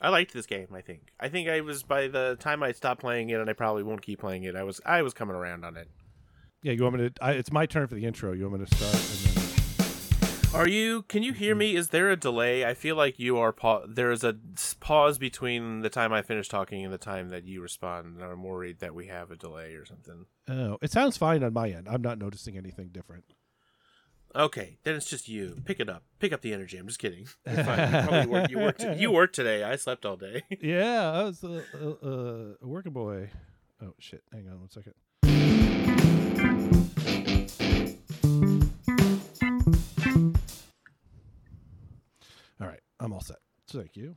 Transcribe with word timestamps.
I 0.00 0.10
liked 0.10 0.32
this 0.32 0.46
game. 0.46 0.68
I 0.74 0.80
think. 0.80 1.12
I 1.18 1.28
think 1.28 1.48
I 1.48 1.60
was 1.60 1.82
by 1.82 2.08
the 2.08 2.36
time 2.38 2.62
I 2.62 2.72
stopped 2.72 3.00
playing 3.00 3.30
it, 3.30 3.40
and 3.40 3.50
I 3.50 3.52
probably 3.52 3.82
won't 3.82 4.02
keep 4.02 4.20
playing 4.20 4.44
it. 4.44 4.56
I 4.56 4.62
was 4.62 4.80
I 4.86 5.02
was 5.02 5.14
coming 5.14 5.36
around 5.36 5.64
on 5.64 5.76
it. 5.76 5.88
Yeah, 6.62 6.72
you 6.72 6.82
want 6.82 6.96
me 6.96 7.08
to? 7.08 7.24
I, 7.24 7.32
it's 7.32 7.52
my 7.52 7.66
turn 7.66 7.86
for 7.86 7.94
the 7.94 8.04
intro. 8.04 8.32
You 8.32 8.48
want 8.48 8.60
me 8.60 8.66
to 8.66 8.76
start? 8.76 8.94
And 8.94 9.36
then... 9.36 9.48
Are 10.54 10.66
you? 10.66 11.02
Can 11.02 11.22
you 11.22 11.32
hear 11.32 11.54
me? 11.54 11.70
Mm-hmm. 11.70 11.78
Is 11.78 11.88
there 11.90 12.10
a 12.10 12.16
delay? 12.16 12.64
I 12.64 12.74
feel 12.74 12.96
like 12.96 13.18
you 13.18 13.36
are. 13.38 13.52
Pa- 13.52 13.82
there 13.86 14.10
is 14.10 14.24
a 14.24 14.36
pause 14.80 15.18
between 15.18 15.80
the 15.80 15.90
time 15.90 16.12
I 16.12 16.22
finish 16.22 16.48
talking 16.48 16.84
and 16.84 16.92
the 16.92 16.98
time 16.98 17.28
that 17.28 17.44
you 17.44 17.60
respond, 17.60 18.16
and 18.16 18.24
I'm 18.24 18.42
worried 18.42 18.80
that 18.80 18.94
we 18.94 19.06
have 19.06 19.30
a 19.30 19.36
delay 19.36 19.74
or 19.74 19.84
something. 19.84 20.26
Oh, 20.48 20.78
it 20.80 20.90
sounds 20.90 21.16
fine 21.16 21.44
on 21.44 21.52
my 21.52 21.70
end. 21.70 21.86
I'm 21.88 22.02
not 22.02 22.18
noticing 22.18 22.56
anything 22.56 22.88
different. 22.88 23.24
Okay, 24.36 24.76
then 24.84 24.94
it's 24.94 25.08
just 25.08 25.28
you. 25.28 25.56
Pick 25.64 25.80
it 25.80 25.88
up. 25.88 26.02
Pick 26.18 26.32
up 26.32 26.42
the 26.42 26.52
energy. 26.52 26.76
I'm 26.76 26.86
just 26.86 26.98
kidding. 26.98 27.26
You, 27.46 27.62
probably 27.62 28.26
work, 28.26 28.50
you 28.50 28.58
worked. 28.58 28.84
You 28.98 29.10
worked 29.10 29.34
today. 29.34 29.64
I 29.64 29.76
slept 29.76 30.04
all 30.04 30.16
day. 30.16 30.42
Yeah, 30.60 31.10
I 31.12 31.22
was 31.24 31.42
a, 31.42 31.62
a, 31.74 32.54
a 32.62 32.66
working 32.66 32.92
boy. 32.92 33.30
Oh 33.82 33.94
shit! 33.98 34.22
Hang 34.32 34.48
on 34.48 34.58
one 34.60 34.70
second. 34.70 34.94
All 42.60 42.66
right, 42.66 42.80
I'm 43.00 43.12
all 43.12 43.20
set. 43.20 43.38
Thank 43.70 43.96
you. 43.96 44.16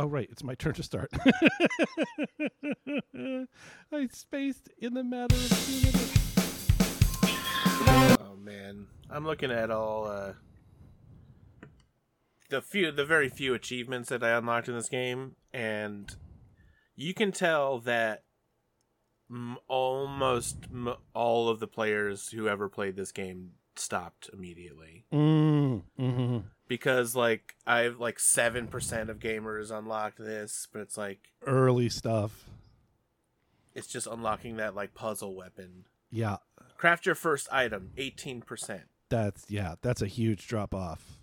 Oh 0.00 0.06
right, 0.06 0.28
it's 0.30 0.44
my 0.44 0.54
turn 0.54 0.74
to 0.74 0.82
start. 0.84 1.10
I 3.92 4.06
spaced 4.12 4.68
in 4.78 4.94
the 4.94 5.02
matter 5.02 5.34
of 5.34 5.48
two 5.66 5.72
minutes. 5.86 6.14
Oh 8.20 8.36
man, 8.40 8.86
I'm 9.10 9.24
looking 9.26 9.50
at 9.50 9.72
all 9.72 10.06
uh, 10.06 10.34
the 12.48 12.62
few, 12.62 12.92
the 12.92 13.04
very 13.04 13.28
few 13.28 13.54
achievements 13.54 14.08
that 14.10 14.22
I 14.22 14.30
unlocked 14.38 14.68
in 14.68 14.74
this 14.76 14.88
game, 14.88 15.34
and 15.52 16.14
you 16.94 17.12
can 17.12 17.32
tell 17.32 17.80
that 17.80 18.22
m- 19.28 19.58
almost 19.66 20.58
m- 20.72 20.94
all 21.12 21.48
of 21.48 21.58
the 21.58 21.66
players 21.66 22.28
who 22.28 22.46
ever 22.48 22.68
played 22.68 22.94
this 22.94 23.10
game 23.10 23.50
stopped 23.76 24.28
immediately 24.32 25.04
Mm, 25.12 25.82
hmm 25.96 26.38
because 26.68 27.16
like 27.16 27.54
I've 27.66 27.98
like 27.98 28.18
seven 28.20 28.68
percent 28.68 29.10
of 29.10 29.18
gamers 29.18 29.70
unlocked 29.76 30.18
this, 30.18 30.68
but 30.72 30.80
it's 30.82 30.96
like 30.96 31.20
Early 31.46 31.88
stuff. 31.88 32.44
it's 33.74 33.86
just 33.86 34.06
unlocking 34.06 34.56
that 34.56 34.74
like 34.74 34.94
puzzle 34.94 35.34
weapon. 35.34 35.84
Yeah, 36.10 36.36
Craft 36.76 37.06
your 37.06 37.14
first 37.14 37.48
item, 37.52 37.90
eighteen 37.96 38.40
percent. 38.42 38.82
that's 39.08 39.44
yeah, 39.48 39.74
that's 39.82 40.02
a 40.02 40.06
huge 40.06 40.46
drop 40.46 40.74
off. 40.74 41.18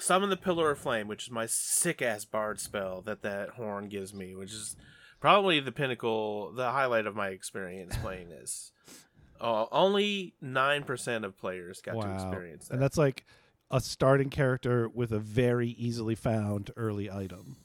Summon 0.00 0.30
the 0.30 0.36
Pillar 0.38 0.70
of 0.70 0.78
Flame, 0.78 1.06
which 1.06 1.24
is 1.24 1.30
my 1.30 1.44
sick 1.46 2.00
ass 2.00 2.24
bard 2.24 2.58
spell 2.58 3.02
that 3.02 3.22
that 3.22 3.50
horn 3.50 3.88
gives 3.88 4.14
me, 4.14 4.34
which 4.34 4.50
is 4.52 4.74
probably 5.20 5.60
the 5.60 5.70
pinnacle, 5.70 6.50
the 6.52 6.70
highlight 6.70 7.06
of 7.06 7.14
my 7.14 7.28
experience 7.28 7.96
playing 7.98 8.28
this. 8.28 8.72
Uh, 9.40 9.66
only 9.72 10.34
nine 10.40 10.84
percent 10.84 11.24
of 11.24 11.36
players 11.36 11.80
got 11.80 12.00
to 12.00 12.14
experience 12.14 12.68
that. 12.68 12.74
and 12.74 12.80
that's 12.82 12.96
like 12.96 13.26
a 13.72 13.80
starting 13.80 14.28
character 14.30 14.88
with 14.88 15.10
a 15.12 15.18
very 15.18 15.70
easily 15.70 16.14
found 16.14 16.70
early 16.76 17.10
item. 17.10 17.56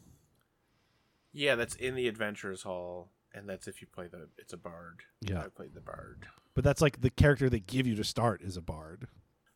yeah, 1.33 1.55
that's 1.55 1.75
in 1.75 1.93
the 1.95 2.07
Adventurers 2.07 2.63
Hall, 2.63 3.11
and 3.33 3.47
that's 3.47 3.67
if 3.67 3.81
you 3.81 3.87
play 3.87 4.07
the. 4.07 4.29
It's 4.37 4.53
a 4.53 4.57
bard. 4.57 5.01
Yeah. 5.21 5.41
I 5.41 5.47
played 5.49 5.73
the 5.75 5.81
bard. 5.81 6.25
But 6.55 6.63
that's 6.63 6.81
like 6.81 7.01
the 7.01 7.09
character 7.11 7.49
they 7.49 7.59
give 7.59 7.85
you 7.85 7.95
to 7.95 8.03
start 8.03 8.41
is 8.41 8.57
a 8.57 8.61
bard. 8.61 9.07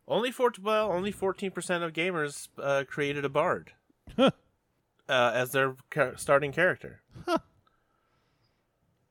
Only 0.07 0.29
four. 0.31 0.51
Well, 0.61 0.91
only 0.91 1.11
fourteen 1.11 1.51
percent 1.51 1.83
of 1.83 1.93
gamers 1.93 2.49
uh, 2.61 2.83
created 2.87 3.23
a 3.25 3.29
bard 3.29 3.71
Huh. 4.17 4.31
uh, 5.09 5.31
as 5.33 5.51
their 5.51 5.75
char- 5.91 6.17
starting 6.17 6.51
character. 6.51 7.01
Huh. 7.25 7.39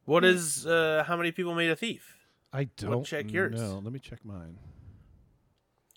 What 0.05 0.25
is? 0.25 0.67
Uh, 0.67 1.05
how 1.07 1.17
many 1.17 1.33
people 1.33 1.55
made 1.55 1.71
a 1.71 1.77
thief? 1.77 2.17
I 2.53 2.65
don't 2.77 3.05
check 3.05 3.33
yours. 3.33 3.61
No, 3.61 3.79
Let 3.83 3.93
me 3.93 4.01
check 4.01 4.25
mine. 4.25 4.59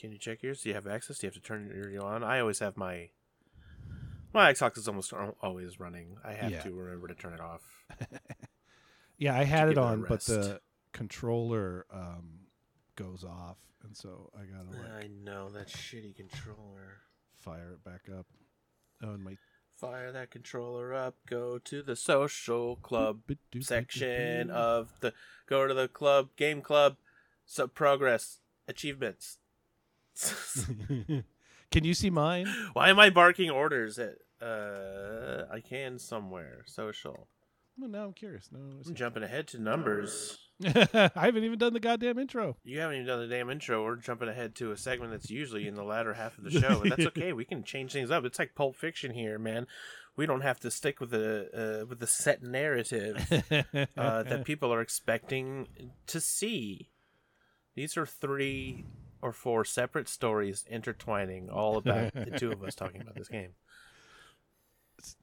Can 0.03 0.11
you 0.11 0.17
check 0.17 0.43
yours? 0.43 0.61
Do 0.61 0.67
you 0.67 0.75
have 0.75 0.85
access? 0.85 1.19
Do 1.19 1.27
you 1.27 1.29
have 1.29 1.35
to 1.35 1.39
turn 1.39 1.71
your 1.73 2.03
on? 2.05 2.25
I 2.25 2.41
always 2.41 2.59
have 2.59 2.75
my 2.75 3.07
my 4.33 4.51
Xbox 4.51 4.77
is 4.77 4.85
almost 4.89 5.13
always 5.41 5.79
running. 5.79 6.17
I 6.25 6.33
have 6.33 6.51
Yeah. 6.51 6.59
to 6.63 6.73
remember 6.73 7.07
to 7.07 7.15
turn 7.15 7.31
it 7.33 7.39
off. 7.39 7.61
Yeah, 9.17 9.37
I 9.37 9.43
had 9.45 9.69
it 9.69 9.75
give 9.75 9.77
it 9.77 9.81
a 9.81 9.83
on, 9.85 10.05
but 10.09 10.19
the 10.25 10.59
controller 10.91 11.85
um, 11.93 12.39
goes 12.97 13.23
off, 13.23 13.57
and 13.85 13.95
so 13.95 14.29
I 14.35 14.43
gotta 14.43 14.69
like 14.77 15.05
I 15.05 15.07
know 15.23 15.49
that 15.51 15.67
shitty 15.69 16.17
controller. 16.17 16.97
fire 17.37 17.71
it 17.73 17.83
back 17.85 18.09
up. 18.13 18.25
Oh, 19.01 19.13
and 19.13 19.23
my 19.23 19.37
Fire 19.77 20.11
that 20.11 20.31
controller 20.31 20.93
up. 20.93 21.15
Go 21.27 21.57
to 21.59 21.81
the 21.81 21.95
social 21.95 22.75
club 22.75 23.21
section 23.61 24.49
of 24.49 24.91
the. 24.99 25.13
Go 25.47 25.67
to 25.67 25.73
the 25.73 25.87
club 25.87 26.29
game 26.35 26.61
club. 26.61 26.97
Sub 27.45 27.73
progress 27.73 28.39
achievements. 28.67 29.37
Can 31.72 31.84
you 31.84 31.94
see 31.94 32.09
mine? 32.09 32.47
Why 32.74 32.90
am 32.90 33.00
I 33.00 33.09
barking 33.09 33.50
orders 33.50 33.97
at? 33.97 34.16
Uh, 34.41 35.46
I 35.50 35.62
can 35.62 35.97
somewhere 35.97 36.63
social. 36.66 37.28
Well, 37.78 37.90
now 37.90 38.03
I'm 38.03 38.13
curious. 38.13 38.50
No, 38.51 38.59
I'm 38.85 38.94
jumping 38.94 39.24
ahead 39.24 39.47
to 39.50 39.59
numbers. 39.59 40.38
I 40.63 41.09
haven't 41.16 41.44
even 41.44 41.57
done 41.57 41.74
the 41.74 41.79
goddamn 41.79 42.19
intro. 42.19 42.57
You 42.63 42.79
haven't 42.79 42.97
even 42.97 43.07
done 43.07 43.28
the 43.28 43.35
damn 43.35 43.50
intro. 43.50 43.84
We're 43.84 43.96
jumping 43.96 44.29
ahead 44.29 44.53
to 44.56 44.72
a 44.72 44.78
segment 44.78 45.12
that's 45.12 45.31
usually 45.31 45.68
in 45.68 45.74
the 45.74 45.84
latter 45.84 46.13
half 46.13 46.38
of 46.38 46.44
the 46.44 46.51
show, 46.51 46.81
and 46.81 46.91
that's 46.91 47.07
okay. 47.07 47.34
We 47.34 47.45
can 47.45 47.63
change 47.63 47.94
things 47.94 48.12
up. 48.12 48.25
It's 48.25 48.38
like 48.38 48.53
Pulp 48.53 48.75
Fiction 48.75 49.12
here, 49.12 49.40
man. 49.40 49.66
We 50.16 50.28
don't 50.28 50.41
have 50.41 50.59
to 50.59 50.69
stick 50.69 51.00
with 51.00 51.09
the 51.09 51.81
uh, 51.81 51.85
with 51.88 52.00
the 52.00 52.06
set 52.06 52.44
narrative 52.44 53.18
uh, 53.97 54.24
that 54.24 54.44
people 54.45 54.72
are 54.72 54.81
expecting 54.81 55.68
to 56.07 56.22
see. 56.22 56.90
These 57.75 57.97
are 57.97 58.06
three 58.06 58.85
or 59.23 59.31
four 59.31 59.66
separate 59.66 60.07
stories 60.09 60.66
intertwining, 60.69 61.50
all 61.50 61.78
about 61.78 62.13
the 62.13 62.38
two 62.38 62.51
of 62.51 62.61
us 62.63 62.75
talking 62.75 63.01
about 63.01 63.16
this 63.16 63.28
game. 63.29 63.51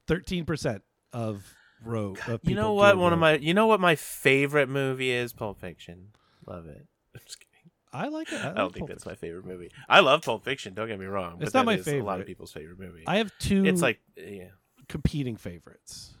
Thirteen 0.07 0.45
percent 0.45 0.83
of 1.13 1.53
row. 1.83 2.15
Of 2.27 2.41
You 2.43 2.55
know 2.55 2.73
what? 2.73 2.97
One 2.97 3.13
of 3.13 3.19
my, 3.19 3.35
you 3.37 3.53
know 3.53 3.67
what 3.67 3.79
my 3.79 3.95
favorite 3.95 4.69
movie 4.69 5.11
is? 5.11 5.33
Pulp 5.33 5.59
Fiction. 5.59 6.09
Love 6.45 6.67
it. 6.67 6.85
I'm 7.15 7.21
just 7.25 7.39
kidding. 7.39 7.71
I 7.93 8.07
like 8.07 8.31
it. 8.31 8.43
I, 8.43 8.51
I 8.51 8.53
don't 8.53 8.73
think 8.73 8.81
Pulp 8.81 8.89
that's 8.89 9.03
Fiction. 9.03 9.11
my 9.11 9.15
favorite 9.15 9.45
movie. 9.45 9.71
I 9.89 9.99
love 9.99 10.23
Pulp 10.23 10.43
Fiction. 10.43 10.73
Don't 10.73 10.87
get 10.87 10.99
me 10.99 11.05
wrong. 11.05 11.35
But 11.37 11.47
It's 11.47 11.53
not 11.53 11.61
that 11.61 11.65
my 11.65 11.75
is 11.75 11.87
A 11.87 12.01
lot 12.01 12.19
of 12.21 12.27
people's 12.27 12.51
favorite 12.51 12.79
movie. 12.79 13.03
I 13.07 13.17
have 13.17 13.31
two. 13.39 13.65
it's 13.65 13.81
like, 13.81 13.99
yeah, 14.15 14.49
competing 14.87 15.35
favorites. 15.35 16.13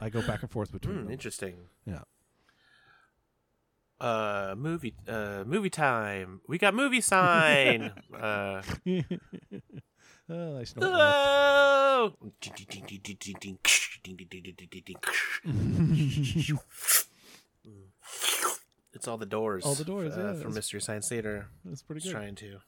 I 0.00 0.08
go 0.08 0.20
back 0.22 0.42
and 0.42 0.50
forth 0.50 0.72
between 0.72 0.96
hmm, 0.96 1.04
them. 1.04 1.12
interesting. 1.12 1.54
Yeah. 1.86 2.00
Uh, 4.02 4.54
movie, 4.58 4.94
uh, 5.06 5.44
movie 5.46 5.70
time. 5.70 6.40
We 6.48 6.58
got 6.58 6.74
movie 6.74 7.00
sign. 7.00 7.92
uh, 8.20 8.60
oh, 10.28 10.58
I 10.58 10.64
snort. 10.64 10.90
oh. 10.92 12.12
It's 18.94 19.08
all 19.08 19.16
the 19.18 19.26
doors. 19.26 19.64
All 19.64 19.74
the 19.74 19.84
doors, 19.84 20.16
uh, 20.16 20.34
yeah, 20.36 20.42
from 20.42 20.54
Mystery 20.54 20.80
Science 20.80 21.08
Theater. 21.08 21.46
That's 21.64 21.82
pretty 21.82 22.02
good. 22.02 22.10
trying 22.12 22.34
to. 22.36 22.58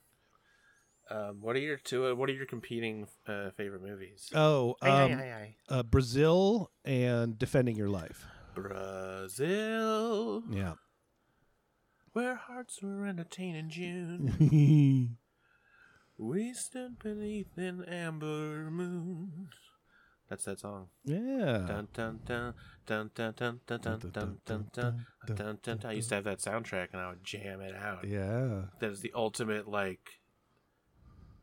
Um, 1.10 1.38
what 1.42 1.54
are 1.56 1.60
your 1.60 1.76
two? 1.76 2.06
Uh, 2.06 2.14
what 2.14 2.30
are 2.30 2.32
your 2.32 2.46
competing 2.46 3.08
uh, 3.26 3.50
favorite 3.56 3.82
movies? 3.82 4.30
Oh, 4.34 4.76
Aye, 4.80 4.88
aye, 4.88 5.02
um, 5.02 5.12
aye, 5.18 5.32
aye. 5.32 5.56
uh, 5.68 5.82
Brazil 5.82 6.70
and 6.84 7.38
Defending 7.38 7.76
Your 7.76 7.90
Life. 7.90 8.24
Brazil, 8.54 10.44
Yeah. 10.48 10.74
Where 12.14 12.34
hearts 12.36 12.80
were 12.82 13.06
entertained 13.06 13.56
in 13.56 13.68
June. 13.70 15.16
We 16.16 16.54
stood 16.54 16.98
beneath 17.00 17.56
an 17.58 17.84
amber 17.84 18.70
moon. 18.70 19.48
That's 20.30 20.44
that 20.44 20.60
song. 20.60 20.88
yeah. 21.04 21.64
Dun 21.66 21.88
dun 21.92 22.20
dun 22.24 22.54
dun 22.86 23.10
dun 23.14 23.34
dun 23.36 23.60
dun 23.66 23.80
dun 23.90 24.10
dun 24.12 24.38
dun 24.46 24.66
dun 24.72 25.04
dun 25.36 25.58
dun. 25.62 25.80
I 25.84 25.92
used 25.92 26.08
to 26.10 26.14
have 26.14 26.24
that 26.24 26.38
soundtrack 26.38 26.88
and 26.92 27.00
I 27.02 27.08
would 27.08 27.24
jam 27.24 27.60
it 27.60 27.74
out. 27.74 28.06
Yeah. 28.06 28.66
That 28.80 28.90
is 28.90 29.00
the 29.00 29.12
ultimate 29.14 29.68
like 29.68 30.20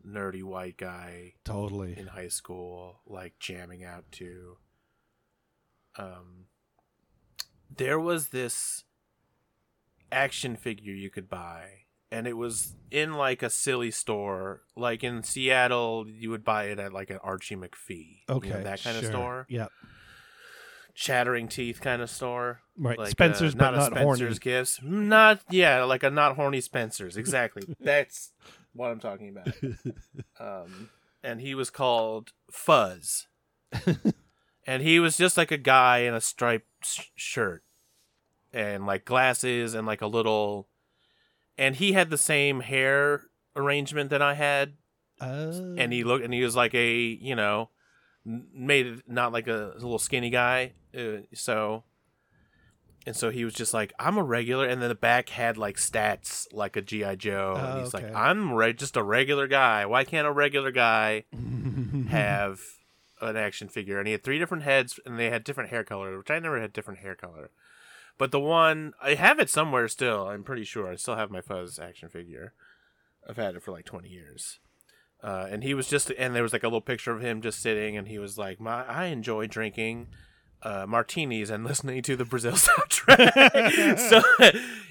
nerdy 0.07 0.41
white 0.41 0.77
guy 0.77 1.33
Totally. 1.43 1.95
in 1.97 2.07
high 2.07 2.29
school, 2.29 3.01
like 3.05 3.33
jamming 3.39 3.83
out 3.83 4.05
to. 4.13 4.57
Um, 5.97 6.45
there 7.75 7.99
was 7.99 8.29
this 8.29 8.85
action 10.11 10.55
figure 10.55 10.93
you 10.93 11.09
could 11.09 11.29
buy, 11.29 11.65
and 12.11 12.27
it 12.27 12.33
was 12.37 12.75
in 12.89 13.13
like 13.13 13.41
a 13.43 13.49
silly 13.49 13.91
store. 13.91 14.61
Like 14.75 15.03
in 15.03 15.23
Seattle, 15.23 16.05
you 16.07 16.29
would 16.29 16.43
buy 16.43 16.65
it 16.65 16.79
at 16.79 16.93
like 16.93 17.09
an 17.09 17.19
Archie 17.23 17.55
McPhee, 17.55 17.89
you 17.89 18.15
know, 18.29 18.35
Okay. 18.35 18.49
that 18.63 18.83
kind 18.83 18.95
sure. 18.97 18.99
of 18.99 19.05
store. 19.05 19.45
Yeah. 19.49 19.67
chattering 20.93 21.47
teeth 21.47 21.79
kind 21.81 22.01
of 22.01 22.09
store. 22.09 22.61
Right, 22.77 22.97
Like, 22.97 23.09
Spencer's, 23.09 23.53
uh, 23.53 23.57
but 23.57 23.71
not, 23.71 23.75
not 23.77 23.81
a 23.93 23.95
Spencer's 23.95 24.19
horny. 24.19 24.39
gifts. 24.39 24.79
Not 24.83 25.41
yeah, 25.49 25.83
like 25.83 26.03
a 26.03 26.09
not 26.09 26.35
horny 26.35 26.61
Spencer's. 26.61 27.15
Exactly. 27.17 27.63
That's 27.79 28.31
what 28.73 28.91
I'm 28.91 28.99
talking 28.99 29.29
about. 29.29 29.53
Um, 30.39 30.89
and 31.23 31.39
he 31.39 31.53
was 31.53 31.69
called 31.69 32.31
Fuzz, 32.51 33.27
and 34.65 34.81
he 34.81 34.99
was 34.99 35.17
just 35.17 35.37
like 35.37 35.51
a 35.51 35.57
guy 35.57 35.99
in 35.99 36.15
a 36.15 36.21
striped 36.21 36.65
sh- 36.83 37.09
shirt 37.15 37.63
and 38.53 38.85
like 38.85 39.05
glasses 39.05 39.73
and 39.73 39.85
like 39.87 40.01
a 40.01 40.07
little, 40.07 40.67
and 41.57 41.75
he 41.75 41.93
had 41.93 42.09
the 42.09 42.17
same 42.17 42.61
hair 42.61 43.23
arrangement 43.55 44.09
that 44.09 44.21
I 44.21 44.33
had. 44.35 44.73
Uh, 45.19 45.51
and 45.77 45.93
he 45.93 46.03
looked 46.03 46.23
and 46.25 46.33
he 46.33 46.43
was 46.43 46.55
like 46.55 46.73
a 46.73 46.97
you 46.97 47.35
know 47.35 47.69
made 48.25 48.87
it 48.87 48.99
not 49.07 49.31
like 49.31 49.47
a 49.47 49.73
little 49.75 49.99
skinny 49.99 50.31
guy 50.31 50.71
uh, 50.97 51.17
so 51.33 51.83
and 53.05 53.15
so 53.15 53.29
he 53.29 53.45
was 53.45 53.53
just 53.53 53.71
like 53.71 53.93
i'm 53.99 54.17
a 54.17 54.23
regular 54.23 54.67
and 54.67 54.81
then 54.81 54.89
the 54.89 54.95
back 54.95 55.29
had 55.29 55.57
like 55.57 55.77
stats 55.77 56.47
like 56.51 56.75
a 56.75 56.81
gi 56.81 57.15
joe 57.17 57.53
Oh, 57.55 57.63
and 57.65 57.79
he's 57.81 57.93
like 57.93 58.11
i'm 58.15 58.51
re- 58.51 58.73
just 58.73 58.97
a 58.97 59.03
regular 59.03 59.45
guy. 59.47 59.85
Why 59.85 60.03
can't 60.05 60.25
a 60.25 60.31
regular 60.31 60.71
guy 60.71 61.25
have 62.09 62.59
an 63.21 63.37
action 63.37 63.67
figure? 63.69 63.99
And 63.99 64.07
he 64.07 64.13
had 64.13 64.23
three 64.23 64.39
different 64.39 64.63
heads 64.63 64.99
and 65.05 65.19
they 65.19 65.29
had 65.29 65.43
different 65.43 65.69
hair 65.69 65.83
color 65.83 66.17
which 66.17 66.31
i 66.31 66.39
never 66.39 66.59
had 66.59 66.73
different 66.73 67.01
hair 67.01 67.13
color 67.13 67.51
but 68.21 68.29
the 68.29 68.39
one 68.39 68.93
i 69.01 69.15
have 69.15 69.39
it 69.39 69.49
somewhere 69.49 69.87
still 69.87 70.27
i'm 70.29 70.43
pretty 70.43 70.63
sure. 70.63 70.87
I 70.91 70.95
still 70.95 71.15
have 71.15 71.31
my 71.31 71.41
fuzz 71.41 71.79
action 71.79 72.07
figure. 72.07 72.53
I've 73.27 73.37
had 73.37 73.55
it 73.55 73.63
for 73.63 73.71
like 73.71 73.85
20 73.85 74.09
years. 74.09 74.59
Uh, 75.23 75.47
and 75.49 75.63
he 75.63 75.73
was 75.73 75.87
just 75.87 76.11
and 76.11 76.35
there 76.35 76.43
was 76.43 76.53
like 76.53 76.61
a 76.61 76.67
little 76.67 76.81
picture 76.81 77.11
of 77.11 77.21
him 77.21 77.41
just 77.41 77.59
sitting 77.61 77.97
and 77.97 78.07
he 78.07 78.19
was 78.19 78.37
like 78.37 78.59
my 78.59 78.83
i 78.85 79.05
enjoy 79.05 79.47
drinking 79.47 80.07
uh, 80.61 80.85
martinis 80.87 81.49
and 81.49 81.63
listening 81.71 82.03
to 82.03 82.15
the 82.15 82.25
brazil 82.25 82.53
soundtrack. 82.53 83.97
So 84.09 84.21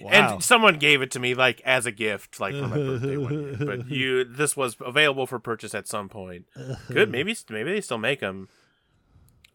Wow. 0.01 0.11
and 0.11 0.43
someone 0.43 0.79
gave 0.79 1.01
it 1.03 1.11
to 1.13 1.21
me 1.21 1.35
like 1.35 1.61
as 1.65 1.87
a 1.87 1.93
gift 1.93 2.41
like 2.41 2.55
for 2.55 2.67
my 2.67 2.77
birthday 2.77 3.17
one 3.17 3.33
year. 3.33 3.57
But 3.71 3.89
you 3.99 4.25
this 4.25 4.57
was 4.57 4.77
available 4.85 5.27
for 5.29 5.39
purchase 5.39 5.73
at 5.73 5.87
some 5.87 6.09
point. 6.09 6.47
Good 6.89 7.13
maybe 7.13 7.37
maybe 7.49 7.71
they 7.75 7.81
still 7.81 7.99
make 7.99 8.19
them 8.19 8.49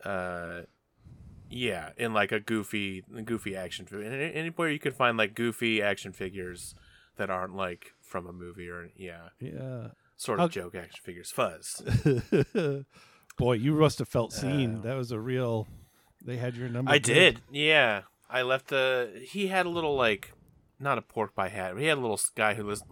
uh 0.06 0.62
yeah 1.58 1.90
in 1.98 2.14
like 2.14 2.32
a 2.34 2.40
goofy 2.40 3.04
goofy 3.24 3.56
action 3.56 3.86
figure 3.86 4.04
anywhere 4.12 4.70
you 4.70 4.78
could 4.80 4.94
find 4.94 5.18
like 5.18 5.34
goofy 5.34 5.82
action 5.82 6.12
figures 6.12 6.76
that 7.16 7.30
aren't 7.30 7.56
like 7.56 7.94
from 8.02 8.28
a 8.28 8.34
movie 8.34 8.68
or 8.68 8.90
yeah 8.98 9.30
yeah. 9.40 9.88
sort 10.18 10.40
of 10.40 10.46
Okay. 10.46 10.60
joke 10.60 10.76
action 10.76 11.00
figures 11.04 11.32
fuzz 11.32 11.82
Boy, 13.38 13.54
you 13.54 13.74
must 13.74 14.00
have 14.00 14.08
felt 14.08 14.32
seen. 14.32 14.78
Uh, 14.78 14.82
that 14.84 14.94
was 14.96 15.12
a 15.12 15.20
real. 15.20 15.68
They 16.24 16.38
had 16.38 16.56
your 16.56 16.70
number. 16.70 16.90
i 16.90 17.00
good. 17.00 17.14
did 17.14 17.42
yeah 17.52 18.02
i 18.30 18.42
left 18.42 18.68
the 18.70 19.26
he 19.30 19.48
had 19.48 19.66
a 19.66 19.70
little 19.70 19.96
like 19.96 20.32
not 20.80 20.98
a 20.98 21.02
pork 21.02 21.34
pie 21.36 21.50
hat 21.50 21.78
he 21.78 21.86
had 21.86 21.98
a 21.98 22.02
little 22.02 22.20
guy 22.36 22.54
who 22.54 22.64
lis- 22.64 22.84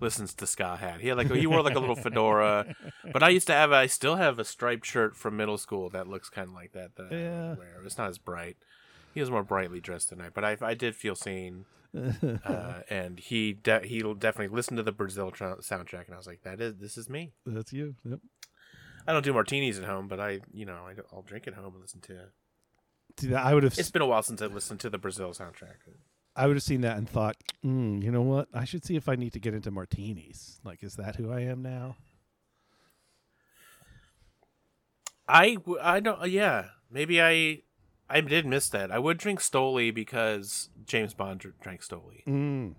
listens 0.00 0.34
to 0.34 0.46
ska 0.46 0.76
hat 0.76 1.00
he 1.00 1.08
had 1.08 1.16
like 1.16 1.30
he 1.32 1.46
wore 1.46 1.62
like 1.62 1.74
a 1.76 1.80
little 1.80 1.96
fedora 2.04 2.74
but 3.12 3.22
i 3.22 3.28
used 3.28 3.46
to 3.46 3.52
have 3.52 3.72
i 3.72 3.86
still 3.86 4.16
have 4.16 4.38
a 4.38 4.44
striped 4.44 4.84
shirt 4.86 5.16
from 5.16 5.36
middle 5.36 5.58
school 5.58 5.88
that 5.90 6.06
looks 6.06 6.28
kind 6.28 6.48
of 6.48 6.54
like 6.54 6.72
that 6.72 6.96
that 6.96 7.06
I 7.12 7.16
Yeah. 7.16 7.54
wear 7.54 7.82
it's 7.84 7.98
not 7.98 8.08
as 8.10 8.18
bright 8.18 8.56
he 9.14 9.20
was 9.20 9.30
more 9.30 9.42
brightly 9.42 9.80
dressed 9.80 10.10
than 10.10 10.20
i 10.20 10.28
but 10.28 10.44
i, 10.44 10.56
I 10.60 10.74
did 10.74 10.94
feel 10.94 11.14
seen 11.14 11.64
uh, 12.44 12.80
and 12.88 13.18
he 13.18 13.52
de- 13.52 13.84
he 13.84 13.98
definitely 14.00 14.54
listened 14.54 14.76
to 14.76 14.82
the 14.84 14.92
Brazil 14.92 15.32
tra- 15.32 15.56
soundtrack, 15.56 16.06
and 16.06 16.14
I 16.14 16.18
was 16.18 16.26
like, 16.28 16.42
"That 16.44 16.60
is 16.60 16.76
this 16.76 16.96
is 16.96 17.08
me." 17.10 17.32
That's 17.44 17.72
you. 17.72 17.96
Yep. 18.04 18.20
I 19.08 19.12
don't 19.12 19.24
do 19.24 19.32
martinis 19.32 19.76
at 19.76 19.86
home, 19.86 20.06
but 20.06 20.20
I, 20.20 20.38
you 20.52 20.64
know, 20.66 20.86
I, 20.86 20.94
will 21.12 21.22
drink 21.22 21.48
at 21.48 21.54
home 21.54 21.72
and 21.72 21.80
listen 21.82 22.00
to. 22.02 22.18
That- 23.26 23.44
I 23.44 23.54
would 23.54 23.64
have. 23.64 23.76
It's 23.76 23.90
been 23.90 24.02
a 24.02 24.06
while 24.06 24.22
since 24.22 24.40
I 24.40 24.46
listened 24.46 24.78
to 24.80 24.88
the 24.88 24.98
Brazil 24.98 25.30
soundtrack. 25.30 25.78
I 26.40 26.46
would 26.46 26.56
have 26.56 26.62
seen 26.62 26.80
that 26.80 26.96
and 26.96 27.08
thought, 27.08 27.36
mm, 27.64 28.02
you 28.02 28.10
know 28.10 28.22
what? 28.22 28.48
I 28.54 28.64
should 28.64 28.84
see 28.84 28.96
if 28.96 29.08
I 29.08 29.14
need 29.16 29.32
to 29.34 29.38
get 29.40 29.52
into 29.54 29.70
martinis. 29.70 30.58
Like, 30.64 30.82
is 30.82 30.94
that 30.96 31.16
who 31.16 31.30
I 31.30 31.40
am 31.40 31.60
now? 31.62 31.96
I 35.28 35.56
I 35.80 36.00
don't. 36.00 36.22
uh, 36.22 36.26
Yeah, 36.26 36.66
maybe 36.90 37.20
I, 37.22 37.62
I 38.08 38.20
did 38.20 38.46
miss 38.46 38.68
that. 38.70 38.90
I 38.90 38.98
would 38.98 39.18
drink 39.18 39.40
Stoli 39.40 39.94
because 39.94 40.70
James 40.84 41.14
Bond 41.14 41.44
drank 41.60 41.82
Stoli, 41.82 42.24
Mm. 42.26 42.74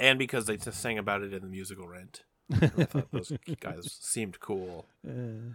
and 0.00 0.18
because 0.18 0.46
they 0.46 0.56
just 0.56 0.80
sang 0.80 0.98
about 0.98 1.22
it 1.22 1.32
in 1.34 1.42
the 1.42 1.48
musical 1.48 1.86
Rent. 1.88 2.22
I 2.52 2.66
thought 2.68 3.10
those 3.10 3.32
guys 3.60 3.98
seemed 4.00 4.38
cool. 4.40 4.86
Uh, 5.06 5.54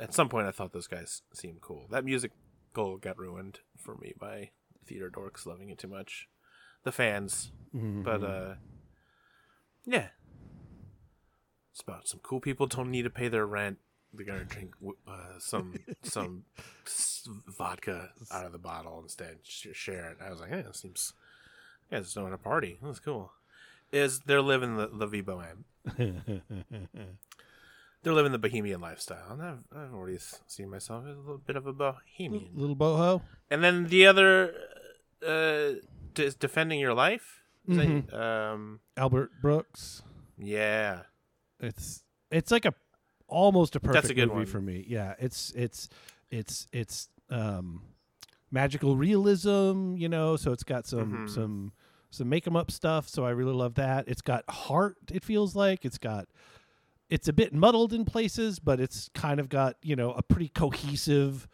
At 0.00 0.14
some 0.14 0.28
point, 0.28 0.46
I 0.46 0.50
thought 0.50 0.72
those 0.72 0.86
guys 0.88 1.22
seemed 1.32 1.60
cool. 1.60 1.86
That 1.90 2.04
musical 2.04 2.96
got 3.00 3.18
ruined 3.18 3.60
for 3.78 3.96
me 3.96 4.12
by 4.18 4.50
theater 4.86 5.10
dorks 5.10 5.46
loving 5.46 5.70
it 5.70 5.78
too 5.78 5.88
much. 5.88 6.28
The 6.84 6.92
fans, 6.92 7.50
mhm. 7.74 8.04
but 8.04 8.22
uh, 8.22 8.54
yeah, 9.84 10.08
it's 11.72 11.80
about 11.80 12.06
some 12.08 12.20
cool 12.22 12.40
people 12.40 12.66
don't 12.66 12.90
need 12.90 13.02
to 13.02 13.10
pay 13.10 13.28
their 13.28 13.46
rent. 13.46 13.78
They're 14.14 14.24
gonna 14.24 14.44
drink 14.44 14.74
uh, 15.06 15.38
some 15.38 15.74
some 16.02 16.44
vodka 17.46 18.10
out 18.30 18.46
of 18.46 18.52
the 18.52 18.58
bottle 18.58 19.00
instead, 19.02 19.38
sh- 19.42 19.66
share 19.72 20.10
it. 20.10 20.18
I 20.24 20.30
was 20.30 20.40
like, 20.40 20.50
yeah, 20.50 20.58
it 20.58 20.76
seems 20.76 21.12
yeah, 21.90 22.00
just 22.00 22.14
doing 22.14 22.32
a 22.32 22.38
party. 22.38 22.78
That's 22.82 23.00
cool. 23.00 23.32
Is 23.92 24.20
they're 24.20 24.42
living 24.42 24.76
the 24.76 24.88
the 24.88 25.06
Vie 25.06 25.22
Bohème. 25.22 25.64
They're 28.02 28.12
living 28.14 28.32
the 28.32 28.38
bohemian 28.38 28.80
lifestyle, 28.80 29.32
and 29.32 29.42
I've 29.42 29.64
I've 29.74 29.92
already 29.94 30.18
seen 30.46 30.70
myself 30.70 31.04
as 31.08 31.16
a 31.16 31.20
little 31.20 31.38
bit 31.38 31.56
of 31.56 31.66
a 31.66 31.72
bohemian. 31.72 32.50
little 32.54 32.76
boho. 32.76 33.22
And 33.50 33.64
then 33.64 33.86
the 33.88 34.06
other 34.06 34.54
uh, 35.26 35.72
is 36.16 36.34
defending 36.36 36.78
your 36.78 36.94
life. 36.94 37.42
Mhm. 37.68 38.06
that, 38.08 38.16
um, 38.20 38.80
Albert 38.96 39.30
Brooks. 39.42 40.02
yeah. 40.38 41.02
It's 41.58 42.04
it's 42.30 42.52
like 42.52 42.64
a 42.64 42.74
almost 43.28 43.74
a 43.74 43.80
perfect 43.80 43.94
That's 44.02 44.10
a 44.10 44.14
good 44.14 44.28
movie 44.28 44.38
one. 44.40 44.46
for 44.46 44.60
me. 44.60 44.84
Yeah, 44.86 45.14
it's 45.18 45.50
it's 45.56 45.88
it's 46.30 46.68
it's 46.72 47.08
um 47.30 47.82
magical 48.52 48.96
realism, 48.96 49.96
you 49.96 50.08
know, 50.08 50.36
so 50.36 50.52
it's 50.52 50.62
got 50.62 50.86
some 50.86 51.26
Mhm. 51.26 51.30
some 51.30 51.72
some 52.10 52.28
make 52.28 52.46
'em 52.46 52.54
up 52.56 52.70
stuff, 52.70 53.08
so 53.08 53.24
I 53.24 53.30
really 53.30 53.52
love 53.54 53.74
that. 53.74 54.06
It's 54.06 54.22
got 54.22 54.48
heart, 54.48 54.96
it 55.12 55.24
feels 55.24 55.56
like. 55.56 55.84
It's 55.84 55.98
got 55.98 56.28
it's 57.08 57.28
a 57.28 57.32
bit 57.32 57.52
muddled 57.52 57.92
in 57.92 58.04
places, 58.04 58.58
but 58.58 58.80
it's 58.80 59.10
kind 59.14 59.40
of 59.40 59.48
got, 59.48 59.76
you 59.82 59.96
know, 59.96 60.12
a 60.12 60.22
pretty 60.22 60.48
cohesive 60.48 61.46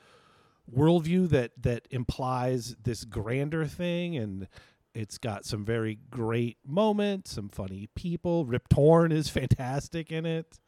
worldview 0.72 1.28
that 1.28 1.50
that 1.60 1.86
implies 1.90 2.76
this 2.82 3.04
grander 3.04 3.66
thing 3.66 4.16
and 4.16 4.46
it's 4.94 5.18
got 5.18 5.44
some 5.44 5.64
very 5.64 5.98
great 6.10 6.58
moments, 6.66 7.32
some 7.32 7.48
funny 7.48 7.88
people. 7.94 8.44
Rip 8.44 8.68
Torn 8.68 9.10
is 9.10 9.28
fantastic 9.30 10.12
in 10.12 10.26
it. 10.26 10.58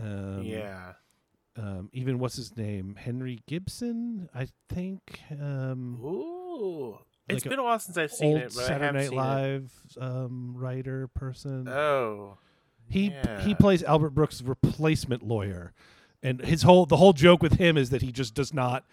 Um, 0.00 0.42
yeah. 0.42 0.92
Um, 1.56 1.90
even 1.92 2.18
what's 2.18 2.36
his 2.36 2.56
name? 2.56 2.96
Henry 2.96 3.40
Gibson, 3.46 4.28
I 4.34 4.48
think. 4.68 5.20
Um, 5.32 5.98
Ooh. 6.02 6.98
It's 7.28 7.44
like 7.44 7.46
a 7.46 7.48
been 7.50 7.58
a 7.58 7.64
while 7.64 7.78
since 7.78 7.96
I've 7.96 8.12
seen 8.12 8.36
it, 8.36 8.52
but 8.54 8.64
Saturday 8.64 9.08
Night 9.08 9.12
Live 9.12 9.72
um, 10.00 10.54
writer 10.56 11.08
person. 11.08 11.68
Oh. 11.68 12.38
He 12.90 13.10
yeah. 13.10 13.40
he 13.42 13.54
plays 13.54 13.82
Albert 13.84 14.10
Brooks' 14.10 14.42
replacement 14.42 15.22
lawyer, 15.22 15.72
and 16.22 16.40
his 16.44 16.62
whole 16.62 16.84
the 16.84 16.96
whole 16.96 17.12
joke 17.12 17.42
with 17.42 17.54
him 17.54 17.78
is 17.78 17.90
that 17.90 18.02
he 18.02 18.10
just 18.12 18.34
does 18.34 18.52
not 18.52 18.84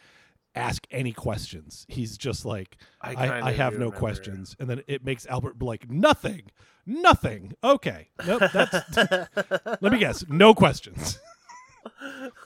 ask 0.55 0.85
any 0.91 1.11
questions. 1.11 1.85
He's 1.89 2.17
just 2.17 2.45
like, 2.45 2.77
I 3.01 3.13
I, 3.15 3.47
I, 3.47 3.51
have 3.53 3.73
no 3.73 3.79
remember. 3.79 3.97
questions, 3.97 4.55
and 4.59 4.69
then 4.69 4.83
it 4.87 5.03
makes 5.03 5.25
Albert 5.25 5.57
be 5.57 5.65
like 5.65 5.89
nothing, 5.89 6.43
nothing. 6.85 7.53
Okay, 7.63 8.09
nope. 8.25 8.43
That's 8.53 8.97
let 9.81 9.91
me 9.91 9.97
guess, 9.97 10.23
no 10.29 10.53
questions. 10.53 11.19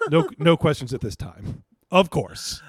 no 0.09 0.29
no 0.37 0.55
questions 0.55 0.93
at 0.93 1.01
this 1.01 1.17
time. 1.17 1.63
Of 1.91 2.09
course. 2.09 2.61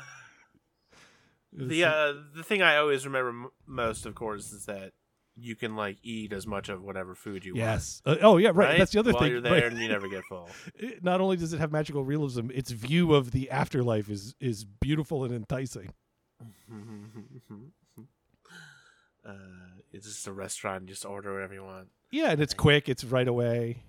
The 1.53 1.85
uh, 1.85 2.13
the 2.35 2.43
thing 2.43 2.63
I 2.63 2.77
always 2.79 3.07
remember 3.07 3.29
m- 3.29 3.51
most, 3.67 4.07
of 4.07 4.17
course, 4.17 4.53
is 4.53 4.65
that 4.67 4.93
you 5.37 5.57
can 5.57 5.77
like 5.77 5.97
eat 6.03 6.33
as 6.33 6.47
much 6.47 6.69
of 6.69 6.83
whatever 6.83 7.15
food 7.15 7.45
you 7.45 7.53
want. 7.55 7.59
yes. 7.65 8.03
Uh, 8.05 8.17
oh 8.23 8.37
yeah, 8.37 8.49
want. 8.49 8.57
right. 8.59 8.79
That's 8.79 8.93
the 8.93 8.99
other 9.01 9.13
While 9.13 9.23
thing. 9.23 9.33
you're 9.33 9.41
there 9.41 9.53
right. 9.53 9.65
and 9.65 9.79
you 9.79 9.89
never 9.97 10.09
get 10.09 10.25
full. 10.29 10.49
It- 10.75 11.03
not 11.03 11.21
only 11.21 11.37
does 11.37 11.53
it 11.53 11.59
have 11.61 11.73
magical 11.73 12.05
realism, 12.05 12.51
its 12.53 12.71
view 12.71 13.15
of 13.15 13.31
the 13.31 13.51
afterlife 13.51 14.11
is 14.11 14.35
is 14.41 14.65
beautiful 14.65 15.25
and 15.25 15.33
enticing. 15.35 15.91
uh, 19.27 19.33
it's 19.93 20.07
just 20.07 20.27
a 20.27 20.33
restaurant. 20.33 20.87
Just 20.87 21.05
order 21.05 21.33
whatever 21.35 21.55
you 21.55 21.65
want. 21.65 21.89
Yeah, 22.11 22.31
and 22.33 22.41
it's 22.41 22.55
quick. 22.55 22.89
It's 22.89 23.05
right 23.05 23.29
away. 23.29 23.83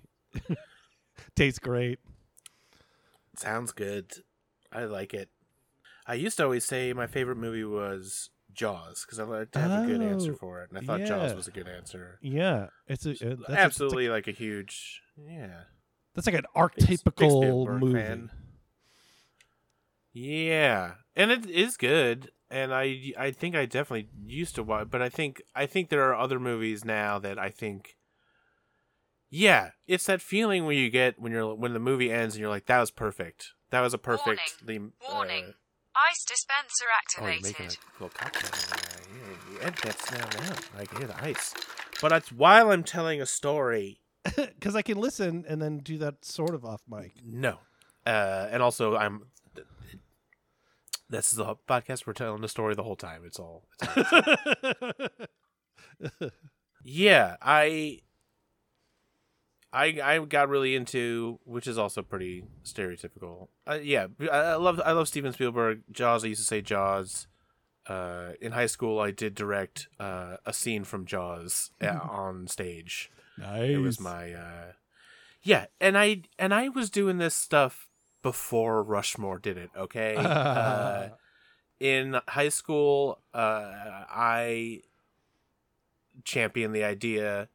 Tastes 1.36 1.58
great. 1.58 1.98
Sounds 3.36 3.72
good. 3.72 4.12
I 4.72 4.84
like 4.84 5.12
it. 5.14 5.28
I 6.06 6.14
used 6.14 6.36
to 6.38 6.44
always 6.44 6.64
say 6.64 6.92
my 6.92 7.06
favorite 7.06 7.36
movie 7.36 7.64
was 7.64 8.30
Jaws 8.54 9.04
because 9.04 9.18
I 9.18 9.24
like 9.24 9.50
to 9.52 9.58
have 9.58 9.84
a 9.84 9.86
good 9.86 10.02
answer 10.02 10.32
Oh, 10.32 10.36
for 10.36 10.62
it, 10.62 10.70
and 10.70 10.78
I 10.78 10.82
thought 10.82 11.04
Jaws 11.04 11.34
was 11.34 11.48
a 11.48 11.50
good 11.50 11.68
answer. 11.68 12.18
Yeah, 12.22 12.68
it's 12.86 13.06
a 13.06 13.10
uh, 13.12 13.36
that's 13.48 13.50
a- 13.50 13.58
Absolutely, 13.58 14.08
like 14.08 14.26
a 14.28 14.32
huge, 14.32 15.02
yeah, 15.16 15.62
that's 16.14 16.26
like 16.26 16.36
an 16.36 16.46
archetypical 16.56 17.80
movie. 17.80 17.92
fan. 17.92 18.30
Yeah, 20.12 20.94
and 21.16 21.30
it 21.30 21.50
is 21.50 21.76
good, 21.76 22.30
and 22.50 22.72
I 22.72 23.12
I 23.18 23.30
think 23.32 23.56
I 23.56 23.66
definitely 23.66 24.08
used 24.24 24.54
to 24.54 24.62
watch, 24.62 24.88
but 24.90 25.02
I 25.02 25.08
think 25.08 25.42
I 25.54 25.66
think 25.66 25.88
there 25.88 26.04
are 26.08 26.14
other 26.14 26.38
movies 26.38 26.84
now 26.84 27.18
that 27.18 27.38
I 27.38 27.50
think. 27.50 27.96
Yeah, 29.30 29.70
it's 29.88 30.06
that 30.06 30.20
feeling 30.22 30.64
when 30.64 30.76
you 30.78 30.90
get 30.90 31.18
when 31.18 31.32
you're 31.32 31.52
when 31.54 31.72
the 31.72 31.80
movie 31.80 32.12
ends 32.12 32.36
and 32.36 32.40
you're 32.40 32.50
like, 32.50 32.66
that 32.66 32.78
was 32.78 32.92
perfect. 32.92 33.52
That 33.70 33.80
was 33.80 33.92
a 33.92 33.98
perfectly. 33.98 34.78
Warning. 35.10 35.44
Uh, 35.48 35.52
Ice 36.10 36.24
dispenser 36.24 36.84
activated. 36.96 37.22
oh, 37.22 37.28
you're 37.28 37.42
making 37.42 37.66
activated. 37.66 37.78
a 37.78 38.02
little 38.02 38.18
cocktail. 38.18 38.78
Yeah, 39.14 39.52
you 39.52 39.60
edit 39.62 39.80
that 39.82 40.00
sound 40.00 40.50
out. 40.50 40.60
I 40.80 40.84
can 40.86 40.98
hear 40.98 41.06
the 41.06 41.24
ice. 41.24 41.54
But 42.02 42.12
it's 42.12 42.32
while 42.32 42.70
I'm 42.72 42.82
telling 42.84 43.20
a 43.20 43.26
story. 43.26 44.00
Because 44.36 44.74
I 44.74 44.80
can 44.82 44.96
listen 44.96 45.44
and 45.46 45.60
then 45.60 45.78
do 45.78 45.98
that 45.98 46.24
sort 46.24 46.54
of 46.54 46.64
off 46.64 46.80
mic. 46.88 47.12
No. 47.22 47.58
Uh, 48.06 48.48
and 48.50 48.62
also, 48.62 48.96
I'm. 48.96 49.26
This 51.10 51.32
is 51.34 51.38
a 51.38 51.56
podcast. 51.68 52.06
We're 52.06 52.14
telling 52.14 52.40
the 52.40 52.48
story 52.48 52.74
the 52.74 52.82
whole 52.82 52.96
time. 52.96 53.22
It's 53.26 53.38
all. 53.38 53.68
It's 53.82 54.12
all 56.20 56.30
yeah, 56.82 57.36
I. 57.42 58.00
I 59.74 60.00
I 60.02 60.18
got 60.24 60.48
really 60.48 60.76
into, 60.76 61.40
which 61.44 61.66
is 61.66 61.76
also 61.76 62.02
pretty 62.02 62.44
stereotypical. 62.64 63.48
Uh, 63.66 63.78
yeah, 63.82 64.06
I, 64.20 64.26
I 64.26 64.54
love 64.54 64.80
I 64.84 64.92
love 64.92 65.08
Steven 65.08 65.32
Spielberg. 65.32 65.82
Jaws. 65.90 66.24
I 66.24 66.28
used 66.28 66.40
to 66.40 66.46
say 66.46 66.60
Jaws. 66.62 67.26
Uh, 67.86 68.32
in 68.40 68.52
high 68.52 68.64
school, 68.64 68.98
I 68.98 69.10
did 69.10 69.34
direct 69.34 69.88
uh, 70.00 70.36
a 70.46 70.54
scene 70.54 70.84
from 70.84 71.04
Jaws 71.04 71.70
uh, 71.82 71.98
on 72.08 72.46
stage. 72.46 73.10
Nice. 73.36 73.70
It 73.70 73.78
was 73.78 74.00
my 74.00 74.32
uh 74.32 74.72
Yeah, 75.42 75.66
and 75.80 75.98
I 75.98 76.22
and 76.38 76.54
I 76.54 76.70
was 76.70 76.88
doing 76.88 77.18
this 77.18 77.34
stuff 77.34 77.88
before 78.22 78.82
Rushmore 78.82 79.38
did 79.38 79.58
it, 79.58 79.70
okay? 79.76 80.14
uh, 80.16 81.08
in 81.78 82.20
high 82.28 82.48
school, 82.48 83.20
uh 83.34 83.72
I 84.08 84.80
championed 86.24 86.74
the 86.74 86.84
idea 86.84 87.48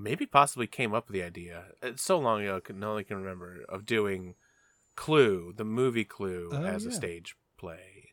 maybe 0.00 0.26
possibly 0.26 0.66
came 0.66 0.94
up 0.94 1.08
with 1.08 1.14
the 1.14 1.22
idea. 1.22 1.64
It's 1.82 2.02
so 2.02 2.18
long 2.18 2.42
ago, 2.42 2.56
I 2.56 2.60
can 2.60 2.82
only 2.82 3.04
can 3.04 3.16
remember 3.18 3.58
of 3.68 3.84
doing 3.86 4.34
Clue, 4.96 5.52
the 5.56 5.64
movie 5.64 6.04
Clue 6.04 6.50
Oh, 6.52 6.62
as 6.64 6.84
a 6.84 6.92
stage 6.92 7.36
play. 7.56 8.10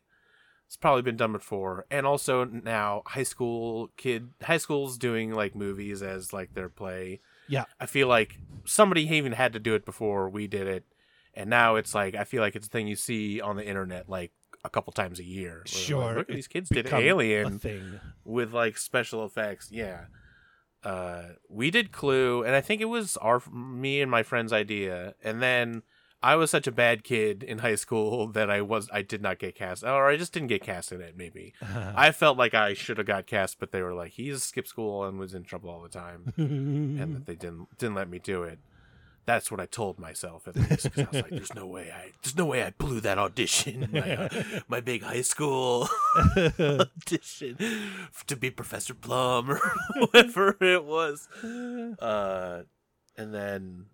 It's 0.66 0.76
probably 0.76 1.00
been 1.02 1.16
done 1.16 1.32
before, 1.32 1.86
and 1.90 2.06
also 2.06 2.44
now 2.44 3.02
high 3.06 3.22
school 3.22 3.90
kid, 3.96 4.30
high 4.42 4.58
schools 4.58 4.98
doing 4.98 5.32
like 5.32 5.54
movies 5.56 6.02
as 6.02 6.32
like 6.34 6.52
their 6.54 6.68
play. 6.68 7.20
Yeah. 7.48 7.64
I 7.80 7.86
feel 7.86 8.06
like 8.06 8.38
somebody 8.66 9.02
even 9.16 9.32
had 9.32 9.54
to 9.54 9.58
do 9.58 9.74
it 9.74 9.86
before 9.86 10.28
we 10.28 10.46
did 10.46 10.66
it, 10.66 10.84
and 11.32 11.48
now 11.48 11.76
it's 11.76 11.94
like 11.94 12.14
I 12.14 12.24
feel 12.24 12.42
like 12.42 12.54
it's 12.54 12.66
a 12.66 12.70
thing 12.70 12.86
you 12.86 12.96
see 12.96 13.40
on 13.40 13.56
the 13.56 13.66
internet 13.66 14.10
like 14.10 14.32
a 14.62 14.68
couple 14.68 14.92
times 14.92 15.18
a 15.18 15.24
year. 15.24 15.62
they're 15.64 15.78
like, 15.78 15.86
Sure, 15.86 16.14
look 16.16 16.28
at 16.28 16.34
these 16.34 16.48
kids 16.48 16.68
did 16.68 16.92
Alien 16.92 17.58
thing. 17.58 18.00
with 18.26 18.52
like 18.52 18.76
special 18.76 19.24
effects. 19.24 19.70
Yeah. 19.72 20.04
Uh, 20.84 21.22
we 21.48 21.70
did 21.70 21.92
Clue, 21.92 22.42
and 22.42 22.54
I 22.54 22.60
think 22.60 22.80
it 22.80 22.86
was 22.86 23.16
our 23.18 23.42
me 23.50 24.00
and 24.00 24.10
my 24.10 24.22
friend's 24.22 24.52
idea. 24.52 25.14
And 25.22 25.42
then 25.42 25.82
I 26.22 26.36
was 26.36 26.50
such 26.50 26.66
a 26.66 26.72
bad 26.72 27.04
kid 27.04 27.42
in 27.42 27.58
high 27.58 27.74
school 27.74 28.26
that 28.32 28.50
I 28.50 28.60
was 28.60 28.88
I 28.92 29.02
did 29.02 29.22
not 29.22 29.38
get 29.38 29.54
cast, 29.54 29.84
or 29.84 30.08
I 30.08 30.16
just 30.16 30.32
didn't 30.32 30.48
get 30.48 30.62
cast 30.62 30.92
in 30.92 31.00
it. 31.00 31.16
Maybe 31.16 31.54
I 31.62 32.12
felt 32.12 32.38
like 32.38 32.54
I 32.54 32.74
should 32.74 32.98
have 32.98 33.06
got 33.06 33.26
cast, 33.26 33.58
but 33.58 33.72
they 33.72 33.82
were 33.82 33.94
like, 33.94 34.12
"He's 34.12 34.42
skipped 34.42 34.68
school 34.68 35.04
and 35.04 35.18
was 35.18 35.34
in 35.34 35.44
trouble 35.44 35.70
all 35.70 35.82
the 35.82 35.88
time," 35.88 36.32
and 36.36 37.14
that 37.16 37.26
they 37.26 37.34
didn't 37.34 37.76
didn't 37.78 37.94
let 37.96 38.08
me 38.08 38.18
do 38.18 38.42
it. 38.42 38.58
That's 39.28 39.50
what 39.50 39.60
I 39.60 39.66
told 39.66 39.98
myself 39.98 40.48
at 40.48 40.56
least 40.56 40.84
because 40.84 41.04
I 41.06 41.10
was 41.12 41.22
like, 41.22 41.30
"There's 41.30 41.54
no 41.54 41.66
way 41.66 41.90
I 41.94 42.12
there's 42.22 42.34
no 42.34 42.46
way 42.46 42.62
I 42.62 42.70
blew 42.70 42.98
that 43.00 43.18
audition, 43.18 43.86
my, 43.92 44.16
uh, 44.16 44.28
my 44.68 44.80
big 44.80 45.02
high 45.02 45.20
school 45.20 45.86
audition 46.58 47.58
to 48.26 48.36
be 48.36 48.50
Professor 48.50 48.94
Plum 48.94 49.50
or 49.50 49.60
whatever 49.98 50.56
it 50.62 50.84
was." 50.84 51.28
Uh, 51.44 52.62
and 53.18 53.34
then, 53.34 53.86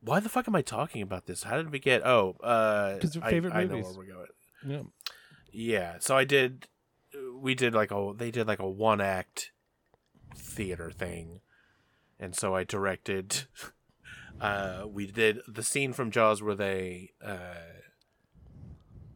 why 0.00 0.20
the 0.20 0.28
fuck 0.30 0.48
am 0.48 0.56
I 0.56 0.62
talking 0.62 1.02
about 1.02 1.26
this? 1.26 1.42
How 1.42 1.56
did 1.58 1.70
we 1.70 1.78
get? 1.78 2.06
Oh, 2.06 2.36
uh, 2.42 2.98
'Cause 2.98 3.16
of 3.16 3.24
I- 3.24 3.30
favorite 3.30 3.52
I, 3.54 3.64
know 3.64 3.76
movies. 3.76 3.96
where 3.96 4.06
we're 4.06 4.14
going. 4.14 4.26
yeah. 4.66 4.82
Yeah, 5.52 5.96
so 6.00 6.16
I 6.16 6.24
did. 6.24 6.68
We 7.38 7.54
did 7.54 7.74
like 7.74 7.90
a 7.90 8.12
they 8.16 8.30
did 8.30 8.46
like 8.46 8.58
a 8.58 8.68
one 8.68 9.00
act 9.00 9.52
theater 10.34 10.90
thing, 10.90 11.40
and 12.18 12.34
so 12.34 12.54
I 12.54 12.64
directed. 12.64 13.44
Uh, 14.40 14.86
we 14.90 15.06
did 15.06 15.40
the 15.48 15.62
scene 15.62 15.92
from 15.92 16.10
Jaws 16.10 16.42
where 16.42 16.54
they 16.54 17.10
uh, 17.24 17.54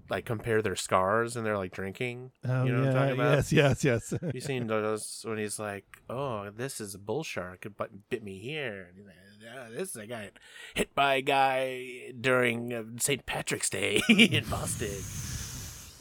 like 0.09 0.25
compare 0.25 0.61
their 0.61 0.77
scars 0.77 1.37
and 1.37 1.47
they're 1.47 1.57
like 1.57 1.73
drinking. 1.73 2.33
Oh, 2.45 2.65
you 2.65 2.73
know 2.73 2.81
what 2.81 2.89
I'm 2.89 2.95
yeah. 2.95 3.01
talking 3.01 3.15
about? 3.15 3.53
Yes, 3.53 3.53
yes, 3.53 3.85
yes. 3.85 4.15
You 4.35 4.41
seen 4.41 4.67
those 4.67 5.25
when 5.27 5.39
he's 5.39 5.59
like, 5.59 5.85
"Oh, 6.11 6.51
this 6.51 6.81
is 6.81 6.95
a 6.95 6.99
bull 6.99 7.23
shark. 7.23 7.65
It 7.65 7.77
bit- 7.77 8.09
bit 8.09 8.25
me 8.25 8.39
here." 8.39 8.89
Like, 9.07 9.15
"Oh, 9.57 9.73
this 9.73 9.91
is 9.91 9.97
a 9.97 10.07
guy 10.07 10.31
hit 10.75 10.95
by 10.95 11.15
a 11.15 11.23
guy 11.23 12.13
during 12.21 12.73
uh, 12.73 12.83
St. 12.99 13.25
Patrick's 13.25 13.71
Day 13.71 14.03
in 14.09 14.45
Boston. 14.47 14.89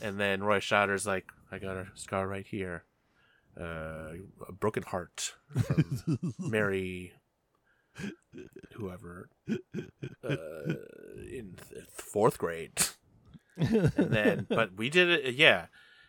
And 0.02 0.20
then 0.20 0.44
Roy 0.44 0.60
Scheider's 0.60 1.06
like, 1.06 1.28
"I 1.52 1.60
got 1.60 1.78
a 1.78 1.88
scar 1.94 2.28
right 2.28 2.48
here, 2.48 2.86
uh, 3.60 4.14
a 4.48 4.52
broken 4.52 4.84
heart 4.84 5.36
from 5.62 6.34
Mary, 6.40 7.14
whoever, 8.74 9.30
uh, 10.24 10.74
in 11.32 11.56
th- 11.70 11.86
fourth 11.92 12.38
grade." 12.38 12.72
and 13.58 13.92
then 13.96 14.46
but 14.50 14.78
we 14.78 14.90
did 14.90 15.10
it 15.10 15.36
yeah. 15.36 15.66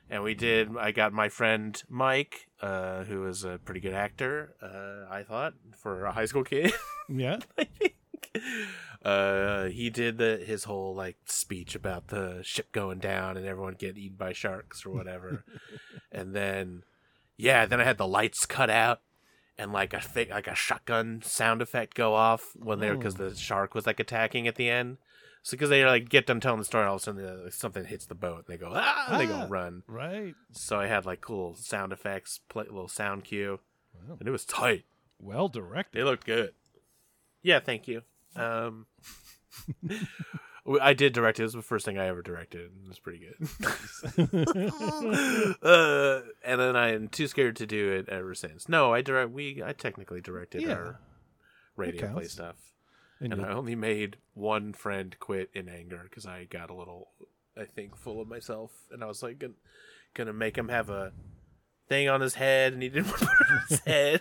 And 0.09 0.23
we 0.25 0.35
did 0.35 0.77
i 0.77 0.91
got 0.93 1.13
my 1.13 1.29
friend 1.29 1.81
mike 1.89 2.47
uh 2.61 3.05
who 3.05 3.27
is 3.27 3.43
a 3.45 3.59
pretty 3.65 3.81
good 3.81 3.93
actor 3.95 4.55
uh 4.63 5.13
i 5.13 5.23
thought 5.25 5.55
for 5.77 6.05
a 6.05 6.13
high 6.13 6.27
school 6.27 6.45
kid. 6.45 6.73
Yeah. 7.09 7.39
i 7.59 7.65
think. 7.65 7.95
Uh 9.05 9.65
he 9.65 9.91
did 9.91 10.19
the 10.19 10.43
his 10.47 10.65
whole 10.65 10.95
like 10.95 11.17
speech 11.27 11.75
about 11.75 12.09
the 12.09 12.41
ship 12.45 12.71
going 12.71 12.99
down 13.01 13.37
and 13.37 13.45
everyone 13.47 13.75
getting 13.75 14.03
eaten 14.03 14.17
by 14.17 14.33
sharks 14.33 14.87
or 14.87 14.91
whatever. 14.91 15.45
And 16.13 16.35
then 16.35 16.83
yeah 17.37 17.67
then 17.67 17.81
i 17.81 17.85
had 17.85 17.99
the 17.99 18.07
lights 18.07 18.47
cut 18.47 18.71
out 18.71 19.01
and 19.61 19.73
like 19.73 19.93
a 19.95 20.01
fake 20.01 20.31
like 20.31 20.47
a 20.49 20.55
shotgun 20.55 21.21
sound 21.23 21.61
effect 21.63 21.95
go 21.95 22.15
off 22.15 22.57
when 22.57 22.81
they 22.81 22.91
because 22.91 23.15
the 23.17 23.35
shark 23.35 23.75
was 23.75 23.87
like 23.87 24.01
attacking 24.01 24.49
at 24.49 24.57
the 24.57 24.69
end 24.71 24.97
so 25.43 25.53
because 25.57 25.71
they 25.71 25.85
like 25.85 26.09
get 26.09 26.27
done 26.27 26.39
telling 26.41 26.59
the 26.59 26.65
story, 26.67 26.85
all 26.87 26.97
of 26.97 27.01
a 27.01 27.05
sudden 27.05 27.25
uh, 27.25 27.51
something 27.51 27.85
hits 27.87 28.05
the 28.05 28.15
boat, 28.15 28.45
and 28.47 28.47
they 28.49 28.59
go 28.59 28.73
ah, 28.75 29.07
and 29.13 29.21
they 29.21 29.27
go 29.27 29.41
Ah. 29.45 29.47
run. 29.49 29.83
Right. 29.87 30.35
So 30.53 30.79
I 30.79 30.87
had 30.87 31.07
like 31.07 31.23
cool 31.23 31.55
sound 31.55 31.93
effects, 31.95 32.41
play, 32.51 32.65
little 32.65 32.89
sound 32.89 33.25
cue, 33.25 33.59
Wow. 33.95 34.17
and 34.19 34.29
it 34.29 34.33
was 34.33 34.45
tight. 34.45 34.85
Well 35.19 35.49
directed. 35.49 35.99
They 35.99 36.05
looked 36.05 36.27
good. 36.27 36.53
Yeah, 37.43 37.59
thank 37.61 37.89
you. 37.89 38.03
Um, 38.37 38.85
I 40.81 40.93
did 40.95 41.13
direct 41.13 41.39
it. 41.39 41.43
It 41.43 41.47
was 41.47 41.53
the 41.55 41.63
first 41.63 41.85
thing 41.85 41.99
I 41.99 42.07
ever 42.07 42.23
directed. 42.23 42.71
and 42.71 42.85
It 42.85 42.89
was 42.89 42.99
pretty 42.99 43.21
good. 43.21 43.49
uh, 45.63 46.21
and 46.45 46.61
then 46.61 46.77
I 46.77 46.93
am 46.95 47.09
too 47.09 47.27
scared 47.27 47.57
to 47.57 47.67
do 47.67 47.93
it 47.93 48.09
ever 48.09 48.35
since. 48.35 48.69
No, 48.69 48.93
I 48.93 49.03
direct. 49.03 49.31
We 49.33 49.63
I 49.65 49.73
technically 49.73 50.21
directed 50.21 50.63
Yeah. 50.63 50.73
our 50.75 51.01
radio 51.77 52.13
play 52.13 52.25
stuff. 52.27 52.57
And 53.21 53.33
and 53.33 53.45
I 53.45 53.51
only 53.51 53.75
made 53.75 54.17
one 54.35 54.73
friend 54.73 55.15
quit 55.21 55.51
in 55.55 55.69
anger 55.69 56.01
because 56.05 56.25
I 56.27 56.45
got 56.45 56.71
a 56.71 56.75
little, 56.75 57.09
I 57.57 57.65
think, 57.65 57.97
full 57.97 58.21
of 58.21 58.29
myself, 58.29 58.71
and 58.91 59.03
I 59.05 59.07
was 59.07 59.23
like, 59.23 59.39
gonna, 59.39 59.53
gonna 60.15 60.33
make 60.33 60.57
him 60.57 60.69
have 60.69 60.89
a 60.89 61.13
thing 61.89 62.09
on 62.09 62.23
his 62.23 62.35
head, 62.35 62.73
and 62.73 62.83
he 62.83 62.89
didn't 62.89 63.09
want 63.09 63.21
put 63.21 63.29
it 63.29 63.53
on 63.53 63.61
his 63.69 63.81
head, 63.87 64.21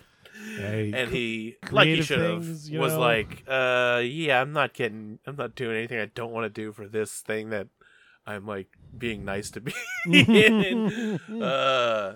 Hey, 0.58 0.92
and 0.94 1.12
he, 1.12 1.58
like 1.72 1.88
he 1.88 2.02
should 2.02 2.20
have, 2.20 2.48
was 2.48 2.70
know? 2.70 3.00
like, 3.00 3.44
uh, 3.48 4.02
yeah, 4.04 4.42
I'm 4.42 4.54
not 4.54 4.74
getting, 4.74 5.20
I'm 5.26 5.36
not 5.36 5.56
doing 5.56 5.78
anything 5.78 6.00
I 6.00 6.06
don't 6.06 6.32
want 6.32 6.46
to 6.46 6.50
do 6.50 6.72
for 6.72 6.88
this 6.88 7.20
thing 7.20 7.50
that 7.50 7.68
I'm 8.26 8.46
like 8.46 8.68
being 8.98 9.26
nice 9.26 9.50
to 9.52 9.62
be 9.62 9.74
in, 10.06 11.20
uh, 11.42 12.16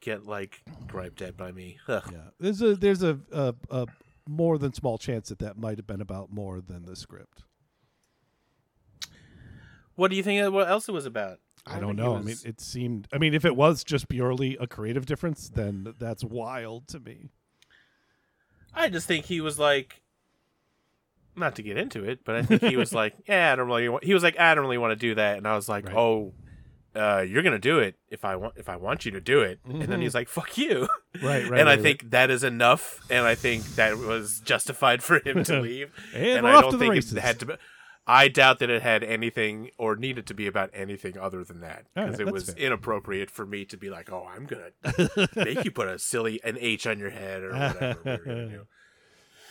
get 0.00 0.26
like 0.26 0.62
griped 0.86 1.22
at 1.22 1.36
by 1.36 1.50
me. 1.50 1.78
Ugh. 1.88 2.08
yeah. 2.12 2.18
There's 2.38 2.62
a 2.62 2.76
there's 2.76 3.02
a, 3.02 3.18
a 3.32 3.54
a 3.70 3.86
more 4.28 4.58
than 4.58 4.72
small 4.72 4.98
chance 4.98 5.28
that 5.30 5.38
that 5.40 5.58
might 5.58 5.78
have 5.78 5.86
been 5.86 6.00
about 6.00 6.32
more 6.32 6.60
than 6.60 6.84
the 6.84 6.96
script. 6.96 7.44
What 9.94 10.10
do 10.10 10.16
you 10.16 10.22
think? 10.22 10.52
What 10.52 10.68
else 10.68 10.88
it 10.88 10.92
was 10.92 11.06
about? 11.06 11.38
I 11.66 11.78
don't 11.78 11.96
know. 11.96 12.16
I 12.16 12.22
mean, 12.22 12.36
it 12.44 12.60
seemed. 12.60 13.06
I 13.12 13.18
mean, 13.18 13.34
if 13.34 13.44
it 13.44 13.54
was 13.54 13.84
just 13.84 14.08
purely 14.08 14.56
a 14.60 14.66
creative 14.66 15.06
difference, 15.06 15.48
then 15.48 15.94
that's 15.98 16.24
wild 16.24 16.88
to 16.88 16.98
me. 17.00 17.30
I 18.74 18.88
just 18.88 19.06
think 19.06 19.26
he 19.26 19.40
was 19.40 19.58
like, 19.58 20.02
not 21.36 21.54
to 21.56 21.62
get 21.62 21.76
into 21.76 22.04
it, 22.04 22.24
but 22.24 22.34
I 22.34 22.42
think 22.42 22.62
he 22.62 22.76
was 22.76 22.92
like, 22.94 23.14
yeah, 23.28 23.52
I 23.52 23.56
don't 23.56 23.66
really. 23.68 23.88
Want, 23.88 24.04
he 24.04 24.14
was 24.14 24.22
like, 24.22 24.38
I 24.40 24.54
don't 24.54 24.62
really 24.64 24.78
want 24.78 24.92
to 24.92 24.96
do 24.96 25.14
that, 25.14 25.38
and 25.38 25.46
I 25.46 25.54
was 25.54 25.68
like, 25.68 25.86
Right. 25.86 25.96
oh, 25.96 26.32
uh, 26.94 27.24
you're 27.26 27.42
gonna 27.42 27.58
do 27.58 27.78
it 27.78 27.94
if 28.10 28.22
I 28.24 28.36
want 28.36 28.54
if 28.58 28.68
I 28.68 28.76
want 28.76 29.04
you 29.06 29.12
to 29.12 29.20
do 29.20 29.40
it, 29.40 29.60
and 29.64 29.82
then 29.82 30.00
he's 30.02 30.14
like, 30.14 30.28
fuck 30.28 30.58
you, 30.58 30.88
Right, 31.22 31.48
right. 31.48 31.60
and 31.60 31.68
I 31.68 31.74
right, 31.74 31.80
think 31.82 32.10
that 32.10 32.30
is 32.30 32.44
enough, 32.44 33.00
and 33.08 33.24
I 33.24 33.34
think 33.34 33.64
that 33.76 33.96
was 33.96 34.40
justified 34.40 35.02
for 35.02 35.18
him 35.20 35.42
to 35.44 35.60
leave, 35.62 35.90
And 36.14 36.38
and 36.38 36.46
I 36.46 36.54
off 36.54 36.62
don't 36.62 36.72
to 36.72 36.76
the 36.76 36.82
think 36.84 36.94
races. 36.94 37.14
it 37.14 37.20
had 37.20 37.38
to 37.40 37.46
be. 37.46 37.54
I 38.06 38.28
doubt 38.28 38.58
that 38.58 38.68
it 38.70 38.82
had 38.82 39.04
anything 39.04 39.70
or 39.78 39.94
needed 39.94 40.26
to 40.26 40.34
be 40.34 40.46
about 40.48 40.70
anything 40.74 41.16
other 41.16 41.44
than 41.44 41.60
that 41.60 41.86
because 41.94 42.18
right, 42.18 42.28
it 42.28 42.32
was 42.32 42.50
fair. 42.50 42.56
inappropriate 42.66 43.30
for 43.30 43.46
me 43.46 43.64
to 43.66 43.76
be 43.76 43.90
like, 43.90 44.10
"Oh, 44.10 44.26
I'm 44.34 44.46
gonna 44.46 44.70
make 45.36 45.64
you 45.64 45.70
put 45.70 45.86
a 45.88 45.98
silly 45.98 46.40
an 46.42 46.56
H 46.60 46.86
on 46.86 46.98
your 46.98 47.10
head 47.10 47.42
or 47.42 47.52
whatever." 47.52 47.98
we 48.04 48.10
were 48.10 48.18
gonna 48.18 48.48
do. 48.48 48.66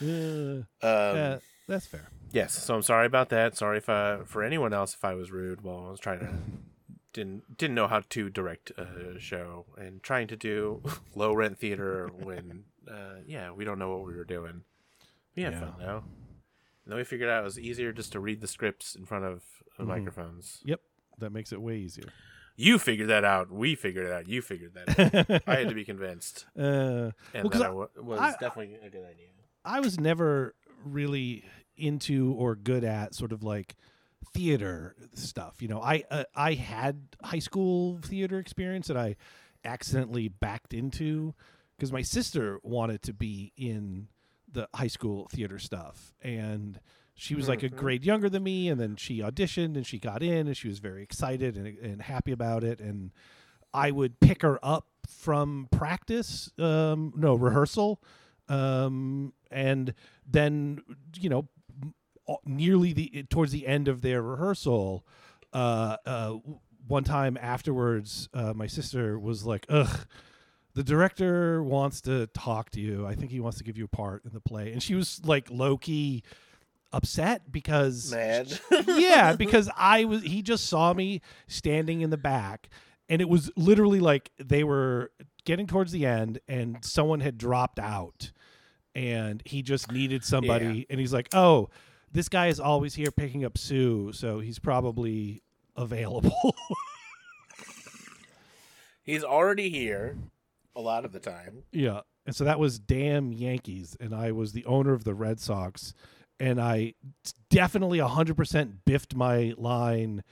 Um, 0.00 0.66
yeah, 0.82 1.38
that's 1.68 1.86
fair. 1.86 2.08
Yes, 2.32 2.52
so 2.60 2.74
I'm 2.74 2.82
sorry 2.82 3.06
about 3.06 3.28
that. 3.28 3.56
Sorry 3.56 3.78
if 3.78 3.88
I, 3.88 4.18
for 4.24 4.42
anyone 4.42 4.72
else 4.72 4.94
if 4.94 5.04
I 5.04 5.14
was 5.14 5.30
rude 5.30 5.60
while 5.62 5.84
I 5.86 5.90
was 5.90 6.00
trying 6.00 6.18
to 6.20 6.28
didn't 7.12 7.56
didn't 7.56 7.74
know 7.76 7.86
how 7.86 8.00
to 8.08 8.28
direct 8.30 8.70
a 8.72 9.18
show 9.20 9.66
and 9.78 10.02
trying 10.02 10.26
to 10.28 10.36
do 10.36 10.82
low 11.14 11.32
rent 11.34 11.58
theater 11.58 12.10
when 12.18 12.64
uh, 12.90 13.16
yeah 13.26 13.52
we 13.52 13.64
don't 13.64 13.78
know 13.78 13.90
what 13.96 14.04
we 14.06 14.14
were 14.14 14.24
doing. 14.24 14.62
We 15.36 15.42
had 15.44 15.52
Yeah. 15.52 15.60
fun 15.60 15.74
though. 15.78 16.04
And 16.84 16.92
then 16.92 16.96
we 16.98 17.04
figured 17.04 17.28
out 17.30 17.40
it 17.42 17.44
was 17.44 17.58
easier 17.58 17.92
just 17.92 18.12
to 18.12 18.20
read 18.20 18.40
the 18.40 18.46
scripts 18.48 18.94
in 18.94 19.04
front 19.04 19.24
of 19.24 19.42
the 19.78 19.84
Mhm. 19.84 19.88
microphones. 19.88 20.60
Yep, 20.64 20.80
that 21.18 21.30
makes 21.30 21.52
it 21.52 21.60
way 21.62 21.78
easier. 21.78 22.08
You 22.56 22.78
figured 22.78 23.08
that 23.08 23.24
out. 23.24 23.50
We 23.50 23.74
figured 23.74 24.06
it 24.06 24.12
out. 24.12 24.28
You 24.28 24.42
figured 24.42 24.74
that 24.74 24.98
out. 24.98 25.42
I 25.48 25.56
had 25.56 25.68
to 25.68 25.74
be 25.74 25.84
convinced, 25.84 26.46
uh, 26.56 27.12
and 27.32 27.48
Well, 27.48 27.50
that 27.50 27.62
I- 27.98 28.00
was 28.02 28.20
I- 28.20 28.32
definitely 28.38 28.74
a 28.74 28.90
good 28.90 29.04
idea. 29.04 29.28
I 29.64 29.80
was 29.80 29.98
never 29.98 30.54
really 30.84 31.44
into 31.76 32.32
or 32.32 32.54
good 32.56 32.84
at 32.84 33.14
sort 33.14 33.32
of 33.32 33.42
like 33.42 33.76
theater 34.34 34.94
stuff. 35.14 35.62
You 35.62 35.68
know, 35.68 35.80
I 35.80 36.04
uh, 36.10 36.24
I 36.34 36.54
had 36.54 37.08
high 37.22 37.38
school 37.38 37.98
theater 38.02 38.38
experience 38.38 38.88
that 38.88 38.96
I 38.96 39.16
accidentally 39.64 40.28
backed 40.28 40.74
into 40.74 41.34
because 41.76 41.92
my 41.92 42.02
sister 42.02 42.58
wanted 42.62 43.02
to 43.02 43.12
be 43.12 43.52
in 43.56 44.08
the 44.52 44.68
high 44.74 44.86
school 44.86 45.28
theater 45.30 45.58
stuff 45.58 46.14
and 46.22 46.78
she 47.14 47.34
was 47.34 47.48
like 47.48 47.62
a 47.62 47.68
Mhm. 47.68 47.76
grade 47.76 48.04
younger 48.04 48.28
than 48.28 48.42
me 48.42 48.68
and 48.68 48.80
then 48.80 48.96
she 48.96 49.18
auditioned 49.18 49.76
and 49.76 49.86
she 49.86 49.98
got 49.98 50.22
in 50.22 50.46
and 50.46 50.56
she 50.56 50.68
was 50.68 50.78
very 50.78 51.02
excited 51.02 51.56
and, 51.56 51.78
and 51.78 52.02
happy 52.02 52.32
about 52.32 52.62
it 52.64 52.80
and 52.80 53.12
i 53.74 53.90
would 53.90 54.18
pick 54.20 54.42
her 54.42 54.58
up 54.62 54.86
from 55.08 55.68
practice 55.70 56.50
um, 56.58 57.12
no 57.16 57.34
rehearsal 57.34 58.00
um, 58.48 59.32
and 59.50 59.94
then 60.26 60.80
you 61.18 61.28
know 61.28 61.48
nearly 62.44 62.92
the 62.92 63.24
towards 63.30 63.52
the 63.52 63.66
end 63.66 63.88
of 63.88 64.00
their 64.02 64.22
rehearsal 64.22 65.04
uh, 65.52 65.96
uh, 66.06 66.34
one 66.86 67.04
time 67.04 67.36
afterwards 67.40 68.28
uh, 68.34 68.52
my 68.54 68.66
sister 68.66 69.18
was 69.18 69.44
like 69.44 69.66
ugh 69.68 70.06
the 70.74 70.82
director 70.82 71.62
wants 71.62 72.00
to 72.00 72.26
talk 72.28 72.70
to 72.70 72.80
you 72.80 73.06
i 73.06 73.14
think 73.14 73.30
he 73.30 73.40
wants 73.40 73.58
to 73.58 73.64
give 73.64 73.76
you 73.76 73.84
a 73.84 73.88
part 73.88 74.24
in 74.24 74.32
the 74.32 74.40
play 74.40 74.72
and 74.72 74.82
she 74.82 74.94
was 74.94 75.20
like 75.24 75.48
low-key 75.50 76.22
upset 76.94 77.50
because 77.50 78.10
Mad. 78.12 78.60
yeah, 78.86 79.32
because 79.38 79.70
I 79.76 80.04
was 80.04 80.22
he 80.22 80.42
just 80.42 80.66
saw 80.66 80.92
me 80.92 81.22
standing 81.46 82.02
in 82.02 82.10
the 82.10 82.18
back 82.18 82.68
and 83.08 83.22
it 83.22 83.28
was 83.30 83.50
literally 83.56 83.98
like 83.98 84.30
they 84.38 84.62
were 84.62 85.10
getting 85.46 85.66
towards 85.66 85.90
the 85.92 86.04
end 86.04 86.38
and 86.48 86.84
someone 86.84 87.20
had 87.20 87.38
dropped 87.38 87.78
out 87.78 88.30
and 88.94 89.42
he 89.46 89.62
just 89.62 89.90
needed 89.90 90.22
somebody 90.22 90.66
Yeah. 90.80 90.84
and 90.90 91.00
he's 91.00 91.14
like, 91.14 91.28
"Oh, 91.34 91.70
this 92.12 92.28
guy 92.28 92.48
is 92.48 92.60
always 92.60 92.94
here 92.94 93.10
picking 93.10 93.42
up 93.42 93.56
Sue, 93.56 94.12
so 94.12 94.40
he's 94.40 94.58
probably 94.58 95.42
available." 95.76 96.54
He's 99.02 99.24
already 99.24 99.68
here 99.68 100.16
a 100.74 100.80
lot 100.80 101.04
of 101.04 101.12
the 101.12 101.20
time. 101.20 101.64
yeah. 101.72 102.00
And 102.24 102.36
so 102.36 102.44
that 102.44 102.60
was 102.60 102.78
damn 102.78 103.32
Yankees 103.32 103.96
and 103.98 104.14
I 104.14 104.30
was 104.30 104.52
the 104.52 104.64
owner 104.64 104.92
of 104.92 105.02
the 105.02 105.14
Red 105.14 105.40
Sox 105.40 105.92
and 106.38 106.60
I 106.60 106.94
definitely 107.50 107.98
100% 107.98 108.72
biffed 108.84 109.14
my 109.14 109.54
line 109.56 110.22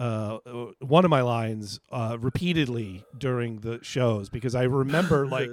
uh, 0.00 0.38
uh, 0.46 0.66
one 0.80 1.04
of 1.04 1.10
my 1.10 1.22
lines 1.22 1.80
uh, 1.90 2.16
repeatedly 2.20 3.04
during 3.18 3.60
the 3.60 3.80
shows 3.82 4.28
because 4.28 4.54
I 4.54 4.62
remember 4.62 5.26
like 5.38 5.50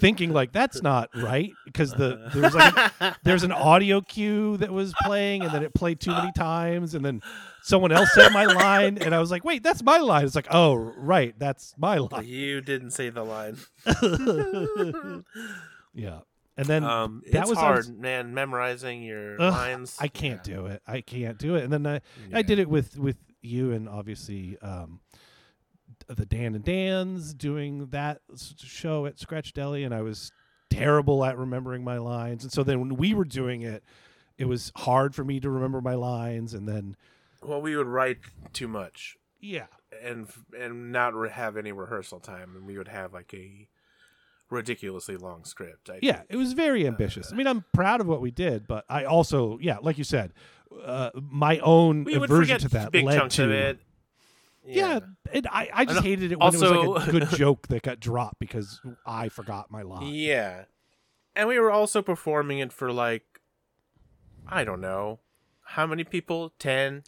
thinking 0.00 0.32
like 0.32 0.52
that's 0.52 0.80
not 0.82 1.10
right 1.14 1.52
because 1.66 1.92
the 1.92 2.30
there 2.32 2.42
was 2.42 2.54
like 2.54 2.74
a, 3.00 3.16
there's 3.24 3.42
an 3.42 3.52
audio 3.52 4.00
cue 4.00 4.56
that 4.56 4.72
was 4.72 4.94
playing 5.02 5.42
and 5.42 5.52
then 5.52 5.62
it 5.62 5.74
played 5.74 6.00
too 6.00 6.12
many 6.12 6.32
times 6.32 6.94
and 6.94 7.04
then 7.04 7.20
someone 7.62 7.92
else 7.92 8.08
said 8.14 8.32
my 8.32 8.46
line 8.46 8.96
and 8.98 9.14
I 9.14 9.18
was 9.18 9.30
like 9.30 9.44
wait 9.44 9.62
that's 9.62 9.82
my 9.82 9.98
line 9.98 10.24
it's 10.24 10.34
like 10.34 10.48
oh 10.50 10.76
right 10.76 11.34
that's 11.38 11.74
my 11.76 11.98
line 11.98 12.24
you 12.26 12.62
didn't 12.62 12.92
say 12.92 13.10
the 13.10 13.22
line. 13.24 13.58
yeah 15.94 16.20
and 16.56 16.66
then 16.68 16.84
Um, 16.84 17.22
that 17.32 17.40
it's 17.40 17.50
was- 17.50 17.58
hard, 17.58 17.76
was- 17.78 17.90
man. 17.90 18.32
Memorizing 18.32 19.02
your 19.02 19.40
Ugh, 19.42 19.52
lines. 19.52 19.96
I 20.00 20.06
can't 20.08 20.46
Yeah. 20.46 20.54
do 20.54 20.66
it 20.66 20.82
I 20.86 21.00
can't 21.00 21.38
do 21.38 21.56
it 21.56 21.64
and 21.64 21.72
then 21.72 21.86
I 21.86 22.00
Yeah. 22.30 22.38
I 22.38 22.42
did 22.42 22.58
it 22.58 22.68
with 22.68 22.96
with 22.96 23.16
you 23.44 23.72
and 23.72 23.88
obviously 23.88 24.58
um, 24.62 25.00
the 26.06 26.26
Dan 26.26 26.54
and 26.54 26.64
Dan's 26.64 27.34
doing 27.34 27.86
that 27.86 28.20
show 28.58 29.06
at 29.06 29.18
Scratch 29.18 29.52
Deli, 29.52 29.84
and 29.84 29.94
I 29.94 30.02
was 30.02 30.30
terrible 30.70 31.24
at 31.24 31.38
remembering 31.38 31.84
my 31.84 31.98
lines. 31.98 32.42
And 32.42 32.52
so 32.52 32.62
then 32.62 32.80
when 32.80 32.96
we 32.96 33.14
were 33.14 33.24
doing 33.24 33.62
it, 33.62 33.84
it 34.36 34.46
was 34.46 34.72
hard 34.76 35.14
for 35.14 35.24
me 35.24 35.40
to 35.40 35.48
remember 35.50 35.80
my 35.80 35.94
lines. 35.94 36.54
And 36.54 36.68
then 36.68 36.96
Well, 37.42 37.60
we 37.62 37.76
would 37.76 37.86
write 37.86 38.18
too 38.52 38.68
much 38.68 39.16
yeah, 39.44 39.66
and 40.02 40.26
and 40.58 40.90
not 40.90 41.14
re- 41.14 41.28
have 41.28 41.56
any 41.56 41.70
rehearsal 41.70 42.18
time, 42.18 42.56
and 42.56 42.66
we 42.66 42.78
would 42.78 42.88
have 42.88 43.12
like 43.12 43.34
a 43.34 43.68
ridiculously 44.48 45.16
long 45.16 45.44
script. 45.44 45.90
I 45.90 45.98
yeah, 46.00 46.22
it 46.30 46.36
was 46.36 46.54
very 46.54 46.86
ambitious. 46.86 47.30
I 47.30 47.36
mean, 47.36 47.46
I'm 47.46 47.64
proud 47.74 48.00
of 48.00 48.06
what 48.06 48.22
we 48.22 48.30
did, 48.30 48.66
but 48.66 48.86
I 48.88 49.04
also 49.04 49.58
yeah, 49.60 49.76
like 49.82 49.98
you 49.98 50.04
said, 50.04 50.32
uh, 50.84 51.10
my 51.14 51.58
own 51.58 52.04
we 52.04 52.14
aversion 52.14 52.58
to 52.60 52.68
that 52.70 52.92
big 52.92 53.04
led 53.04 53.30
to 53.30 53.50
it. 53.50 53.78
Yeah, 54.66 55.00
and 55.32 55.46
I, 55.46 55.68
I 55.72 55.84
just 55.84 55.96
know- 55.96 56.02
hated 56.02 56.32
it 56.32 56.38
when 56.38 56.54
it 56.54 56.60
was 56.60 56.62
like 56.62 57.08
a 57.08 57.10
good 57.10 57.28
joke 57.36 57.68
that 57.68 57.82
got 57.82 58.00
dropped 58.00 58.38
because 58.38 58.80
I 59.06 59.28
forgot 59.28 59.70
my 59.70 59.82
line. 59.82 60.06
Yeah. 60.14 60.64
And 61.36 61.48
we 61.48 61.58
were 61.58 61.70
also 61.70 62.00
performing 62.00 62.60
it 62.60 62.72
for 62.72 62.92
like 62.92 63.24
I 64.46 64.64
don't 64.64 64.80
know. 64.80 65.20
How 65.66 65.86
many 65.86 66.04
people? 66.04 66.52
10, 66.58 67.02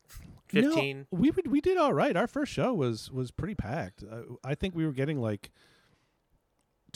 15? 0.49 0.99
No, 0.99 1.05
we 1.11 1.31
would, 1.31 1.47
we 1.47 1.61
did 1.61 1.77
all 1.77 1.93
right. 1.93 2.17
Our 2.17 2.27
first 2.27 2.53
show 2.53 2.75
was 2.75 3.11
was 3.11 3.31
pretty 3.31 3.55
packed. 3.55 4.03
Uh, 4.03 4.23
I 4.45 4.55
think 4.55 4.75
we 4.75 4.85
were 4.85 4.93
getting 4.93 5.21
like 5.21 5.51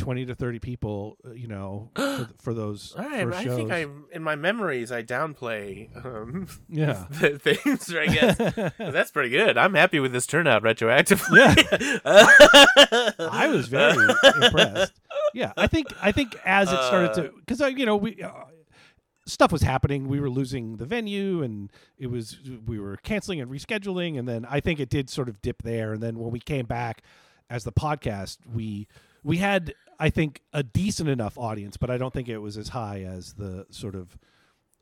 twenty 0.01 0.27
to 0.27 0.35
thirty 0.35 0.59
people. 0.59 1.17
uh, 1.25 1.33
You 1.33 1.49
know, 1.49 1.91
for, 1.97 2.29
for 2.39 2.55
those 2.55 2.93
first 2.97 3.39
I 3.39 3.45
think 3.45 3.71
I 3.71 3.87
in 4.13 4.23
my 4.23 4.37
memories 4.37 4.91
I 4.91 5.03
downplay 5.03 5.95
um, 6.05 6.49
yeah. 6.69 7.07
the 7.11 7.39
things, 7.39 7.95
I 7.95 8.07
guess. 8.07 8.73
That's 8.79 9.11
pretty 9.11 9.31
good. 9.31 9.57
I'm 9.59 9.75
happy 9.75 10.01
with 10.01 10.13
this 10.13 10.27
turnout 10.27 10.63
retroactively. 10.63 11.39
Yeah. 11.39 13.11
I 13.31 13.49
was 13.49 13.69
very 13.69 13.97
impressed. 14.43 14.93
Yeah, 15.35 15.53
I 15.57 15.67
think 15.67 15.89
I 16.03 16.13
think 16.13 16.37
as 16.45 16.73
it 16.73 16.83
started 16.85 17.15
to 17.15 17.33
because 17.47 17.61
you 17.79 17.87
know 17.87 17.97
we. 17.97 18.23
Uh, 18.23 18.31
Stuff 19.27 19.53
was 19.53 19.63
happening. 19.63 20.09
We 20.09 20.19
were 20.19 20.31
losing 20.31 20.79
the 20.79 20.87
venue, 20.87 21.41
and 21.43 21.71
it 21.99 22.09
was 22.09 22.39
we 22.67 22.81
were 22.81 22.97
canceling 22.97 23.41
and 23.41 23.49
rescheduling. 23.49 24.19
And 24.19 24.27
then 24.27 24.45
I 24.49 24.59
think 24.59 24.81
it 24.81 24.89
did 24.89 25.09
sort 25.09 25.29
of 25.29 25.41
dip 25.41 25.63
there. 25.63 25.93
And 25.93 26.03
then 26.03 26.19
when 26.19 26.33
we 26.33 26.41
came 26.41 26.67
back 26.67 27.03
as 27.49 27.63
the 27.63 27.71
podcast, 27.71 28.39
we 28.53 28.89
we 29.23 29.37
had 29.37 29.73
I 30.01 30.09
think 30.11 30.41
a 30.53 30.63
decent 30.63 31.11
enough 31.11 31.37
audience, 31.37 31.77
but 31.77 31.91
I 31.91 31.99
don't 31.99 32.13
think 32.13 32.29
it 32.29 32.39
was 32.39 32.57
as 32.57 32.69
high 32.69 33.03
as 33.03 33.35
the 33.35 33.67
sort 33.71 33.95
of 33.95 34.17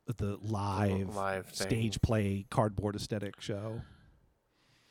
the 0.07 0.39
live, 0.41 1.15
live 1.15 1.55
stage 1.55 2.01
play 2.01 2.47
cardboard 2.49 2.95
aesthetic 2.97 3.41
show. 3.41 3.83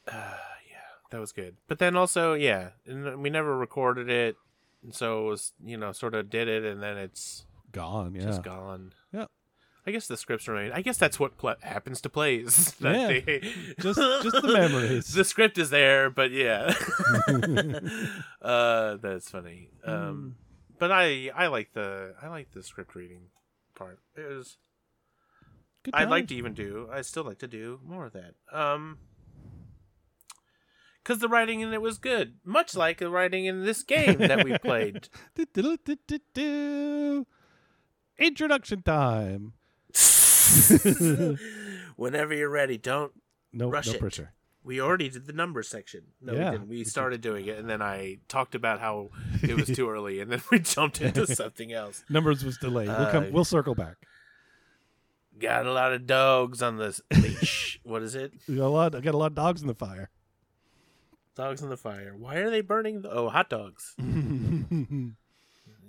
Uh, 0.08 0.36
yeah, 0.70 0.78
that 1.12 1.20
was 1.20 1.32
good. 1.32 1.56
But 1.68 1.80
then 1.80 1.96
also, 1.96 2.34
yeah, 2.34 2.70
and 2.86 3.24
we 3.24 3.30
never 3.30 3.58
recorded 3.58 4.10
it, 4.10 4.36
and 4.84 4.94
so 4.94 5.26
it 5.26 5.30
was 5.30 5.54
you 5.64 5.78
know 5.78 5.94
sort 5.94 6.14
of 6.14 6.30
did 6.30 6.48
it, 6.50 6.64
and 6.66 6.84
then 6.84 6.98
it's 6.98 7.46
Gone, 7.72 8.16
yeah. 8.16 8.24
just 8.24 8.44
gone. 8.44 8.94
Yeah. 9.14 9.26
I 9.88 9.92
guess 9.92 10.06
the 10.08 10.18
scripts 10.18 10.48
remain. 10.50 10.74
I 10.74 10.82
guess 10.82 10.98
that's 10.98 11.18
what 11.18 11.38
pl- 11.38 11.56
happens 11.62 12.02
to 12.02 12.10
plays. 12.10 12.74
that 12.82 12.94
Yeah. 12.96 13.08
they- 13.08 13.40
Just- 13.80 13.98
just 14.24 14.42
the 14.42 14.52
memories. 14.54 15.14
the 15.14 15.24
script 15.24 15.58
is 15.58 15.70
there, 15.70 16.10
but 16.10 16.30
yeah, 16.32 16.74
uh, 18.42 18.98
that's 18.98 19.30
funny. 19.30 19.70
Um, 19.86 20.36
but 20.78 20.92
I 20.92 21.32
I 21.34 21.48
like 21.48 21.72
the 21.74 22.16
I 22.22 22.28
like 22.28 22.52
the 22.52 22.62
script 22.64 22.96
reading 22.96 23.30
part. 23.76 24.00
It 24.18 24.28
was 24.30 24.58
I'd 25.94 26.10
like 26.10 26.28
to 26.28 26.36
even 26.36 26.54
do. 26.54 26.90
I 26.92 27.02
still 27.02 27.24
like 27.24 27.40
to 27.40 27.48
do 27.48 27.80
more 27.86 28.06
of 28.08 28.14
that. 28.14 28.34
Um, 28.52 28.98
because 31.02 31.20
the 31.20 31.30
writing 31.30 31.62
in 31.62 31.72
it 31.74 31.82
was 31.82 31.98
good, 31.98 32.34
much 32.44 32.76
like 32.76 32.98
the 32.98 33.10
writing 33.10 33.46
in 33.46 33.64
this 33.64 33.82
game 33.84 34.18
that 34.18 34.44
we 34.44 34.58
played. 34.58 35.08
Introduction 38.20 38.82
time. 38.82 39.54
Whenever 41.96 42.34
you're 42.34 42.50
ready, 42.50 42.78
don't. 42.78 43.12
No, 43.54 43.70
Rush 43.70 43.88
no 43.88 43.94
it. 43.94 44.00
pressure. 44.00 44.34
We 44.64 44.82
already 44.82 45.08
did 45.10 45.26
the 45.26 45.34
number 45.34 45.64
section. 45.64 46.02
No, 46.22 46.34
Yeah, 46.34 46.52
we 46.52 46.58
didn't. 46.58 46.68
we 46.70 46.84
started 46.84 47.22
doing 47.22 47.46
it, 47.48 47.58
and 47.58 47.70
then 47.70 47.82
I 47.82 48.18
talked 48.28 48.54
about 48.54 48.80
how 48.82 49.12
it 49.42 49.56
was 49.56 49.68
too 49.70 49.90
early, 49.96 50.20
and 50.20 50.30
then 50.32 50.42
we 50.52 50.60
jumped 50.60 51.00
into 51.02 51.26
something 51.36 51.72
else. 51.72 52.04
Numbers 52.10 52.44
was 52.44 52.58
delayed. 52.58 52.90
We'll 52.90 52.98
Uh, 52.98 53.12
come. 53.12 53.32
We'll 53.32 53.46
circle 53.46 53.76
back. 53.76 53.96
Got 55.40 55.66
a 55.68 55.72
lot 55.72 55.94
of 55.94 56.06
dogs 56.06 56.62
on 56.62 56.78
the 56.78 57.00
leash. 57.16 57.80
what 57.84 58.02
is 58.04 58.16
it? 58.16 58.34
We 58.48 58.56
got 58.58 58.66
a 58.66 58.70
lot. 58.70 58.96
I 58.96 59.00
got 59.00 59.14
a 59.14 59.18
lot 59.18 59.28
of 59.28 59.36
dogs 59.36 59.62
in 59.62 59.68
the 59.68 59.76
fire. 59.76 60.10
Dogs 61.36 61.62
in 61.62 61.70
the 61.70 61.78
fire. 61.78 62.14
Why 62.18 62.38
are 62.38 62.50
they 62.50 62.62
burning? 62.62 63.04
The- 63.04 63.12
oh, 63.12 63.30
hot 63.30 63.50
dogs. 63.50 63.96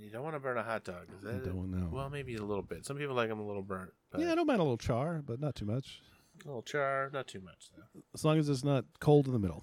I 0.09 0.11
You 0.11 0.15
don't 0.15 0.23
want 0.23 0.37
to 0.37 0.41
burn 0.41 0.57
a 0.57 0.63
hot 0.63 0.85
dog. 0.85 1.05
Is 1.15 1.21
that 1.23 1.45
don't 1.45 1.71
know. 1.71 1.91
Well, 1.93 2.09
maybe 2.09 2.35
a 2.37 2.43
little 2.43 2.63
bit. 2.63 2.87
Some 2.87 2.97
people 2.97 3.15
like 3.15 3.29
them 3.29 3.41
a 3.41 3.47
little 3.47 3.61
burnt. 3.61 3.91
But 4.11 4.23
yeah, 4.23 4.33
I 4.33 4.37
don't 4.37 4.47
mind 4.47 4.59
a 4.59 4.63
little 4.63 4.79
char, 4.79 5.21
but 5.23 5.39
not 5.39 5.55
too 5.55 5.67
much. 5.67 6.01
a 6.43 6.49
little 6.49 6.63
char, 6.63 7.11
not 7.13 7.29
too 7.29 7.43
much 7.43 7.69
though. 7.77 8.01
As 8.15 8.25
long 8.25 8.39
as 8.39 8.49
it's 8.49 8.65
not 8.65 8.87
cold 9.01 9.27
in 9.27 9.35
the 9.35 9.39
middle. 9.39 9.63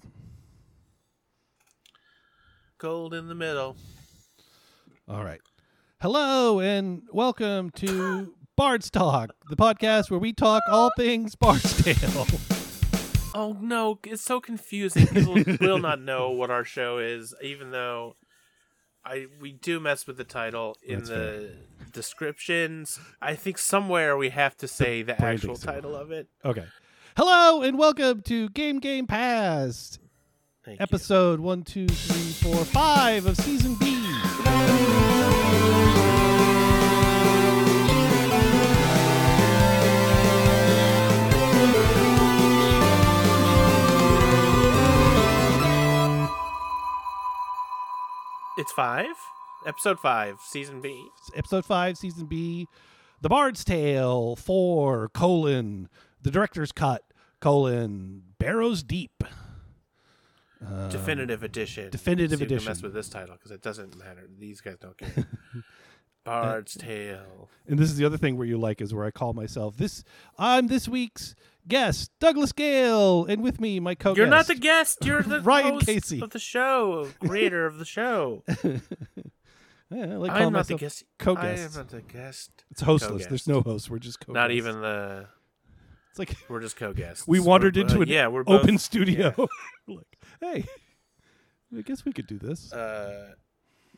Cold 2.78 3.12
in 3.12 3.26
the 3.26 3.34
middle. 3.34 3.76
All 5.08 5.24
right. 5.24 5.40
Hello 6.00 6.60
and 6.60 7.02
welcome 7.12 7.70
to 7.70 8.32
Bard's 8.56 8.88
Talk, 8.88 9.30
the 9.50 9.56
podcast 9.56 10.12
where 10.12 10.20
we 10.20 10.32
talk 10.32 10.62
all 10.70 10.92
things 10.96 11.34
Bard's 11.34 11.82
Tale. 11.82 12.26
Oh 13.34 13.56
no, 13.60 13.98
it's 14.04 14.22
so 14.22 14.40
confusing. 14.40 15.08
People 15.08 15.42
will 15.60 15.80
not 15.80 16.00
know 16.00 16.30
what 16.30 16.52
our 16.52 16.62
show 16.62 16.98
is, 16.98 17.34
even 17.42 17.72
though 17.72 18.14
I 19.06 19.26
we 19.40 19.52
do 19.52 19.78
mess 19.78 20.04
with 20.08 20.16
the 20.16 20.24
title 20.24 20.76
in 20.82 20.98
That's 20.98 21.10
the 21.10 21.50
descriptions. 21.92 22.98
I 23.22 23.36
think 23.36 23.56
somewhere 23.56 24.16
we 24.16 24.30
have 24.30 24.56
to 24.56 24.66
say 24.66 25.02
the, 25.02 25.14
branding 25.14 25.48
actual 25.48 25.54
title 25.56 25.94
of 25.94 26.10
it. 26.10 26.26
Okay. 26.44 26.64
Hello 27.16 27.62
and 27.62 27.78
welcome 27.78 28.22
to 28.22 28.48
Game 28.48 28.80
Game 28.80 29.06
Past, 29.06 30.00
Thank 30.64 30.80
you. 30.80 30.82
episode 30.82 31.38
one, 31.38 31.62
two, 31.62 31.86
three, 31.86 32.50
four, 32.50 32.64
five 32.64 33.26
of 33.26 33.36
season 33.36 33.76
B. 33.78 33.95
It's 48.66 48.72
five, 48.72 49.14
episode 49.64 50.00
five, 50.00 50.40
season 50.44 50.80
B. 50.80 51.00
episode 51.36 51.64
five, 51.64 51.96
season 51.96 52.26
B, 52.26 52.66
The 53.20 53.28
Bard's 53.28 53.62
Tale, 53.62 54.34
four, 54.34 55.08
colon, 55.10 55.88
the 56.20 56.32
director's 56.32 56.72
cut, 56.72 57.04
colon, 57.38 58.24
Barrows 58.40 58.82
Deep. 58.82 59.22
Uh, 60.60 60.88
definitive 60.88 61.44
edition. 61.44 61.90
definitive 61.90 62.40
See 62.40 62.44
if 62.44 62.50
we 62.50 62.56
edition. 62.56 62.68
Mess 62.68 62.82
with 62.82 62.92
this 62.92 63.08
title 63.08 63.36
because 63.36 63.52
it 63.52 63.62
doesn't 63.62 63.96
matter. 63.96 64.28
These 64.36 64.62
guys 64.62 64.78
don't 64.80 64.98
care. 64.98 65.28
Bard's 66.24 66.74
Tale. 66.74 67.48
And 67.68 67.78
this 67.78 67.88
is 67.88 67.96
the 67.96 68.04
other 68.04 68.18
thing 68.18 68.36
where 68.36 68.48
you 68.48 68.58
like 68.58 68.80
is 68.80 68.92
where 68.92 69.04
I 69.04 69.12
call 69.12 69.32
myself 69.32 69.76
this. 69.76 70.02
I'm 70.40 70.66
this 70.66 70.88
week's 70.88 71.36
guest, 71.68 72.10
Douglas 72.20 72.52
Gale, 72.52 73.24
and 73.26 73.42
with 73.42 73.60
me, 73.60 73.80
my 73.80 73.94
co-guest. 73.94 74.18
You're 74.18 74.26
not 74.26 74.46
the 74.46 74.54
guest. 74.54 75.04
You're 75.04 75.22
the 75.24 75.40
Ryan 75.40 75.74
host 75.74 75.86
Casey. 75.86 76.20
of 76.22 76.30
the 76.30 76.38
show, 76.38 77.08
creator 77.20 77.66
of 77.66 77.78
the 77.78 77.84
show. 77.84 78.44
Yeah, 79.88 80.02
I 80.02 80.06
like 80.16 80.32
I'm 80.32 80.52
not 80.52 80.66
the 80.66 80.74
guest. 80.76 81.04
co-guest. 81.20 81.62
I 81.62 81.64
am 81.64 81.72
not 81.86 81.90
the 81.90 82.02
guest. 82.02 82.64
It's 82.72 82.82
hostless. 82.82 83.08
co-guest. 83.08 83.28
There's 83.28 83.46
no 83.46 83.60
host. 83.60 83.88
We're 83.88 84.00
just 84.00 84.18
co. 84.18 84.32
Not 84.32 84.50
even 84.50 84.80
the. 84.80 85.28
It's 86.10 86.18
like 86.18 86.34
We're 86.48 86.60
just 86.60 86.76
co-guests. 86.76 87.24
we 87.28 87.38
wandered 87.38 87.76
We're- 87.76 87.82
into 87.84 87.98
uh, 87.98 88.02
an 88.02 88.08
yeah, 88.08 88.26
we're 88.26 88.42
both, 88.42 88.62
open 88.64 88.78
studio. 88.78 89.32
like, 89.86 90.18
hey, 90.40 90.64
I 91.76 91.82
guess 91.82 92.04
we 92.04 92.12
could 92.12 92.26
do 92.26 92.36
this. 92.36 92.72
uh, 92.72 93.34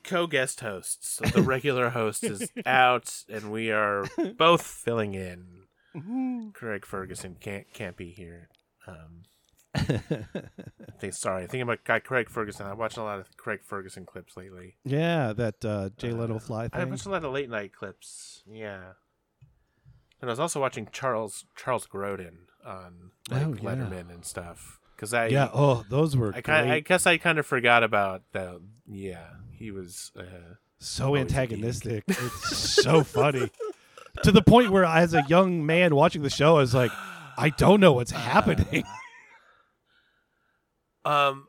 co-guest 0.05 0.61
hosts. 0.61 1.21
So 1.25 1.25
the 1.25 1.41
regular 1.43 1.89
host 1.89 2.23
is 2.23 2.53
out, 2.67 3.23
and 3.33 3.51
we 3.51 3.71
are 3.71 4.05
both 4.37 4.61
filling 4.61 5.15
in. 5.15 5.47
Mm-hmm. 5.97 6.51
Craig 6.51 6.85
Ferguson 6.87 7.37
can't 7.41 7.67
can't 7.73 7.97
be 7.97 8.11
here. 8.11 8.49
Um, 8.87 9.23
I 9.75 10.93
think 11.01 11.13
sorry. 11.15 11.45
I 11.45 11.47
think 11.47 11.63
about 11.63 11.85
guy 11.85 11.99
Craig 11.99 12.29
Ferguson. 12.31 12.67
I 12.67 12.75
watched 12.75 12.97
a 12.97 13.03
lot 13.03 13.21
of 13.21 13.37
Craig 13.37 13.61
Ferguson 13.65 14.07
clips 14.07 14.37
lately. 14.37 14.77
yeah, 14.85 15.33
that 15.35 15.65
uh, 15.65 15.91
Jay 15.97 16.11
Leno 16.11 16.37
Uh, 16.37 16.39
fly 16.41 16.69
thing. 16.69 16.81
I 16.81 16.85
watched 16.85 17.07
a 17.07 17.11
lot 17.11 17.25
of 17.25 17.33
late 17.33 17.51
night 17.51 17.73
clips. 17.73 18.43
Yeah, 18.51 18.93
and 20.21 20.31
I 20.31 20.33
was 20.33 20.41
also 20.41 20.61
watching 20.61 20.89
Charles 20.93 21.45
Charles 21.57 21.87
Grodin 21.87 22.47
on 22.67 23.11
like 23.31 23.47
Oh, 23.47 23.55
yeah. 23.55 23.61
Letterman 23.75 24.11
and 24.13 24.25
stuff. 24.25 24.79
Because 24.97 25.15
I 25.15 25.29
yeah. 25.29 25.49
Oh, 25.55 25.85
those 25.89 26.17
were 26.17 26.35
I 26.35 26.41
kind 26.41 26.71
I 26.73 26.81
guess 26.81 27.07
I 27.07 27.19
kind 27.19 27.39
of 27.39 27.47
forgot 27.47 27.83
about 27.85 28.23
that. 28.33 28.61
Yeah, 28.87 29.29
he 29.53 29.71
was. 29.71 30.11
Uh, 30.19 30.55
so 30.81 31.07
always 31.07 31.23
a 31.23 31.25
geek. 31.27 31.37
antagonistic. 31.37 32.05
it's 32.09 32.57
so 32.57 33.03
funny. 33.05 33.51
To 34.25 34.33
the 34.33 34.43
point 34.43 34.71
where, 34.71 34.85
as 34.85 35.15
a 35.15 35.25
young 35.29 35.65
man 35.65 35.95
watching 35.95 36.23
the 36.23 36.31
show, 36.31 36.57
I 36.57 36.61
was 36.61 36.75
like, 36.75 36.93
I 37.37 37.51
don't 37.51 37.81
know 37.81 37.93
what's 37.93 38.11
happening. 38.11 38.85
Um, 41.05 41.49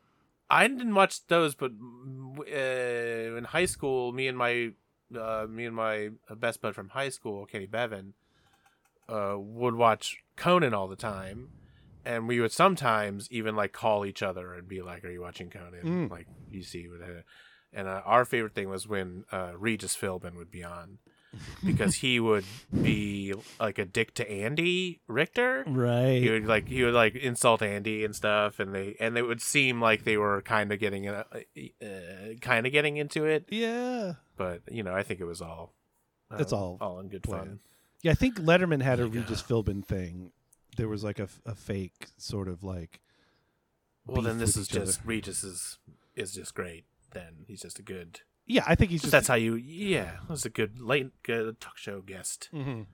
I 0.49 0.67
didn't 0.67 0.95
watch 0.95 1.27
those, 1.27 1.53
but 1.53 1.71
uh, 1.71 3.37
in 3.37 3.43
high 3.43 3.65
school, 3.65 4.13
me 4.13 4.27
and 4.27 4.37
my 4.37 4.71
uh, 5.19 5.47
me 5.49 5.65
and 5.65 5.75
my 5.75 6.09
best 6.37 6.61
bud 6.61 6.75
from 6.75 6.89
high 6.89 7.09
school, 7.09 7.45
Kenny 7.45 7.65
Bevan, 7.65 8.13
uh, 9.09 9.35
would 9.37 9.75
watch 9.75 10.17
Conan 10.37 10.73
all 10.73 10.87
the 10.87 10.95
time, 10.95 11.49
and 12.05 12.27
we 12.27 12.39
would 12.39 12.51
sometimes 12.53 13.27
even 13.31 13.55
like 13.55 13.73
call 13.73 14.05
each 14.05 14.23
other 14.23 14.53
and 14.53 14.67
be 14.67 14.81
like, 14.81 15.03
"Are 15.03 15.11
you 15.11 15.21
watching 15.21 15.49
Conan?" 15.49 16.07
Mm. 16.07 16.11
Like 16.11 16.27
you 16.49 16.63
see. 16.63 16.87
And 17.71 17.87
uh, 17.87 18.01
our 18.05 18.25
favorite 18.25 18.55
thing 18.55 18.69
was 18.69 18.87
when 18.87 19.25
uh, 19.31 19.51
Regis 19.55 19.95
Philbin 19.95 20.35
would 20.35 20.49
be 20.49 20.63
on, 20.63 20.97
because 21.65 21.95
he 21.95 22.19
would 22.19 22.45
be 22.81 23.33
like 23.59 23.77
a 23.77 23.85
dick 23.85 24.13
to 24.15 24.29
Andy 24.29 24.99
Richter 25.07 25.63
Right. 25.67 26.21
he 26.21 26.29
would 26.29 26.45
like 26.47 26.67
he 26.67 26.83
would 26.83 26.93
like 26.93 27.15
insult 27.15 27.61
Andy 27.61 28.03
and 28.03 28.15
stuff, 28.15 28.59
and 28.59 28.73
they 28.73 28.95
and 28.99 29.17
it 29.17 29.23
would 29.23 29.41
seem 29.41 29.79
like 29.81 30.03
they 30.03 30.17
were 30.17 30.41
kind 30.41 30.71
of 30.71 30.79
getting 30.79 31.07
uh, 31.07 31.23
uh, 31.33 31.85
kind 32.41 32.65
of 32.65 32.71
getting 32.71 32.97
into 32.97 33.25
it, 33.25 33.45
Yeah. 33.49 34.13
but 34.37 34.61
you 34.71 34.81
know 34.83 34.93
I 34.93 35.03
think 35.03 35.19
it 35.19 35.25
was 35.25 35.41
all 35.41 35.73
uh, 36.31 36.37
It's 36.39 36.53
all 36.53 36.77
all 36.81 36.99
in 36.99 37.09
good 37.09 37.23
planned. 37.23 37.45
fun. 37.47 37.59
Yeah, 38.01 38.11
I 38.13 38.15
think 38.15 38.39
Letterman 38.39 38.81
had 38.81 38.99
a 38.99 39.03
uh, 39.03 39.07
Regis 39.07 39.41
Philbin 39.43 39.83
thing. 39.85 40.31
There 40.77 40.87
was 40.87 41.03
like 41.03 41.19
a, 41.19 41.27
a 41.45 41.53
fake 41.53 42.07
sort 42.17 42.47
of 42.47 42.63
like. 42.63 43.01
Well, 44.07 44.21
then 44.21 44.37
this 44.39 44.55
is 44.55 44.69
each 44.71 44.77
other. 44.77 44.85
just 44.85 45.01
Regis 45.05 45.43
is 45.43 45.77
is 46.15 46.33
just 46.33 46.53
great. 46.55 46.85
Then 47.11 47.43
he's 47.47 47.61
just 47.61 47.77
a 47.77 47.81
good. 47.83 48.21
Yeah, 48.51 48.63
I 48.67 48.73
think 48.75 48.89
he's 48.91 49.01
just. 49.01 49.11
that's 49.11 49.27
how 49.27 49.35
you 49.35 49.55
yeah. 49.55 50.17
That's 50.27 50.43
a 50.45 50.49
good 50.49 50.81
late 50.81 51.11
good 51.23 51.59
talk 51.61 51.77
show 51.77 52.01
guest. 52.01 52.49
Mhm. 52.53 52.87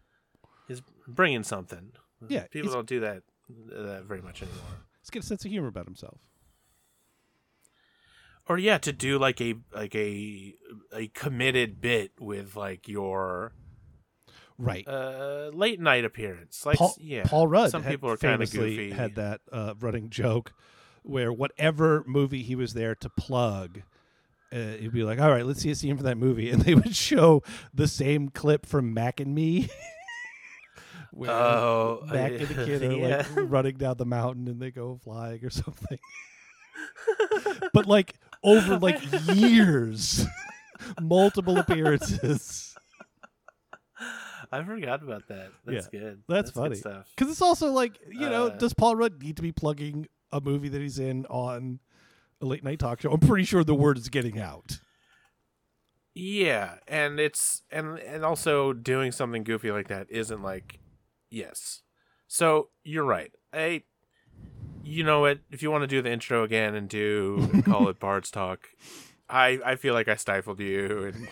He's 0.67 0.81
bringing 1.07 1.43
something. 1.43 1.93
Yeah, 2.27 2.45
people 2.51 2.71
don't 2.71 2.87
do 2.87 2.99
that 2.99 3.23
very 3.57 4.21
much 4.21 4.41
anymore. 4.43 4.85
He's 5.01 5.09
got 5.09 5.23
a 5.23 5.25
sense 5.25 5.45
of 5.45 5.51
humor 5.51 5.67
about 5.69 5.85
himself. 5.85 6.17
or 8.47 8.57
yeah 8.57 8.77
to 8.77 8.91
do 8.93 9.17
like 9.17 9.41
a 9.41 9.55
like 9.73 9.95
a 9.95 10.53
a 10.93 11.07
committed 11.09 11.81
bit 11.81 12.11
with 12.19 12.55
like 12.55 12.87
your 12.87 13.53
Right. 14.57 14.87
uh 14.87 15.49
late 15.53 15.79
night 15.81 16.05
appearance 16.05 16.65
like 16.65 16.77
Paul, 16.77 16.95
yeah 16.99 17.23
Paul 17.25 17.47
Rudd. 17.47 17.71
some 17.71 17.83
people 17.83 18.09
are 18.09 18.17
kind 18.17 18.41
of 18.41 18.51
goofy 18.51 18.91
Had 18.91 19.15
that 19.15 19.41
uh, 19.51 19.73
running 19.79 20.09
joke 20.09 20.53
where 21.03 21.31
whatever 21.33 22.03
movie 22.07 22.41
he 22.41 22.55
was 22.55 22.73
there 22.73 22.95
to 22.95 23.09
plug, 23.09 23.81
uh, 24.55 24.77
he'd 24.79 24.93
be 24.93 25.03
like, 25.03 25.19
"All 25.19 25.29
right, 25.29 25.45
let's 25.45 25.59
see 25.61 25.69
a 25.71 25.75
scene 25.75 25.95
from 25.97 26.05
that 26.05 26.17
movie," 26.17 26.49
and 26.51 26.61
they 26.61 26.73
would 26.75 26.95
show 26.95 27.43
the 27.73 27.87
same 27.87 28.29
clip 28.29 28.65
from 28.65 28.93
Mac 28.93 29.19
and 29.19 29.35
Me. 29.35 29.69
where 31.11 31.29
Oh, 31.31 32.03
Mac 32.11 32.31
and 32.31 32.47
the 32.47 32.65
kid 32.65 32.83
are 32.91 32.91
yeah. 32.93 33.17
like 33.17 33.49
running 33.49 33.75
down 33.77 33.97
the 33.97 34.05
mountain 34.05 34.47
and 34.47 34.59
they 34.61 34.71
go 34.71 34.99
flying 35.03 35.43
or 35.45 35.49
something. 35.49 35.97
but 37.73 37.85
like 37.85 38.15
over 38.43 38.77
like 38.77 38.99
years, 39.33 40.25
multiple 41.01 41.57
appearances. 41.57 42.75
i 44.51 44.61
forgot 44.63 45.01
about 45.01 45.27
that 45.29 45.49
that's 45.65 45.87
good 45.87 46.21
That's 46.27 46.51
good 46.51 46.59
funny. 46.61 46.75
stuff 46.75 47.09
Because 47.15 47.31
it's 47.31 47.41
also 47.41 47.71
like, 47.71 47.97
you 48.11 48.29
know, 48.29 48.47
Uh, 48.47 48.57
does 48.57 48.73
Paul 48.73 48.95
Rudd 48.95 49.21
need 49.21 49.37
to 49.37 49.41
be 49.41 49.51
plugging 49.51 50.07
a 50.31 50.39
movie 50.41 50.69
that 50.69 50.81
he's 50.81 50.99
in 50.99 51.25
on 51.27 51.79
a 52.41 52.45
late 52.45 52.63
night 52.63 52.79
talk 52.79 53.01
show? 53.01 53.11
I'm 53.11 53.19
pretty 53.19 53.45
sure 53.45 53.63
the 53.63 53.75
word 53.75 53.97
is 53.97 54.09
getting 54.09 54.39
out. 54.39 54.79
yeah 56.13 56.75
and 56.87 57.19
it's 57.19 57.63
and 57.71 57.99
and 57.99 58.23
also 58.23 58.71
doing 58.73 59.11
something 59.11 59.43
goofy 59.43 59.69
like 59.71 59.87
that 59.89 60.07
isn't 60.09 60.41
like 60.41 60.79
yes 61.29 61.81
so 62.27 62.69
you're 62.85 63.03
right 63.03 63.31
i 63.53 63.83
you 64.83 65.03
know 65.03 65.21
what 65.21 65.39
if 65.51 65.61
you 65.61 65.69
want 65.69 65.81
to 65.81 65.87
do 65.87 66.01
the 66.01 66.09
intro 66.11 66.43
again 66.43 66.73
and 66.75 66.87
do 66.87 67.49
and 67.51 67.65
call 67.65 67.89
it 67.89 67.99
bard's 68.05 68.31
talk 68.31 68.69
i 69.29 69.59
i 69.65 69.75
feel 69.75 69.93
like 69.93 70.07
i 70.07 70.15
stifled 70.15 70.59
you 70.61 71.03
and 71.13 71.27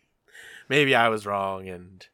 maybe 0.68 0.94
i 0.94 1.08
was 1.08 1.24
wrong 1.24 1.66
and 1.68 2.06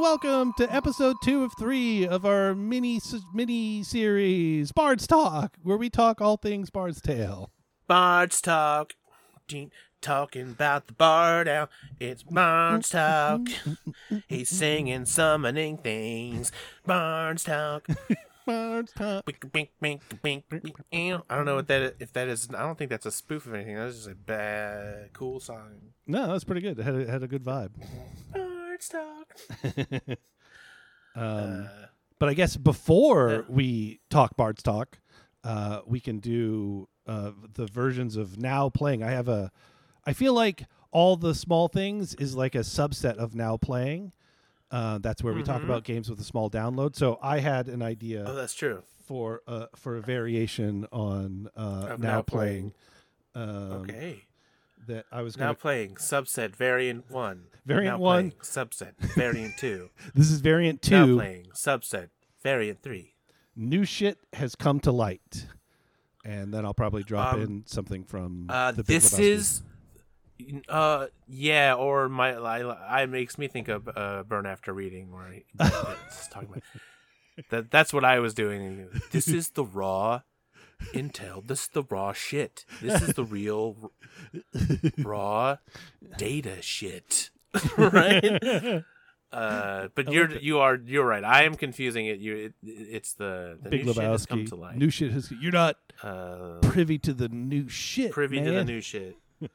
welcome 0.00 0.54
to 0.56 0.72
episode 0.74 1.14
two 1.22 1.44
of 1.44 1.52
three 1.58 2.06
of 2.06 2.24
our 2.24 2.54
mini 2.54 2.98
mini 3.34 3.82
series 3.82 4.72
Bard's 4.72 5.06
Talk, 5.06 5.58
where 5.62 5.76
we 5.76 5.90
talk 5.90 6.22
all 6.22 6.38
things 6.38 6.70
Bard's 6.70 7.02
Tale. 7.02 7.50
Bard's 7.86 8.40
talk. 8.40 8.94
Talking 10.00 10.52
about 10.52 10.86
the 10.86 10.94
bard 10.94 11.48
now. 11.48 11.68
It's 11.98 12.22
Bard's 12.22 12.88
talk. 12.88 13.42
He's 14.26 14.48
singing, 14.48 15.04
summoning 15.04 15.76
things. 15.76 16.50
Bard's 16.86 17.44
talk. 17.44 17.86
Bard's 18.46 18.92
Talk. 18.92 19.24
I 19.28 20.00
don't 21.28 21.44
know 21.44 21.56
what 21.56 21.68
that 21.68 21.96
if 22.00 22.12
that 22.14 22.26
is. 22.26 22.48
I 22.56 22.62
don't 22.62 22.78
think 22.78 22.88
that's 22.90 23.04
a 23.04 23.12
spoof 23.12 23.46
of 23.46 23.52
anything. 23.52 23.76
That's 23.76 23.96
just 23.96 24.08
a 24.08 24.14
bad, 24.14 25.12
cool 25.12 25.40
song. 25.40 25.92
No, 26.06 26.26
that 26.26 26.32
was 26.32 26.44
pretty 26.44 26.62
good. 26.62 26.78
It 26.78 26.84
had 26.84 26.94
a, 26.94 27.10
had 27.10 27.22
a 27.22 27.28
good 27.28 27.44
vibe. 27.44 27.70
Talk. 28.88 29.34
Um, 31.16 31.66
Uh, 31.68 31.86
but 32.18 32.28
I 32.28 32.34
guess 32.34 32.56
before 32.56 33.30
Yeah. 33.30 33.40
we 33.54 34.00
talk 34.10 34.36
Bard's 34.36 34.62
Talk, 34.62 35.00
uh, 35.42 35.80
we 35.86 36.00
can 36.00 36.18
do 36.20 36.88
uh, 37.06 37.32
the 37.54 37.66
versions 37.66 38.16
of 38.16 38.38
now 38.38 38.68
playing. 38.68 39.02
I 39.02 39.10
have 39.10 39.28
a. 39.28 39.50
I 40.06 40.12
feel 40.12 40.34
like 40.34 40.66
all 40.92 41.16
the 41.16 41.34
small 41.34 41.66
things 41.68 42.14
is 42.14 42.36
like 42.36 42.54
a 42.54 42.58
subset 42.60 43.16
of 43.16 43.34
now 43.34 43.56
playing. 43.56 44.12
Uh, 44.70 44.98
that's 44.98 45.22
where 45.24 45.34
we 45.34 45.42
talk 45.42 45.62
Mhm. 45.62 45.64
about 45.64 45.82
games 45.82 46.08
with 46.08 46.20
a 46.20 46.24
small 46.24 46.48
download. 46.48 46.94
So 46.94 47.18
I 47.20 47.40
had 47.40 47.68
an 47.68 47.82
idea. 47.82 48.24
oh, 48.26 48.34
that's 48.34 48.54
true. 48.54 48.82
for 49.04 49.42
uh, 49.48 49.66
for 49.74 49.96
a 49.96 50.00
variation 50.00 50.86
on 50.92 51.50
uh, 51.56 51.86
now, 51.88 51.96
Now 51.98 52.22
playing. 52.22 52.72
Playing. 53.34 53.48
Um, 53.48 53.72
Okay. 53.82 54.22
That 54.90 55.06
I 55.12 55.22
was 55.22 55.36
Now 55.38 55.52
playing 55.54 55.94
subset 55.96 56.56
variant 56.56 57.10
one. 57.10 57.44
Variant 57.64 57.98
Now 57.98 58.02
one. 58.02 58.32
subset 58.42 58.96
variant 59.14 59.54
two. 59.58 59.90
This 60.14 60.30
is 60.30 60.40
variant 60.40 60.82
two. 60.82 61.06
Now 61.06 61.14
playing 61.16 61.46
subset 61.54 62.08
variant 62.42 62.82
three. 62.82 63.14
New 63.54 63.84
shit 63.84 64.18
has 64.32 64.54
come 64.56 64.80
to 64.80 64.90
light, 64.90 65.46
and 66.24 66.52
then 66.52 66.64
I'll 66.64 66.74
probably 66.74 67.02
drop 67.04 67.34
Um, 67.34 67.42
in 67.42 67.62
something 67.66 68.04
from 68.04 68.46
Uh, 68.48 68.72
the 68.72 68.82
Big 68.82 68.86
this 69.00 69.14
Lebowski. 69.14 69.20
is, 69.20 69.62
uh, 70.68 71.06
yeah, 71.28 71.74
or 71.74 72.08
my 72.08 72.34
I, 72.34 73.02
I 73.02 73.06
makes 73.06 73.38
me 73.38 73.46
think 73.48 73.68
of 73.68 73.88
uh, 73.94 74.22
Burn 74.24 74.46
After 74.46 74.72
Reading, 74.72 75.12
where 75.12 75.30
he, 75.32 75.44
talking 75.58 76.48
about 76.48 76.62
that. 77.50 77.70
That's 77.70 77.92
what 77.92 78.04
I 78.04 78.18
was 78.20 78.34
doing. 78.34 78.88
This 79.12 79.28
is 79.28 79.50
the 79.50 79.64
raw 79.64 80.22
intel. 80.94 81.46
This 81.46 81.62
is 81.62 81.68
the 81.68 81.82
raw 81.84 82.12
shit. 82.12 82.64
This 82.80 83.02
is 83.02 83.14
the 83.14 83.24
real 83.24 83.92
raw 84.98 85.56
data 86.16 86.60
shit, 86.62 87.30
right? 87.76 88.82
Uh, 89.32 89.88
but 89.94 90.10
you're 90.12 90.30
you 90.38 90.58
are 90.58 90.76
you're 90.76 91.06
right. 91.06 91.22
I 91.24 91.44
am 91.44 91.54
confusing 91.54 92.06
it. 92.06 92.18
You 92.18 92.36
it, 92.36 92.54
it's 92.62 93.12
the 93.14 93.58
the 93.62 93.70
Big 93.70 93.86
new 93.86 93.92
shit 93.92 94.02
has 94.02 94.26
come 94.26 94.44
to 94.46 94.56
light. 94.56 94.76
New 94.76 94.90
shit 94.90 95.12
has. 95.12 95.30
You're 95.30 95.52
not 95.52 95.76
uh, 96.02 96.58
privy 96.62 96.98
to 96.98 97.12
the 97.12 97.28
new 97.28 97.68
shit. 97.68 98.10
privy 98.12 98.42
to 98.42 98.50
the 98.50 98.64
new 98.64 98.80
shit. 98.80 99.16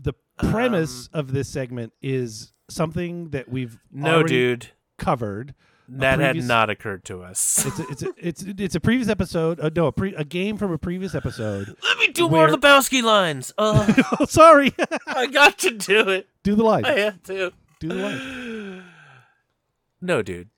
The 0.00 0.12
premise 0.36 1.08
of 1.12 1.32
this 1.32 1.48
segment 1.48 1.92
is 2.00 2.52
something 2.68 3.30
that 3.30 3.48
we've 3.48 3.80
No, 3.90 4.14
already 4.14 4.28
dude. 4.28 4.68
covered. 4.96 5.56
That 5.90 6.16
previous- 6.16 6.44
had 6.44 6.48
not 6.48 6.70
occurred 6.70 7.04
to 7.06 7.22
us. 7.22 7.64
It's 7.66 7.78
a, 7.78 7.88
it's 7.88 8.02
a, 8.02 8.12
it's 8.18 8.42
it's 8.42 8.74
a 8.74 8.80
previous 8.80 9.08
episode. 9.08 9.58
Uh, 9.58 9.70
no, 9.74 9.86
a, 9.86 9.92
pre, 9.92 10.14
a 10.14 10.24
game 10.24 10.58
from 10.58 10.70
a 10.70 10.78
previous 10.78 11.14
episode. 11.14 11.74
Let 11.82 11.98
me 11.98 12.08
do 12.08 12.26
Where- 12.26 12.48
more 12.48 12.56
Lebowski 12.56 13.02
lines. 13.02 13.52
Oh, 13.58 13.86
oh, 14.20 14.24
sorry. 14.26 14.74
I 15.06 15.26
got 15.26 15.58
to 15.60 15.70
do 15.70 16.08
it. 16.10 16.28
Do 16.42 16.54
the 16.54 16.62
line. 16.62 16.84
I 16.84 16.98
have 16.98 17.22
to. 17.24 17.52
Do 17.80 17.88
the 17.88 17.94
line. 17.94 18.82
No, 20.00 20.22
dude. 20.22 20.50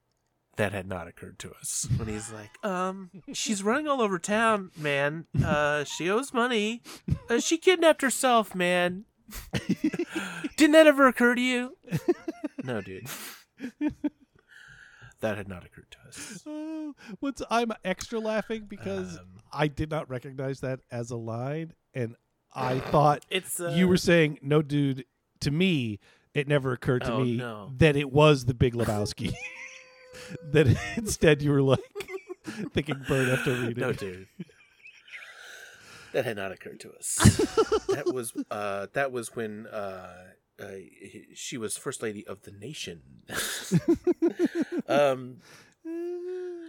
That 0.57 0.73
had 0.73 0.87
not 0.87 1.09
occurred 1.09 1.38
to 1.38 1.53
us. 1.53 1.88
When 1.97 2.07
he's 2.09 2.31
like, 2.31 2.51
um, 2.62 3.09
she's 3.33 3.62
running 3.62 3.88
all 3.88 4.03
over 4.03 4.19
town, 4.19 4.71
man. 4.77 5.25
Uh, 5.43 5.85
she 5.85 6.11
owes 6.11 6.35
money. 6.35 6.83
Uh, 7.31 7.38
she 7.40 7.57
kidnapped 7.57 8.03
herself, 8.03 8.55
man. 8.55 9.07
Didn't 10.59 10.73
that 10.73 10.87
ever 10.87 11.07
occur 11.07 11.35
to 11.35 11.40
you? 11.40 11.79
No, 12.62 12.83
dude. 12.83 13.07
That 15.20 15.37
had 15.37 15.48
not 15.48 15.64
occurred 15.64 15.90
to 15.90 15.98
us. 16.09 16.42
Oh, 16.46 16.94
what's 17.20 17.42
I'm 17.50 17.72
extra 17.85 18.18
laughing 18.18 18.64
because 18.68 19.18
Um, 19.18 19.26
I 19.52 19.68
did 19.68 19.90
not 19.90 20.09
recognize 20.09 20.61
that 20.61 20.80
as 20.90 21.11
a 21.11 21.16
line, 21.16 21.74
and 21.94 22.16
I 22.54 22.78
thought 22.90 23.24
It's 23.30 23.61
uh, 23.61 23.74
you 23.76 23.87
were 23.88 23.96
saying, 23.98 24.38
"No, 24.42 24.62
dude." 24.62 25.04
To 25.40 25.50
me, 25.50 25.98
it 26.35 26.46
never 26.48 26.72
occurred 26.72 27.02
to 27.04 27.12
Oh, 27.14 27.20
me 27.24 27.37
no. 27.38 27.72
that 27.78 27.96
it 27.96 28.12
was 28.12 28.44
the 28.44 28.52
Big 28.52 28.74
Lebowski. 28.74 29.33
that 30.52 30.66
instead 30.98 31.40
you 31.40 31.50
were 31.50 31.62
like 31.62 31.80
thinking 32.74 33.02
"Bird" 33.09 33.30
after 33.30 33.52
reading. 33.66 33.78
No, 33.80 33.92
dude. 33.94 34.26
That 36.12 36.24
had 36.24 36.37
not 36.37 36.50
occurred 36.52 36.80
to 36.80 36.92
us. 36.92 37.14
that 37.88 38.12
was 38.12 38.33
uh, 38.50 38.88
that 38.94 39.12
was 39.12 39.35
when 39.37 39.66
uh, 39.68 40.12
uh, 40.61 40.66
she 41.35 41.57
was 41.59 41.77
first 41.77 42.03
lady 42.03 42.27
of 42.27 42.42
the 42.42 42.51
nation. 42.53 43.01
um, 44.88 45.37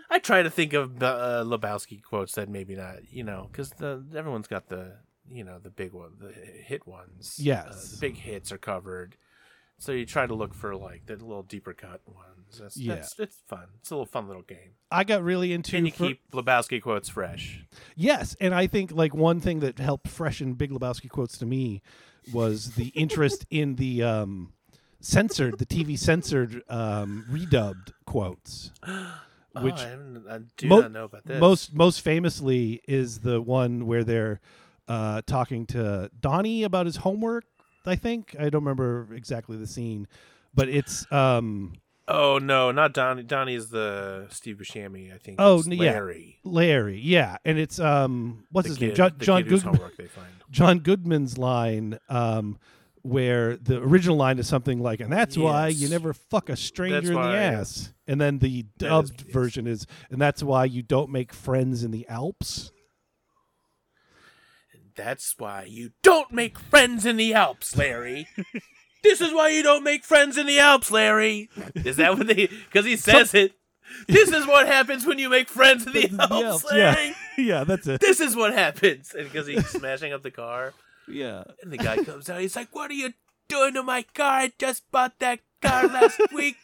I 0.10 0.20
try 0.20 0.44
to 0.44 0.50
think 0.50 0.74
of 0.74 1.02
uh, 1.02 1.44
Lebowski 1.46 2.02
quotes 2.02 2.34
that 2.34 2.50
maybe 2.50 2.76
not, 2.76 3.12
you 3.12 3.24
know, 3.24 3.48
because 3.52 3.70
the 3.72 4.04
everyone's 4.16 4.48
got 4.48 4.68
the 4.70 4.94
you 5.30 5.44
know 5.44 5.60
the 5.60 5.70
big 5.70 5.94
one, 5.94 6.12
the 6.20 6.32
hit 6.32 6.86
ones. 6.88 7.36
Uh, 7.40 7.44
Yes. 7.44 7.92
the 7.92 7.98
big 8.02 8.18
hits 8.18 8.52
are 8.52 8.58
covered. 8.58 9.16
So 9.78 9.94
you 9.94 10.06
try 10.06 10.28
to 10.28 10.36
look 10.36 10.54
for 10.54 10.76
like 10.76 11.08
the 11.08 11.14
little 11.14 11.42
deeper 11.42 11.74
cut 11.74 12.02
ones. 12.06 12.60
That's, 12.60 12.78
Yeah. 12.78 12.96
that's 12.96 13.18
it's 13.20 13.38
fun. 13.48 13.66
It's 13.80 13.90
a 13.90 13.96
little 13.96 14.06
fun 14.06 14.28
little 14.28 14.44
game. 14.44 14.76
I 14.92 15.04
got 15.04 15.24
really 15.24 15.54
into 15.54 15.76
And 15.76 15.88
you 15.88 15.92
for- 15.92 16.08
keep 16.10 16.22
Lebowski 16.32 16.82
quotes 16.82 17.10
fresh. 17.10 17.66
Yes, 17.96 18.36
and 18.40 18.54
I 18.54 18.68
think 18.68 18.92
like 18.92 19.16
one 19.16 19.40
thing 19.40 19.60
that 19.62 19.80
helped 19.80 20.08
freshen 20.08 20.54
Big 20.54 20.70
Lebowski 20.72 21.10
quotes 21.10 21.38
to 21.40 21.46
me 21.48 21.82
was 22.34 22.76
the 22.76 22.88
interest 22.88 23.46
in 23.50 23.76
the 23.76 24.04
um, 24.04 24.54
censored, 25.00 25.58
the 25.58 25.66
TV 25.66 25.98
censored 25.98 26.62
um, 26.70 27.26
redubbed 27.30 27.94
quotes. 28.06 28.72
Which 29.54 29.82
oh, 29.82 30.22
I, 30.30 30.36
I 30.36 30.40
do 30.56 30.68
mo- 30.68 30.80
not 30.80 30.92
know 30.94 31.04
about 31.04 31.26
this. 31.26 31.38
Most 31.38 31.74
most 31.76 32.00
famously 32.00 32.82
is 32.88 33.20
the 33.20 33.42
one 33.42 33.86
where 33.86 34.06
they're 34.06 34.40
uh, 34.88 35.24
talking 35.26 35.66
to 35.68 36.10
Donnie 36.22 36.64
about 36.64 36.86
his 36.86 36.96
homework. 36.98 37.44
I 37.86 37.98
think 37.98 38.34
I 38.40 38.50
don't 38.50 38.64
remember 38.64 39.10
exactly 39.14 39.58
the 39.58 39.68
scene, 39.68 40.08
but 40.54 40.70
it's 40.70 41.10
um, 41.12 41.74
Oh 42.14 42.40
no, 42.40 42.72
not 42.72 42.94
Donnie. 42.94 43.24
Donnie's 43.24 43.70
the 43.70 44.28
Steve 44.30 44.58
Buscemi. 44.58 45.14
I 45.14 45.18
think. 45.18 45.38
Oh, 45.40 45.60
it's 45.60 45.68
n- 45.68 45.74
yeah. 45.74 45.92
Larry. 45.92 46.40
Larry. 46.44 47.00
Yeah, 47.00 47.38
and 47.46 47.58
it's 47.58 47.80
um, 47.80 48.44
what's 48.52 48.68
the 48.68 48.74
his 48.74 48.82
name? 48.82 48.96
John 48.96 49.14
John 49.20 49.44
kid 49.44 49.50
Goodman. 49.50 49.76
homework 49.76 49.96
they 49.98 50.08
find. 50.08 50.28
John 50.52 50.80
Goodman's 50.80 51.38
line, 51.38 52.00
um, 52.10 52.60
where 53.02 53.56
the 53.56 53.82
original 53.82 54.18
line 54.18 54.40
is 54.40 54.48
something 54.48 54.82
like, 54.82 55.00
"And 55.00 55.12
that's 55.12 55.38
why 55.38 55.70
you 55.70 55.88
never 55.88 56.14
fuck 56.14 56.50
a 56.50 56.58
stranger 56.58 56.96
That's 57.00 57.10
in 57.10 57.14
the 57.14 57.38
ass," 57.38 57.94
and 58.08 58.20
then 58.20 58.40
the 58.40 58.66
dubbed 58.78 59.24
yes. 59.26 59.34
version 59.34 59.66
is, 59.66 59.88
"And 60.10 60.22
that's 60.22 60.44
why 60.44 60.66
you 60.66 60.82
don't 60.82 61.12
make 61.12 61.32
friends 61.34 61.84
in 61.84 61.92
the 61.92 62.06
Alps." 62.10 62.72
That's 64.94 65.34
why 65.38 65.64
you 65.64 65.92
don't 66.04 66.34
make 66.34 66.60
friends 66.60 67.06
in 67.06 67.16
the 67.16 67.34
Alps, 67.34 67.78
Larry. 67.78 68.28
this 69.04 69.22
is 69.22 69.34
why 69.34 69.50
you 69.50 69.64
don't 69.64 69.84
make 69.84 70.04
friends 70.04 70.38
in 70.38 70.46
the 70.48 70.60
Alps, 70.60 70.92
Larry. 70.92 71.50
Is 71.76 71.98
that 71.98 72.18
what 72.18 72.28
they? 72.28 72.48
Because 72.48 72.86
he 72.86 72.96
says 72.98 73.34
it. 73.34 73.54
This 74.08 74.32
is 74.32 74.48
what 74.48 74.68
happens 74.68 75.06
when 75.06 75.20
you 75.20 75.30
make 75.30 75.50
friends 75.50 75.86
in 75.86 75.92
the, 75.94 76.10
Alps, 76.32 76.64
Larry. 76.72 77.08
yeah, 77.10 77.14
yeah, 77.38 77.64
that's 77.66 77.86
it. 77.88 78.00
This 78.00 78.20
is 78.22 78.36
what 78.36 78.54
happens, 78.54 79.14
and 79.14 79.30
because 79.30 79.48
he's 79.48 79.68
smashing 79.68 80.14
up 80.14 80.22
the 80.24 80.32
car, 80.32 80.74
Yeah, 81.08 81.44
and 81.62 81.72
the 81.74 81.78
guy 81.78 82.04
comes 82.04 82.30
out, 82.30 82.40
he's 82.40 82.56
like, 82.56 82.70
"What 82.74 82.90
are 82.90 82.94
you 82.96 83.14
doing 83.50 83.74
to 83.74 83.84
my 83.84 84.04
car? 84.14 84.32
I 84.48 84.54
just 84.58 84.90
bought 84.92 85.20
that 85.20 85.40
car 85.62 85.88
last 85.88 86.22
week. 86.34 86.56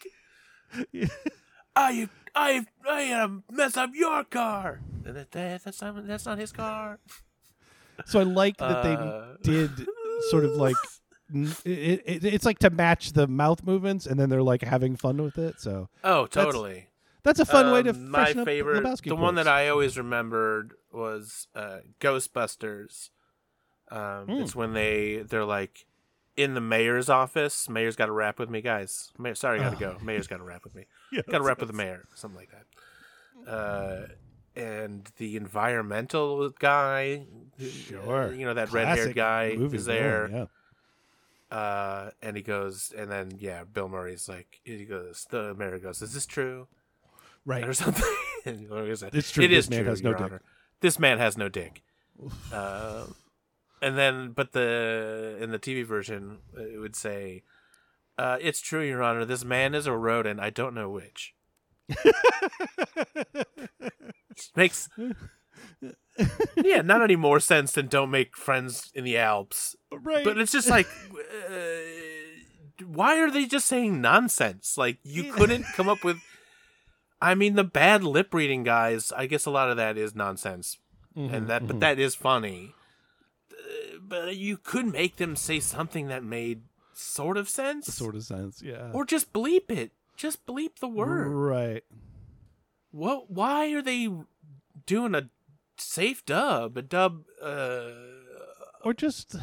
I, 1.75 2.09
I, 2.35 2.65
I 2.87 3.01
am 3.01 3.43
mess 3.51 3.77
up 3.77 3.91
your 3.93 4.23
car." 4.23 4.81
And 5.05 5.15
that, 5.15 5.31
that, 5.31 5.63
that's 5.63 5.81
not 5.81 6.07
that's 6.07 6.25
not 6.25 6.37
his 6.37 6.51
car. 6.51 6.99
so 8.05 8.19
I 8.19 8.23
like 8.23 8.57
that 8.57 8.85
Uh, 8.85 9.35
they 9.43 9.51
did 9.51 9.87
sort 10.29 10.45
of 10.45 10.51
like. 10.51 10.75
It, 11.33 12.01
it, 12.05 12.23
it's 12.25 12.45
like 12.45 12.59
to 12.59 12.69
match 12.69 13.13
the 13.13 13.27
mouth 13.27 13.63
movements, 13.63 14.05
and 14.05 14.19
then 14.19 14.29
they're 14.29 14.41
like 14.43 14.61
having 14.63 14.95
fun 14.95 15.21
with 15.21 15.37
it. 15.37 15.59
So 15.59 15.89
Oh, 16.03 16.25
totally. 16.27 16.87
that's 17.23 17.39
a 17.39 17.45
fun 17.45 17.71
way 17.71 17.83
to 17.83 17.89
Um, 17.89 18.09
my 18.11 18.33
favorite, 18.33 19.01
the 19.03 19.15
one 19.15 19.35
that 19.35 19.47
I 19.47 19.67
always 19.69 19.97
remembered 19.97 20.73
was 20.91 21.47
uh, 21.55 21.79
Ghostbusters. 21.99 23.09
Um, 23.89 24.25
Hmm. 24.27 24.31
It's 24.43 24.55
when 24.55 24.73
they 24.73 25.23
they're 25.27 25.45
like 25.45 25.85
in 26.35 26.53
the 26.53 26.61
mayor's 26.61 27.09
office. 27.09 27.67
Mayor's 27.69 27.95
got 27.95 28.05
to 28.07 28.11
rap 28.11 28.37
with 28.39 28.49
me, 28.49 28.61
guys. 28.61 29.11
Mayor, 29.17 29.35
sorry, 29.35 29.59
I 29.59 29.63
gotta 29.69 29.75
Oh. 29.77 29.93
go. 29.93 29.97
Mayor's 30.03 30.27
got 30.27 30.37
to 30.37 30.43
rap 30.43 30.63
with 30.63 30.75
me. 30.75 30.85
Yeah, 31.11 31.21
Got 31.29 31.39
to 31.39 31.43
rap 31.43 31.59
with 31.59 31.69
the 31.69 31.73
mayor, 31.75 32.03
something 32.15 32.37
like 32.37 32.51
that. 32.51 33.51
Uh, 33.51 34.07
and 34.55 35.09
the 35.17 35.37
environmental 35.37 36.49
guy, 36.49 37.25
Sure. 37.59 38.33
you 38.33 38.45
know 38.45 38.53
that 38.55 38.71
red 38.71 38.87
haired 38.87 39.15
guy 39.15 39.53
movie 39.57 39.77
is 39.77 39.85
there. 39.85 40.29
Yeah. 40.31 40.45
Uh, 41.49 42.09
and 42.21 42.35
he 42.35 42.43
goes, 42.43 42.91
and 42.97 43.09
then 43.09 43.31
yeah, 43.37 43.63
Bill 43.63 43.87
Murray's 43.87 44.27
like, 44.27 44.59
he 44.65 44.83
goes, 44.85 45.25
the 45.29 45.53
mayor 45.53 45.79
goes, 45.79 46.01
"Is 46.01 46.13
this 46.13 46.25
true?" 46.25 46.67
Right. 47.45 47.63
or 47.63 47.73
something. 47.83 48.03
and 48.45 48.67
Bill 48.67 48.77
Murray 48.79 48.91
It's 48.91 49.31
true, 49.31 49.45
It 49.45 49.47
this 49.49 49.65
is 49.65 49.69
man 49.69 49.79
true, 49.81 49.89
has 49.89 50.01
no 50.03 50.09
Your 50.09 50.17
dick." 50.17 50.25
Honor. 50.25 50.41
This 50.81 50.99
man 50.99 51.17
has 51.19 51.37
no 51.37 51.47
dick. 51.49 51.83
Uh, 52.51 53.05
and 53.81 53.97
then, 53.97 54.31
but 54.31 54.51
the 54.51 55.37
in 55.39 55.51
the 55.51 55.59
TV 55.59 55.85
version, 55.85 56.39
it 56.57 56.79
would 56.79 56.95
say, 56.95 57.43
uh, 58.17 58.37
"It's 58.41 58.59
true, 58.59 58.81
Your 58.81 59.01
Honor. 59.01 59.23
This 59.23 59.45
man 59.45 59.73
is 59.73 59.87
a 59.87 59.93
rodent. 59.95 60.39
I 60.41 60.49
don't 60.49 60.75
know 60.75 60.89
which." 60.89 61.33
Makes 64.55 64.89
yeah, 66.63 66.81
not 66.81 67.01
any 67.01 67.15
more 67.15 67.39
sense 67.39 67.71
than 67.73 67.87
"Don't 67.87 68.09
make 68.11 68.35
friends 68.35 68.91
in 68.93 69.03
the 69.03 69.17
Alps." 69.17 69.75
right. 69.91 70.23
But 70.23 70.37
it's 70.37 70.51
just 70.51 70.69
like, 70.69 70.87
uh, 71.49 71.55
why 72.85 73.19
are 73.19 73.29
they 73.31 73.45
just 73.45 73.67
saying 73.67 74.01
nonsense? 74.01 74.77
Like 74.77 74.97
you 75.03 75.23
Yeah. 75.23 75.31
couldn't 75.33 75.63
come 75.75 75.89
up 75.89 76.03
with. 76.03 76.17
I 77.21 77.33
mean, 77.35 77.55
the 77.55 77.63
bad 77.63 78.03
lip 78.03 78.33
reading 78.33 78.63
guys. 78.63 79.11
I 79.11 79.25
guess 79.25 79.45
a 79.45 79.51
lot 79.51 79.69
of 79.69 79.77
that 79.77 79.97
is 79.97 80.13
nonsense, 80.15 80.77
Mhm, 81.15 81.33
and 81.33 81.47
that, 81.47 81.65
but 81.67 81.77
mhm. 81.77 81.79
that 81.81 81.99
is 81.99 82.13
funny. 82.15 82.73
Uh, 83.51 83.97
but 84.01 84.35
you 84.37 84.57
could 84.57 84.85
make 84.85 85.15
them 85.17 85.35
say 85.35 85.59
something 85.59 86.07
that 86.09 86.23
made 86.23 86.61
sort 86.93 87.37
of 87.37 87.49
sense, 87.49 87.87
sort 87.87 88.15
of 88.15 88.23
sense. 88.23 88.61
Yeah. 88.63 88.91
or 88.93 89.05
just 89.05 89.33
bleep 89.33 89.69
it. 89.71 89.91
Just 90.15 90.45
bleep 90.47 90.79
the 90.79 90.87
word. 90.87 91.27
Right. 91.29 91.83
What? 92.91 93.29
Why 93.29 93.71
are 93.73 93.81
they 93.83 94.09
doing 94.85 95.13
a 95.15 95.29
safe 95.81 96.25
dub? 96.25 96.77
A 96.77 96.81
dub. 96.81 97.23
Uh, 97.41 97.89
Or 98.83 98.93
just 98.93 99.35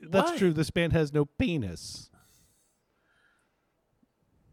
that's 0.00 0.30
Why? 0.32 0.36
true. 0.38 0.52
This 0.52 0.74
man 0.74 0.90
has 0.92 1.12
no 1.12 1.24
penis. 1.26 2.10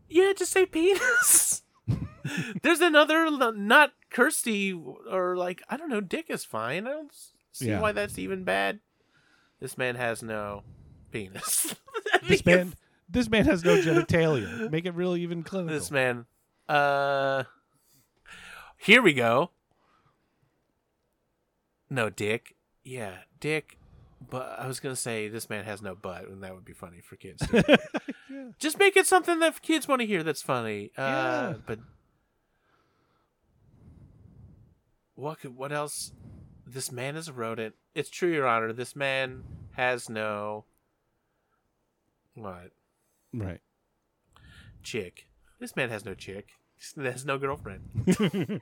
Yeah, 0.09 0.33
just 0.37 0.51
say 0.51 0.65
penis. 0.65 1.63
There's 2.63 2.81
another 2.81 3.29
not 3.53 3.93
Kirsty 4.09 4.73
or 5.09 5.35
like 5.35 5.61
I 5.69 5.77
don't 5.77 5.89
know. 5.89 6.01
Dick 6.01 6.25
is 6.29 6.43
fine. 6.45 6.87
I 6.87 6.91
don't 6.91 7.11
see 7.51 7.67
Yeah. 7.69 7.79
why 7.81 7.91
that's 7.91 8.17
even 8.17 8.43
bad. 8.43 8.79
This 9.59 9.77
man 9.77 9.95
has 9.95 10.21
no 10.23 10.63
penis. 11.11 11.75
This 12.27 12.45
man. 12.45 12.73
This 13.09 13.29
man 13.29 13.45
has 13.45 13.63
no 13.63 13.77
genitalia. 13.77 14.69
Make 14.71 14.85
it 14.85 14.95
real 14.95 15.15
even 15.15 15.43
clinical. 15.43 15.73
This 15.75 15.91
man. 15.91 16.25
Uh. 16.67 17.43
Here 18.77 19.01
we 19.01 19.13
go. 19.13 19.51
No 21.89 22.09
dick. 22.09 22.55
Yeah, 22.83 23.13
dick. 23.39 23.77
But 24.29 24.55
I 24.59 24.67
was 24.67 24.79
gonna 24.79 24.95
say 24.95 25.27
this 25.27 25.49
man 25.49 25.65
has 25.65 25.81
no 25.81 25.93
butt, 25.95 26.27
and 26.27 26.41
that 26.43 26.53
would 26.55 26.65
be 26.65 26.73
funny 26.73 27.01
for 27.01 27.15
kids. 27.15 27.45
Yeah. 28.27 28.49
Just 28.59 28.79
make 28.79 28.97
it 28.97 29.05
something 29.05 29.39
that 29.39 29.61
kids 29.61 29.87
want 29.87 30.01
to 30.01 30.05
hear. 30.05 30.21
That's 30.23 30.41
funny. 30.41 30.91
Uh, 30.97 31.01
Yeah. 31.01 31.53
But 31.65 31.79
what 35.15 35.39
could, 35.39 35.55
what 35.55 35.71
else? 35.71 36.11
This 36.67 36.91
man 36.91 37.15
is 37.15 37.27
a 37.27 37.33
rodent. 37.33 37.75
It's 37.93 38.09
true, 38.09 38.31
Your 38.33 38.47
Honor. 38.47 38.73
This 38.73 38.95
man 38.95 39.43
has 39.73 40.09
no 40.09 40.65
what 42.33 42.71
Right. 43.33 43.61
chick. 44.83 45.27
This 45.59 45.75
man 45.75 45.89
has 45.89 46.03
no 46.05 46.13
chick. 46.13 46.49
He 46.95 47.05
has 47.05 47.25
no 47.25 47.37
girlfriend. 47.37 47.89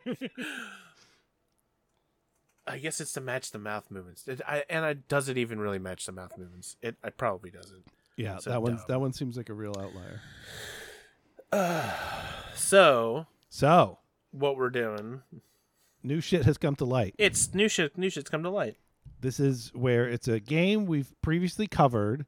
I 2.65 2.77
guess 2.77 3.01
it's 3.01 3.13
to 3.13 3.21
match 3.21 3.51
the 3.51 3.59
mouth 3.59 3.91
movements. 3.91 4.27
It, 4.27 4.41
I, 4.47 4.63
and 4.69 4.85
I, 4.85 4.93
does 4.93 5.27
it 5.29 5.37
even 5.37 5.59
really 5.59 5.79
match 5.79 6.05
the 6.05 6.11
mouth 6.11 6.37
movements? 6.37 6.77
It, 6.81 6.95
it 7.03 7.17
probably 7.17 7.51
doesn't. 7.51 7.83
Yeah, 8.15 8.37
So 8.37 8.51
that 8.51 8.61
one 8.61 8.79
that 8.87 9.01
one 9.01 9.11
seems 9.11 9.35
like 9.37 9.49
a 9.49 9.53
real 9.53 9.73
outlier. 9.77 10.21
So 12.55 13.25
So, 13.49 13.99
what 14.31 14.57
we're 14.57 14.69
doing? 14.69 15.21
new 16.03 16.21
shit 16.21 16.45
has 16.45 16.57
come 16.57 16.75
to 16.75 16.85
light. 16.85 17.15
It's 17.17 17.53
new 17.53 17.67
shit. 17.67 17.97
New 17.97 18.09
shit's 18.09 18.29
come 18.29 18.43
to 18.43 18.49
light. 18.49 18.77
This 19.19 19.39
is 19.39 19.71
where 19.73 20.07
it's 20.07 20.27
a 20.27 20.39
game 20.39 20.85
we've 20.85 21.13
previously 21.21 21.65
covered, 21.65 22.25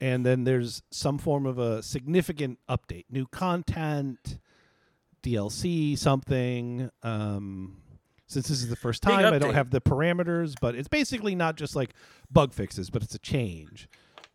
and 0.00 0.24
then 0.24 0.44
there's 0.44 0.82
some 0.90 1.18
form 1.18 1.46
of 1.46 1.58
a 1.58 1.82
significant 1.82 2.58
update, 2.68 3.04
new 3.10 3.26
content, 3.26 4.38
DLC, 5.22 5.96
something. 5.98 6.90
Um, 7.02 7.76
since 8.30 8.48
this 8.48 8.62
is 8.62 8.68
the 8.68 8.76
first 8.76 9.02
time, 9.02 9.18
I 9.34 9.38
don't 9.38 9.54
have 9.54 9.70
the 9.70 9.80
parameters, 9.80 10.54
but 10.60 10.74
it's 10.74 10.88
basically 10.88 11.34
not 11.34 11.56
just 11.56 11.74
like 11.76 11.90
bug 12.30 12.52
fixes, 12.52 12.90
but 12.90 13.02
it's 13.02 13.14
a 13.14 13.18
change. 13.18 13.88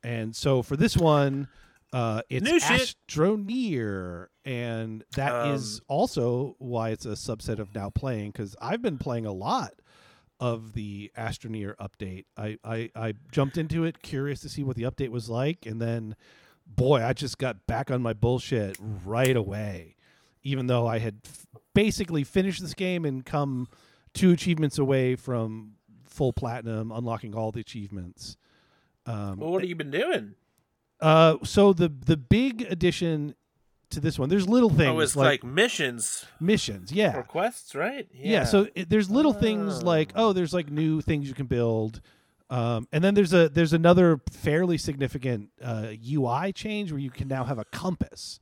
And 0.03 0.35
so 0.35 0.61
for 0.61 0.75
this 0.77 0.95
one, 0.97 1.47
uh, 1.93 2.21
it's 2.29 2.43
New 2.43 2.59
shit. 2.59 2.95
Astroneer, 3.07 4.27
and 4.43 5.03
that 5.15 5.47
is 5.47 5.77
Um, 5.79 5.85
also 5.87 6.55
why 6.59 6.89
it's 6.89 7.05
a 7.05 7.09
subset 7.09 7.59
of 7.59 7.73
now 7.73 7.89
playing 7.89 8.31
because 8.31 8.55
I've 8.61 8.81
been 8.81 8.97
playing 8.97 9.25
a 9.25 9.31
lot 9.31 9.73
of 10.39 10.73
the 10.73 11.11
Astroneer 11.17 11.75
update. 11.77 12.25
I, 12.35 12.57
I 12.63 12.89
I 12.95 13.13
jumped 13.31 13.57
into 13.57 13.85
it 13.85 14.01
curious 14.01 14.41
to 14.41 14.49
see 14.49 14.63
what 14.63 14.75
the 14.75 14.83
update 14.83 15.09
was 15.09 15.29
like, 15.29 15.65
and 15.65 15.81
then 15.81 16.15
boy, 16.67 17.01
I 17.03 17.13
just 17.13 17.37
got 17.37 17.65
back 17.67 17.89
on 17.89 18.01
my 18.01 18.13
bullshit 18.13 18.77
right 19.05 19.35
away. 19.37 19.95
Even 20.43 20.67
though 20.67 20.85
I 20.85 20.99
had 20.99 21.21
f- 21.25 21.45
basically 21.73 22.23
finished 22.23 22.61
this 22.61 22.73
game 22.73 23.05
and 23.05 23.25
come 23.25 23.67
two 24.15 24.31
achievements 24.31 24.79
away 24.79 25.15
from 25.15 25.73
full 26.05 26.33
platinum, 26.33 26.91
unlocking 26.91 27.35
all 27.35 27.51
the 27.51 27.59
achievements. 27.59 28.37
Um, 29.05 29.37
Well, 29.39 29.51
what 29.51 29.61
have 29.61 29.69
you 29.69 29.75
been 29.75 29.91
doing? 29.91 30.33
uh, 31.01 31.35
so 31.43 31.73
the 31.73 31.89
the 31.89 32.17
big 32.17 32.61
addition 32.63 33.35
to 33.91 33.99
this 33.99 34.17
one, 34.17 34.29
there's 34.29 34.47
little 34.47 34.69
things 34.71 34.89
Oh, 34.95 34.99
it's 34.99 35.15
like, 35.15 35.43
like, 35.43 35.53
missions 35.53 36.25
missions, 36.39 36.91
yeah, 36.91 37.15
or 37.17 37.21
quests, 37.23 37.75
right? 37.75 38.07
yeah. 38.13 38.45
so 38.45 38.67
it, 38.73 38.89
there's 38.89 39.09
little 39.11 39.33
things 39.33 39.83
like 39.83 40.11
Oh. 40.15 40.29
oh, 40.29 40.33
there's 40.33 40.53
like 40.53 40.71
new 40.71 41.01
things 41.01 41.27
you 41.27 41.35
can 41.35 41.45
build, 41.47 42.01
um, 42.49 42.87
and 42.91 43.03
then 43.03 43.13
there's 43.13 43.33
a 43.33 43.49
there's 43.49 43.73
another 43.73 44.21
fairly 44.31 44.77
significant 44.77 45.49
uh, 45.61 45.91
UI 46.03 46.51
change 46.53 46.91
where 46.91 46.99
you 46.99 47.11
can 47.11 47.27
now 47.27 47.43
have 47.43 47.59
a 47.59 47.65
compass. 47.65 48.39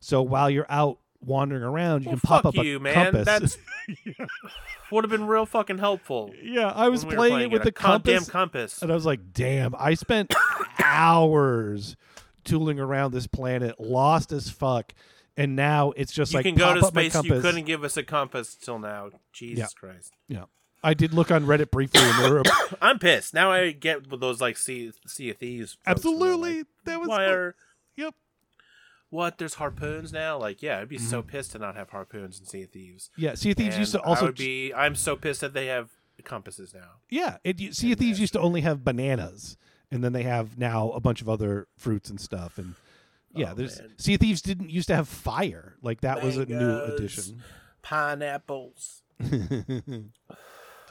So 0.00 0.22
while 0.22 0.48
you're 0.48 0.70
out 0.70 1.00
wandering 1.20 1.62
around, 1.62 2.02
you 2.04 2.10
Well, 2.10 2.18
can 2.18 2.28
pop 2.28 2.46
up 2.46 2.54
you, 2.56 2.76
a 2.76 2.80
man. 2.80 2.94
compass. 2.94 3.24
That's 3.26 3.58
would 4.90 5.04
have 5.04 5.10
been 5.10 5.26
real 5.26 5.46
fucking 5.46 5.78
helpful. 5.78 6.32
yeah, 6.42 6.68
I 6.70 6.88
was 6.88 7.04
we 7.04 7.10
were 7.10 7.16
playing, 7.16 7.40
it 7.40 7.50
with 7.50 7.62
the 7.64 7.72
compass, 7.72 8.28
compass. 8.28 8.82
and 8.82 8.90
I 8.90 8.94
was 8.94 9.04
like, 9.06 9.32
damn, 9.32 9.74
I 9.78 9.94
spent 9.94 10.34
hours 10.78 11.96
tooling 12.44 12.80
around 12.80 13.12
this 13.12 13.26
planet, 13.26 13.78
lost 13.80 14.32
as 14.32 14.48
fuck. 14.50 14.92
And 15.36 15.54
now 15.54 15.92
it's 15.96 16.12
just 16.12 16.32
you 16.32 16.38
like 16.38 16.46
can 16.46 16.56
go 16.56 16.64
pop 16.80 16.94
to 16.94 17.10
space. 17.10 17.14
You 17.24 17.40
couldn't 17.40 17.64
give 17.64 17.84
us 17.84 17.96
a 17.96 18.02
compass 18.02 18.56
till 18.56 18.78
now. 18.80 19.10
Jesus 19.32 19.58
Yeah. 19.60 19.66
Christ. 19.78 20.12
Yeah. 20.26 20.44
I 20.82 20.94
did 20.94 21.12
look 21.12 21.30
on 21.30 21.44
Reddit 21.44 21.70
briefly, 21.70 22.00
and 22.02 22.24
there 22.24 22.32
were 22.34 22.42
I'm 22.80 22.98
pissed. 22.98 23.34
Now 23.34 23.50
I 23.52 23.70
get 23.72 24.08
with 24.10 24.20
those 24.20 24.40
like 24.40 24.56
Sea 24.56 24.92
Sea 25.06 25.30
of 25.30 25.36
Thieves. 25.38 25.76
absolutely 25.86 26.58
like, 26.58 26.66
that 26.84 27.00
was 27.00 27.08
Why 27.08 27.24
are 27.26 27.54
yep. 27.96 28.14
What? 29.10 29.38
There's 29.38 29.54
harpoons 29.54 30.12
now. 30.12 30.38
Like, 30.38 30.62
yeah, 30.62 30.80
I'd 30.80 30.88
be 30.88 30.98
so 30.98 31.20
Mm-hmm. 31.20 31.30
pissed 31.30 31.52
to 31.52 31.58
not 31.58 31.76
have 31.76 31.90
harpoons 31.90 32.38
in 32.40 32.46
Sea 32.46 32.62
of 32.64 32.70
Thieves. 32.70 33.10
Yeah, 33.16 33.34
Sea 33.34 33.50
of 33.52 33.56
Thieves 33.56 33.78
used 33.78 33.92
to 33.92 34.00
also 34.02 34.22
I 34.24 34.28
would 34.28 34.36
be. 34.36 34.72
I'm 34.74 34.94
so 34.94 35.16
pissed 35.16 35.40
that 35.40 35.54
they 35.54 35.66
have 35.66 35.90
compasses 36.24 36.74
now. 36.74 36.96
yeah. 37.08 37.36
It 37.44 37.74
Sea 37.74 37.92
of 37.92 37.98
Thieves 37.98 38.20
used 38.20 38.32
to 38.34 38.40
only 38.40 38.60
have 38.62 38.84
bananas, 38.84 39.56
and 39.90 40.02
then 40.04 40.12
they 40.12 40.24
have 40.24 40.58
now 40.58 40.90
a 40.90 41.00
bunch 41.00 41.22
of 41.22 41.28
other 41.28 41.68
fruits 41.76 42.10
and 42.10 42.20
stuff. 42.20 42.58
And 42.58 42.74
yeah, 43.34 43.52
Oh, 43.52 43.54
there's 43.54 43.78
man. 43.80 43.90
Sea 43.98 44.14
of 44.14 44.20
Thieves 44.20 44.42
didn't 44.42 44.70
used 44.70 44.88
to 44.88 44.96
have 44.96 45.08
fire. 45.08 45.76
Like 45.82 46.00
that 46.02 46.22
was 46.22 46.36
a 46.36 46.44
new 46.46 46.80
addition. 46.82 47.42
Pineapples. 47.82 49.02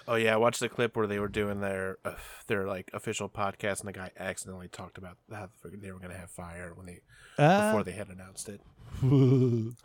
Oh 0.07 0.15
yeah, 0.15 0.33
I 0.33 0.37
watched 0.37 0.59
the 0.61 0.69
clip 0.69 0.95
where 0.95 1.07
they 1.07 1.19
were 1.19 1.27
doing 1.27 1.59
their 1.59 1.97
uh, 2.05 2.13
their 2.47 2.65
like 2.65 2.89
official 2.93 3.27
podcast, 3.29 3.79
and 3.81 3.89
the 3.89 3.93
guy 3.93 4.11
accidentally 4.17 4.67
talked 4.69 4.97
about 4.97 5.17
how 5.31 5.49
they 5.65 5.91
were 5.91 5.99
going 5.99 6.11
to 6.11 6.17
have 6.17 6.31
fire 6.31 6.71
when 6.75 6.85
they 6.85 6.99
Ah. 7.39 7.71
before 7.71 7.83
they 7.83 7.91
had 7.91 8.07
announced 8.09 8.49
it. 8.49 8.61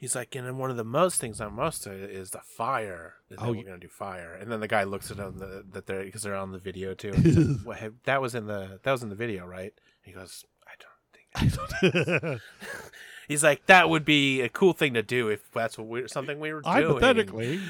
He's 0.00 0.14
like, 0.14 0.34
and 0.34 0.46
then 0.46 0.58
one 0.58 0.70
of 0.70 0.76
the 0.76 0.84
most 0.84 1.20
things 1.20 1.40
I'm 1.40 1.54
most 1.54 1.86
excited 1.86 2.10
is 2.10 2.30
the 2.30 2.40
fire. 2.40 3.14
Is 3.30 3.38
Oh, 3.40 3.52
we're 3.52 3.62
gonna 3.64 3.78
do 3.78 3.88
fire, 3.88 4.34
and 4.34 4.50
then 4.50 4.60
the 4.60 4.68
guy 4.68 4.84
looks 4.84 5.10
at 5.10 5.16
them 5.18 5.38
the, 5.38 5.64
that 5.72 5.86
they're 5.86 6.04
because 6.04 6.22
they're 6.22 6.34
on 6.34 6.52
the 6.52 6.58
video 6.58 6.94
too. 6.94 7.10
and 7.14 7.24
he's 7.24 7.36
like, 7.38 7.66
"What 7.66 7.76
have- 7.78 7.94
that 8.04 8.20
was 8.20 8.34
in 8.34 8.46
the 8.46 8.80
that 8.82 8.92
was 8.92 9.02
in 9.02 9.08
the 9.08 9.14
video, 9.14 9.46
right? 9.46 9.72
He 10.02 10.12
goes, 10.12 10.44
I 10.66 10.72
don't 10.80 11.50
think. 11.50 12.10
I 12.12 12.18
don't. 12.28 12.40
He's 13.28 13.42
like, 13.42 13.64
that 13.66 13.88
would 13.88 14.04
be 14.04 14.42
a 14.42 14.50
cool 14.50 14.74
thing 14.74 14.92
to 14.94 15.02
do 15.02 15.28
if 15.28 15.50
that's 15.52 15.78
what 15.78 15.86
we 15.86 16.06
something 16.08 16.38
we 16.40 16.52
were 16.52 16.60
doing. 16.60 16.74
Hypothetically, 16.74 17.60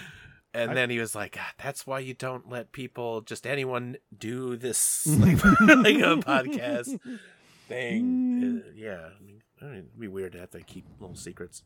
And 0.54 0.70
I- 0.70 0.74
then 0.74 0.90
he 0.90 0.98
was 1.00 1.14
like, 1.14 1.36
that's 1.62 1.86
why 1.86 1.98
you 1.98 2.14
don't 2.14 2.48
let 2.48 2.70
people, 2.72 3.20
just 3.22 3.46
anyone, 3.46 3.96
do 4.16 4.56
this 4.56 5.04
like, 5.06 5.44
like 5.44 5.96
a 5.96 6.16
podcast 6.22 6.98
thing. 7.68 8.62
Uh, 8.64 8.70
yeah, 8.74 9.08
I 9.18 9.22
mean, 9.24 9.42
I 9.60 9.64
mean, 9.64 9.74
it'd 9.78 9.98
be 9.98 10.08
weird 10.08 10.32
to 10.32 10.38
have 10.40 10.50
to 10.52 10.60
keep 10.60 10.86
little 11.00 11.16
secrets 11.16 11.62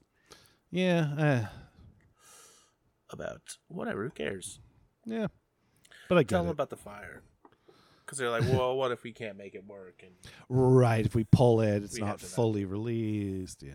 yeah, 0.71 1.09
uh, 1.19 1.47
about 3.11 3.41
whatever. 3.69 4.05
Who 4.05 4.11
cares? 4.11 4.61
yeah. 5.07 5.29
But 6.09 6.19
I 6.19 6.23
Tell 6.23 6.41
them 6.43 6.49
it. 6.49 6.53
about 6.53 6.71
the 6.71 6.77
fire. 6.77 7.23
because 8.05 8.17
they're 8.19 8.31
like, 8.31 8.43
well, 8.51 8.77
what 8.77 8.93
if 8.93 9.03
we 9.03 9.13
can't 9.13 9.37
make 9.37 9.55
it 9.55 9.67
work? 9.67 10.03
And 10.03 10.13
Right. 10.49 11.05
If 11.05 11.15
we 11.15 11.25
pull 11.25 11.61
it, 11.61 11.83
it's 11.83 11.99
not 11.99 12.19
to 12.19 12.25
know. 12.25 12.29
fully 12.31 12.65
released. 12.65 13.63
Yeah. 13.63 13.75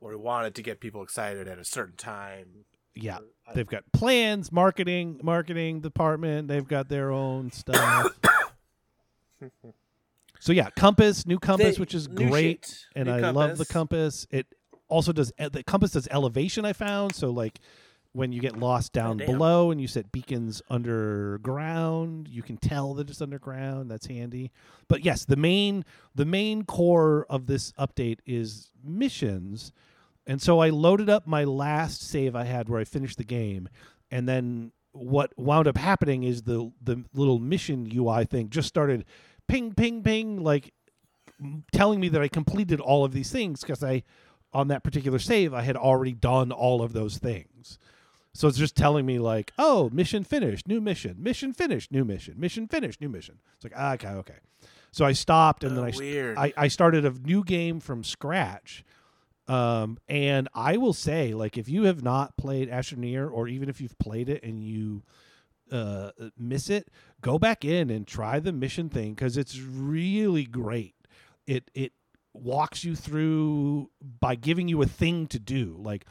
or 0.00 0.10
we 0.10 0.16
wanted 0.16 0.54
to 0.54 0.62
get 0.62 0.80
people 0.80 1.02
excited 1.02 1.46
at 1.48 1.58
a 1.58 1.64
certain 1.64 1.96
time. 1.96 2.64
Yeah. 2.94 3.18
They've 3.54 3.66
got 3.66 3.84
plans, 3.92 4.50
marketing, 4.50 5.20
marketing 5.22 5.80
department. 5.80 6.48
They've 6.48 6.66
got 6.66 6.88
their 6.88 7.10
own 7.10 7.52
stuff. 7.52 8.18
so 10.40 10.52
yeah, 10.52 10.70
Compass, 10.70 11.26
new 11.26 11.38
Compass, 11.38 11.76
They- 11.76 11.80
which 11.80 11.94
is 11.94 12.06
great, 12.06 12.64
shit. 12.66 12.86
and 12.96 13.08
New 13.08 13.14
I 13.14 13.30
love 13.30 13.58
the 13.58 13.66
Compass. 13.66 14.26
Compass. 14.26 14.26
It 14.30 14.46
also 14.88 15.12
does 15.12 15.32
the 15.38 15.62
Compass 15.62 15.92
does 15.92 16.08
elevation. 16.10 16.64
I 16.64 16.72
found 16.72 17.14
so 17.14 17.30
like 17.30 17.60
when 18.12 18.32
you 18.32 18.40
get 18.40 18.56
lost 18.56 18.96
oh, 18.96 19.00
down 19.00 19.16
damn. 19.18 19.26
below 19.26 19.70
and 19.72 19.80
you 19.80 19.88
set 19.88 20.12
beacons 20.12 20.62
underground, 20.70 22.28
you 22.28 22.42
can 22.42 22.56
tell 22.56 22.94
that 22.94 23.10
it's 23.10 23.20
underground. 23.20 23.90
That's 23.90 24.06
handy. 24.06 24.52
But 24.88 25.04
yes, 25.04 25.24
the 25.24 25.36
main 25.36 25.84
the 26.14 26.24
main 26.24 26.64
core 26.64 27.26
of 27.28 27.46
this 27.46 27.72
update 27.72 28.20
is 28.24 28.70
missions. 28.82 29.72
And 30.26 30.40
so 30.40 30.60
I 30.60 30.70
loaded 30.70 31.10
up 31.10 31.26
my 31.26 31.44
last 31.44 32.02
save 32.02 32.34
I 32.34 32.44
had 32.44 32.68
where 32.68 32.80
I 32.80 32.84
finished 32.84 33.18
the 33.18 33.24
game, 33.24 33.68
and 34.10 34.28
then 34.28 34.72
what 34.92 35.32
wound 35.36 35.66
up 35.66 35.76
happening 35.76 36.22
is 36.22 36.42
the 36.42 36.70
the 36.80 37.04
little 37.12 37.38
mission 37.38 37.90
UI 37.92 38.24
thing 38.24 38.48
just 38.48 38.68
started 38.68 39.04
ping 39.48 39.74
ping 39.74 40.02
ping 40.02 40.42
like 40.42 40.72
telling 41.72 42.00
me 42.00 42.08
that 42.08 42.22
I 42.22 42.28
completed 42.28 42.80
all 42.80 43.04
of 43.04 43.12
these 43.12 43.30
things 43.30 43.60
because 43.60 43.82
I 43.82 44.04
on 44.52 44.68
that 44.68 44.84
particular 44.84 45.18
save 45.18 45.52
I 45.52 45.62
had 45.62 45.76
already 45.76 46.12
done 46.12 46.52
all 46.52 46.80
of 46.80 46.92
those 46.92 47.18
things. 47.18 47.78
So 48.34 48.48
it's 48.48 48.58
just 48.58 48.76
telling 48.76 49.06
me 49.06 49.18
like, 49.20 49.52
oh, 49.58 49.90
mission 49.92 50.24
finished, 50.24 50.66
new 50.66 50.80
mission, 50.80 51.16
mission 51.20 51.52
finished, 51.52 51.92
new 51.92 52.04
mission, 52.04 52.34
mission 52.36 52.66
finished, 52.66 53.00
new 53.00 53.08
mission. 53.08 53.38
It's 53.54 53.64
like, 53.64 53.74
ah, 53.76 53.92
okay, 53.94 54.08
okay. 54.08 54.34
So 54.90 55.04
I 55.04 55.12
stopped 55.12 55.62
and 55.64 55.76
then 55.76 55.84
Oh, 55.84 55.86
I 55.86 55.90
st-. 55.92 56.38
I, 56.38 56.52
I 56.56 56.68
started 56.68 57.04
a 57.04 57.10
new 57.10 57.44
game 57.44 57.78
from 57.80 58.02
scratch. 58.02 58.84
Um, 59.46 59.98
and 60.08 60.48
I 60.54 60.78
will 60.78 60.94
say, 60.94 61.34
like, 61.34 61.58
if 61.58 61.68
you 61.68 61.84
have 61.84 62.02
not 62.02 62.36
played 62.36 62.70
Astroneer, 62.70 63.30
or 63.30 63.46
even 63.48 63.68
if 63.68 63.80
you've 63.80 63.98
played 63.98 64.28
it 64.28 64.42
and 64.42 64.64
you 64.64 65.02
uh, 65.70 66.10
miss 66.38 66.70
it, 66.70 66.88
go 67.20 67.38
back 67.38 67.64
in 67.64 67.90
and 67.90 68.06
try 68.06 68.38
the 68.38 68.52
mission 68.52 68.88
thing 68.88 69.14
because 69.14 69.36
it's 69.36 69.58
really 69.58 70.44
great. 70.44 70.94
It 71.46 71.70
it 71.74 71.92
walks 72.32 72.84
you 72.84 72.96
through 72.96 73.90
by 74.20 74.34
giving 74.34 74.68
you 74.68 74.82
a 74.82 74.86
thing 74.86 75.26
to 75.28 75.38
do, 75.38 75.76
like 75.78 76.06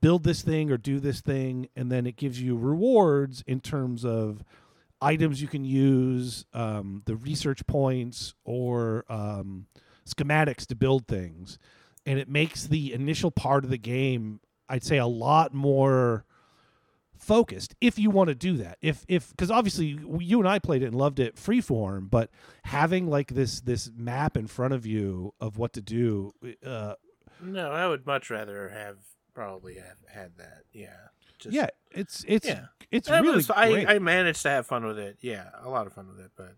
build 0.00 0.24
this 0.24 0.42
thing 0.42 0.70
or 0.70 0.76
do 0.76 0.98
this 1.00 1.20
thing, 1.20 1.68
and 1.76 1.90
then 1.90 2.06
it 2.06 2.16
gives 2.16 2.40
you 2.40 2.56
rewards 2.56 3.42
in 3.46 3.60
terms 3.60 4.04
of 4.04 4.42
items 5.00 5.40
you 5.40 5.48
can 5.48 5.64
use, 5.64 6.44
um, 6.52 7.02
the 7.06 7.16
research 7.16 7.66
points, 7.66 8.34
or 8.44 9.04
um, 9.08 9.66
schematics 10.06 10.66
to 10.66 10.74
build 10.74 11.06
things. 11.06 11.58
And 12.06 12.18
it 12.18 12.28
makes 12.28 12.66
the 12.66 12.92
initial 12.92 13.30
part 13.30 13.64
of 13.64 13.70
the 13.70 13.78
game, 13.78 14.40
I'd 14.68 14.84
say, 14.84 14.98
a 14.98 15.06
lot 15.06 15.52
more 15.52 16.24
focused 17.16 17.74
if 17.80 17.98
you 17.98 18.10
want 18.10 18.28
to 18.28 18.34
do 18.34 18.56
that 18.56 18.78
if 18.80 19.04
if 19.08 19.30
because 19.30 19.50
obviously 19.50 19.98
you 20.20 20.38
and 20.38 20.48
i 20.48 20.56
played 20.56 20.84
it 20.84 20.86
and 20.86 20.94
loved 20.94 21.18
it 21.18 21.34
freeform 21.34 22.08
but 22.08 22.30
having 22.62 23.08
like 23.08 23.34
this 23.34 23.60
this 23.62 23.90
map 23.96 24.36
in 24.36 24.46
front 24.46 24.72
of 24.72 24.86
you 24.86 25.34
of 25.40 25.58
what 25.58 25.72
to 25.72 25.80
do 25.80 26.32
uh 26.64 26.94
no, 27.42 27.70
I 27.70 27.86
would 27.86 28.06
much 28.06 28.30
rather 28.30 28.68
have 28.68 28.96
probably 29.34 29.76
have 29.76 29.98
had 30.12 30.32
that. 30.38 30.62
Yeah. 30.72 30.88
Just, 31.38 31.54
yeah 31.54 31.68
it's 31.92 32.24
it's 32.26 32.46
Yeah. 32.46 32.66
it's 32.90 33.08
I, 33.08 33.20
really 33.20 33.36
was- 33.36 33.50
I. 33.50 33.84
I 33.86 33.98
managed 33.98 34.42
to 34.42 34.50
have 34.50 34.66
fun 34.66 34.84
with 34.84 34.98
it. 34.98 35.18
Yeah, 35.20 35.48
a 35.62 35.68
lot 35.68 35.86
of 35.86 35.92
fun 35.92 36.08
with 36.08 36.18
it, 36.24 36.32
but. 36.36 36.54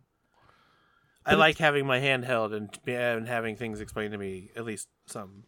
I 1.26 1.34
like 1.34 1.58
having 1.58 1.86
my 1.86 2.00
handheld 2.00 2.54
and, 2.54 2.70
and 2.86 3.28
having 3.28 3.56
things 3.56 3.80
explained 3.80 4.12
to 4.12 4.18
me 4.18 4.50
at 4.56 4.64
least 4.64 4.88
some. 5.06 5.44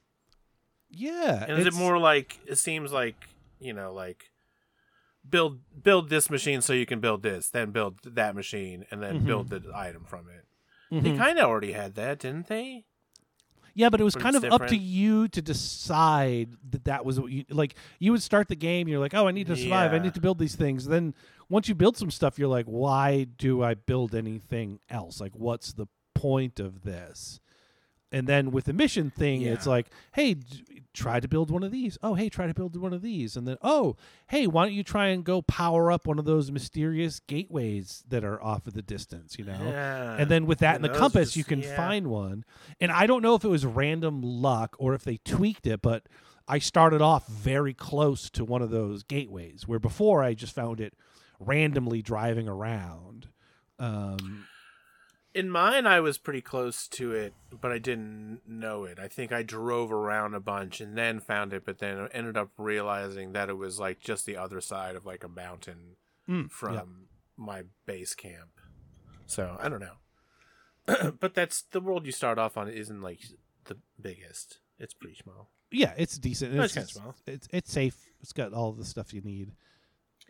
yeah 0.90 1.44
And 1.48 1.58
is 1.58 1.66
it 1.66 1.74
more 1.74 1.98
like 1.98 2.38
it 2.46 2.56
seems 2.56 2.92
like 2.92 3.28
you 3.58 3.72
know 3.72 3.92
like 3.92 4.30
build 5.28 5.60
build 5.82 6.08
this 6.10 6.28
machine 6.30 6.60
so 6.60 6.72
you 6.72 6.86
can 6.86 7.00
build 7.00 7.22
this, 7.22 7.48
then 7.48 7.70
build 7.70 7.98
that 8.04 8.34
machine, 8.34 8.84
and 8.90 9.02
then 9.02 9.20
Mhm. 9.22 9.26
build 9.26 9.50
the 9.50 9.62
item 9.74 10.04
from 10.04 10.28
it. 10.28 10.46
They 10.90 11.10
Mhm. 11.12 11.16
kind 11.16 11.38
of 11.38 11.46
already 11.46 11.72
had 11.72 11.94
that, 11.94 12.18
didn't 12.18 12.48
they? 12.48 12.84
Yeah, 13.74 13.88
but 13.88 14.00
it 14.00 14.04
was 14.04 14.12
but 14.14 14.22
kind 14.24 14.36
of 14.36 14.44
it's 14.44 14.52
up 14.54 14.66
to 14.66 14.76
you 14.76 15.28
to 15.28 15.40
decide 15.40 16.56
that 16.70 16.84
that 16.84 17.06
was 17.06 17.18
what 17.18 17.32
you 17.32 17.44
like. 17.48 17.74
You 17.98 18.12
would 18.12 18.22
start 18.22 18.48
the 18.48 18.56
game, 18.56 18.86
you're 18.86 18.98
like, 19.00 19.14
"Oh, 19.14 19.26
I 19.26 19.30
need 19.30 19.46
to 19.46 19.56
survive. 19.56 19.94
I 19.94 19.98
need 19.98 20.12
to 20.14 20.20
build 20.20 20.38
these 20.38 20.54
things." 20.56 20.84
Then 20.86 21.14
once 21.53 21.68
you 21.68 21.74
build 21.74 21.96
some 21.96 22.11
stuff, 22.11 22.38
you're 22.38 22.48
like, 22.48 22.66
"Why 22.66 23.24
do 23.24 23.62
I 23.62 23.74
build 23.74 24.14
anything 24.14 24.80
else? 24.90 25.20
Like, 25.20 25.36
what's 25.36 25.72
the 25.74 25.86
point 26.14 26.59
of 26.59 26.82
this?" 26.82 27.38
And 28.14 28.26
then 28.26 28.50
with 28.50 28.66
the 28.66 28.74
mission 28.74 29.11
thing, 29.11 29.40
it's 29.40 29.66
like, 29.66 29.86
"Hey, 30.14 30.34
d- 30.34 30.82
try 30.92 31.18
to 31.18 31.26
build 31.26 31.50
one 31.50 31.62
of 31.62 31.72
these. 31.72 31.96
Oh, 32.03 32.12
hey, 32.14 32.28
try 32.28 32.46
to 32.46 32.53
build 32.53 32.76
one 32.76 32.92
of 32.92 33.00
these." 33.00 33.36
And 33.38 33.48
then, 33.48 33.57
"Oh, 33.62 33.96
hey, 34.28 34.46
why 34.46 34.66
don't 34.66 34.74
you 34.74 34.82
try 34.84 35.07
and 35.09 35.24
go 35.24 35.40
power 35.40 35.90
up 35.90 36.07
one 36.07 36.18
of 36.18 36.26
those 36.26 36.50
mysterious 36.50 37.20
gateways 37.20 38.05
that 38.09 38.22
are 38.22 38.42
off 38.42 38.66
of 38.66 38.74
the 38.74 38.82
distance?" 38.82 39.36
You 39.38 39.46
know. 39.46 39.59
Yeah. 39.62 40.16
And 40.18 40.30
then 40.30 40.44
with 40.46 40.59
that 40.59 40.76
in 40.78 40.84
And 40.84 40.92
the 40.94 40.98
compass, 40.98 41.28
just- 41.28 41.36
you 41.36 41.44
can 41.44 41.61
yeah. 41.61 41.74
find 41.74 42.09
one. 42.09 42.44
And 42.80 42.92
I 42.92 43.07
don't 43.07 43.22
know 43.22 43.34
if 43.34 43.44
it 43.44 43.48
was 43.48 43.64
random 43.64 44.20
luck 44.22 44.76
or 44.78 44.92
if 44.94 45.05
they 45.05 45.16
tweaked 45.24 45.66
it, 45.66 45.80
but 45.80 46.07
I 46.46 46.59
started 46.59 47.00
off 47.00 47.26
very 47.28 47.72
close 47.72 48.28
to 48.30 48.44
one 48.44 48.61
of 48.62 48.68
those 48.70 49.03
gateways 49.05 49.66
where 49.66 49.78
before 49.78 50.22
I 50.22 50.34
just 50.34 50.55
found 50.55 50.80
it 50.80 50.92
randomly 51.47 52.03
driving 52.03 52.49
around. 52.49 53.28
Um, 53.78 54.47
In 55.34 55.49
mine, 55.51 55.86
I 55.86 56.01
was 56.01 56.18
pretty 56.18 56.40
close 56.43 56.86
to 56.88 57.12
it, 57.12 57.32
but 57.61 57.72
I 57.72 57.78
didn't 57.78 58.40
know 58.47 58.84
it. 58.84 58.99
I 58.99 59.09
think 59.09 59.32
I 59.32 59.43
drove 59.43 59.90
around 59.93 60.34
a 60.34 60.40
bunch 60.40 60.80
and 60.80 60.97
then 60.97 61.20
found 61.20 61.53
it, 61.53 61.64
but 61.64 61.78
then 61.78 62.09
ended 62.12 62.36
up 62.36 62.51
realizing 62.59 63.32
that 63.32 63.49
it 63.49 63.57
was 63.57 63.80
like 63.80 64.01
just 64.01 64.26
the 64.26 64.36
other 64.36 64.61
side 64.61 64.95
of 64.97 65.07
like 65.07 65.24
a 65.24 65.28
mountain 65.28 65.97
Mm, 66.28 66.51
from 66.53 66.74
yeah. 66.74 66.82
my 67.36 67.64
base 67.84 68.14
camp. 68.14 68.61
So 69.26 69.57
I 69.61 69.68
don't 69.68 69.80
know. 69.80 71.11
but 71.20 71.34
that's 71.34 71.62
the 71.62 71.80
world 71.80 72.07
you 72.07 72.12
start 72.12 72.38
off 72.38 72.57
on 72.57 72.68
isn't 72.68 73.01
like 73.03 73.20
the 73.64 73.78
biggest. 74.01 74.59
It's 74.78 74.95
pretty 74.95 75.16
small. 75.16 75.51
yeah, 75.72 75.95
it's 75.97 76.18
decent. 76.18 76.55
It's, 76.55 76.64
it's 76.64 76.74
kinda 76.74 76.88
small. 76.88 77.14
it's 77.26 77.49
it's 77.53 77.72
safe. 77.72 77.97
It's 78.20 78.32
got 78.32 78.53
all 78.53 78.70
the 78.72 78.84
stuff 78.84 79.12
you 79.12 79.20
need 79.22 79.53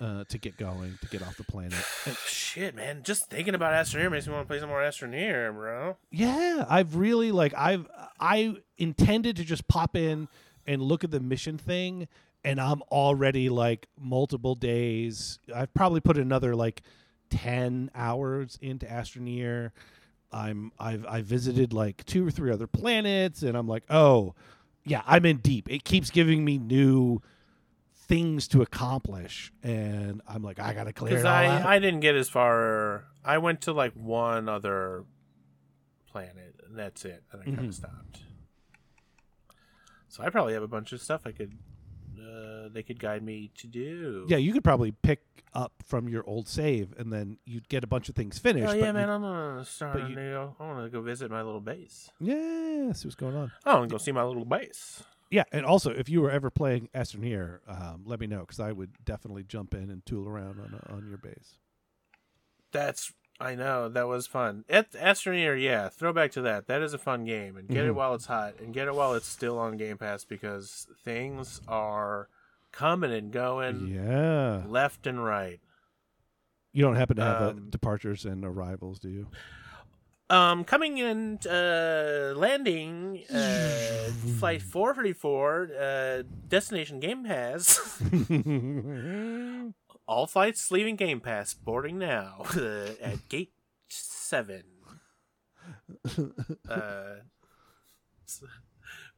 uh, 0.03 0.25
to 0.29 0.39
get 0.39 0.57
going 0.57 0.99
to 1.01 1.07
get 1.09 1.23
off 1.23 1.37
the 1.37 1.45
planet. 1.45 1.75
And- 2.05 2.17
Shit, 2.27 2.75
man! 2.75 3.03
Just 3.05 3.31
thinking 3.31 3.55
about 3.55 3.73
Astroneer 3.73 4.11
makes 4.11 4.27
me 4.27 4.33
want 4.33 4.47
to 4.47 4.49
play 4.49 4.59
some 4.59 4.69
more 4.69 4.81
Astroneer, 4.81 5.55
bro. 5.55 5.97
Yeah, 6.11 6.67
I've 6.69 6.97
really 6.97 7.31
like 7.31 7.55
I've 7.57 7.87
I 8.19 8.57
intended 8.79 9.37
to 9.37 9.45
just 9.45 9.69
pop 9.69 9.97
in 9.97 10.29
and 10.67 10.83
look 10.83 11.05
at 11.05 11.11
the 11.11 11.21
mission 11.21 11.59
thing 11.59 12.09
and 12.45 12.61
I'm 12.61 12.83
already 12.91 13.49
like 13.49 13.87
multiple 13.99 14.55
days. 14.55 15.39
I've 15.55 15.73
probably 15.75 16.01
put 16.01 16.19
another 16.19 16.55
like 16.57 16.83
10 17.31 17.91
hours 17.95 18.59
into 18.61 18.87
Astroneer. 18.87 19.71
I'm 20.33 20.73
I've 20.79 21.07
I 21.07 21.23
visited 21.23 21.73
like 21.73 22.05
two 22.07 22.27
or 22.27 22.31
three 22.31 22.51
other 22.51 22.67
planets 22.67 23.43
and 23.43 23.57
I'm 23.57 23.69
like, 23.69 23.85
"Oh, 23.91 24.35
yeah, 24.85 25.03
I'm 25.07 25.25
in 25.27 25.39
deep. 25.39 25.71
It 25.71 25.85
keeps 25.85 26.11
giving 26.11 26.45
me 26.45 26.59
new 26.59 27.21
things 28.09 28.49
to 28.49 28.63
accomplish 28.63 29.53
and 29.63 30.21
I'm 30.29 30.43
like, 30.43 30.59
I 30.59 30.75
got 30.75 30.85
to 30.85 30.93
clear 30.93 31.19
it 31.19 31.25
all 31.25 31.33
out. 31.33 31.67
I 31.67 31.77
I 31.77 31.79
didn't 31.79 32.01
get 32.01 32.15
as 32.15 32.29
far. 32.29 33.05
I 33.25 33.39
went 33.39 33.63
to 33.63 33.73
like 33.73 33.93
one 33.95 34.49
other 34.49 35.05
planet, 36.11 36.55
and 36.67 36.79
that's 36.79 37.05
it. 37.05 37.23
And 37.33 37.41
I 37.43 37.45
kind 37.45 37.69
of 37.69 37.75
stopped. 37.75 38.23
So 40.09 40.23
I 40.23 40.31
probably 40.31 40.53
have 40.55 40.63
a 40.63 40.69
bunch 40.69 40.93
of 40.93 41.01
stuff 41.01 41.23
I 41.25 41.33
could. 41.33 41.57
Uh, 42.19 42.69
they 42.73 42.83
could 42.83 43.01
guide 43.01 43.23
me 43.23 43.51
to 43.57 43.67
do. 43.67 44.27
Yeah, 44.29 44.37
you 44.37 44.53
could 44.53 44.63
probably 44.65 44.93
pick 44.93 45.23
up 45.55 45.73
from 45.87 46.09
your 46.09 46.23
old 46.27 46.49
save, 46.49 46.95
and 46.99 47.13
then 47.13 47.39
you'd 47.45 47.69
get 47.69 47.83
a 47.85 47.87
bunch 47.87 48.09
of 48.09 48.15
things 48.15 48.39
finished. 48.39 48.69
Oh 48.69 48.73
yeah, 48.75 48.87
you- 48.89 48.93
man! 48.93 49.09
I'm 49.11 49.23
gonna 49.23 49.65
start. 49.65 49.97
a 50.01 50.09
you- 50.09 50.15
new, 50.17 50.37
I 50.59 50.67
want 50.67 50.85
to 50.85 50.91
go 50.91 51.01
visit 51.01 51.31
my 51.31 51.43
little 51.43 51.61
base. 51.61 52.11
yeah, 52.21 52.93
see 52.93 53.09
what's 53.09 53.15
going 53.15 53.35
on. 53.37 53.53
I 53.65 53.75
want 53.75 53.89
to 53.89 53.93
go 53.95 53.99
see 53.99 54.13
my 54.13 54.23
little 54.25 54.45
base. 54.45 55.03
Yeah, 55.33 55.45
and 55.51 55.65
also 55.65 55.91
if 55.91 56.11
you 56.11 56.21
were 56.21 56.31
ever 56.31 56.51
playing 56.51 56.91
Astroneer, 56.95 57.61
um, 57.67 58.03
let 58.05 58.21
me 58.21 58.27
know 58.27 58.41
because 58.41 58.61
I 58.61 58.71
would 58.71 59.03
definitely 59.03 59.45
jump 59.45 59.73
in 59.73 59.89
and 59.89 60.05
tool 60.05 60.29
around 60.29 60.61
on 60.61 60.79
on 60.87 61.07
your 61.07 61.17
base. 61.17 61.59
That's 62.71 63.15
I 63.41 63.55
know 63.55 63.89
that 63.89 64.07
was 64.07 64.27
fun. 64.27 64.67
At 64.69 64.93
Astroneer, 64.93 65.61
yeah, 65.61 65.89
throwback 65.89 66.33
to 66.33 66.43
that. 66.43 66.67
That 66.67 66.83
is 66.83 66.93
a 66.93 66.99
fun 66.99 67.25
game, 67.25 67.57
and 67.57 67.67
get 67.67 67.87
it 67.87 67.93
Mhm. 67.93 67.95
while 67.95 68.15
it's 68.15 68.27
hot, 68.27 68.61
and 68.61 68.75
get 68.75 68.89
it 68.89 68.95
while 68.95 69.15
it's 69.15 69.27
still 69.27 69.59
on 69.59 69.79
Game 69.79 69.97
Pass 69.97 70.23
because 70.25 70.87
things 71.03 71.63
are 71.67 72.29
coming 72.71 73.11
and 73.11 73.33
going 73.33 73.89
Yeah, 73.89 74.67
left 74.67 75.07
and 75.07 75.25
right. 75.25 75.61
you 76.75 76.83
don't 76.83 76.97
happen 76.97 77.17
to 77.17 77.23
have 77.23 77.41
uh, 77.41 77.49
Um, 77.49 77.71
departures 77.71 78.27
and 78.27 78.45
arrivals, 78.45 78.99
do 78.99 79.09
you? 79.09 79.29
Um, 80.33 80.65
coming 80.65 80.97
in, 80.97 81.39
uh, 81.47 82.33
landing, 82.35 83.23
uh, 83.31 84.11
flight 84.39 84.63
four 84.63 84.95
thirty 84.95 85.13
four, 85.13 85.69
uh, 85.79 86.23
destination 86.49 87.01
Game 87.01 87.23
Pass. 87.23 88.01
All 90.09 90.27
flights 90.27 90.71
leaving 90.71 90.97
Game 90.97 91.21
Pass 91.21 91.53
boarding 91.53 91.99
now 91.99 92.45
at 93.03 93.29
gate 93.29 93.53
seven. 93.91 94.63
uh, 96.67 97.17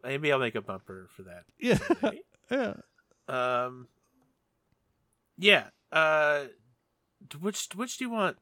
maybe 0.02 0.32
I'll 0.32 0.40
make 0.40 0.56
a 0.56 0.62
bumper 0.62 1.08
for 1.14 1.22
that. 1.22 1.44
Yeah. 1.60 1.78
Yeah. 2.50 2.74
Um. 3.28 3.86
Yeah. 5.38 5.66
Uh. 5.92 6.46
Which 7.40 7.68
which 7.76 7.98
do 7.98 8.04
you 8.04 8.10
want? 8.10 8.36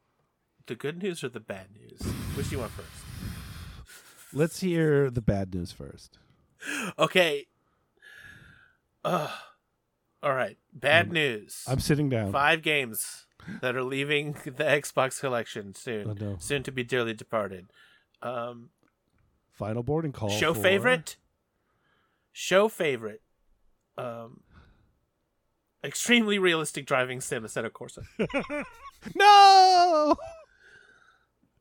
The 0.66 0.74
good 0.74 1.02
news 1.02 1.22
or 1.24 1.28
the 1.28 1.40
bad 1.40 1.66
news? 1.74 2.00
Which 2.36 2.48
do 2.48 2.56
you 2.56 2.60
want 2.60 2.72
first? 2.72 2.88
Let's 4.32 4.60
hear 4.60 5.10
the 5.10 5.20
bad 5.20 5.54
news 5.54 5.72
first. 5.72 6.18
Okay. 6.98 7.46
Uh, 9.04 9.28
all 10.22 10.34
right. 10.34 10.56
Bad 10.72 11.12
news. 11.12 11.64
I'm 11.66 11.80
sitting 11.80 12.08
down. 12.08 12.30
Five 12.32 12.62
games 12.62 13.26
that 13.60 13.74
are 13.76 13.82
leaving 13.82 14.32
the 14.44 14.64
Xbox 14.64 15.18
collection 15.20 15.74
soon. 15.74 16.08
Oh, 16.10 16.12
no. 16.18 16.36
Soon 16.38 16.62
to 16.62 16.72
be 16.72 16.84
dearly 16.84 17.12
departed. 17.14 17.66
Um. 18.22 18.70
Final 19.52 19.82
boarding 19.82 20.12
call. 20.12 20.30
show 20.30 20.54
for- 20.54 20.62
favorite. 20.62 21.16
Show 22.32 22.68
favorite. 22.68 23.22
Um. 23.98 24.40
Extremely 25.84 26.38
realistic 26.38 26.86
driving 26.86 27.20
sim 27.20 27.42
Assetto 27.42 27.70
Corsa. 27.70 28.04
No. 29.16 30.14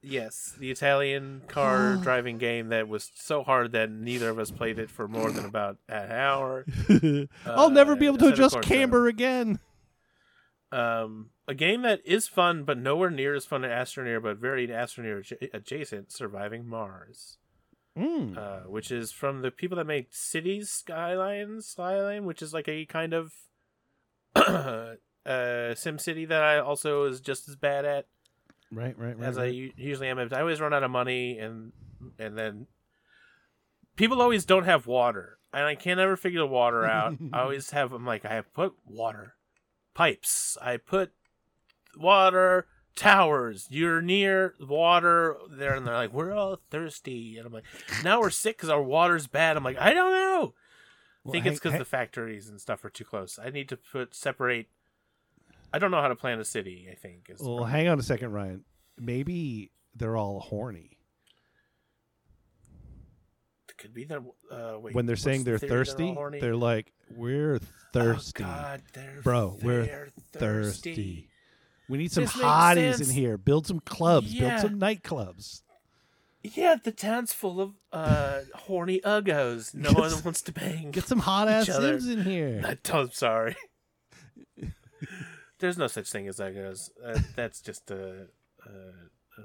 Yes, 0.03 0.55
the 0.59 0.71
Italian 0.71 1.43
car 1.47 1.95
driving 2.01 2.37
game 2.39 2.69
that 2.69 2.87
was 2.87 3.11
so 3.15 3.43
hard 3.43 3.71
that 3.73 3.91
neither 3.91 4.29
of 4.29 4.39
us 4.39 4.49
played 4.49 4.79
it 4.79 4.89
for 4.89 5.07
more 5.07 5.31
than 5.31 5.45
about 5.45 5.77
an 5.87 6.11
hour. 6.11 6.65
I'll 7.45 7.69
never 7.69 7.95
be 7.95 8.07
Uh, 8.07 8.09
able 8.13 8.17
to 8.19 8.33
adjust 8.33 8.61
camber 8.61 9.07
again. 9.07 9.59
Um, 10.71 11.31
a 11.47 11.53
game 11.53 11.81
that 11.83 11.99
is 12.05 12.27
fun, 12.27 12.63
but 12.63 12.77
nowhere 12.77 13.09
near 13.11 13.35
as 13.35 13.45
fun 13.45 13.65
as 13.65 13.89
Astroneer, 13.89 14.23
but 14.23 14.37
very 14.37 14.67
Astroneer 14.69 15.19
adja- 15.21 15.49
adjacent, 15.53 16.11
Surviving 16.13 16.65
Mars, 16.65 17.37
Mm. 17.97 18.37
uh, 18.37 18.69
which 18.69 18.89
is 18.89 19.11
from 19.11 19.41
the 19.41 19.51
people 19.51 19.75
that 19.77 19.85
made 19.85 20.07
Cities 20.11 20.69
Skylines, 20.69 21.67
Skyline, 21.67 22.23
which 22.25 22.41
is 22.41 22.53
like 22.53 22.69
a 22.69 22.85
kind 22.85 23.13
of 23.13 23.33
uh, 24.35 24.95
Sim 25.75 25.99
City 25.99 26.23
that 26.25 26.41
I 26.41 26.57
also 26.59 27.03
is 27.03 27.19
just 27.19 27.49
as 27.49 27.55
bad 27.57 27.83
at. 27.85 28.05
Right, 28.71 28.97
right, 28.97 29.17
right. 29.17 29.27
as 29.27 29.37
I 29.37 29.43
right. 29.43 29.53
u- 29.53 29.73
usually 29.75 30.07
am. 30.07 30.19
I 30.19 30.39
always 30.39 30.61
run 30.61 30.73
out 30.73 30.83
of 30.83 30.91
money, 30.91 31.37
and 31.37 31.73
and 32.17 32.37
then 32.37 32.67
people 33.95 34.21
always 34.21 34.45
don't 34.45 34.65
have 34.65 34.87
water, 34.87 35.37
and 35.53 35.65
I 35.65 35.75
can't 35.75 35.99
ever 35.99 36.15
figure 36.15 36.39
the 36.39 36.47
water 36.47 36.85
out. 36.85 37.15
I 37.33 37.41
always 37.41 37.71
have. 37.71 37.91
I'm 37.91 38.05
like, 38.05 38.25
I 38.25 38.33
have 38.33 38.53
put 38.53 38.73
water 38.85 39.35
pipes. 39.93 40.57
I 40.61 40.77
put 40.77 41.11
water 41.97 42.67
towers. 42.95 43.67
You're 43.69 44.01
near 44.01 44.55
water 44.59 45.37
there, 45.49 45.73
and 45.75 45.85
they're 45.85 45.93
like, 45.93 46.13
we're 46.13 46.33
all 46.33 46.59
thirsty, 46.69 47.37
and 47.37 47.45
I'm 47.45 47.53
like, 47.53 47.65
now 48.03 48.21
we're 48.21 48.29
sick 48.29 48.57
because 48.57 48.69
our 48.69 48.81
water's 48.81 49.27
bad. 49.27 49.57
I'm 49.57 49.63
like, 49.63 49.79
I 49.79 49.93
don't 49.93 50.11
know. 50.11 50.53
I 51.27 51.31
think 51.31 51.45
it's 51.45 51.59
because 51.59 51.77
the 51.77 51.85
factories 51.85 52.49
and 52.49 52.59
stuff 52.59 52.83
are 52.83 52.89
too 52.89 53.05
close. 53.05 53.37
I 53.41 53.49
need 53.49 53.69
to 53.69 53.77
put 53.77 54.15
separate. 54.15 54.67
I 55.73 55.79
don't 55.79 55.91
know 55.91 56.01
how 56.01 56.09
to 56.09 56.15
plan 56.15 56.39
a 56.39 56.45
city. 56.45 56.87
I 56.91 56.95
think 56.95 57.27
is 57.29 57.41
Well, 57.41 57.63
hang 57.63 57.87
on 57.87 57.99
a 57.99 58.03
second, 58.03 58.31
Ryan. 58.31 58.63
Maybe 58.97 59.71
they're 59.95 60.17
all 60.17 60.39
horny 60.39 60.97
could 63.81 63.93
be 63.93 64.05
that. 64.05 64.21
Uh, 64.51 64.79
wait, 64.79 64.93
when 64.93 65.05
they're 65.05 65.15
saying 65.15 65.43
they're 65.43 65.57
thirsty. 65.57 66.13
horny? 66.13 66.39
They're 66.39 66.55
like, 66.55 66.93
"We're 67.09 67.59
thirsty, 67.93 68.43
Oh, 68.43 68.47
God, 68.47 68.83
they're, 68.93 69.21
bro. 69.23 69.57
We're 69.61 69.83
they're 69.85 70.09
thirsty. 70.33 71.29
We 71.89 71.97
need 71.97 72.11
some 72.11 72.23
This 72.25 72.33
hotties 72.33 73.01
in 73.01 73.13
here. 73.13 73.37
Build 73.37 73.67
some 73.67 73.79
clubs. 73.79 74.33
Build 74.33 74.59
some 74.61 74.79
nightclubs." 74.79 75.63
Yeah, 76.43 76.75
the 76.81 76.91
town's 76.91 77.33
full 77.33 77.59
of 77.61 77.73
uh, 77.91 78.41
horny 78.55 78.99
uggos. 79.01 79.73
No 79.75 79.91
one 79.91 80.11
wants 80.23 80.41
to 80.43 80.51
bang. 80.51 80.91
Get 80.91 81.07
some 81.07 81.19
hot 81.19 81.47
ass 81.47 81.67
sims 81.67 82.07
in 82.07 82.23
here. 82.23 82.77
I'm 82.93 83.11
sorry. 83.11 83.55
There's 85.61 85.77
no 85.77 85.87
such 85.87 86.11
thing 86.11 86.27
as 86.27 86.37
uggos. 86.39 86.89
Uh, 87.03 87.19
that's 87.35 87.61
just 87.61 87.89
a. 87.91 88.27
Uh, 88.65 88.69
uh, 89.37 89.41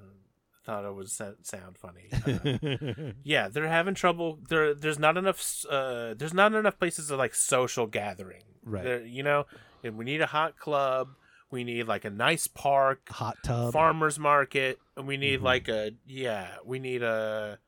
thought 0.64 0.84
it 0.84 0.92
would 0.92 1.08
sound 1.08 1.78
funny. 1.78 2.08
Uh, 2.26 3.12
yeah, 3.22 3.46
they're 3.48 3.68
having 3.68 3.94
trouble. 3.94 4.40
There, 4.48 4.74
there's 4.74 4.98
not 4.98 5.16
enough. 5.16 5.64
Uh, 5.70 6.14
there's 6.14 6.34
not 6.34 6.52
enough 6.54 6.76
places 6.78 7.10
of 7.12 7.18
like 7.20 7.34
social 7.36 7.86
gathering. 7.86 8.42
Right. 8.64 8.82
There- 8.82 9.04
you 9.06 9.22
know, 9.22 9.46
and 9.84 9.96
we 9.96 10.04
need 10.04 10.20
a 10.22 10.26
hot 10.26 10.58
club. 10.58 11.10
We 11.52 11.62
need 11.62 11.86
like 11.86 12.04
a 12.04 12.10
nice 12.10 12.48
park. 12.48 13.08
hot 13.10 13.36
tub. 13.44 13.72
farmers 13.72 14.18
market 14.18 14.80
and 14.96 15.06
we 15.06 15.14
Mm-hmm. 15.14 15.20
need 15.20 15.40
like 15.42 15.68
a 15.68 15.92
yeah 16.04 16.56
we 16.64 16.80
need 16.80 17.02
a 17.04 17.58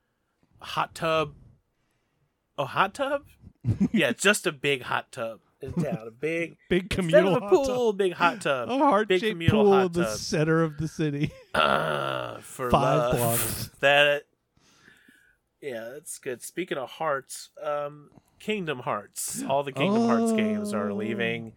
hot 0.61 0.96
tub 0.96 1.34
a 2.59 2.64
hot 2.64 2.92
tub 2.94 3.22
yeah 3.92 4.11
just 4.11 4.46
a 4.49 4.53
big 4.53 4.82
hot 4.82 5.12
tub 5.12 5.38
in 5.61 5.72
town 5.72 6.04
a 6.06 6.11
big 6.11 6.56
Big 6.68 6.82
instead 6.84 6.96
communal 6.96 7.36
of 7.36 7.42
a 7.42 7.46
hot 7.46 7.50
pool 7.54 7.88
tub. 7.92 7.98
big 7.98 8.12
hot 8.12 8.40
tub 8.40 8.68
A 8.70 8.78
heart 8.78 9.09
big 9.09 9.20
shaped 9.20 9.48
pool 9.50 9.72
hot 9.72 9.86
in 9.86 9.92
the 9.92 10.04
tub. 10.04 10.16
center 10.18 10.62
of 10.62 10.76
the 10.78 10.86
city. 10.88 11.32
uh, 11.54 12.38
for 12.38 12.70
Five 12.70 12.98
love. 12.98 13.16
blocks. 13.16 13.70
that 13.80 14.22
yeah 15.61 15.88
that's 15.92 16.18
good 16.18 16.40
speaking 16.42 16.78
of 16.78 16.88
hearts 16.88 17.50
um 17.62 18.11
kingdom 18.38 18.80
hearts 18.80 19.42
all 19.48 19.64
the 19.64 19.72
kingdom 19.72 20.06
hearts 20.06 20.32
games 20.32 20.72
are 20.72 20.90
Oh. 20.90 20.94
leaving 20.94 21.52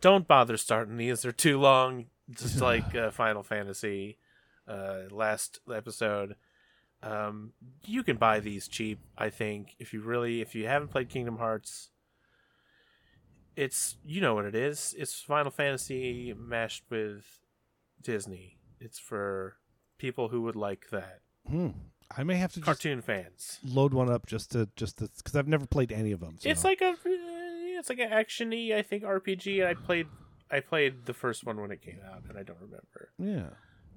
don't 0.00 0.26
bother 0.26 0.56
starting 0.56 0.96
these 0.96 1.22
they're 1.22 1.30
too 1.30 1.60
long 1.60 2.06
just 2.30 2.60
like 2.60 2.94
uh, 2.96 3.10
final 3.12 3.44
fantasy 3.44 4.18
uh 4.66 5.02
last 5.12 5.60
episode 5.72 6.34
um 7.04 7.52
you 7.86 8.02
can 8.02 8.16
buy 8.16 8.40
these 8.40 8.66
cheap 8.66 8.98
i 9.16 9.30
think 9.30 9.76
if 9.78 9.92
you 9.92 10.00
really 10.00 10.40
if 10.40 10.54
you 10.56 10.66
haven't 10.66 10.88
played 10.88 11.08
kingdom 11.08 11.38
hearts 11.38 11.90
it's 13.60 13.96
you 14.04 14.20
know 14.20 14.34
what 14.34 14.44
it 14.44 14.54
is 14.54 14.94
it's 14.98 15.20
final 15.20 15.50
fantasy 15.50 16.34
mashed 16.36 16.84
with 16.88 17.40
disney 18.00 18.58
it's 18.80 18.98
for 18.98 19.56
people 19.98 20.28
who 20.28 20.40
would 20.42 20.56
like 20.56 20.88
that 20.90 21.20
Hmm. 21.48 21.68
I 22.16 22.22
may 22.22 22.36
have 22.36 22.52
to 22.52 22.60
just 22.60 22.66
cartoon 22.66 23.00
fans 23.00 23.60
load 23.64 23.94
one 23.94 24.10
up 24.10 24.26
just 24.26 24.52
to 24.52 24.68
just 24.76 24.98
to 24.98 25.08
because 25.16 25.34
I've 25.34 25.48
never 25.48 25.66
played 25.66 25.90
any 25.90 26.12
of 26.12 26.20
them. 26.20 26.36
So. 26.38 26.50
it's 26.50 26.64
like 26.64 26.80
a 26.82 26.94
it's 27.80 27.88
like 27.88 27.98
an 27.98 28.10
actiony 28.10 28.74
i 28.74 28.82
think 28.82 29.02
rpg 29.02 29.60
and 29.60 29.68
i 29.68 29.74
played 29.74 30.06
i 30.50 30.60
played 30.60 31.06
the 31.06 31.14
first 31.14 31.44
one 31.44 31.60
when 31.60 31.70
it 31.70 31.80
came 31.80 31.98
out 32.12 32.22
and 32.28 32.36
i 32.36 32.42
don't 32.42 32.58
remember 32.60 33.10
yeah. 33.18 33.48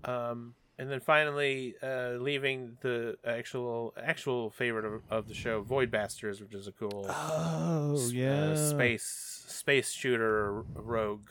um 0.10 0.56
and 0.80 0.90
then 0.90 1.00
finally 1.00 1.76
uh 1.84 2.12
leaving 2.20 2.78
the 2.82 3.16
actual 3.26 3.94
actual 4.02 4.50
favorite 4.50 4.86
of, 4.86 5.02
of 5.10 5.28
the 5.28 5.34
show 5.34 5.62
void 5.62 5.92
bastards 5.92 6.42
which 6.42 6.54
is 6.54 6.68
a 6.68 6.72
cool 6.72 7.06
Oh 7.10 7.94
s- 7.96 8.10
uh, 8.10 8.14
yeah. 8.14 8.56
space 8.56 9.44
space 9.48 9.92
shooter 9.92 10.64
rogue 10.74 11.30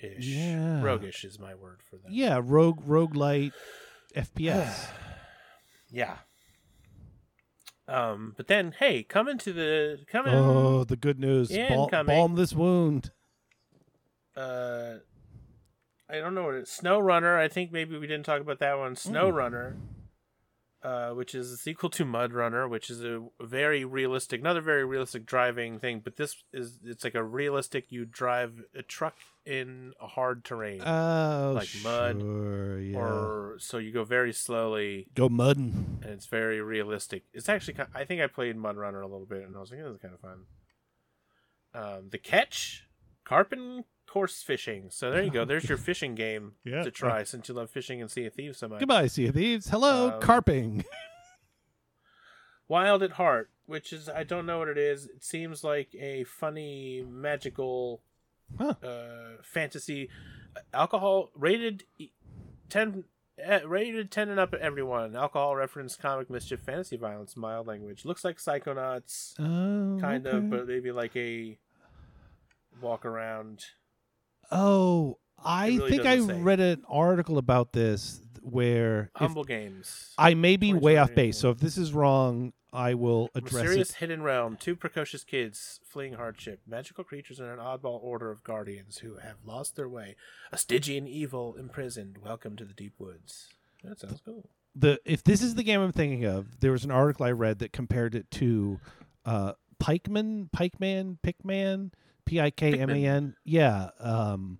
ish 0.00 0.26
Yeah. 0.26 0.82
roguish 0.82 1.24
is 1.24 1.38
my 1.38 1.54
word 1.54 1.80
for 1.88 1.96
that 1.96 2.10
Yeah, 2.10 2.40
rogue 2.42 2.82
roguelite 2.86 3.52
FPS. 4.16 4.88
yeah 5.90 6.16
um 7.86 8.32
but 8.36 8.46
then 8.48 8.74
hey 8.78 9.02
come 9.02 9.28
into 9.28 9.52
the 9.52 9.98
come 10.10 10.26
in 10.26 10.34
oh, 10.34 10.84
the 10.84 10.96
good 10.96 11.18
news. 11.20 11.50
Bal- 11.50 11.88
balm 12.04 12.34
this 12.34 12.52
wound. 12.54 13.10
uh 14.36 14.94
I 16.14 16.20
don't 16.20 16.34
know 16.34 16.44
what 16.44 16.54
it 16.54 16.68
Snow 16.68 16.98
Runner. 17.00 17.38
I 17.38 17.48
think 17.48 17.72
maybe 17.72 17.98
we 17.98 18.06
didn't 18.06 18.26
talk 18.26 18.40
about 18.40 18.58
that 18.60 18.78
one. 18.78 18.94
Snow 18.96 19.30
Mm. 19.30 19.34
Runner, 19.34 19.76
uh, 20.82 21.10
which 21.10 21.34
is 21.34 21.50
a 21.50 21.56
sequel 21.56 21.88
to 21.90 22.04
Mud 22.04 22.32
Runner, 22.32 22.68
which 22.68 22.90
is 22.90 23.02
a 23.04 23.26
very 23.40 23.84
realistic, 23.84 24.40
another 24.40 24.60
very 24.60 24.84
realistic 24.84 25.24
driving 25.26 25.78
thing. 25.78 26.00
But 26.00 26.16
this 26.16 26.42
is 26.52 26.78
it's 26.84 27.04
like 27.04 27.14
a 27.14 27.22
realistic. 27.24 27.90
You 27.90 28.04
drive 28.04 28.62
a 28.74 28.82
truck 28.82 29.16
in 29.46 29.92
a 30.00 30.06
hard 30.06 30.44
terrain, 30.44 30.80
Oh, 30.86 31.52
Like 31.54 31.68
mud 31.82 32.20
sure, 32.20 32.80
yeah. 32.80 32.98
or 32.98 33.56
so 33.58 33.76
you 33.78 33.92
go 33.92 34.04
very 34.04 34.32
slowly, 34.32 35.08
Go 35.14 35.28
mudding. 35.28 35.98
and 36.02 36.12
it's 36.12 36.26
very 36.26 36.60
realistic. 36.62 37.24
It's 37.34 37.48
actually 37.48 37.74
ki- 37.74 37.92
I 37.94 38.04
think 38.04 38.20
I 38.22 38.26
played 38.26 38.56
Mud 38.56 38.76
Runner 38.76 39.00
a 39.02 39.06
little 39.06 39.26
bit, 39.26 39.42
and 39.46 39.54
I 39.56 39.60
was 39.60 39.70
like, 39.70 39.80
this 39.80 39.90
is 39.92 39.98
kind 40.00 40.14
of 40.14 40.20
fun. 40.20 40.44
Um, 41.74 42.08
the 42.10 42.18
catch, 42.18 42.86
carp 43.24 43.52
course 44.14 44.42
fishing. 44.42 44.86
So 44.90 45.10
there 45.10 45.22
you 45.22 45.30
go. 45.30 45.44
There's 45.44 45.68
your 45.68 45.76
fishing 45.90 46.14
game 46.14 46.52
Yeah. 46.64 46.82
to 46.84 46.90
try 46.90 47.24
since 47.24 47.48
you 47.48 47.54
love 47.54 47.68
fishing 47.70 48.00
and 48.00 48.08
Sea 48.10 48.26
of 48.26 48.34
Thieves 48.34 48.58
so 48.58 48.68
much. 48.68 48.78
Goodbye, 48.78 49.08
Sea 49.08 49.26
of 49.26 49.34
Thieves. 49.34 49.68
Hello, 49.68 50.12
Um, 50.14 50.20
carping. 50.20 50.84
Wild 52.68 53.02
at 53.02 53.12
Heart, 53.12 53.50
which 53.66 53.92
is 53.92 54.08
I 54.08 54.24
don't 54.24 54.46
know 54.46 54.58
what 54.58 54.68
it 54.68 54.78
is. 54.78 55.06
It 55.06 55.22
seems 55.22 55.62
like 55.62 55.94
a 55.98 56.24
funny 56.24 57.04
magical 57.06 58.00
Huh. 58.58 58.74
uh, 58.82 59.42
fantasy 59.42 60.08
alcohol 60.72 61.30
rated 61.34 61.84
e- 61.98 62.10
10 62.68 63.04
uh, 63.44 63.60
rated 63.66 64.10
10 64.12 64.28
and 64.28 64.38
up 64.38 64.54
at 64.54 64.60
everyone. 64.60 65.16
Alcohol 65.16 65.56
reference 65.56 65.96
comic 65.96 66.30
mischief 66.30 66.60
fantasy 66.60 66.96
violence 66.96 67.36
mild 67.36 67.66
language. 67.66 68.04
Looks 68.04 68.24
like 68.24 68.36
Psychonauts 68.38 69.34
Oh, 69.40 69.98
kind 70.00 70.26
okay. 70.26 70.36
of 70.36 70.50
but 70.50 70.66
maybe 70.68 70.92
like 70.92 71.16
a 71.16 71.58
walk 72.80 73.04
around 73.04 73.64
Oh, 74.54 75.18
I 75.44 75.68
really 75.68 75.90
think 75.90 76.06
I 76.06 76.18
say. 76.18 76.40
read 76.40 76.60
an 76.60 76.84
article 76.88 77.38
about 77.38 77.72
this 77.72 78.20
where 78.40 79.10
Humble 79.16 79.44
Games. 79.44 80.12
I 80.16 80.34
may 80.34 80.56
be 80.56 80.72
way 80.72 80.96
off 80.96 81.14
base. 81.14 81.38
So 81.38 81.50
if 81.50 81.58
this 81.58 81.76
is 81.76 81.92
wrong, 81.92 82.52
I 82.72 82.94
will 82.94 83.30
address 83.34 83.52
Mysterious 83.52 83.90
it. 83.90 83.96
hidden 83.96 84.22
realm. 84.22 84.56
Two 84.56 84.76
precocious 84.76 85.24
kids 85.24 85.80
fleeing 85.84 86.14
hardship. 86.14 86.60
Magical 86.66 87.04
creatures 87.04 87.40
and 87.40 87.48
an 87.48 87.58
oddball 87.58 88.02
order 88.02 88.30
of 88.30 88.42
guardians 88.44 88.98
who 88.98 89.16
have 89.16 89.36
lost 89.44 89.76
their 89.76 89.88
way. 89.88 90.16
A 90.52 90.58
Stygian 90.58 91.06
evil 91.06 91.56
imprisoned. 91.56 92.18
Welcome 92.18 92.56
to 92.56 92.64
the 92.64 92.74
deep 92.74 92.94
woods. 92.98 93.48
That 93.82 94.00
sounds 94.00 94.20
cool. 94.24 94.48
The 94.74 94.98
if 95.04 95.22
this 95.22 95.40
is 95.40 95.54
the 95.54 95.62
game 95.62 95.80
I'm 95.80 95.92
thinking 95.92 96.24
of, 96.24 96.60
there 96.60 96.72
was 96.72 96.84
an 96.84 96.90
article 96.90 97.26
I 97.26 97.30
read 97.30 97.60
that 97.60 97.72
compared 97.72 98.14
it 98.14 98.30
to 98.32 98.80
uh, 99.24 99.52
Pikeman, 99.80 100.50
Pikeman, 100.50 101.18
Pickman, 101.22 101.92
P 102.24 102.40
I 102.40 102.50
K 102.50 102.78
M 102.78 102.90
A 102.90 103.04
N. 103.06 103.36
Yeah. 103.44 103.90
Um, 104.00 104.58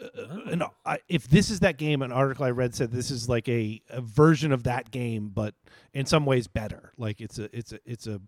uh, 0.00 0.26
and 0.50 0.62
I, 0.86 0.98
if 1.08 1.26
this 1.28 1.50
is 1.50 1.60
that 1.60 1.76
game, 1.76 2.02
an 2.02 2.12
article 2.12 2.44
I 2.44 2.50
read 2.50 2.74
said 2.74 2.92
this 2.92 3.10
is 3.10 3.28
like 3.28 3.48
a, 3.48 3.82
a 3.90 4.00
version 4.00 4.52
of 4.52 4.62
that 4.64 4.90
game, 4.90 5.30
but 5.34 5.54
in 5.92 6.06
some 6.06 6.24
ways 6.24 6.46
better. 6.46 6.92
Like 6.96 7.20
it's 7.20 7.38
a 7.38 7.56
it's 7.56 7.72
a 7.72 7.80
it's 7.84 8.06
a 8.06 8.20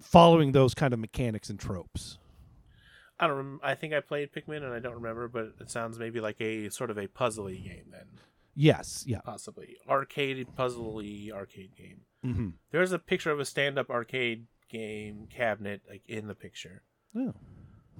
following 0.00 0.52
those 0.52 0.74
kind 0.74 0.92
of 0.92 1.00
mechanics 1.00 1.50
and 1.50 1.58
tropes. 1.58 2.18
I 3.18 3.26
don't. 3.26 3.36
Rem- 3.36 3.60
I 3.62 3.74
think 3.74 3.92
I 3.92 4.00
played 4.00 4.32
Pikmin 4.32 4.62
and 4.64 4.72
I 4.72 4.78
don't 4.78 4.94
remember, 4.94 5.28
but 5.28 5.52
it 5.60 5.70
sounds 5.70 5.98
maybe 5.98 6.20
like 6.20 6.40
a 6.40 6.70
sort 6.70 6.90
of 6.90 6.96
a 6.98 7.06
puzzly 7.06 7.62
game 7.62 7.84
then, 7.90 8.06
Yes. 8.54 9.04
Yeah. 9.06 9.20
possibly 9.20 9.76
arcade 9.88 10.46
puzzly 10.58 11.30
arcade 11.30 11.76
game. 11.76 12.00
Mm-hmm. 12.24 12.48
There's 12.70 12.92
a 12.92 12.98
picture 12.98 13.30
of 13.30 13.38
a 13.40 13.44
stand-up 13.44 13.90
arcade 13.90 14.46
game 14.70 15.26
cabinet 15.34 15.82
like 15.88 16.02
in 16.06 16.28
the 16.28 16.34
picture, 16.34 16.82
Oh. 17.16 17.34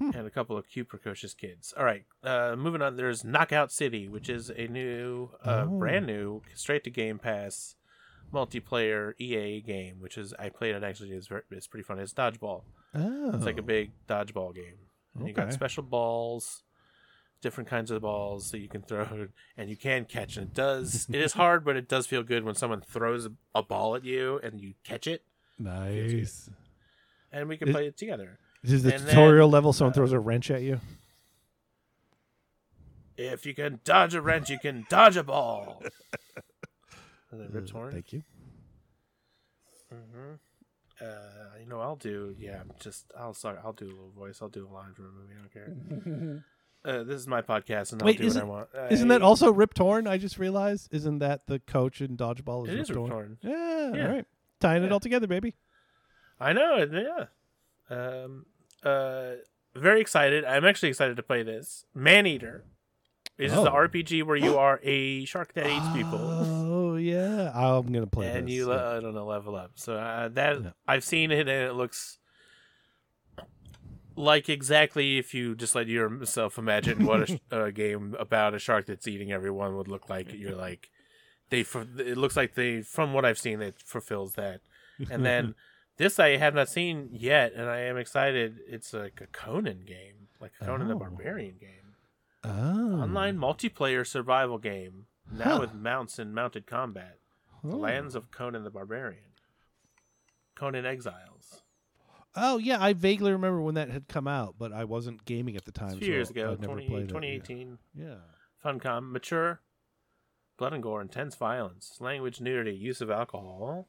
and 0.00 0.26
a 0.26 0.30
couple 0.30 0.56
of 0.56 0.68
cute 0.68 0.88
precocious 0.88 1.34
kids. 1.34 1.74
All 1.76 1.84
right, 1.84 2.04
uh, 2.22 2.54
moving 2.56 2.80
on. 2.82 2.96
There's 2.96 3.24
Knockout 3.24 3.70
City, 3.72 4.08
which 4.08 4.28
is 4.28 4.48
a 4.50 4.66
new, 4.68 5.30
uh, 5.44 5.64
Oh. 5.66 5.78
brand 5.78 6.06
new, 6.06 6.42
straight 6.54 6.84
to 6.84 6.90
Game 6.90 7.18
Pass 7.18 7.76
multiplayer 8.32 9.12
EA 9.18 9.61
game, 9.61 9.96
which 10.00 10.16
is 10.16 10.32
I 10.38 10.48
played 10.48 10.74
it 10.74 10.82
actually. 10.84 11.11
It's 11.11 11.26
very, 11.26 11.42
it's 11.50 11.66
pretty 11.66 11.82
fun. 11.84 11.98
It's 11.98 12.14
dodgeball. 12.14 12.62
Oh. 12.94 13.32
It's 13.34 13.44
like 13.44 13.58
a 13.58 13.62
big 13.62 13.90
dodgeball 14.08 14.54
game. 14.54 14.78
And 15.18 15.26
You 15.26 15.34
got 15.34 15.52
special 15.52 15.82
balls, 15.82 16.62
different 17.42 17.68
kinds 17.68 17.90
of 17.90 18.02
balls 18.02 18.52
that 18.52 18.61
you 18.61 18.68
can 18.68 18.82
throw, 18.82 19.28
and 19.56 19.68
you 19.68 19.76
can 19.76 20.04
catch. 20.04 20.36
And 20.36 20.46
it 20.46 20.54
does. 20.54 21.08
it 21.12 21.20
is 21.20 21.32
hard, 21.32 21.64
but 21.64 21.76
it 21.76 21.88
does 21.88 22.06
feel 22.06 22.22
good 22.22 22.44
when 22.44 22.54
someone 22.54 22.80
throws 22.80 23.28
a, 23.54 23.62
ball 23.62 23.96
at 23.96 24.04
you 24.04 24.38
and 24.42 24.61
you 24.61 24.74
catch 24.84 25.06
it, 25.08 25.24
nice. 25.58 26.48
and 27.32 27.48
we 27.48 27.56
can 27.56 27.68
It- 27.68 27.72
play 27.72 27.86
it 27.88 27.96
together. 27.96 28.38
This 28.62 28.72
is 28.72 28.82
the 28.82 28.94
And 28.94 29.06
tutorial 29.06 29.48
then, 29.48 29.52
level. 29.52 29.72
Someone 29.72 29.92
uh, 29.92 29.94
throws 29.94 30.12
a 30.12 30.20
wrench 30.20 30.50
at 30.50 30.62
you. 30.62 30.80
If 33.16 33.44
you 33.44 33.54
can 33.54 33.80
dodge 33.84 34.14
a 34.14 34.22
wrench, 34.22 34.48
you 34.50 34.58
can 34.58 34.86
dodge 34.88 35.16
a 35.16 35.22
ball. 35.22 35.82
and 37.30 37.40
then 37.40 37.48
Rip 37.52 37.66
Torn. 37.66 37.88
Uh, 37.88 37.92
Thank 37.92 38.12
you. 38.12 38.22
hmm 39.90 40.34
Uh, 41.00 41.58
you 41.61 41.66
know, 41.66 41.80
I'll 41.80 41.96
do. 41.96 42.34
Yeah, 42.38 42.62
just 42.78 43.11
I'll 43.18 43.34
sorry. 43.34 43.58
I'll 43.64 43.72
do 43.72 43.86
a 43.86 43.88
little 43.88 44.11
voice. 44.16 44.38
I'll 44.42 44.48
do 44.48 44.66
a 44.66 44.72
line 44.72 44.92
from 44.94 45.06
a 45.06 45.11
movie. 45.11 45.34
I 45.34 45.40
don't 45.40 45.52
care. 45.52 46.44
Uh, 46.82 47.02
this 47.02 47.20
is 47.20 47.26
my 47.26 47.42
podcast, 47.42 47.92
and 47.92 48.00
I'll 48.00 48.06
Wait, 48.06 48.16
do 48.16 48.26
what 48.26 48.36
I 48.38 48.42
want. 48.44 48.68
Uh, 48.74 48.86
Isn't 48.90 49.08
that 49.08 49.20
also 49.20 49.52
Rip 49.52 49.74
Torn? 49.74 50.06
I 50.06 50.16
just 50.16 50.38
realized. 50.38 50.88
Isn't 50.94 51.18
that 51.18 51.46
the 51.46 51.58
coach 51.58 52.00
in 52.00 52.16
dodgeball? 52.16 52.66
It 52.66 52.72
is 52.78 52.88
Rip 52.88 53.06
Torn. 53.06 53.36
Yeah, 53.42 53.92
Yeah. 53.94 54.06
All 54.06 54.12
right. 54.14 54.24
Tying 54.61 54.82
it 54.84 54.90
all 54.90 54.98
together, 54.98 55.26
baby. 55.26 55.56
I 56.40 56.54
know. 56.54 56.78
Yeah. 57.90 57.94
Um. 57.94 58.46
Uh. 58.82 59.32
Very 59.72 60.00
excited. 60.00 60.44
I'm 60.44 60.64
actually 60.64 60.88
excited 60.88 61.16
to 61.16 61.22
play 61.22 61.44
this. 61.44 61.84
Maneater. 61.94 62.64
This 63.38 63.52
is 63.52 63.56
the 63.62 63.70
Oh. 63.70 63.74
RPG 63.88 64.24
where 64.24 64.36
you 64.36 64.58
are 64.58 64.80
a 64.82 65.24
shark 65.26 65.52
that 65.54 65.66
eats 65.66 65.88
people. 65.96 66.18
Oh 66.20 66.96
yeah, 66.96 67.52
I'm 67.54 67.90
gonna 67.92 68.08
play 68.08 68.26
and 68.32 68.48
this. 68.48 68.52
you 68.54 68.68
yeah. 68.68 68.74
le- 68.74 68.96
I 68.96 69.00
don't 69.00 69.14
know 69.14 69.24
level 69.26 69.54
up. 69.54 69.70
So 69.76 69.94
uh, 69.96 70.28
that 70.30 70.60
Yeah. 70.60 70.70
I've 70.88 71.04
seen 71.04 71.30
it 71.30 71.40
and 71.48 71.70
it 71.70 71.74
looks 71.74 72.18
like 74.16 74.48
exactly 74.48 75.18
if 75.18 75.32
you 75.34 75.54
just 75.54 75.74
let 75.74 75.86
yourself 75.86 76.58
imagine 76.58 77.06
what 77.06 77.22
a, 77.22 77.26
sh- 77.26 77.38
a 77.50 77.72
game 77.72 78.14
about 78.18 78.54
a 78.54 78.58
shark 78.58 78.86
that's 78.86 79.06
eating 79.08 79.32
everyone 79.32 79.76
would 79.76 79.88
look 79.88 80.08
like. 80.10 80.32
You're 80.32 80.56
like 80.56 80.90
they 81.50 81.60
it 81.60 82.18
looks 82.18 82.36
like 82.36 82.54
they 82.54 82.82
from 82.82 83.12
what 83.12 83.24
I've 83.24 83.38
seen 83.38 83.62
it 83.62 83.76
fulfills 83.84 84.34
that. 84.34 84.60
And 85.10 85.24
then 85.24 85.54
this 86.01 86.18
I 86.18 86.36
have 86.38 86.55
not 86.55 86.68
seen 86.68 87.11
yet 87.12 87.53
and 87.55 87.68
I 87.68 87.80
am 87.80 87.96
excited. 87.98 88.59
It's 88.66 88.92
like 88.92 89.20
a 89.20 89.26
Conan 89.26 89.84
game, 89.86 90.28
like 90.40 90.53
a 90.61 90.64
Conan 90.64 90.88
the 90.88 90.94
Oh. 90.94 90.98
Barbarian 90.98 91.57
game. 91.59 91.94
oh. 92.44 93.03
Online 93.03 93.36
multiplayer 93.36 94.07
survival 94.07 94.59
game 94.59 95.07
now 95.30 95.55
Huh. 95.57 95.61
with 95.61 95.74
mounts 95.74 96.18
and 96.18 96.34
mounted 96.34 96.66
combat. 96.66 97.18
The 97.62 97.74
Oh. 97.74 97.78
Lands 97.78 98.14
of 98.14 98.30
Conan 98.30 98.64
the 98.64 98.70
Barbarian. 98.70 99.32
Conan 100.55 100.86
Exiles. 100.86 101.62
Oh 102.34 102.59
yeah, 102.59 102.80
I 102.82 102.92
vaguely 102.92 103.32
remember 103.32 103.61
when 103.61 103.74
that 103.74 103.90
had 103.90 104.09
come 104.09 104.26
out, 104.28 104.55
but 104.59 104.72
I 104.72 104.84
wasn't 104.84 105.24
gaming 105.24 105.57
at 105.57 105.64
the 105.64 105.72
time. 105.72 105.98
Few 105.98 106.07
so 106.07 106.12
years 106.12 106.30
ago, 106.30 106.57
20, 106.57 106.86
played 106.88 107.03
it, 107.05 107.09
2018. 107.09 107.78
Yeah. 107.94 108.05
yeah. 108.07 108.14
Funcom. 108.64 109.11
Mature. 109.11 109.61
Blood 110.57 110.72
and 110.74 110.82
gore, 110.82 111.01
intense 111.01 111.34
violence, 111.36 111.96
language 112.01 112.40
nudity, 112.40 112.74
use 112.76 113.01
of 113.01 113.11
alcohol. 113.11 113.88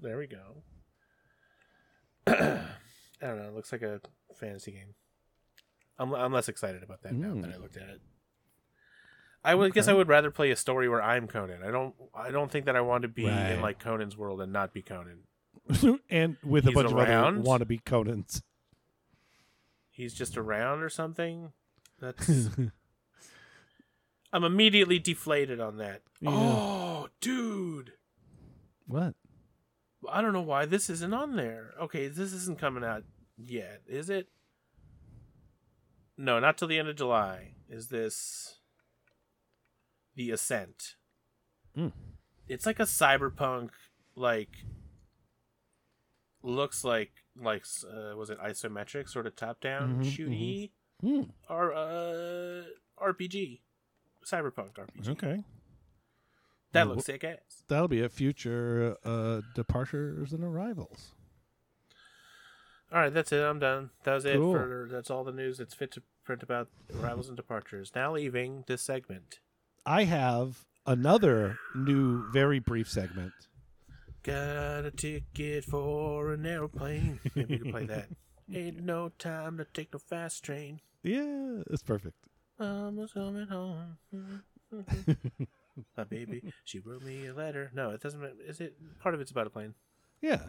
There 0.00 0.18
we 0.18 0.26
go. 0.26 0.62
I 2.36 2.60
don't 3.20 3.38
know. 3.38 3.48
It 3.48 3.54
looks 3.54 3.72
like 3.72 3.82
a 3.82 4.00
fantasy 4.34 4.72
game. 4.72 4.94
I'm, 5.98 6.14
I'm 6.14 6.32
less 6.32 6.48
excited 6.48 6.82
about 6.82 7.02
that 7.02 7.14
now 7.14 7.34
that 7.40 7.50
I 7.50 7.54
hmm. 7.54 7.62
looked 7.62 7.76
at 7.76 7.88
it. 7.88 8.00
I 9.44 9.54
would 9.54 9.72
guess 9.72 9.86
I 9.86 9.92
would 9.92 10.08
rather 10.08 10.32
play 10.32 10.50
a 10.50 10.56
story 10.56 10.88
where 10.88 11.00
I'm 11.00 11.28
Conan. 11.28 11.62
I 11.62 11.70
don't. 11.70 11.94
I 12.12 12.32
don't 12.32 12.50
think 12.50 12.66
that 12.66 12.74
I 12.74 12.80
want 12.80 13.02
to 13.02 13.08
be 13.08 13.26
Right. 13.26 13.52
in 13.52 13.60
like 13.60 13.78
Conan's 13.78 14.16
world 14.16 14.40
and 14.40 14.52
not 14.52 14.74
be 14.74 14.82
Conan. 14.82 15.20
and 16.10 16.36
with 16.44 16.66
a 16.66 16.72
bunch 16.72 16.90
around? 16.90 17.38
of 17.38 17.48
other 17.48 17.64
wannabe 17.64 17.84
Conans. 17.84 18.42
he's 19.88 20.14
just 20.14 20.36
around 20.36 20.82
or 20.82 20.88
something. 20.88 21.52
That's 22.00 22.28
I'm 24.32 24.44
immediately 24.44 24.98
deflated 24.98 25.60
on 25.60 25.78
that. 25.78 26.02
Yeah. 26.20 26.30
Oh, 26.32 27.08
dude. 27.20 27.92
what? 28.86 29.14
I 30.10 30.20
don't 30.20 30.32
know 30.32 30.40
why 30.42 30.64
this 30.66 30.88
isn't 30.90 31.14
on 31.14 31.36
there. 31.36 31.74
Okay, 31.82 32.08
this 32.08 32.32
isn't 32.32 32.58
coming 32.58 32.84
out 32.84 33.04
yet, 33.36 33.82
is 33.86 34.08
it? 34.10 34.28
No, 36.16 36.38
not 36.40 36.56
till 36.58 36.68
the 36.68 36.78
end 36.78 36.88
of 36.88 36.96
July. 36.96 37.54
Is 37.68 37.88
this 37.88 38.56
The 40.14 40.30
Ascent? 40.30 40.94
Hmm. 41.74 41.88
It's 42.48 42.64
like 42.66 42.80
a 42.80 42.84
cyberpunk 42.84 43.70
like 44.14 44.50
looks 46.42 46.84
like 46.84 47.10
like 47.38 47.64
uh, 47.84 48.16
was 48.16 48.30
it 48.30 48.38
isometric 48.40 49.08
sort 49.08 49.26
of 49.26 49.36
top 49.36 49.60
down 49.60 50.02
Mhm, 50.02 50.04
shooty 50.06 50.70
Hmm. 51.02 51.22
or 51.50 51.74
uh 51.74 52.62
RPG. 52.98 53.60
Cyberpunk 54.24 54.72
RPG. 54.74 55.08
Okay. 55.10 55.44
That 56.72 56.88
looks 56.88 57.04
sick 57.06 57.24
ass. 57.24 57.62
That'll 57.68 57.88
be 57.88 58.02
a 58.02 58.08
future 58.08 58.96
uh, 59.04 59.40
departures 59.54 60.32
and 60.32 60.44
arrivals. 60.44 61.14
All 62.92 63.00
right, 63.00 63.12
that's 63.12 63.32
it. 63.32 63.42
I'm 63.42 63.58
done. 63.58 63.90
That 64.04 64.14
was 64.14 64.24
it 64.24 64.36
for 64.36 64.88
that's 64.90 65.10
all 65.10 65.24
the 65.24 65.32
news 65.32 65.58
that's 65.58 65.74
fit 65.74 65.90
to 65.92 66.02
print 66.24 66.42
about 66.42 66.68
arrivals 67.00 67.28
and 67.28 67.36
departures. 67.36 67.92
Now 67.94 68.12
leaving 68.12 68.64
this 68.66 68.82
segment. 68.82 69.40
I 69.84 70.04
have 70.04 70.64
another 70.86 71.58
new, 71.74 72.30
very 72.30 72.58
brief 72.58 72.90
segment. 72.90 73.32
Got 74.22 74.84
a 74.84 74.90
ticket 74.90 75.64
for 75.64 76.32
an 76.32 76.46
airplane. 76.46 77.20
Maybe 77.34 77.56
we 77.56 77.62
can 77.62 77.70
play 77.72 77.86
that. 77.86 78.08
Ain't 78.54 78.82
no 78.82 79.10
time 79.18 79.58
to 79.58 79.64
take 79.64 79.92
no 79.92 79.98
fast 79.98 80.44
train. 80.44 80.80
Yeah, 81.02 81.62
it's 81.70 81.82
perfect. 81.82 82.16
I'm 82.58 83.06
coming 83.08 83.46
home. 83.46 83.98
My 85.96 86.04
baby, 86.04 86.42
she 86.64 86.78
wrote 86.78 87.02
me 87.02 87.26
a 87.26 87.34
letter. 87.34 87.70
No, 87.74 87.90
it 87.90 88.00
doesn't. 88.00 88.22
Is 88.46 88.60
it 88.60 88.76
part 89.00 89.14
of 89.14 89.20
it's 89.20 89.30
about 89.30 89.46
a 89.46 89.50
plane? 89.50 89.74
Yeah. 90.20 90.40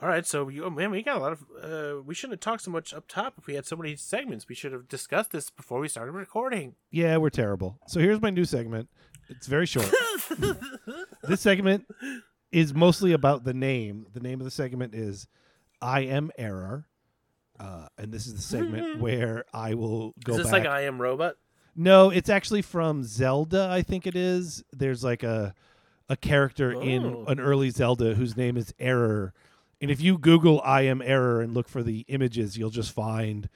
All 0.00 0.08
right, 0.08 0.26
so 0.26 0.48
you, 0.50 0.64
oh, 0.64 0.70
man, 0.70 0.90
we 0.90 1.02
got 1.02 1.16
a 1.16 1.20
lot 1.20 1.32
of. 1.32 1.44
Uh, 1.62 2.02
we 2.02 2.14
shouldn't 2.14 2.34
have 2.34 2.40
talked 2.40 2.62
so 2.64 2.70
much 2.70 2.92
up 2.92 3.08
top 3.08 3.34
if 3.38 3.46
we 3.46 3.54
had 3.54 3.64
so 3.64 3.76
many 3.76 3.96
segments. 3.96 4.46
We 4.46 4.54
should 4.54 4.72
have 4.72 4.88
discussed 4.88 5.32
this 5.32 5.48
before 5.48 5.80
we 5.80 5.88
started 5.88 6.12
recording. 6.12 6.74
Yeah, 6.90 7.16
we're 7.16 7.30
terrible. 7.30 7.78
So 7.86 8.00
here's 8.00 8.20
my 8.20 8.28
new 8.30 8.44
segment. 8.44 8.88
It's 9.28 9.46
very 9.46 9.64
short. 9.64 9.90
this 11.22 11.40
segment 11.40 11.86
is 12.52 12.74
mostly 12.74 13.12
about 13.12 13.44
the 13.44 13.54
name. 13.54 14.06
The 14.12 14.20
name 14.20 14.38
of 14.40 14.44
the 14.44 14.50
segment 14.50 14.94
is 14.94 15.28
I 15.80 16.00
Am 16.02 16.30
Error. 16.36 16.86
Uh, 17.58 17.86
and 17.96 18.12
this 18.12 18.26
is 18.26 18.34
the 18.34 18.42
segment 18.42 19.00
where 19.00 19.46
I 19.54 19.74
will 19.74 20.12
go 20.22 20.32
Is 20.32 20.38
this 20.38 20.46
back. 20.48 20.64
like 20.64 20.66
I 20.66 20.82
Am 20.82 21.00
Robot? 21.00 21.36
No, 21.76 22.10
it's 22.10 22.28
actually 22.28 22.62
from 22.62 23.02
Zelda, 23.04 23.68
I 23.70 23.82
think 23.82 24.06
it 24.06 24.16
is. 24.16 24.64
There's 24.72 25.04
like 25.04 25.22
a 25.22 25.54
a 26.08 26.16
character 26.16 26.72
in 26.72 27.04
Oh. 27.04 27.24
an 27.26 27.40
early 27.40 27.70
Zelda 27.70 28.14
whose 28.14 28.36
name 28.36 28.56
is 28.56 28.72
Error. 28.78 29.32
And 29.80 29.90
if 29.90 30.00
you 30.00 30.18
Google 30.18 30.60
I 30.64 30.82
Am 30.82 31.02
Error 31.02 31.40
and 31.42 31.52
look 31.52 31.68
for 31.68 31.82
the 31.82 32.04
images, 32.08 32.56
you'll 32.56 32.70
just 32.70 32.92
find 32.92 33.48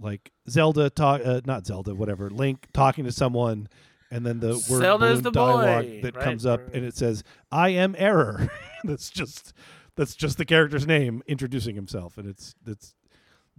like 0.00 0.32
Zelda 0.48 0.90
talk 0.90 1.20
uh, 1.24 1.40
not 1.46 1.66
Zelda, 1.66 1.94
whatever, 1.94 2.28
Link 2.28 2.66
talking 2.72 3.04
to 3.04 3.12
someone 3.12 3.68
and 4.10 4.26
then 4.26 4.40
the 4.40 4.62
word 4.68 4.82
balloon 4.98 5.22
the 5.22 5.30
dialogue 5.30 5.84
boy, 5.86 6.00
that 6.02 6.16
right? 6.16 6.24
comes 6.24 6.44
up 6.44 6.60
and 6.74 6.84
it 6.84 6.94
says 6.96 7.22
I 7.50 7.70
am 7.70 7.94
error. 7.96 8.50
that's 8.84 9.08
just 9.08 9.52
that's 9.94 10.14
just 10.16 10.38
the 10.38 10.44
character's 10.44 10.86
name 10.86 11.22
introducing 11.28 11.76
himself 11.76 12.18
and 12.18 12.28
it's 12.28 12.54
it's 12.66 12.94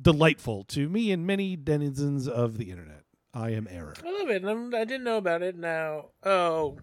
delightful 0.01 0.63
to 0.65 0.89
me 0.89 1.11
and 1.11 1.25
many 1.25 1.55
denizens 1.55 2.27
of 2.27 2.57
the 2.57 2.69
internet. 2.71 3.03
I 3.33 3.49
am 3.51 3.67
error. 3.69 3.95
I 4.05 4.11
love 4.19 4.29
it. 4.29 4.43
I'm, 4.45 4.73
I 4.75 4.85
didn't 4.85 5.03
know 5.03 5.17
about 5.17 5.41
it 5.41 5.55
now. 5.57 6.09
Oh, 6.23 6.77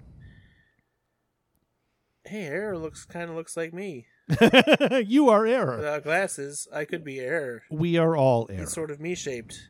hey, 2.24 2.44
Error 2.46 2.76
looks 2.78 3.04
kind 3.04 3.30
of 3.30 3.36
looks 3.36 3.56
like 3.56 3.72
me 3.72 4.06
you 5.06 5.28
are 5.28 5.46
error. 5.46 5.76
without 5.76 6.04
glasses. 6.04 6.68
I 6.72 6.84
could 6.84 7.04
be 7.04 7.18
Error. 7.20 7.62
We 7.70 7.96
are 7.96 8.16
all 8.16 8.46
error. 8.50 8.60
He's 8.60 8.72
sort 8.72 8.90
of 8.90 9.00
me 9.00 9.14
shaped. 9.14 9.68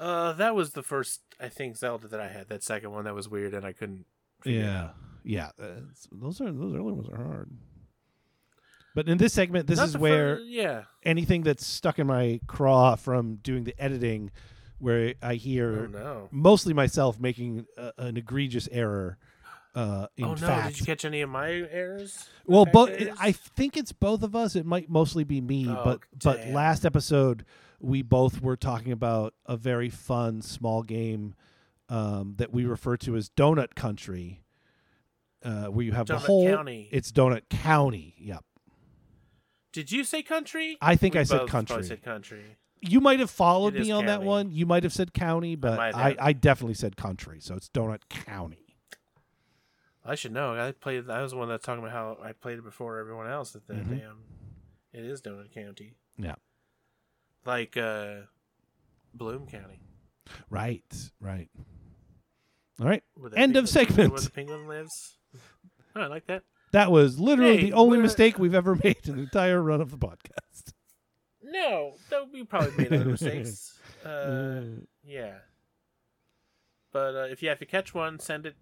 Uh, 0.00 0.32
that 0.34 0.54
was 0.54 0.70
the 0.72 0.82
first 0.82 1.20
I 1.40 1.48
think 1.48 1.76
Zelda 1.76 2.08
that 2.08 2.20
I 2.20 2.28
had. 2.28 2.48
That 2.48 2.62
second 2.62 2.92
one 2.92 3.04
that 3.04 3.14
was 3.14 3.28
weird 3.28 3.54
and 3.54 3.64
I 3.64 3.72
couldn't. 3.72 4.06
Yeah, 4.44 4.90
yeah. 5.24 5.50
uh, 5.60 5.64
it's- 5.64 6.08
those 6.12 6.40
are 6.40 6.52
those 6.52 6.74
early 6.74 6.92
ones 6.92 7.08
are 7.10 7.16
hard. 7.24 7.50
But 8.94 9.08
in 9.08 9.18
this 9.18 9.32
segment, 9.32 9.66
this 9.66 9.78
Not 9.78 9.88
is 9.88 9.98
where 9.98 10.38
yeah. 10.40 10.82
anything 11.02 11.42
that's 11.42 11.66
stuck 11.66 11.98
in 11.98 12.06
my 12.06 12.40
craw 12.46 12.94
from 12.94 13.36
doing 13.36 13.64
the 13.64 13.74
editing, 13.76 14.30
where 14.84 15.14
I 15.22 15.34
hear 15.34 15.84
Oh 15.84 15.98
no. 15.98 16.28
mostly 16.30 16.74
myself 16.74 17.18
making 17.18 17.66
a, 17.76 17.92
an 17.98 18.16
egregious 18.16 18.68
error. 18.70 19.16
Uh, 19.74 20.06
in 20.16 20.24
oh 20.24 20.34
no! 20.34 20.46
fact, 20.46 20.68
Did 20.68 20.80
you 20.80 20.86
catch 20.86 21.04
any 21.04 21.20
of 21.22 21.30
my 21.30 21.50
errors? 21.50 22.28
well, 22.46 22.64
but? 22.64 22.92
I 23.18 23.32
think 23.32 23.76
it's 23.76 23.90
both 23.92 24.22
of 24.22 24.36
us. 24.36 24.54
It 24.54 24.64
might 24.64 24.88
mostly 24.88 25.24
be 25.24 25.40
me, 25.40 25.66
Oh, 25.68 25.80
but 25.84 26.00
but 26.22 26.46
last 26.48 26.84
episode 26.84 27.44
we 27.80 28.00
both 28.02 28.40
were 28.40 28.56
talking 28.56 28.92
about 28.92 29.34
a 29.46 29.56
very 29.56 29.90
fun 29.90 30.42
small 30.42 30.82
game 30.84 31.34
um, 31.88 32.34
that 32.38 32.52
we 32.52 32.64
refer 32.66 32.96
to 32.98 33.16
as 33.16 33.28
Donut 33.30 33.74
Country, 33.74 34.42
uh, 35.42 35.64
where 35.66 35.84
you 35.84 35.92
have 35.92 36.06
the 36.06 36.14
Donut 36.14 36.26
whole. 36.26 36.48
County. 36.48 36.88
It's 36.92 37.10
Donut 37.10 37.42
County. 37.50 38.14
Yep. 38.18 38.44
Did 39.72 39.90
you 39.90 40.04
say 40.04 40.22
country? 40.22 40.78
I 40.80 40.94
think 40.94 41.14
We 41.14 41.20
I 41.20 41.22
said 41.24 41.38
both 41.40 41.50
country. 41.50 41.82
Said 41.82 42.02
country. 42.04 42.44
You 42.88 43.00
might 43.00 43.20
have 43.20 43.30
followed 43.30 43.74
me 43.74 43.90
on 43.90 44.06
that 44.06 44.22
one. 44.22 44.50
You 44.52 44.66
might 44.66 44.82
have 44.82 44.92
said 44.92 45.12
county, 45.12 45.56
but 45.56 45.76
might 45.76 45.94
I. 45.96 46.16
I 46.18 46.32
definitely 46.32 46.74
said 46.74 46.96
country. 46.96 47.38
So 47.40 47.54
it's 47.54 47.68
Donut 47.68 48.00
County. 48.08 48.76
I 50.04 50.14
should 50.16 50.32
know. 50.32 50.54
I 50.54 50.72
played. 50.72 51.08
I 51.08 51.22
was 51.22 51.32
the 51.32 51.38
one 51.38 51.48
that's 51.48 51.64
talking 51.64 51.82
about 51.82 51.92
how 51.92 52.18
I 52.22 52.32
played 52.32 52.58
it 52.58 52.64
before 52.64 52.98
everyone 52.98 53.26
else. 53.26 53.54
At 53.56 53.66
the 53.66 53.74
Mhm. 53.74 54.00
damn, 54.00 54.18
it 54.92 55.04
is 55.04 55.22
Donut 55.22 55.52
County, 55.54 55.94
Yeah. 56.18 56.34
like 57.46 57.76
uh, 57.76 58.22
Bloom 59.14 59.46
County. 59.46 59.80
Right. 60.50 60.84
Right. 61.20 61.48
All 62.80 62.86
right. 62.86 63.02
End 63.36 63.56
of 63.56 63.68
segment. 63.68 64.12
Where 64.12 64.20
the 64.20 64.30
penguin 64.30 64.66
lives. 64.68 65.16
Oh, 65.96 66.00
I 66.02 66.06
like 66.06 66.26
that. 66.26 66.42
That 66.72 66.90
was 66.90 67.20
literally 67.20 67.56
Hey, 67.58 67.62
the 67.70 67.72
only 67.74 67.98
mistake 67.98 68.38
we've 68.38 68.54
ever 68.54 68.74
made 68.84 69.06
in 69.06 69.16
the 69.16 69.22
entire 69.22 69.62
run 69.62 69.80
of 69.80 69.90
the 69.90 69.98
podcast. 69.98 70.53
No, 71.54 71.94
that 72.10 72.30
we 72.32 72.42
probably 72.44 72.76
made 72.76 72.92
other 72.92 73.04
mistakes. 73.10 73.78
Uh, 74.04 74.60
yeah. 75.02 75.36
But 76.92 77.14
uh, 77.14 77.26
if 77.30 77.42
you 77.42 77.48
have 77.48 77.58
to 77.60 77.64
catch 77.66 77.94
one, 77.94 78.18
send 78.18 78.44
it 78.44 78.54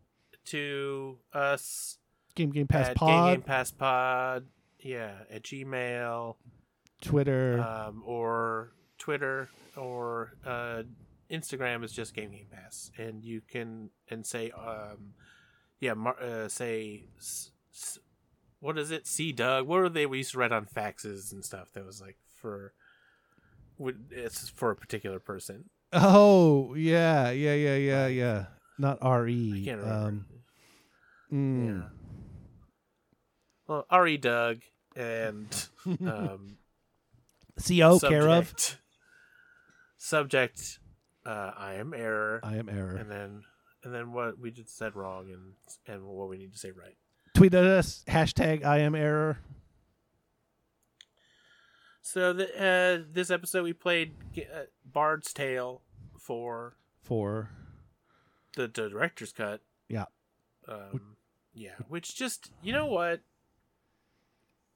to 0.47 1.19
us 1.33 1.99
Game 2.37 2.51
Game 2.51 2.69
Pass 2.69 2.91
at 2.91 2.97
Pod, 2.97 3.09
Game 3.27 3.35
Game 3.35 3.43
Pass 3.43 3.71
Pod. 3.73 4.47
Yeah, 4.79 5.15
at 5.31 5.43
Gmail. 5.43 6.37
Twitter. 7.01 7.61
um, 7.61 8.03
or 8.07 8.73
Twitter 8.99 9.49
or 9.77 10.35
uh, 10.47 10.83
Instagram 11.29 11.83
is 11.83 11.91
just 11.93 12.15
Game 12.15 12.31
Game 12.31 12.47
Pass, 12.53 12.93
and 12.97 13.25
you 13.25 13.41
can 13.41 13.91
and 14.09 14.25
say 14.25 14.53
um, 14.53 15.15
yeah, 15.81 15.95
mar- 15.95 16.23
uh, 16.23 16.47
say 16.49 17.07
s- 17.19 17.51
s- 17.75 17.99
what 18.61 18.79
is 18.79 18.93
it? 18.93 19.09
See 19.09 19.33
Doug. 19.33 19.67
What 19.67 19.81
are 19.81 19.89
they? 19.89 20.07
We 20.07 20.19
used 20.19 20.31
to 20.33 20.39
write 20.39 20.53
on 20.53 20.67
faxes 20.67 21.33
and 21.33 21.45
stuff. 21.45 21.73
That 21.75 21.85
was 21.85 22.01
like 22.01 22.17
for 22.41 22.73
would 23.83 24.07
it's 24.11 24.49
for 24.49 24.71
a 24.71 24.77
particular 24.77 25.19
person. 25.19 25.69
oh 25.93 26.75
yeah, 26.75 27.31
yeah, 27.31 27.55
yeah, 27.55 27.77
yeah, 27.77 28.07
yeah. 28.07 28.45
Not 28.79 28.99
R 29.03 29.27
I 29.27 29.31
E. 29.31 29.65
can't 29.65 29.81
remember. 29.81 30.07
Um, 30.09 30.27
mm. 31.33 31.67
Yeah. 31.83 31.89
Well, 33.69 33.87
Re 34.03 34.17
Doug 34.17 34.61
and 34.97 35.67
um, 35.87 36.57
Co. 37.67 37.99
care 38.01 38.29
of. 38.29 38.49
subject- 38.49 38.79
Subject. 39.99 40.79
Uh, 41.25 41.53
I 41.57 41.75
am 41.75 41.95
error. 41.95 42.41
I 42.43 42.57
am 42.57 42.69
error. 42.69 42.97
and 42.97 43.09
then 43.11 43.43
and 43.85 43.95
then 43.95 44.13
what 44.13 44.39
we 44.39 44.51
just 44.51 44.77
said 44.77 44.97
wrong 44.97 45.31
and 45.31 45.53
and 45.87 46.05
what 46.05 46.29
we 46.29 46.37
need 46.39 46.53
to 46.53 46.59
say 46.59 46.71
right. 46.73 46.97
Tweet 47.35 47.55
at 47.55 47.65
us 47.65 48.03
hashtag 48.09 48.65
I 48.65 48.79
am 48.79 48.95
error. 48.97 49.39
So 52.03 52.33
the, 52.33 52.45
uh, 53.01 53.05
this 53.11 53.31
episode 53.31 53.63
we 53.63 53.73
played 53.73 54.15
uh, 54.37 54.65
Bard's 54.85 55.33
Tale 55.33 55.83
for 56.19 56.77
for 57.03 57.51
the, 58.55 58.63
the 58.67 58.89
director's 58.89 59.33
cut. 59.33 59.61
Yeah. 59.89 60.07
Um, 60.69 61.17
yeah, 61.55 61.71
which 61.89 62.15
just 62.17 62.51
you 62.63 62.73
know 62.73 62.87
what. 62.87 63.21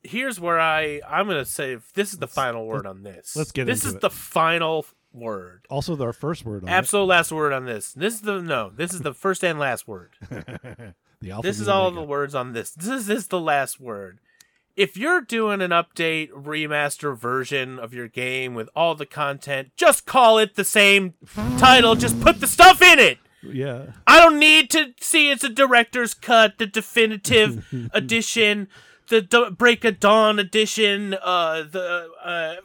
Here's 0.03 0.39
where 0.39 0.61
I 0.61 1.01
I'm 1.09 1.27
gonna 1.27 1.45
say 1.45 1.77
this 1.95 2.13
is 2.13 2.19
the 2.19 2.27
Let's- 2.27 2.35
final 2.35 2.65
word 2.67 2.87
on 2.87 3.03
this. 3.03 3.35
let's 3.35 3.51
get 3.51 3.67
this 3.67 3.85
is 3.85 3.95
it. 3.95 4.01
the 4.01 4.11
final 4.11 4.87
word. 5.13 5.67
also 5.69 6.01
our 6.01 6.13
first 6.13 6.45
word 6.45 6.63
on 6.63 6.69
Absolute 6.69 7.07
last 7.07 7.33
word 7.33 7.53
on 7.53 7.65
this. 7.65 7.93
This 7.93 8.15
is 8.15 8.21
the 8.21 8.41
no. 8.41 8.71
This 8.71 8.95
is 8.95 9.01
the 9.01 9.15
first 9.15 9.43
and 9.43 9.59
last 9.59 9.89
word. 9.89 10.15
the 10.31 11.31
alpha 11.31 11.43
this 11.49 11.59
is 11.59 11.67
all 11.67 11.91
the 11.91 12.03
words 12.05 12.37
on 12.37 12.53
this. 12.53 12.71
This 12.71 12.89
is, 12.89 13.07
this 13.07 13.19
is 13.19 13.29
the 13.29 13.41
last 13.41 13.81
word. 13.81 14.21
If 14.77 14.97
you're 14.97 15.23
doing 15.23 15.63
an 15.63 15.71
update, 15.71 16.31
remaster 16.31 17.17
version 17.17 17.79
of 17.79 17.95
your 17.95 18.09
game 18.09 18.55
with 18.55 18.69
all 18.77 18.95
the 18.95 19.07
content, 19.07 19.71
just 19.75 20.05
call 20.05 20.39
it 20.39 20.55
the 20.55 20.65
same 20.65 21.15
title. 21.57 21.95
Just 21.95 22.21
put 22.21 22.41
the 22.41 22.47
stuff 22.47 22.83
in 22.83 22.99
it. 22.99 23.19
Yeah. 23.43 23.93
I 24.07 24.21
don't 24.21 24.39
need 24.39 24.71
to 24.71 24.93
see 25.01 25.31
it's 25.31 25.45
a 25.45 25.49
director's 25.49 26.13
cut, 26.13 26.59
the 26.59 26.67
definitive 26.67 27.67
edition, 27.93 28.69
the 29.09 29.23
D- 29.23 29.51
Break 29.51 29.85
of 29.85 29.99
Dawn 29.99 30.39
edition, 30.39 31.15
uh, 31.23 31.63
the 31.63 32.11
uh, 32.23 32.57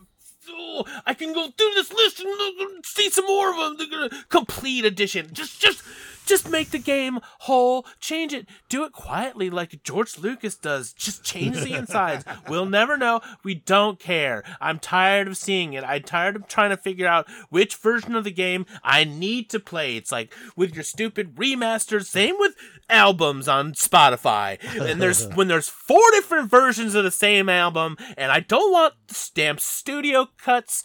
oh, 0.49 0.85
I 1.05 1.13
can 1.13 1.33
go 1.33 1.47
through 1.49 1.71
this 1.75 1.93
list 1.93 2.19
and 2.19 2.85
see 2.85 3.09
some 3.09 3.25
more 3.25 3.51
of 3.51 3.77
them. 3.77 3.87
They're 3.89 4.09
complete 4.29 4.85
edition. 4.85 5.29
Just, 5.31 5.61
just, 5.61 5.83
just 6.25 6.49
make 6.49 6.71
the 6.71 6.79
game 6.79 7.19
whole. 7.39 7.85
Change 7.99 8.33
it. 8.33 8.47
Do 8.69 8.83
it 8.83 8.91
quietly, 8.91 9.49
like 9.49 9.83
George 9.83 10.17
Lucas 10.17 10.55
does. 10.55 10.93
Just 10.93 11.23
change 11.23 11.59
the 11.61 11.73
insides. 11.73 12.23
we'll 12.47 12.65
never 12.65 12.97
know. 12.97 13.21
We 13.43 13.55
don't 13.55 13.99
care. 13.99 14.43
I'm 14.59 14.79
tired 14.79 15.27
of 15.27 15.37
seeing 15.37 15.73
it. 15.73 15.83
I'm 15.83 16.03
tired 16.03 16.35
of 16.35 16.47
trying 16.47 16.69
to 16.71 16.77
figure 16.77 17.07
out 17.07 17.29
which 17.49 17.75
version 17.75 18.15
of 18.15 18.23
the 18.23 18.31
game 18.31 18.65
I 18.83 19.03
need 19.03 19.49
to 19.51 19.59
play. 19.59 19.95
It's 19.95 20.11
like 20.11 20.33
with 20.55 20.75
your 20.75 20.83
stupid 20.83 21.35
remasters. 21.35 22.05
Same 22.05 22.35
with 22.39 22.55
albums 22.89 23.47
on 23.47 23.73
Spotify. 23.73 24.57
And 24.79 25.01
there's 25.01 25.27
when 25.35 25.47
there's 25.47 25.69
four 25.69 26.03
different 26.11 26.49
versions 26.49 26.95
of 26.95 27.03
the 27.03 27.11
same 27.11 27.49
album, 27.49 27.97
and 28.17 28.31
I 28.31 28.41
don't 28.41 28.71
want 28.71 28.93
stamp 29.07 29.59
studio 29.59 30.27
cuts. 30.37 30.83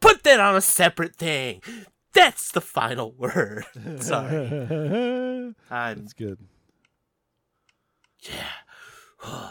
Put 0.00 0.24
that 0.24 0.40
on 0.40 0.56
a 0.56 0.60
separate 0.60 1.14
thing. 1.14 1.62
That's 2.14 2.52
the 2.52 2.60
final 2.60 3.12
word. 3.12 3.64
Sorry. 4.00 4.46
I'm 5.70 5.98
That's 6.00 6.12
good. 6.12 6.38
yeah. 8.20 9.22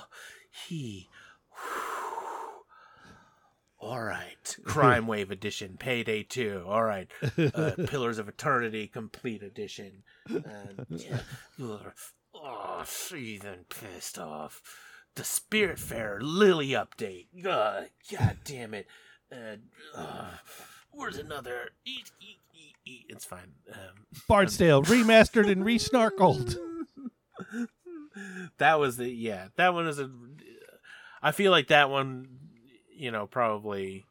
he. 0.68 1.10
All 3.80 4.04
right. 4.04 4.58
Crime 4.64 5.08
Wave 5.08 5.32
Edition, 5.32 5.78
Payday 5.80 6.24
2. 6.24 6.66
All 6.68 6.84
right. 6.84 7.10
Uh, 7.38 7.72
Pillars 7.88 8.20
of 8.20 8.30
Eternity, 8.30 8.88
Complete 8.88 9.42
Edition. 9.42 10.04
And, 10.30 10.86
yeah. 10.90 11.22
Oh, 12.34 12.84
seething 12.86 13.66
pissed 13.70 14.20
off. 14.20 14.62
The 15.16 15.24
Spiritfarer 15.24 16.20
Lily 16.22 16.70
update. 16.70 17.28
Uh, 17.46 17.84
God 18.12 18.38
damn 18.46 18.74
it. 18.74 18.88
Uh, 19.32 19.56
uh, 19.96 20.30
where's 20.92 21.18
another? 21.18 21.72
Eat, 21.86 22.12
eat, 22.22 22.38
eat. 22.86 23.06
It's 23.10 23.26
fine. 23.26 23.54
Um, 23.72 24.06
Bard's 24.28 24.58
Tale 24.58 24.84
remastered 24.84 25.50
and 25.52 25.64
re-snarkled. 25.66 26.58
that 28.58 28.80
was 28.80 28.98
the 28.98 29.10
yeah 29.10 29.48
that 29.56 29.74
one 29.74 29.88
is 29.88 30.00
a 30.00 30.10
i 31.24 31.32
feel 31.32 31.50
like 31.52 31.68
that 31.70 31.90
one 31.90 32.28
you 32.96 33.10
know 33.10 33.26
probably 33.26 34.04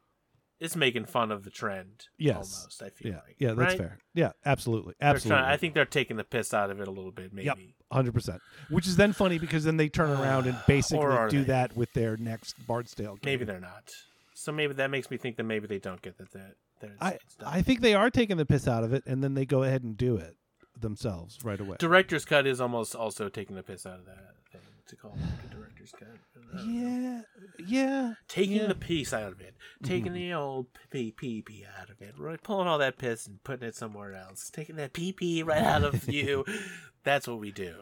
it's 0.58 0.74
making 0.74 1.04
fun 1.04 1.30
of 1.30 1.44
the 1.44 1.50
trend 1.50 2.06
Yes. 2.18 2.34
almost 2.36 2.82
i 2.82 2.88
feel 2.88 3.12
Yeah, 3.12 3.18
like 3.26 3.36
yeah, 3.38 3.48
that's 3.48 3.58
right? 3.58 3.78
fair. 3.78 3.98
Yeah, 4.14 4.32
absolutely, 4.44 4.94
absolutely. 5.00 5.40
trying- 5.42 5.52
i 5.52 5.56
think 5.56 5.74
they're 5.74 5.84
taking 5.84 6.16
the 6.16 6.24
piss 6.24 6.52
out 6.54 6.70
of 6.70 6.80
it 6.80 6.88
a 6.88 6.90
little 6.90 7.12
bit 7.12 7.32
maybe 7.32 7.46
Yep. 7.46 7.58
hundred 7.92 8.14
percent. 8.14 8.40
Which 8.70 8.86
is 8.86 8.96
then 8.96 9.12
funny 9.12 9.38
because 9.38 9.64
then 9.64 9.76
they 9.76 9.88
turn 9.88 10.10
around 10.10 10.46
and 10.46 10.58
basically 10.66 11.28
do 11.28 11.38
they? 11.40 11.44
that 11.44 11.76
with 11.76 11.92
their 11.92 12.16
next 12.16 12.54
Bard's 12.66 12.94
Tale. 12.94 13.14
Game. 13.16 13.20
maybe 13.24 13.44
they're 13.44 13.60
not 13.60 13.90
so 14.34 14.50
maybe 14.50 14.72
that 14.74 14.90
makes 14.90 15.10
me 15.10 15.18
think 15.18 15.36
that 15.36 15.44
maybe 15.44 15.66
they 15.66 15.78
don't 15.78 16.00
get 16.02 16.16
that 16.18 16.32
that 16.32 16.54
I. 17.00 17.18
I 17.44 17.62
think 17.62 17.80
they 17.80 17.94
are 17.94 18.10
taking 18.10 18.36
the 18.36 18.46
piss 18.46 18.66
out 18.68 18.84
of 18.84 18.92
it, 18.92 19.04
and 19.06 19.22
then 19.22 19.34
they 19.34 19.46
go 19.46 19.62
ahead 19.62 19.82
and 19.82 19.96
do 19.96 20.16
it. 20.16 20.36
themselves 20.78 21.38
right 21.44 21.60
away. 21.60 21.76
Director's 21.78 22.24
cut 22.24 22.46
is 22.46 22.60
almost 22.60 22.94
also 22.94 23.28
taking 23.28 23.54
the 23.56 23.62
piss 23.62 23.84
out 23.86 23.98
of 23.98 24.06
that 24.06 24.34
thing 24.50 24.60
to 24.86 24.96
call 24.96 25.12
it 25.12 25.46
a 25.50 25.54
director's 25.54 25.92
cut. 25.92 26.08
Don't 26.34 26.54
know. 26.54 26.72
yeah, 26.72 27.20
yeah. 27.66 28.14
Taking 28.28 28.56
yeah. 28.56 28.66
The 28.68 28.74
piece 28.74 29.12
out 29.12 29.32
of 29.32 29.40
it, 29.40 29.54
taking 29.82 30.12
the 30.14 30.32
old 30.32 30.66
pee 30.90 31.12
pee 31.12 31.42
pee 31.42 31.66
out 31.78 31.90
of 31.90 32.00
it, 32.00 32.14
right? 32.18 32.42
Pulling 32.42 32.66
all 32.66 32.78
that 32.78 32.96
piss 32.98 33.26
and 33.26 33.42
putting 33.44 33.68
it 33.68 33.74
somewhere 33.76 34.14
else, 34.14 34.50
taking 34.50 34.76
that 34.76 34.92
pee 34.94 35.12
pee 35.12 35.42
right 35.42 35.62
out 35.62 35.84
of 35.84 36.08
you. 36.08 36.44
That's 37.04 37.28
what 37.28 37.38
we 37.40 37.50
do. 37.52 37.74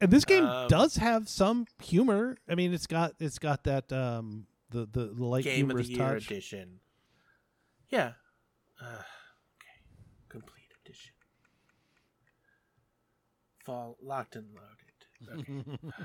And 0.00 0.10
this 0.10 0.24
game 0.24 0.44
Um, 0.44 0.68
does 0.68 0.96
have 0.96 1.28
some 1.28 1.66
humor. 1.82 2.36
I 2.48 2.54
mean, 2.54 2.72
it's 2.74 2.86
got 2.86 3.14
it's 3.18 3.38
got 3.38 3.64
that 3.64 3.92
um 3.92 4.46
the 4.70 4.86
the, 4.90 5.12
the 5.14 5.24
light 5.24 5.44
Game 5.44 5.70
of 5.70 5.76
the 5.76 5.82
humorous 5.82 5.88
Year 5.88 5.98
touch. 6.14 6.26
edition. 6.30 6.80
Yeah. 7.90 8.12
Uh, 8.80 8.84
okay. 8.86 9.76
Complete 10.28 10.68
edition. 10.84 11.12
Fall 13.64 13.96
locked 14.02 14.36
and 14.36 14.46
loaded. 14.54 15.40
Okay. 15.40 15.92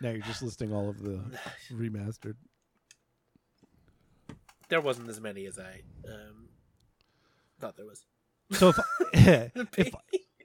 Now 0.00 0.10
you're 0.10 0.22
just 0.22 0.42
listing 0.42 0.72
all 0.74 0.90
of 0.90 1.00
the 1.00 1.20
remastered. 1.72 2.34
there 4.68 4.80
wasn't 4.80 5.08
as 5.08 5.20
many 5.20 5.46
as 5.46 5.56
I 5.58 5.82
um, 6.06 6.48
thought 7.60 7.76
there 7.76 7.86
was. 7.86 8.04
So 8.50 8.70
if 8.70 8.78
if 9.78 9.94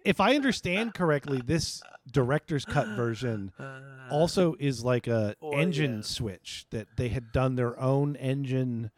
if 0.06 0.20
I 0.22 0.36
understand 0.36 0.94
correctly, 0.94 1.42
this 1.44 1.82
director's 2.10 2.64
cut 2.64 2.88
version 2.96 3.52
Uh, 3.60 3.82
also 4.12 4.56
is 4.60 4.86
like 4.86 5.08
a 5.08 5.36
Or, 5.42 5.60
engine 5.60 5.96
yeah. 5.98 6.02
switch 6.04 6.68
that 6.70 6.88
they 6.96 7.10
had 7.10 7.32
done 7.32 7.56
their 7.56 7.78
own 7.80 8.16
engine 8.18 8.92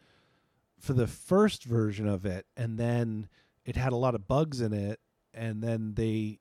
for 0.82 0.94
the 0.94 1.08
first 1.08 1.64
version 1.64 2.08
of 2.08 2.26
it 2.26 2.46
and 2.58 2.78
then 2.78 3.30
it 3.66 3.76
had 3.76 3.94
a 3.94 3.96
lot 3.98 4.16
of 4.16 4.28
bugs 4.28 4.60
in 4.62 4.74
it 4.74 5.00
and 5.34 5.64
then 5.64 5.94
they 5.96 6.40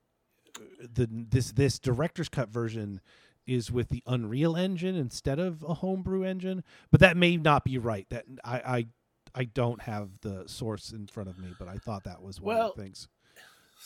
the 0.80 1.06
this 1.10 1.52
this 1.52 1.78
director's 1.78 2.28
cut 2.28 2.48
version 2.48 3.00
is 3.46 3.70
with 3.70 3.88
the 3.88 4.02
Unreal 4.06 4.56
engine 4.56 4.94
instead 4.96 5.38
of 5.38 5.62
a 5.62 5.74
homebrew 5.74 6.22
engine 6.24 6.62
but 6.90 7.00
that 7.00 7.16
may 7.16 7.36
not 7.36 7.64
be 7.64 7.78
right 7.78 8.06
that 8.10 8.24
I 8.44 8.56
I 8.60 8.86
I 9.34 9.44
don't 9.44 9.82
have 9.82 10.20
the 10.22 10.44
source 10.46 10.90
in 10.92 11.06
front 11.06 11.28
of 11.28 11.38
me 11.38 11.48
but 11.58 11.68
I 11.68 11.76
thought 11.76 12.04
that 12.04 12.22
was 12.22 12.40
one 12.40 12.56
Well- 12.56 12.70
of 12.70 12.76
the 12.76 12.82
things 12.82 13.08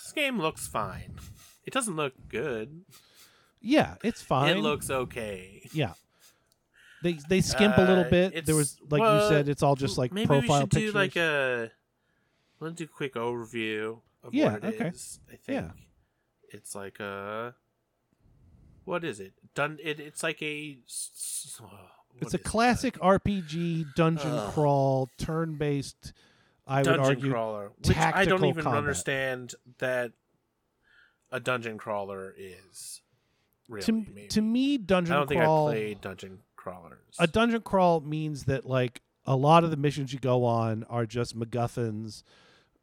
this 0.02 0.12
game 0.12 0.38
looks 0.40 0.66
fine. 0.66 1.18
It 1.64 1.72
doesn't 1.72 1.96
look 1.96 2.12
good. 2.28 2.84
yeah 3.60 3.94
it's 4.04 4.20
fine 4.22 4.56
It 4.56 4.60
looks 4.60 4.90
okay. 4.90 5.62
Yeah. 5.72 5.94
They 7.04 7.12
they 7.28 7.40
skimp 7.42 7.76
a 7.76 7.82
little 7.82 8.04
Uh, 8.04 8.08
bit. 8.08 8.46
There 8.46 8.56
was 8.56 8.78
like 8.90 9.02
you 9.02 9.28
said, 9.28 9.48
it's 9.48 9.62
all 9.62 9.76
just 9.76 9.98
like 9.98 10.10
Maybe 10.10 10.26
profile 10.26 10.56
we 10.56 10.60
should 10.62 10.70
pictures. 10.70 10.92
do 10.92 10.98
like 10.98 11.16
a. 11.16 11.70
Let's 12.60 12.76
do 12.76 12.84
a 12.84 12.86
quick 12.86 13.14
overview 13.14 14.00
of 14.22 14.32
Yeah, 14.34 14.54
what 14.54 14.64
it 14.64 14.80
is. 14.80 15.20
okay. 15.28 15.34
I 15.34 15.36
think 15.36 15.64
Yeah. 15.66 15.70
it's 16.48 16.74
like 16.74 16.98
a. 17.00 17.54
What 18.86 19.04
is 19.04 19.20
it? 19.20 19.34
Done. 19.54 19.78
It, 19.82 20.00
it's 20.00 20.22
like 20.22 20.42
a. 20.42 20.78
oh, 21.60 21.66
it's 22.20 22.22
a 22.22 22.26
is 22.28 22.34
it? 22.34 22.44
classic 22.44 22.98
RPG 23.00 23.94
dungeon 23.94 24.30
Ugh. 24.32 24.52
crawl, 24.54 25.10
turn 25.18 25.56
based. 25.56 26.14
I 26.66 26.82
dungeon 26.82 27.02
would 27.02 27.08
argue. 27.16 27.30
crawler, 27.32 27.72
which 27.86 27.96
I 27.98 28.24
don't 28.24 28.46
even 28.46 28.64
combat. 28.64 28.78
understand 28.78 29.54
that 29.78 30.12
a 31.30 31.38
dungeon 31.38 31.76
crawler 31.76 32.34
is. 32.36 33.02
Really, 33.68 33.84
To 33.86 33.92
maybe. 33.92 34.28
to 34.28 34.40
me, 34.42 34.78
dungeon 34.78 35.14
I 35.14 35.16
don't 35.18 35.28
think 35.28 35.40
I 35.42 35.46
played 35.46 36.00
dungeon 36.02 36.38
crawlers. 36.64 36.98
a 37.18 37.26
dungeon 37.26 37.60
crawl 37.60 38.00
means 38.00 38.44
that 38.44 38.64
like 38.66 39.02
a 39.26 39.36
lot 39.36 39.64
of 39.64 39.70
the 39.70 39.76
missions 39.76 40.12
you 40.12 40.18
go 40.18 40.44
on 40.44 40.84
are 40.90 41.06
just 41.06 41.38
MacGuffins, 41.38 42.22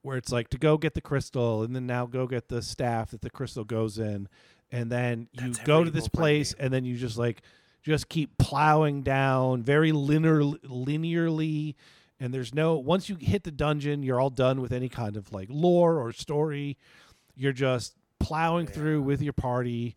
where 0.04 0.18
it's 0.18 0.32
like 0.32 0.50
to 0.50 0.58
go 0.58 0.78
get 0.78 0.94
the 0.94 1.02
crystal 1.02 1.64
and 1.64 1.76
then 1.76 1.86
now 1.86 2.06
go 2.06 2.26
get 2.28 2.48
the 2.48 2.62
staff 2.62 3.12
that 3.12 3.22
the 3.22 3.30
crystal 3.30 3.64
goes 3.64 3.98
in, 4.00 4.28
and 4.72 4.92
then 4.92 5.28
you 5.34 5.48
That's 5.54 5.60
go 5.60 5.84
to 5.84 5.92
this 5.92 6.08
place 6.08 6.54
game. 6.54 6.66
and 6.66 6.74
then 6.74 6.86
you 6.86 6.96
just 6.98 7.18
like 7.18 7.42
just 7.84 8.10
keep 8.10 8.38
plowing 8.38 9.02
down 9.02 9.64
very 9.64 9.92
linear 9.92 10.42
linearly. 10.42 11.76
And 12.20 12.32
there's 12.34 12.54
no 12.54 12.78
once 12.78 13.10
you 13.10 13.16
hit 13.20 13.44
the 13.44 13.52
dungeon, 13.52 14.04
you're 14.04 14.20
all 14.20 14.30
done 14.30 14.62
with 14.62 14.72
any 14.72 14.90
kind 14.90 15.18
of 15.18 15.32
like 15.34 15.48
lore 15.52 15.98
or 16.00 16.12
story. 16.12 16.78
You're 17.36 17.54
just 17.54 17.96
plowing 18.20 18.68
Yeah. 18.68 18.74
through 18.74 19.02
with 19.02 19.22
your 19.22 19.34
party 19.34 19.96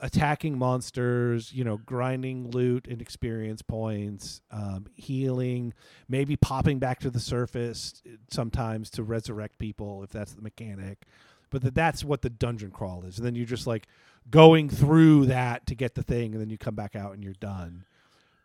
attacking 0.00 0.58
monsters, 0.58 1.52
you 1.52 1.64
know, 1.64 1.78
grinding 1.78 2.50
loot 2.50 2.86
and 2.86 3.00
experience 3.00 3.62
points, 3.62 4.40
um, 4.50 4.86
healing, 4.94 5.72
maybe 6.08 6.36
popping 6.36 6.78
back 6.78 7.00
to 7.00 7.10
the 7.10 7.20
surface 7.20 8.02
uh, 8.06 8.16
sometimes 8.30 8.90
to 8.90 9.02
resurrect 9.02 9.58
people 9.58 10.02
if 10.02 10.10
that's 10.10 10.34
the 10.34 10.42
mechanic. 10.42 11.04
But 11.50 11.62
that 11.62 11.74
that's 11.74 12.04
what 12.04 12.22
the 12.22 12.30
dungeon 12.30 12.70
crawl 12.70 13.04
is. 13.04 13.18
And 13.18 13.26
then 13.26 13.34
you're 13.34 13.46
just 13.46 13.66
like 13.66 13.86
going 14.30 14.68
through 14.68 15.26
that 15.26 15.66
to 15.66 15.74
get 15.74 15.94
the 15.94 16.02
thing, 16.02 16.32
and 16.32 16.40
then 16.40 16.50
you 16.50 16.58
come 16.58 16.74
back 16.74 16.96
out 16.96 17.12
and 17.14 17.22
you're 17.22 17.34
done. 17.34 17.84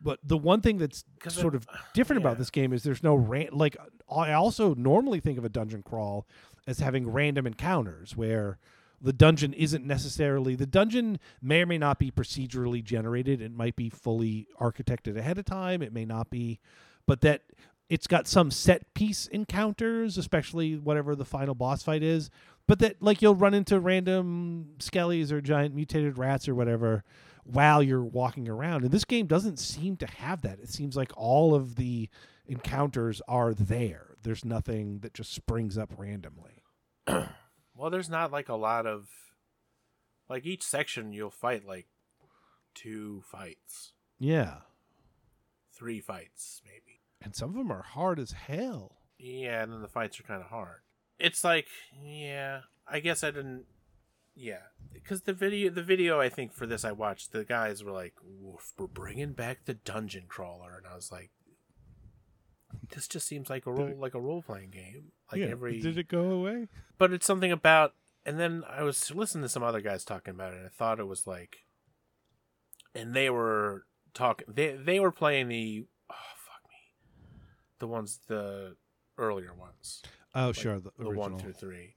But 0.04 0.20
the 0.24 0.38
one 0.38 0.62
thing 0.62 0.78
that's 0.78 1.04
sort 1.28 1.54
it- 1.54 1.58
of 1.58 1.68
different 1.94 2.22
yeah. 2.22 2.28
about 2.28 2.38
this 2.38 2.50
game 2.50 2.74
is 2.74 2.84
there's 2.84 3.04
no 3.04 3.16
ran- 3.16 3.50
like 3.52 3.76
I 4.10 4.34
also 4.34 4.74
normally 4.76 5.20
think 5.20 5.38
of 5.38 5.46
a 5.46 5.50
dungeon 5.50 5.84
crawl 5.84 6.28
as 6.68 6.80
having 6.80 7.12
random 7.12 7.48
encounters 7.48 8.16
where 8.16 8.58
the 9.02 9.14
dungeon 9.14 9.54
isn't 9.54 9.86
necessarily 9.86 10.56
the 10.56 10.66
dungeon 10.66 11.20
may 11.42 11.62
or 11.62 11.66
may 11.66 11.78
not 11.78 12.00
be 12.00 12.12
procedurally 12.12 12.84
generated. 12.84 13.42
It 13.42 13.54
might 13.54 13.76
be 13.76 13.90
fully 13.90 14.48
architected 14.60 15.18
ahead 15.18 15.38
of 15.38 15.46
time. 15.46 15.82
It 15.82 15.94
may 15.94 16.06
not 16.06 16.30
be 16.30 16.60
but 17.08 17.22
that 17.22 17.42
it's 17.90 18.08
got 18.08 18.28
some 18.28 18.52
set 18.52 18.94
piece 18.94 19.28
encounters 19.28 20.18
especially 20.18 20.78
whatever 20.78 21.16
the 21.16 21.26
final 21.26 21.56
boss 21.56 21.84
fight 21.84 22.04
is 22.04 22.30
but 22.68 22.80
that 22.80 23.02
like 23.02 23.22
you'll 23.22 23.36
run 23.36 23.54
into 23.54 23.80
random 23.80 24.76
skellies 24.78 25.32
or 25.32 25.42
giant 25.42 25.76
mutated 25.76 26.18
rats 26.18 26.48
or 26.48 26.56
whatever 26.56 27.04
while 27.44 27.82
you're 27.82 28.04
walking 28.04 28.48
around. 28.48 28.84
And 28.84 28.92
this 28.92 29.06
game 29.06 29.28
doesn't 29.28 29.60
seem 29.60 29.98
to 29.98 30.08
have 30.08 30.42
that. 30.42 30.60
It 30.60 30.70
seems 30.70 30.96
like 30.96 31.12
all 31.16 31.56
of 31.56 31.76
the 31.76 32.10
encounters 32.48 33.22
are 33.28 33.54
there. 33.54 34.16
There's 34.24 34.46
nothing 34.46 35.00
that 35.00 35.14
just 35.14 35.34
springs 35.34 35.78
up 35.78 35.94
randomly 35.98 36.64
Well, 37.76 37.90
there's 37.90 38.10
not 38.10 38.32
like 38.32 38.50
a 38.50 38.56
lot 38.56 38.86
of 38.86 39.08
like 40.30 40.46
each 40.46 40.64
section 40.64 41.14
you'll 41.14 41.30
fight 41.30 41.66
like 41.66 41.88
two 42.74 43.22
fights, 43.30 43.92
yeah 44.18 44.60
three 45.74 46.00
fights 46.00 46.62
maybe. 46.66 47.02
and 47.22 47.36
some 47.36 47.50
of 47.50 47.56
them 47.56 47.72
are 47.72 47.82
hard 47.82 48.20
as 48.20 48.32
hell 48.32 48.98
Yeah, 49.18 49.64
and 49.64 49.74
then 49.74 49.82
the 49.82 49.88
fights 49.88 50.20
are 50.20 50.24
kind 50.24 50.42
of 50.42 50.48
hard. 50.50 50.82
It's 51.20 51.44
like, 51.44 51.68
yeah, 52.02 52.62
I 52.88 53.00
guess 53.00 53.24
I 53.24 53.32
didn't 53.32 53.66
yeah, 54.36 54.62
cuz 55.04 55.22
the 55.24 55.34
video 55.34 55.70
the 55.70 55.84
video 55.84 56.20
I 56.22 56.30
think 56.30 56.54
for 56.54 56.66
this 56.66 56.86
I 56.86 56.92
watched 56.94 57.32
the 57.32 57.44
guys 57.44 57.84
were 57.84 57.92
like, 57.92 58.14
we're 58.24 58.88
bringing 58.88 59.34
back 59.34 59.66
the 59.66 59.74
dungeon 59.74 60.26
crawler." 60.28 60.78
And 60.78 60.88
I 60.88 60.96
was 60.96 61.12
like 61.12 61.32
this 62.92 63.08
just 63.08 63.28
seems 63.28 63.50
like 63.50 63.66
a 63.66 63.72
role 63.72 63.88
it- 63.88 64.00
like 64.00 64.14
a 64.14 64.20
role 64.20 64.42
playing 64.42 64.70
game. 64.72 65.12
Like 65.32 65.42
every 65.42 65.80
did 65.82 65.98
it 65.98 66.08
go 66.08 66.30
away 66.32 66.68
but 66.98 67.12
it's 67.14 67.26
something 67.26 67.52
about 67.52 67.94
and 68.26 68.38
then 68.40 68.64
i 68.70 68.84
was 68.84 69.10
listening 69.16 69.44
to 69.44 69.50
some 69.50 69.64
other 69.64 69.80
guys 69.82 70.04
talking 70.04 70.34
about 70.34 70.54
it 70.54 70.58
and 70.58 70.66
i 70.66 70.70
thought 70.70 71.00
it 71.00 71.08
was 71.08 71.26
like 71.26 71.60
and 72.94 73.14
they 73.14 73.30
were 73.30 73.86
talking 74.14 74.46
they 74.54 74.76
they 74.76 75.00
were 75.00 75.12
playing 75.12 75.48
the 75.48 75.86
oh 76.10 76.16
fuck 76.36 76.62
me 76.70 77.40
the 77.80 77.88
ones 77.88 78.20
the 78.28 78.76
earlier 79.18 79.54
ones 79.54 80.02
oh 80.36 80.52
sure 80.52 80.80
the, 80.80 80.92
the 81.00 81.10
one 81.10 81.38
through 81.38 81.54
three 81.54 81.96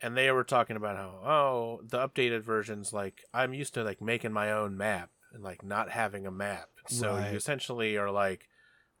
and 0.00 0.16
they 0.16 0.30
were 0.30 0.44
talking 0.44 0.76
about 0.76 0.96
how 0.96 1.08
oh 1.28 1.80
the 1.84 1.98
updated 1.98 2.42
versions 2.42 2.92
like 2.92 3.24
i'm 3.34 3.52
used 3.52 3.74
to 3.74 3.82
like 3.82 4.00
making 4.00 4.32
my 4.32 4.52
own 4.52 4.76
map 4.76 5.10
and 5.32 5.42
like 5.42 5.64
not 5.64 5.90
having 5.90 6.24
a 6.26 6.30
map 6.30 6.68
so 6.86 7.14
Right. 7.14 7.32
you 7.32 7.36
essentially 7.36 7.96
are 7.96 8.10
like 8.10 8.48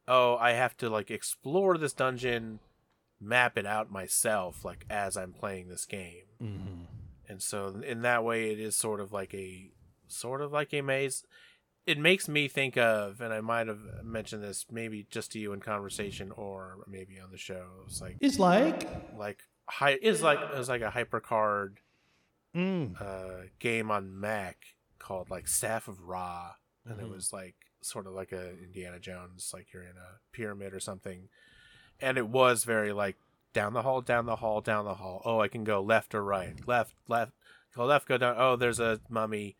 oh 0.08 0.36
i 0.38 0.52
have 0.52 0.76
to 0.76 0.88
like 0.88 1.10
explore 1.10 1.76
this 1.78 1.92
dungeon 1.92 2.58
map 3.20 3.56
it 3.58 3.66
out 3.66 3.90
myself 3.90 4.64
like 4.64 4.84
as 4.90 5.16
i'm 5.16 5.32
playing 5.32 5.68
this 5.68 5.84
game. 5.84 6.24
Mhm. 6.42 6.86
and 7.28 7.42
so 7.42 7.80
in 7.86 8.02
that 8.02 8.24
way 8.24 8.50
it 8.52 8.58
is 8.60 8.74
sort 8.76 9.00
of 9.00 9.12
like 9.12 9.34
a 9.34 9.70
sort 10.06 10.40
of 10.40 10.52
like 10.52 10.72
a 10.72 10.80
maze. 10.80 11.24
It 11.86 11.98
makes 11.98 12.28
me 12.28 12.48
think 12.48 12.76
of 12.76 13.20
and 13.20 13.32
i 13.32 13.40
might 13.40 13.66
have 13.66 13.80
mentioned 14.04 14.42
this 14.42 14.66
maybe 14.70 15.06
just 15.10 15.32
to 15.32 15.38
you 15.38 15.52
in 15.52 15.60
conversation 15.60 16.30
or 16.36 16.78
maybe 16.86 17.18
on 17.20 17.30
the 17.30 17.38
show 17.38 17.66
it's 17.86 18.00
like 18.00 18.16
it's 18.20 18.38
like? 18.38 18.88
Like 19.16 19.40
high 19.68 19.98
is 20.00 20.22
like 20.22 20.38
it 20.40 20.56
was 20.56 20.68
like 20.68 20.82
a 20.82 20.90
hypercard 20.90 21.76
mm, 22.54 23.00
uh 23.00 23.46
game 23.58 23.90
on 23.90 24.18
mac 24.18 24.58
called 24.98 25.30
like 25.30 25.48
staff 25.48 25.88
of 25.88 26.00
ra. 26.02 26.52
And 26.86 26.98
Mhm. 26.98 27.02
it 27.04 27.08
was 27.10 27.32
like 27.32 27.56
sort 27.80 28.06
of 28.06 28.12
like 28.12 28.32
a 28.32 28.50
indiana 28.62 28.98
jones 28.98 29.50
like 29.54 29.72
you're 29.72 29.82
in 29.82 29.96
a 29.96 30.18
pyramid 30.32 30.72
or 30.74 30.80
something. 30.80 31.28
And 32.00 32.16
it 32.16 32.28
was 32.28 32.64
very 32.64 32.92
like 32.92 33.16
down 33.52 33.72
the 33.72 33.82
hall 33.82 34.00
down 34.00 34.26
the 34.26 34.36
hall 34.36 34.60
down 34.60 34.84
the 34.84 34.94
hall. 34.94 35.22
Oh 35.24 35.40
i 35.40 35.48
can 35.48 35.64
go 35.64 35.80
left 35.80 36.14
or 36.14 36.22
right. 36.22 36.56
Left 36.66 36.94
left 37.08 37.32
go 37.74 37.84
left 37.84 38.08
go 38.08 38.18
down. 38.18 38.36
Oh 38.38 38.56
there's 38.56 38.80
a 38.80 39.00
mummy. 39.08 39.56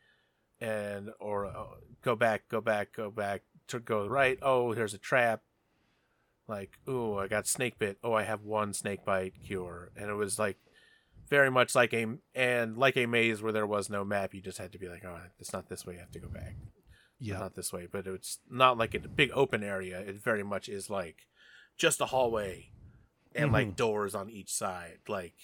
And 0.60 1.10
or 1.20 1.46
oh, 1.46 1.76
go 2.02 2.16
back 2.16 2.48
go 2.48 2.60
back 2.60 2.92
go 2.92 3.10
back 3.10 3.42
to 3.68 3.78
go 3.78 4.06
right. 4.06 4.38
Oh 4.42 4.74
there's 4.74 4.94
a 4.94 4.98
trap. 4.98 5.42
Like 6.46 6.78
oh, 6.86 7.18
i 7.18 7.28
got 7.28 7.46
snake 7.46 7.78
bit. 7.78 7.98
Oh 8.02 8.14
i 8.14 8.24
have 8.24 8.42
one 8.42 8.72
snake 8.72 9.04
bite 9.04 9.34
cure. 9.44 9.90
And 9.96 10.10
it 10.10 10.14
was 10.14 10.38
like 10.38 10.58
very 11.28 11.50
much 11.50 11.74
like 11.74 11.92
a 11.92 12.06
and 12.34 12.76
like 12.76 12.96
a 12.96 13.06
maze 13.06 13.42
where 13.42 13.52
there 13.52 13.66
was 13.66 13.90
no 13.90 14.04
map. 14.04 14.34
You 14.34 14.40
just 14.40 14.58
had 14.58 14.72
to 14.72 14.78
be 14.78 14.88
like, 14.88 15.04
oh, 15.04 15.18
it's 15.38 15.52
not 15.52 15.68
this 15.68 15.86
way. 15.86 15.94
You 15.94 16.00
have 16.00 16.12
to 16.12 16.20
go 16.20 16.28
back. 16.28 16.56
Yeah. 17.20 17.38
not 17.38 17.54
this 17.56 17.72
way. 17.72 17.88
But 17.90 18.06
it's 18.06 18.38
not 18.50 18.78
like 18.78 18.94
a 18.94 19.00
big 19.00 19.30
open 19.34 19.62
area. 19.62 20.00
It 20.00 20.22
very 20.22 20.42
much 20.42 20.68
is 20.68 20.88
like 20.90 21.26
just 21.76 22.00
a 22.00 22.06
hallway 22.06 22.70
and 23.34 23.46
mm-hmm. 23.46 23.54
like 23.54 23.76
doors 23.76 24.14
on 24.14 24.30
each 24.30 24.52
side. 24.52 24.98
Like, 25.08 25.34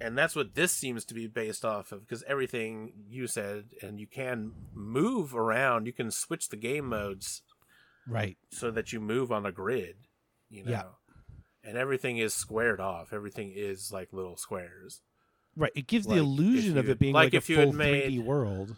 and 0.00 0.16
that's 0.16 0.36
what 0.36 0.54
this 0.54 0.72
seems 0.72 1.04
to 1.06 1.14
be 1.14 1.26
based 1.26 1.64
off 1.64 1.92
of 1.92 2.00
because 2.06 2.22
everything 2.24 2.92
you 3.08 3.26
said, 3.26 3.66
and 3.82 3.98
you 3.98 4.06
can 4.06 4.52
move 4.74 5.34
around. 5.34 5.86
You 5.86 5.92
can 5.92 6.10
switch 6.10 6.48
the 6.48 6.56
game 6.56 6.86
modes 6.88 7.42
Right. 8.06 8.36
so 8.50 8.70
that 8.70 8.92
you 8.92 9.00
move 9.00 9.32
on 9.32 9.46
a 9.46 9.52
grid, 9.52 9.96
you 10.50 10.64
know. 10.64 10.70
Yeah. 10.70 10.82
And 11.64 11.76
everything 11.76 12.18
is 12.18 12.32
squared 12.34 12.80
off. 12.80 13.12
Everything 13.12 13.52
is 13.54 13.90
like 13.90 14.12
little 14.12 14.36
squares. 14.36 15.00
Right. 15.56 15.72
It 15.74 15.86
gives 15.88 16.06
Like, 16.06 16.16
the 16.16 16.20
illusion 16.22 16.78
of 16.78 16.88
it 16.88 16.98
being 16.98 17.14
like 17.14 17.26
like, 17.32 17.34
if 17.34 17.48
a 17.48 17.52
you 17.52 17.58
had 17.58 17.68
full 17.68 17.76
made- 17.76 18.12
3D 18.12 18.24
world. 18.24 18.76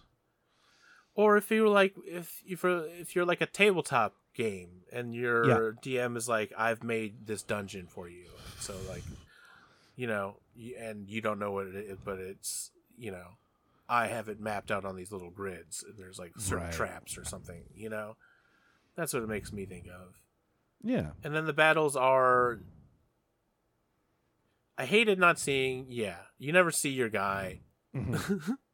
Or 1.18 1.36
if 1.36 1.50
you 1.50 1.62
were 1.64 1.68
like 1.68 1.94
if 2.06 2.40
if 2.46 2.62
you're, 2.62 2.86
if 2.86 3.16
you're 3.16 3.24
like 3.24 3.40
a 3.40 3.46
tabletop 3.46 4.14
game 4.36 4.82
and 4.92 5.12
your 5.16 5.74
DM 5.82 6.16
is 6.16 6.28
like 6.28 6.52
I've 6.56 6.84
made 6.84 7.26
this 7.26 7.42
dungeon 7.42 7.88
for 7.88 8.08
you. 8.08 8.26
So 8.60 8.72
like 8.88 9.02
you 9.96 10.06
know, 10.06 10.36
and 10.78 11.08
you 11.10 11.20
don't 11.20 11.40
know 11.40 11.50
what 11.50 11.66
it 11.66 11.74
is, 11.74 11.98
but 12.04 12.20
it's, 12.20 12.70
you 12.96 13.10
know, 13.10 13.30
I 13.88 14.06
have 14.06 14.28
it 14.28 14.38
mapped 14.38 14.70
out 14.70 14.84
on 14.84 14.94
these 14.94 15.10
little 15.10 15.30
grids. 15.30 15.82
and 15.82 15.98
There's 15.98 16.20
like 16.20 16.34
certain 16.38 16.66
Right. 16.66 16.72
traps 16.72 17.18
or 17.18 17.24
something, 17.24 17.64
you 17.74 17.88
know. 17.88 18.14
That's 18.94 19.12
what 19.12 19.24
it 19.24 19.28
makes 19.28 19.52
me 19.52 19.64
think 19.66 19.86
of. 19.88 20.14
Yeah. 20.84 21.10
And 21.24 21.34
then 21.34 21.46
the 21.46 21.52
battles 21.52 21.96
are. 21.96 22.60
I 24.76 24.84
hated 24.86 25.18
not 25.18 25.40
seeing. 25.40 25.86
Yeah, 25.88 26.18
you 26.38 26.52
never 26.52 26.70
see 26.70 26.90
your 26.90 27.08
guy, 27.08 27.62
Mhm. 27.92 28.56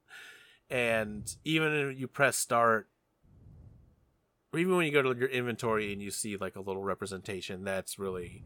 and 0.74 1.36
even 1.44 1.72
if 1.72 1.98
you 2.00 2.08
press 2.08 2.36
start, 2.36 2.88
or 4.52 4.58
even 4.58 4.76
when 4.76 4.86
you 4.86 4.92
go 4.92 5.02
to 5.02 5.16
your 5.18 5.28
inventory 5.28 5.92
and 5.92 6.02
you 6.02 6.10
see 6.10 6.36
like 6.36 6.56
a 6.56 6.60
little 6.60 6.82
representation, 6.82 7.62
that's 7.62 7.96
really 7.98 8.44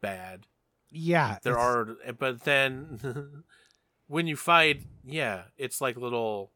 bad. 0.00 0.46
yeah. 0.90 1.38
There 1.44 1.56
are, 1.58 1.86
but 2.18 2.42
then 2.42 3.44
when 4.08 4.26
you 4.26 4.34
fight, 4.36 4.82
yeah, 5.04 5.42
it's 5.56 5.80
like 5.80 5.96
little, 5.96 6.50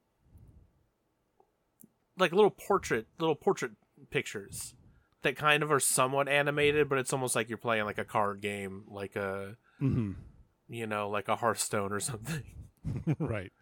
like 2.18 2.32
little 2.32 2.50
portrait, 2.50 3.06
little 3.20 3.36
portrait 3.36 3.72
pictures 4.10 4.74
that 5.22 5.36
kind 5.36 5.62
of 5.62 5.70
are 5.70 5.80
somewhat 5.80 6.28
animated, 6.28 6.88
but 6.88 6.98
it's 6.98 7.12
almost 7.12 7.36
like 7.36 7.48
you're 7.48 7.56
playing 7.58 7.84
like 7.84 7.98
a 7.98 8.04
card 8.04 8.40
game, 8.40 8.82
like 8.88 9.14
a 9.16 9.56
Mhm. 9.80 10.14
you 10.68 10.86
know, 10.86 11.08
like 11.08 11.28
a 11.28 11.36
Hearthstone 11.36 11.92
or 11.92 12.00
something. 12.00 12.42
right. 13.18 13.52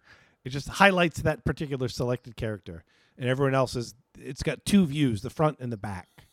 It 0.44 0.50
just 0.50 0.68
highlights 0.68 1.22
that 1.22 1.44
particular 1.44 1.88
selected 1.88 2.36
character, 2.36 2.84
and 3.16 3.28
everyone 3.28 3.54
else 3.54 3.76
is. 3.76 3.94
It's 4.18 4.42
got 4.42 4.64
two 4.64 4.86
views: 4.86 5.22
the 5.22 5.30
front 5.30 5.58
and 5.60 5.72
the 5.72 5.76
back. 5.76 6.26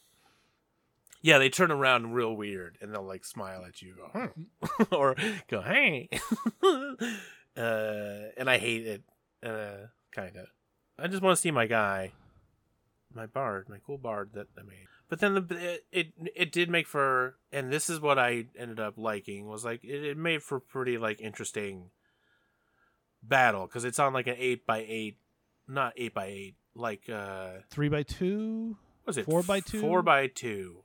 Yeah, 1.22 1.38
they 1.38 1.50
turn 1.50 1.72
around 1.72 2.14
real 2.14 2.34
weird 2.34 2.78
and 2.82 2.94
they'll 2.94 3.04
like 3.04 3.26
smile 3.26 3.66
at 3.66 3.82
you, 3.82 3.96
go, 3.96 4.08
"Hmm," 4.14 4.84
or 4.96 5.16
go, 5.50 5.62
"Hey," 5.62 6.10
uh, 6.64 8.32
and 8.38 8.50
I 8.50 8.58
hate 8.58 8.88
it, 8.88 9.04
uh, 9.44 9.88
kind 10.12 10.38
of. 10.38 10.48
I 10.98 11.08
just 11.08 11.22
want 11.22 11.36
to 11.36 11.42
see 11.42 11.52
my 11.52 11.68
guy, 11.68 12.14
my 13.14 13.26
bard, 13.26 13.68
my 13.70 13.80
cool 13.86 13.98
bard 13.98 14.32
that 14.34 14.48
I 14.58 14.64
made. 14.64 14.88
But 15.10 15.20
then 15.20 15.34
the 15.34 15.82
it, 15.92 16.14
it 16.36 16.52
did 16.52 16.70
make 16.70 16.88
for, 16.88 17.36
and 17.52 17.72
this 17.72 17.90
is 17.90 18.00
what 18.00 18.18
I 18.18 18.46
ended 18.58 18.80
up 18.80 18.94
liking 18.98 19.48
was 19.48 19.66
like 19.66 19.84
it, 19.84 20.04
it 20.04 20.18
made 20.18 20.44
for 20.44 20.60
pretty 20.60 20.98
like 20.98 21.20
interesting 21.20 21.90
battle 23.24 23.66
because 23.68 23.86
it's 23.86 24.00
on 24.00 24.14
like 24.14 24.28
an 24.28 24.36
eight 24.38 24.66
by 24.66 24.86
eight, 24.88 25.18
not 25.68 25.94
eight 25.98 26.14
by 26.14 26.26
eight, 26.28 26.56
like 26.76 27.10
uh 27.10 27.60
Three 27.70 27.90
by 27.90 28.04
two. 28.04 28.78
was 29.06 29.18
it 29.18 29.26
Four 29.26 29.44
by 29.44 29.60
two? 29.60 29.82
Four 29.82 30.02
by 30.02 30.28
two. 30.28 30.84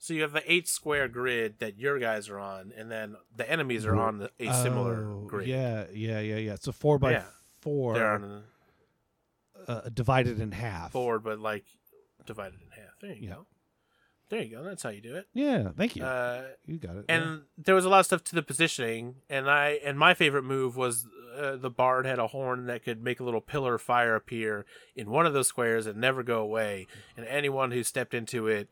So 0.00 0.14
you 0.14 0.22
have 0.22 0.32
the 0.32 0.50
eight 0.52 0.68
square 0.68 1.08
grid 1.08 1.58
that 1.58 1.76
your 1.78 1.98
guys 1.98 2.28
are 2.28 2.38
on, 2.38 2.72
and 2.76 2.88
then 2.90 3.16
the 3.34 3.50
enemies 3.50 3.84
are 3.84 3.96
on 3.96 4.18
the, 4.18 4.30
a 4.38 4.54
similar 4.62 5.04
Oh, 5.10 5.26
grid. 5.26 5.48
Yeah, 5.48 5.86
yeah, 5.92 6.20
yeah, 6.20 6.36
yeah. 6.36 6.56
So 6.60 6.70
four 6.70 7.00
by 7.00 7.12
Yeah. 7.12 7.24
four, 7.60 7.94
They're 7.94 8.12
on 8.12 8.44
uh, 9.66 9.88
divided 9.92 10.38
in 10.40 10.52
half. 10.52 10.92
four, 10.92 11.18
but 11.18 11.40
like 11.40 11.64
divided 12.26 12.60
in 12.62 12.70
half. 12.70 12.92
There 13.00 13.12
you 13.12 13.28
Yeah. 13.28 13.34
go. 13.34 13.46
There 14.30 14.42
you 14.42 14.56
go. 14.56 14.62
That's 14.62 14.82
how 14.82 14.90
you 14.90 15.00
do 15.00 15.16
it. 15.16 15.26
Yeah, 15.32 15.70
thank 15.76 15.96
you. 15.96 16.04
Uh, 16.04 16.42
you 16.66 16.78
got 16.78 16.96
it. 16.96 17.06
and 17.08 17.42
there 17.56 17.74
was 17.74 17.84
a 17.84 17.88
lot 17.88 18.00
of 18.00 18.06
stuff 18.06 18.24
to 18.24 18.34
the 18.34 18.42
positioning, 18.42 19.16
and 19.30 19.48
I 19.50 19.78
and 19.84 19.98
my 19.98 20.12
favorite 20.12 20.44
move 20.44 20.76
was 20.76 21.06
uh, 21.36 21.56
the 21.56 21.70
bard 21.70 22.04
had 22.04 22.18
a 22.18 22.26
horn 22.26 22.66
that 22.66 22.84
could 22.84 23.02
make 23.02 23.20
a 23.20 23.24
little 23.24 23.40
pillar 23.40 23.76
of 23.76 23.82
fire 23.82 24.14
appear 24.14 24.66
in 24.94 25.10
one 25.10 25.24
of 25.24 25.32
those 25.32 25.48
squares 25.48 25.86
and 25.86 25.98
never 25.98 26.22
go 26.22 26.40
away, 26.40 26.86
and 27.16 27.24
anyone 27.26 27.70
who 27.70 27.82
stepped 27.82 28.12
into 28.12 28.46
it 28.46 28.68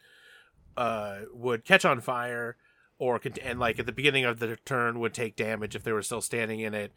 uh, 0.77 1.21
would 1.33 1.65
catch 1.65 1.87
on 1.87 2.01
fire, 2.01 2.57
or 2.99 3.19
could, 3.19 3.39
and 3.39 3.59
like 3.59 3.79
at 3.79 3.87
the 3.87 3.93
beginning 3.93 4.27
of 4.27 4.41
the 4.41 4.57
turn 4.67 5.01
would 5.01 5.15
take 5.15 5.37
damage 5.37 5.75
if 5.75 5.85
they 5.85 5.93
were 5.93 6.03
still 6.03 6.21
standing 6.21 6.61
in 6.61 6.75
it, 6.75 6.93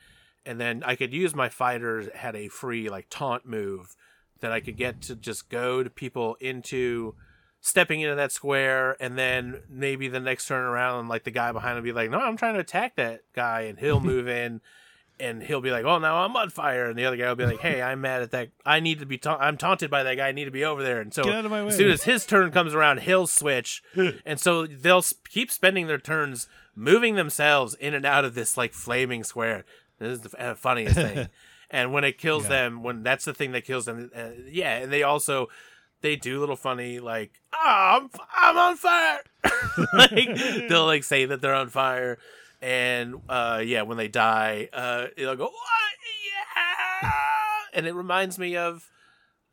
and 0.46 0.60
then 0.60 0.84
I 0.86 0.98
could 0.98 1.14
use 1.14 1.34
my 1.34 1.48
fighters 1.48 2.10
had 2.14 2.36
a 2.36 2.50
free 2.50 2.90
like 2.90 3.08
taunt 3.10 3.46
move 3.46 3.96
that 4.42 4.52
I 4.52 4.60
could 4.60 4.76
get 4.76 5.02
to 5.04 5.16
just 5.16 5.50
goad 5.50 5.96
people 5.96 6.36
into 6.42 7.16
stepping 7.62 8.02
into 8.02 8.16
that 8.16 8.32
square 8.32 8.96
and 9.02 9.18
then 9.18 9.62
maybe 9.70 10.08
the 10.08 10.20
next 10.20 10.48
turn 10.48 10.64
around 10.64 11.08
like 11.10 11.24
the 11.24 11.32
guy 11.32 11.52
behind 11.52 11.78
him 11.78 11.84
be 11.84 11.92
like 11.92 12.10
no 12.10 12.18
i'm 12.20 12.38
trying 12.38 12.54
to 12.54 12.60
attack 12.60 12.96
that 12.96 13.22
guy 13.36 13.62
and 13.62 13.80
he'll 13.80 14.00
move 14.14 14.28
in 14.30 14.62
and 15.20 15.44
he'll 15.44 15.60
be 15.60 15.70
like 15.70 15.84
oh 15.84 16.00
now 16.00 16.24
i'm 16.24 16.34
on 16.38 16.50
fire 16.50 16.86
and 16.90 16.98
the 16.98 17.04
other 17.04 17.18
guy 17.18 17.28
will 17.28 17.36
be 17.36 17.46
like 17.46 17.60
hey 17.60 17.82
i'm 17.82 18.00
mad 18.00 18.22
at 18.22 18.32
that 18.32 18.48
i 18.66 18.80
need 18.80 19.00
to 19.00 19.06
be 19.06 19.18
ta- 19.18 19.38
i'm 19.42 19.58
taunted 19.58 19.92
by 19.92 20.04
that 20.04 20.16
guy 20.16 20.30
i 20.30 20.32
need 20.32 20.46
to 20.46 20.52
be 20.52 20.64
over 20.64 20.82
there 20.82 21.02
and 21.02 21.14
so 21.14 21.24
Get 21.24 21.34
out 21.36 21.44
of 21.46 21.52
my 21.52 21.62
way. 21.62 21.68
as 21.68 21.76
soon 21.76 21.92
as 21.92 22.04
his 22.04 22.26
turn 22.26 22.50
comes 22.52 22.74
around 22.74 23.02
he'll 23.02 23.28
switch 23.28 23.84
and 24.26 24.40
so 24.40 24.66
they'll 24.66 25.04
keep 25.28 25.52
spending 25.52 25.88
their 25.88 25.98
turns 25.98 26.48
moving 26.76 27.16
themselves 27.16 27.74
in 27.76 27.94
and 27.94 28.06
out 28.06 28.24
of 28.24 28.36
this 28.36 28.56
like 28.56 28.72
flaming 28.74 29.26
square 29.26 29.66
this 30.00 30.20
is 30.20 30.22
the 30.22 30.42
uh, 30.52 30.56
funniest 30.56 30.96
thing 30.96 31.28
and 31.70 31.92
when 31.92 32.06
it 32.06 32.18
kills 32.18 32.44
Yeah. 32.44 32.50
them 32.50 32.84
when 32.84 33.04
that's 33.04 33.26
the 33.26 33.34
thing 33.34 33.52
that 33.52 33.66
kills 33.66 33.84
them 33.84 34.10
uh, 34.16 34.30
yeah 34.50 34.78
and 34.78 34.94
they 34.94 35.04
also 35.04 35.50
they 36.02 36.16
do 36.16 36.40
little 36.40 36.56
funny 36.56 37.00
like 37.00 37.32
oh, 37.54 38.00
I'm 38.02 38.10
I'm 38.36 38.58
on 38.58 38.76
fire. 38.76 39.20
like 39.94 40.36
they'll 40.68 40.86
like 40.86 41.04
say 41.04 41.26
that 41.26 41.42
they're 41.42 41.56
on 41.56 41.70
fire, 41.70 42.18
and 42.62 43.16
uh, 43.30 43.62
yeah, 43.66 43.84
when 43.84 43.98
they 43.98 44.08
die, 44.08 44.70
uh, 44.74 45.08
they'll 45.18 45.36
go 45.36 45.46
what? 45.46 45.54
Yeah, 47.02 47.12
and 47.74 47.88
it 47.88 47.94
reminds 47.94 48.38
me 48.40 48.58
of 48.58 48.90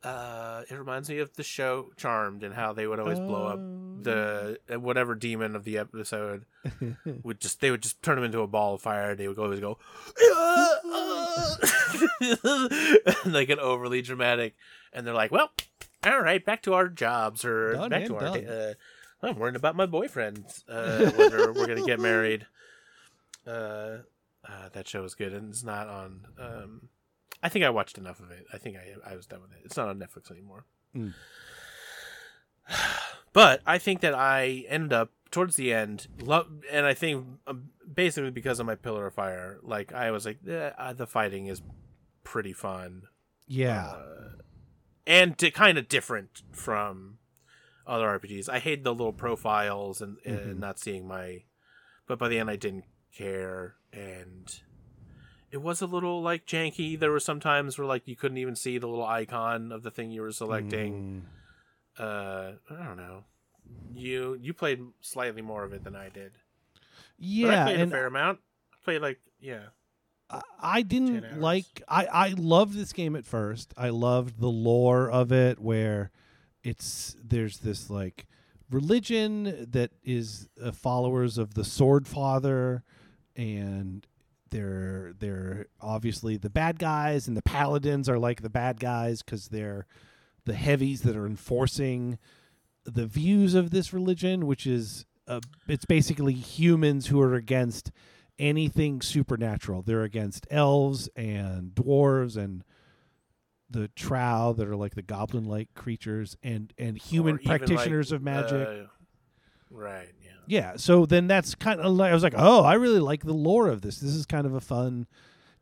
uh, 0.03 0.63
it 0.69 0.75
reminds 0.75 1.09
me 1.09 1.19
of 1.19 1.33
the 1.35 1.43
show 1.43 1.91
Charmed 1.97 2.43
and 2.43 2.53
how 2.53 2.73
they 2.73 2.87
would 2.87 2.99
always 2.99 3.19
blow 3.19 3.47
up 3.47 3.59
Oh, 3.59 4.03
the 4.03 4.59
uh, 4.71 4.79
whatever 4.79 5.15
demon 5.15 5.55
of 5.55 5.63
the 5.63 5.77
episode 5.77 6.45
would 7.23 7.39
just 7.39 7.61
they 7.61 7.71
would 7.71 7.81
just 7.81 8.01
turn 8.01 8.17
him 8.17 8.23
into 8.23 8.41
a 8.41 8.47
ball 8.47 8.75
of 8.75 8.81
fire. 8.81 9.15
They 9.15 9.27
would 9.27 9.39
always 9.39 9.59
go 9.59 9.77
like 13.25 13.49
an 13.49 13.59
overly 13.59 14.01
dramatic, 14.01 14.55
and 14.93 15.05
they're 15.05 15.13
like, 15.13 15.31
"Well, 15.31 15.51
all 16.05 16.21
right, 16.21 16.43
back 16.43 16.61
to 16.63 16.73
our 16.73 16.87
jobs 16.89 17.43
or 17.45 17.73
Done 17.73 17.89
back 17.89 18.05
to 18.05 18.15
our. 18.15 18.21
done. 18.21 18.47
Uh, 18.47 18.73
I'm 19.21 19.37
worried 19.39 19.55
about 19.55 19.75
my 19.75 19.85
boyfriend. 19.85 20.45
Uh, 20.69 21.11
whether 21.11 21.51
we're 21.51 21.67
gonna 21.67 21.85
get 21.85 21.99
married. 21.99 22.45
Uh, 23.45 23.99
uh, 24.45 24.67
that 24.73 24.89
show 24.89 25.05
is 25.05 25.15
good, 25.15 25.31
and 25.33 25.51
it's 25.51 25.63
not 25.63 25.87
on. 25.87 26.27
Um, 26.37 26.89
I 27.41 27.47
think 27.47 27.63
I 27.63 27.69
watched 27.69 27.97
enough 27.97 28.19
of 28.19 28.29
it. 28.29 28.45
I 28.51 28.57
think 28.57 28.75
I 28.75 29.13
I 29.13 29.15
was 29.15 29.25
done 29.25 29.41
with 29.41 29.53
it. 29.53 29.59
It's 29.63 29.77
not 29.77 29.87
on 29.87 29.97
Netflix 29.97 30.29
anymore. 30.29 30.65
Mm. 30.93 31.13
But 33.31 33.61
I 33.65 33.77
think 33.77 34.01
that 34.01 34.15
I 34.15 34.65
ended 34.67 34.91
up 34.91 35.11
towards 35.31 35.57
the 35.57 35.71
end, 35.71 36.07
lo- 36.19 36.47
and 36.71 36.85
I 36.87 36.93
think 36.95 37.25
um, 37.45 37.69
basically 37.93 38.31
because 38.31 38.59
of 38.59 38.65
my 38.65 38.73
Pillar 38.75 39.05
of 39.05 39.13
Fire, 39.13 39.59
like 39.61 39.93
I 39.93 40.09
was 40.09 40.25
like, 40.25 40.39
eh, 40.47 40.71
uh, 40.77 40.93
the 40.93 41.05
fighting 41.05 41.45
is 41.45 41.61
pretty 42.23 42.51
fun 42.51 43.03
yeah. 43.47 43.85
uh, 43.87 44.29
and 45.07 45.35
di- 45.37 45.49
kind 45.49 45.77
of 45.79 45.87
different 45.87 46.43
from 46.51 47.17
other 47.87 48.05
RPGs. 48.19 48.49
I 48.49 48.59
hate 48.59 48.83
the 48.83 48.91
little 48.93 49.13
profiles 49.13 50.01
and, 50.01 50.17
and 50.25 50.39
Mhm. 50.39 50.59
not 50.59 50.77
seeing 50.79 51.07
my, 51.07 51.43
but 52.05 52.19
by 52.19 52.27
the 52.27 52.37
end 52.37 52.49
I 52.49 52.57
didn't 52.57 52.83
care, 53.15 53.75
and 53.93 54.61
it 55.49 55.57
was 55.61 55.81
a 55.81 55.87
little 55.87 56.21
like 56.21 56.45
janky. 56.45 56.99
There 56.99 57.11
were 57.11 57.19
some 57.21 57.39
times 57.39 57.77
where 57.77 57.87
like 57.87 58.07
you 58.07 58.15
couldn't 58.17 58.37
even 58.37 58.55
see 58.55 58.77
the 58.77 58.87
little 58.87 59.05
icon 59.05 59.71
of 59.71 59.81
the 59.83 59.89
thing 59.91 60.11
you 60.11 60.21
were 60.21 60.31
selecting. 60.33 61.23
Mm. 61.97 62.03
Uh, 62.03 62.51
I 62.69 62.83
don't 62.85 62.97
know. 62.97 63.23
You 63.95 64.37
you 64.41 64.53
played 64.53 64.81
slightly 65.01 65.41
more 65.41 65.63
of 65.63 65.73
it 65.73 65.83
than 65.83 65.95
I 65.95 66.09
did. 66.09 66.33
But 67.19 67.53
I 67.53 67.63
played 67.63 67.79
and 67.79 67.91
a 67.91 67.95
fair 67.95 68.05
amount. 68.05 68.39
I 68.73 68.77
played 68.83 69.01
like 69.01 69.19
yeah. 69.39 69.67
I- 70.29 70.41
I 70.59 70.81
10 70.81 70.87
didn't 70.87 71.41
like 71.41 71.81
I 71.87 72.05
I 72.05 72.27
loved 72.37 72.73
this 72.73 72.93
game 72.93 73.15
at 73.15 73.25
first. 73.25 73.73
I 73.77 73.89
loved 73.89 74.39
the 74.39 74.49
lore 74.49 75.09
of 75.09 75.31
it 75.31 75.59
where 75.59 76.11
it's 76.63 77.15
there's 77.23 77.59
this 77.59 77.89
like 77.89 78.25
religion 78.69 79.67
that 79.71 79.91
is 80.03 80.49
uh, 80.61 80.71
followers 80.71 81.37
of 81.37 81.53
the 81.53 81.63
sword 81.63 82.07
father 82.07 82.83
and 83.35 84.05
they're 84.49 85.13
they're 85.19 85.67
obviously 85.81 86.37
the 86.37 86.49
bad 86.49 86.79
guys, 86.79 87.27
and 87.27 87.35
the 87.37 87.41
paladins 87.41 88.07
are 88.09 88.17
like 88.19 88.41
the 88.41 88.49
bad 88.49 88.79
guys 88.79 89.21
because 89.21 89.49
they're 89.49 89.85
the 90.45 90.53
heavies 90.53 91.01
that 91.01 91.15
are 91.17 91.25
enforcing 91.25 92.17
the 92.85 93.05
views 93.05 93.53
of 93.53 93.71
this 93.71 93.91
religion, 93.93 94.47
which 94.47 94.65
is 94.65 95.05
uh, 95.27 95.41
it's 95.67 95.83
basically 95.85 96.33
humans 96.33 97.07
who 97.07 97.19
are 97.21 97.35
against 97.35 97.91
anything 98.39 99.01
supernatural. 99.01 99.81
They're 99.81 100.03
against 100.03 100.47
elves 100.51 101.09
and 101.15 101.73
dwarves 101.73 102.37
and 102.37 102.63
the 103.69 103.89
trow 103.89 104.53
that 104.57 104.67
are 104.67 104.75
like 104.75 104.95
the 104.95 105.01
goblin 105.01 105.45
like 105.45 105.73
creatures 105.73 106.37
and 106.41 106.73
and 106.77 106.97
human 106.97 107.35
even, 107.39 107.49
like, 107.51 107.59
practitioners 107.61 108.11
of 108.11 108.21
magic. 108.21 108.67
uh, 108.67 108.87
right. 109.69 110.07
Yeah. 110.23 110.31
Yeah, 110.49 110.73
so 110.77 111.05
then 111.05 111.27
that's 111.27 111.55
kind 111.55 111.81
of 111.81 111.91
like 111.93 112.11
I 112.11 112.13
was 112.13 112.23
like, 112.23 112.35
"Oh, 112.37 112.63
I 112.63 112.75
really 112.75 112.99
like 113.01 113.23
the 113.25 113.33
lore 113.33 113.67
of 113.67 113.81
this. 113.81 113.99
This 113.99 114.13
is 114.13 114.25
kind 114.25 114.45
of 114.47 114.53
a 114.53 114.61
fun 114.61 115.07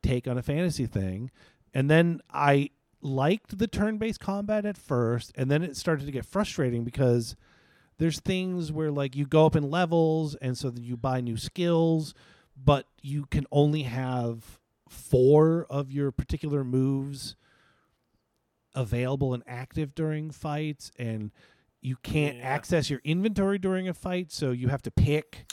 take 0.04 0.28
on 0.28 0.38
a 0.38 0.44
fantasy 0.44 0.86
thing." 0.86 1.32
And 1.74 1.90
then 1.90 2.22
I 2.32 2.70
liked 3.02 3.58
the 3.58 3.68
turn-based 3.68 4.20
combat 4.20 4.66
at 4.66 4.78
first, 4.78 5.32
and 5.36 5.50
then 5.50 5.64
it 5.64 5.76
started 5.76 6.06
to 6.06 6.12
get 6.12 6.26
frustrating 6.26 6.84
because 6.84 7.36
there's 7.98 8.20
things 8.20 8.72
where 8.72 8.92
like 8.92 9.16
you 9.16 9.26
go 9.26 9.48
up 9.48 9.56
in 9.56 9.72
levels 9.72 10.36
and 10.36 10.56
so 10.56 10.70
that 10.70 10.84
you 10.84 10.96
buy 10.98 11.20
new 11.22 11.38
skills, 11.38 12.14
but 12.56 12.86
you 13.01 13.26
can 13.30 13.45
only 13.51 13.84
have 13.84 14.60
4 14.89 15.66
of 15.70 15.91
your 15.91 16.12
particular 16.12 16.64
moves 16.64 17.36
available 18.74 19.34
and 19.34 19.43
active 19.47 19.95
during 19.95 20.32
fights 20.32 20.91
and 20.99 21.32
you 21.82 21.95
can't 22.03 22.38
Yeah. 22.38 22.43
access 22.43 22.89
your 22.89 22.99
inventory 23.03 23.58
during 23.58 23.88
a 23.88 23.93
fight 23.93 24.32
so 24.32 24.51
you 24.51 24.68
have 24.68 24.82
to 24.84 24.91
pick 24.91 25.45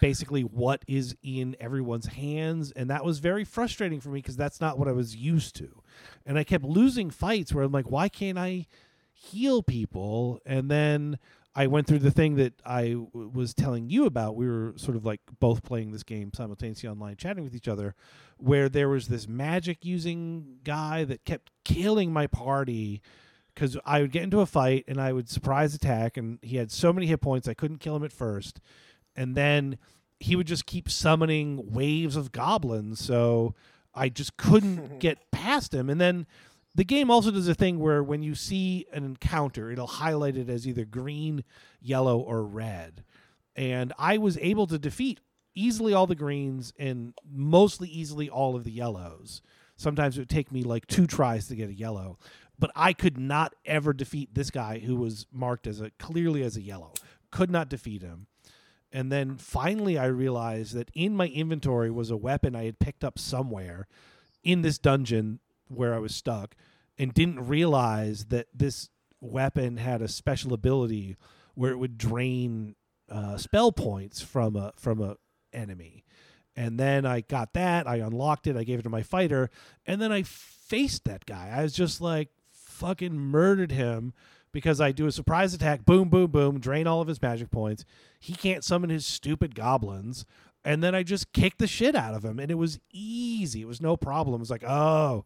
basically 0.00 0.42
what 0.42 0.82
is 0.86 1.16
in 1.22 1.56
everyone's 1.60 2.06
hands 2.06 2.70
and 2.72 2.88
that 2.88 3.04
was 3.04 3.18
very 3.18 3.44
frustrating 3.44 4.00
for 4.00 4.08
me 4.10 4.20
because 4.20 4.36
that's 4.36 4.60
not 4.60 4.78
what 4.78 4.88
i 4.88 4.92
was 4.92 5.14
used 5.16 5.54
to 5.56 5.82
and 6.24 6.38
i 6.38 6.44
kept 6.44 6.64
losing 6.64 7.10
fights 7.10 7.52
where 7.52 7.64
i'm 7.64 7.72
like 7.72 7.90
why 7.90 8.08
can't 8.08 8.38
i 8.38 8.66
heal 9.12 9.62
people 9.62 10.40
and 10.46 10.70
then 10.70 11.18
i 11.54 11.66
went 11.66 11.86
through 11.86 11.98
the 11.98 12.10
thing 12.10 12.36
that 12.36 12.54
i 12.64 12.88
w- 12.90 13.30
was 13.32 13.54
telling 13.54 13.88
you 13.90 14.06
about 14.06 14.36
we 14.36 14.46
were 14.46 14.72
sort 14.76 14.96
of 14.96 15.04
like 15.04 15.20
both 15.40 15.62
playing 15.62 15.90
this 15.92 16.02
game 16.02 16.30
simultaneously 16.34 16.88
online 16.88 17.16
chatting 17.16 17.44
with 17.44 17.54
each 17.54 17.68
other 17.68 17.94
where 18.38 18.68
there 18.68 18.88
was 18.88 19.08
this 19.08 19.28
magic 19.28 19.84
using 19.84 20.56
guy 20.64 21.04
that 21.04 21.24
kept 21.24 21.50
killing 21.64 22.12
my 22.12 22.26
party 22.26 23.00
because 23.54 23.76
I 23.84 24.00
would 24.00 24.12
get 24.12 24.22
into 24.22 24.40
a 24.40 24.46
fight 24.46 24.84
and 24.88 25.00
I 25.00 25.12
would 25.12 25.28
surprise 25.28 25.74
attack, 25.74 26.16
and 26.16 26.38
he 26.42 26.56
had 26.56 26.70
so 26.72 26.92
many 26.92 27.06
hit 27.06 27.20
points 27.20 27.48
I 27.48 27.54
couldn't 27.54 27.78
kill 27.78 27.96
him 27.96 28.04
at 28.04 28.12
first, 28.12 28.60
and 29.14 29.34
then 29.36 29.78
he 30.20 30.36
would 30.36 30.46
just 30.46 30.66
keep 30.66 30.90
summoning 30.90 31.70
waves 31.72 32.16
of 32.16 32.32
goblins, 32.32 32.98
so 33.04 33.54
I 33.94 34.08
just 34.08 34.36
couldn't 34.36 34.98
get 35.00 35.30
past 35.30 35.74
him. 35.74 35.90
And 35.90 36.00
then 36.00 36.26
the 36.74 36.84
game 36.84 37.10
also 37.10 37.30
does 37.30 37.48
a 37.48 37.54
thing 37.54 37.78
where 37.78 38.02
when 38.02 38.22
you 38.22 38.34
see 38.34 38.86
an 38.92 39.04
encounter, 39.04 39.70
it'll 39.70 39.86
highlight 39.86 40.36
it 40.36 40.48
as 40.48 40.66
either 40.66 40.84
green, 40.84 41.44
yellow, 41.80 42.18
or 42.18 42.44
red, 42.44 43.04
and 43.54 43.92
I 43.98 44.18
was 44.18 44.38
able 44.38 44.66
to 44.68 44.78
defeat 44.78 45.20
easily 45.54 45.92
all 45.92 46.06
the 46.06 46.14
greens 46.14 46.72
and 46.78 47.12
mostly 47.30 47.88
easily 47.88 48.30
all 48.30 48.56
of 48.56 48.64
the 48.64 48.70
yellows. 48.70 49.42
Sometimes 49.76 50.16
it 50.16 50.22
would 50.22 50.30
take 50.30 50.50
me 50.50 50.62
like 50.62 50.86
two 50.86 51.06
tries 51.06 51.46
to 51.48 51.56
get 51.56 51.68
a 51.68 51.74
yellow 51.74 52.18
but 52.62 52.70
I 52.76 52.92
could 52.92 53.18
not 53.18 53.56
ever 53.64 53.92
defeat 53.92 54.36
this 54.36 54.50
guy 54.50 54.78
who 54.78 54.94
was 54.94 55.26
marked 55.32 55.66
as 55.66 55.80
a 55.80 55.90
clearly 55.98 56.44
as 56.44 56.56
a 56.56 56.62
yellow. 56.62 56.92
Could 57.32 57.50
not 57.50 57.68
defeat 57.68 58.02
him. 58.02 58.28
And 58.92 59.10
then 59.10 59.36
finally 59.36 59.98
I 59.98 60.06
realized 60.06 60.74
that 60.74 60.88
in 60.94 61.16
my 61.16 61.26
inventory 61.26 61.90
was 61.90 62.12
a 62.12 62.16
weapon 62.16 62.54
I 62.54 62.66
had 62.66 62.78
picked 62.78 63.02
up 63.02 63.18
somewhere 63.18 63.88
in 64.44 64.62
this 64.62 64.78
dungeon 64.78 65.40
where 65.74 65.94
I 65.94 65.98
was 65.98 66.14
stuck 66.14 66.54
and 66.98 67.14
didn't 67.14 67.46
realize 67.46 68.26
that 68.26 68.46
this 68.54 68.90
weapon 69.20 69.76
had 69.76 70.02
a 70.02 70.08
special 70.08 70.52
ability 70.52 71.16
where 71.54 71.70
it 71.70 71.78
would 71.78 71.98
drain 71.98 72.74
uh, 73.10 73.36
spell 73.36 73.72
points 73.72 74.20
from 74.20 74.56
a 74.56 74.72
from 74.76 75.00
a 75.00 75.16
enemy. 75.52 76.04
And 76.54 76.78
then 76.78 77.06
I 77.06 77.22
got 77.22 77.54
that, 77.54 77.86
I 77.86 77.96
unlocked 77.96 78.46
it, 78.46 78.56
I 78.56 78.64
gave 78.64 78.78
it 78.78 78.82
to 78.82 78.90
my 78.90 79.02
fighter, 79.02 79.50
and 79.86 80.00
then 80.02 80.12
I 80.12 80.22
faced 80.22 81.04
that 81.04 81.24
guy. 81.24 81.50
I 81.54 81.62
was 81.62 81.72
just 81.72 82.00
like 82.00 82.28
fucking 82.52 83.16
murdered 83.16 83.72
him 83.72 84.12
because 84.52 84.80
I 84.80 84.92
do 84.92 85.06
a 85.06 85.12
surprise 85.12 85.54
attack, 85.54 85.84
boom, 85.86 86.10
boom, 86.10 86.30
boom, 86.30 86.60
drain 86.60 86.86
all 86.86 87.00
of 87.00 87.08
his 87.08 87.22
magic 87.22 87.50
points. 87.50 87.84
He 88.20 88.34
can't 88.34 88.64
summon 88.64 88.90
his 88.90 89.06
stupid 89.06 89.54
goblins. 89.54 90.26
And 90.64 90.82
then 90.82 90.94
I 90.94 91.02
just 91.02 91.32
kicked 91.32 91.58
the 91.58 91.66
shit 91.66 91.96
out 91.96 92.14
of 92.14 92.24
him. 92.24 92.38
And 92.38 92.50
it 92.50 92.56
was 92.56 92.78
easy. 92.92 93.62
It 93.62 93.68
was 93.68 93.80
no 93.80 93.96
problem. 93.96 94.36
It 94.36 94.40
was 94.40 94.50
like, 94.50 94.64
oh, 94.64 95.24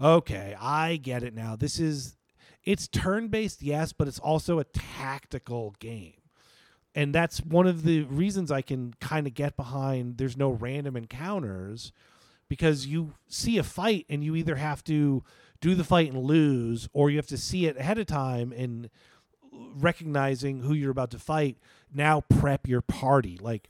okay, 0.00 0.56
I 0.60 0.96
get 0.96 1.22
it 1.22 1.34
now. 1.34 1.56
This 1.56 1.78
is, 1.78 2.16
it's 2.64 2.88
turn 2.88 3.28
based, 3.28 3.62
yes, 3.62 3.92
but 3.92 4.08
it's 4.08 4.18
also 4.18 4.58
a 4.58 4.64
tactical 4.64 5.74
game. 5.78 6.14
And 6.94 7.14
that's 7.14 7.38
one 7.38 7.66
of 7.66 7.82
the 7.82 8.02
reasons 8.02 8.52
I 8.52 8.62
can 8.62 8.94
kind 9.00 9.26
of 9.26 9.34
get 9.34 9.56
behind 9.56 10.16
there's 10.16 10.36
no 10.36 10.50
random 10.50 10.96
encounters 10.96 11.92
because 12.48 12.86
you 12.86 13.14
see 13.28 13.58
a 13.58 13.64
fight 13.64 14.06
and 14.08 14.22
you 14.22 14.36
either 14.36 14.56
have 14.56 14.84
to 14.84 15.24
do 15.60 15.74
the 15.74 15.84
fight 15.84 16.12
and 16.12 16.22
lose 16.22 16.88
or 16.92 17.10
you 17.10 17.16
have 17.16 17.26
to 17.26 17.38
see 17.38 17.66
it 17.66 17.76
ahead 17.76 17.98
of 17.98 18.06
time 18.06 18.52
and 18.52 18.90
recognizing 19.52 20.60
who 20.60 20.74
you're 20.74 20.90
about 20.90 21.10
to 21.10 21.18
fight 21.18 21.56
now 21.92 22.20
prep 22.20 22.68
your 22.68 22.80
party 22.80 23.38
like 23.40 23.68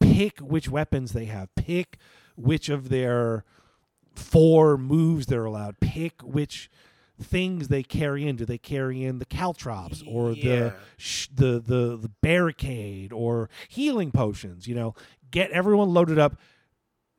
pick 0.00 0.38
which 0.40 0.68
weapons 0.68 1.12
they 1.12 1.26
have 1.26 1.54
pick 1.54 1.98
which 2.36 2.68
of 2.68 2.88
their 2.88 3.44
four 4.20 4.76
moves 4.78 5.26
they're 5.26 5.44
allowed. 5.44 5.80
Pick 5.80 6.20
which 6.22 6.70
things 7.20 7.68
they 7.68 7.82
carry 7.82 8.26
in. 8.26 8.36
Do 8.36 8.44
they 8.44 8.58
carry 8.58 9.02
in 9.04 9.18
the 9.18 9.24
caltrops 9.26 10.02
or 10.06 10.32
Yeah. 10.32 10.42
the 10.58 10.74
sh- 10.96 11.28
the 11.34 11.60
the 11.60 11.96
the 11.96 12.10
barricade 12.22 13.12
or 13.12 13.50
healing 13.68 14.10
potions 14.12 14.66
you 14.66 14.74
know? 14.74 14.94
Get 15.30 15.50
everyone 15.52 15.92
loaded 15.94 16.18
up 16.18 16.36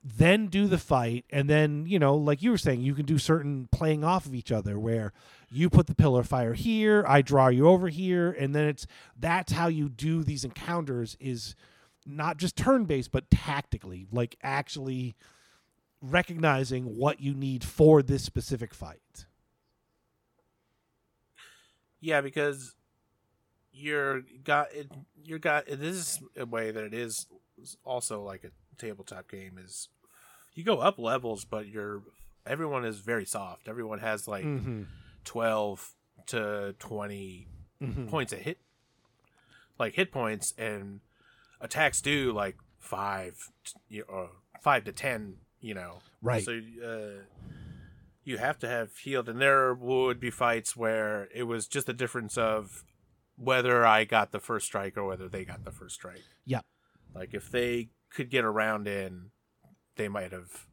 then 0.03 0.47
do 0.47 0.65
the 0.65 0.79
fight 0.79 1.23
and 1.29 1.47
then 1.47 1.85
you 1.85 1.99
know 1.99 2.15
like 2.15 2.41
you 2.41 2.49
were 2.49 2.57
saying 2.57 2.81
you 2.81 2.95
can 2.95 3.05
do 3.05 3.19
certain 3.19 3.69
playing 3.71 4.03
off 4.03 4.25
of 4.25 4.33
each 4.33 4.51
other 4.51 4.79
where 4.79 5.13
you 5.51 5.69
put 5.69 5.85
the 5.85 5.93
pillar 5.93 6.21
of 6.21 6.27
fire 6.27 6.55
here 6.55 7.05
i 7.07 7.21
draw 7.21 7.49
you 7.49 7.67
over 7.67 7.87
here 7.87 8.31
and 8.31 8.55
then 8.55 8.65
it's 8.67 8.87
that's 9.19 9.51
how 9.51 9.67
you 9.67 9.87
do 9.87 10.23
these 10.23 10.43
encounters 10.43 11.15
is 11.19 11.53
not 12.03 12.37
just 12.37 12.55
turn 12.55 12.85
based 12.85 13.11
but 13.11 13.29
tactically 13.29 14.07
like 14.11 14.35
actually 14.41 15.15
recognizing 16.01 16.97
what 16.97 17.19
you 17.21 17.33
need 17.33 17.63
for 17.63 18.01
this 18.01 18.23
specific 18.23 18.73
fight 18.73 19.25
Yeah, 21.99 22.21
because 22.21 22.73
you're 23.71 24.21
got 24.43 24.73
it. 24.73 24.91
You're 25.23 25.39
got 25.39 25.67
this 25.67 25.95
is 25.95 26.19
a 26.35 26.45
way 26.45 26.71
that 26.71 26.83
it 26.83 26.93
is 26.93 27.27
also 27.83 28.23
like 28.23 28.43
a 28.43 28.49
tabletop 28.81 29.29
game. 29.29 29.59
Is 29.63 29.87
you 30.55 30.63
go 30.63 30.79
up 30.79 30.97
levels, 30.97 31.45
but 31.45 31.67
you're 31.67 32.01
everyone 32.45 32.85
is 32.85 32.99
very 32.99 33.25
soft. 33.25 33.67
Everyone 33.67 33.99
has 33.99 34.27
like 34.27 34.43
mm-hmm. 34.43 34.83
twelve 35.23 35.93
to 36.27 36.75
20 36.79 37.47
Mm-hmm. 37.81 38.09
points 38.09 38.31
of 38.31 38.37
hit, 38.37 38.59
like 39.79 39.95
hit 39.95 40.11
points, 40.11 40.53
and 40.55 40.99
attacks 41.59 41.99
do 41.99 42.31
like 42.31 42.57
five, 42.77 43.49
t- 43.65 43.73
you- 43.89 44.05
or 44.07 44.29
five 44.61 44.83
to 44.83 44.91
ten. 44.91 45.37
You 45.61 45.75
know, 45.75 45.99
Right. 46.21 46.43
So 46.43 46.59
uh, 46.83 47.23
you 48.23 48.37
have 48.37 48.57
to 48.59 48.67
have 48.67 48.95
healed, 48.97 49.29
and 49.29 49.39
there 49.39 49.73
would 49.73 50.19
be 50.19 50.31
fights 50.31 50.75
where 50.75 51.27
it 51.33 51.43
was 51.43 51.67
just 51.67 51.87
a 51.89 51.93
difference 51.93 52.37
of 52.37 52.83
whether 53.37 53.85
I 53.85 54.03
got 54.05 54.31
the 54.31 54.39
first 54.39 54.65
strike 54.67 54.97
or 54.97 55.05
whether 55.07 55.27
they 55.29 55.45
got 55.45 55.63
the 55.63 55.71
first 55.71 55.95
strike. 55.95 56.23
Yep. 56.45 56.65
Like 57.15 57.33
if 57.33 57.49
they 57.51 57.89
could 58.11 58.29
get 58.29 58.43
around 58.45 58.87
in, 58.87 59.31
they 59.95 60.07
might 60.07 60.31
have 60.31 60.67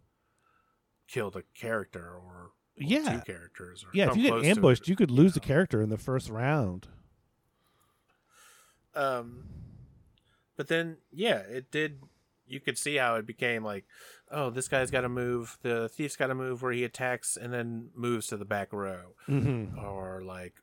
killed 1.06 1.36
a 1.36 1.42
character 1.58 2.04
or, 2.14 2.50
Yeah. 2.76 3.18
two 3.18 3.32
characters. 3.32 3.84
Or 3.84 3.88
yeah 3.94 4.10
if 4.10 4.16
you 4.16 4.30
get 4.30 4.44
ambushed 4.44 4.86
you 4.88 4.94
could 4.96 5.10
lose 5.10 5.32
the 5.34 5.40
character 5.40 5.80
in 5.80 5.88
the 5.88 5.96
first 5.98 6.28
round 6.28 6.86
Um, 8.94 9.44
but 10.56 10.68
then 10.68 10.98
yeah, 11.12 11.38
it 11.38 11.70
did. 11.70 12.00
You 12.46 12.60
could 12.60 12.78
see 12.78 12.96
how 12.96 13.16
it 13.16 13.26
became 13.26 13.62
like, 13.64 13.84
oh, 14.30 14.50
this 14.50 14.68
guy's 14.68 14.90
got 14.90 15.02
to 15.02 15.08
move. 15.08 15.58
The 15.62 15.88
thief's 15.88 16.16
got 16.16 16.28
to 16.28 16.34
move 16.34 16.62
where 16.62 16.72
he 16.72 16.84
attacks 16.84 17.36
and 17.36 17.52
then 17.52 17.90
moves 17.94 18.28
to 18.28 18.36
the 18.36 18.44
back 18.44 18.72
row, 18.72 19.14
mm-hmm. 19.28 19.78
or 19.78 20.22
like, 20.22 20.54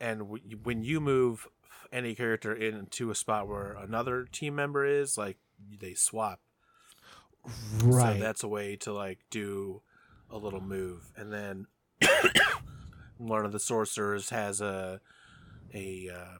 and 0.00 0.20
w- 0.20 0.58
when 0.62 0.82
you 0.82 1.00
move 1.00 1.46
any 1.92 2.14
character 2.14 2.54
into 2.54 3.10
a 3.10 3.14
spot 3.14 3.48
where 3.48 3.72
another 3.72 4.24
team 4.30 4.54
member 4.54 4.84
is, 4.84 5.18
like 5.18 5.38
they 5.80 5.94
swap. 5.94 6.40
right 7.82 8.16
So 8.16 8.22
that's 8.22 8.42
a 8.42 8.48
way 8.48 8.76
to 8.76 8.92
like 8.92 9.18
do 9.30 9.82
a 10.30 10.38
little 10.38 10.60
move, 10.60 11.12
and 11.16 11.32
then 11.32 11.66
one 13.18 13.44
of 13.44 13.52
the 13.52 13.60
sorcerers 13.60 14.30
has 14.30 14.60
a 14.60 15.00
a 15.74 16.10
uh, 16.14 16.38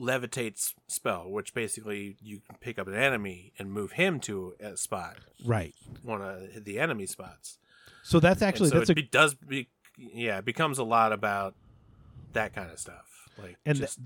levitates 0.00 0.74
spell, 0.86 1.30
which 1.30 1.54
basically 1.54 2.16
you 2.20 2.40
can 2.40 2.56
pick 2.60 2.78
up 2.78 2.86
an 2.86 2.94
enemy 2.94 3.52
and 3.58 3.72
move 3.72 3.92
him 3.92 4.20
to 4.20 4.54
a 4.60 4.76
spot, 4.76 5.16
Right. 5.44 5.74
one 6.02 6.22
of 6.22 6.64
the 6.64 6.78
enemy 6.78 7.06
spots. 7.06 7.58
So 8.02 8.20
that's 8.20 8.42
actually 8.42 8.70
so 8.70 8.78
that's 8.78 8.90
it 8.90 8.98
a 8.98 9.02
does 9.02 9.34
be, 9.34 9.68
yeah, 9.96 10.38
it 10.38 10.44
becomes 10.44 10.78
a 10.78 10.84
lot 10.84 11.12
about 11.12 11.54
that 12.32 12.54
kind 12.54 12.70
of 12.70 12.78
stuff, 12.78 13.28
like 13.42 13.56
And 13.66 13.78
th- 13.78 13.96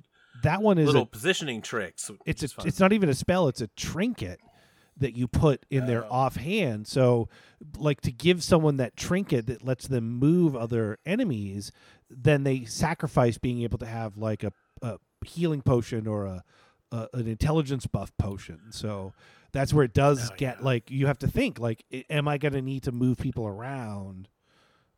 that 0.43 0.62
one 0.62 0.78
is 0.78 0.86
little 0.86 1.02
a, 1.02 1.06
positioning 1.06 1.60
tricks. 1.62 2.10
it's 2.27 2.43
a, 2.43 2.48
it's 2.64 2.81
not 2.81 2.93
even 2.93 3.09
a 3.09 3.14
spell, 3.14 3.48
it's 3.48 3.60
a 3.60 3.69
trinket 3.69 4.40
that 4.97 5.14
you 5.14 5.27
put 5.28 5.64
in 5.70 5.86
their 5.86 6.05
Oh. 6.05 6.09
offhand. 6.10 6.86
So 6.86 7.28
like 7.77 8.01
to 8.02 8.12
give 8.12 8.43
someone 8.43 8.77
that 8.78 8.97
trinket 8.97 9.47
that 9.47 9.64
lets 9.64 9.86
them 9.89 10.19
move 10.19 10.55
other 10.56 10.98
enemies, 11.06 11.70
then 12.10 12.44
they 12.44 12.64
sacrifice 12.64 13.39
being 13.39 13.62
able 13.62 13.78
to 13.78 13.86
have 13.86 14.16
like 14.16 14.43
a 14.43 14.52
healing 15.24 15.62
potion 15.62 16.07
or 16.07 16.24
a, 16.27 16.44
a 16.90 17.09
an 17.15 17.27
intelligence 17.27 17.86
buff 17.86 18.12
potion. 18.19 18.61
So 18.70 19.12
that's 19.53 19.73
where 19.74 19.85
it 19.85 19.93
does 19.94 20.31
Oh, 20.31 20.35
get 20.36 20.59
yeah. 20.59 20.65
like 20.65 20.90
you 20.90 21.07
have 21.07 21.19
to 21.20 21.27
think 21.28 21.59
like 21.59 21.85
am 22.11 22.27
I 22.28 22.39
going 22.39 22.55
to 22.55 22.62
need 22.62 22.82
to 22.85 22.93
move 22.93 23.19
people 23.19 23.47
around 23.47 24.28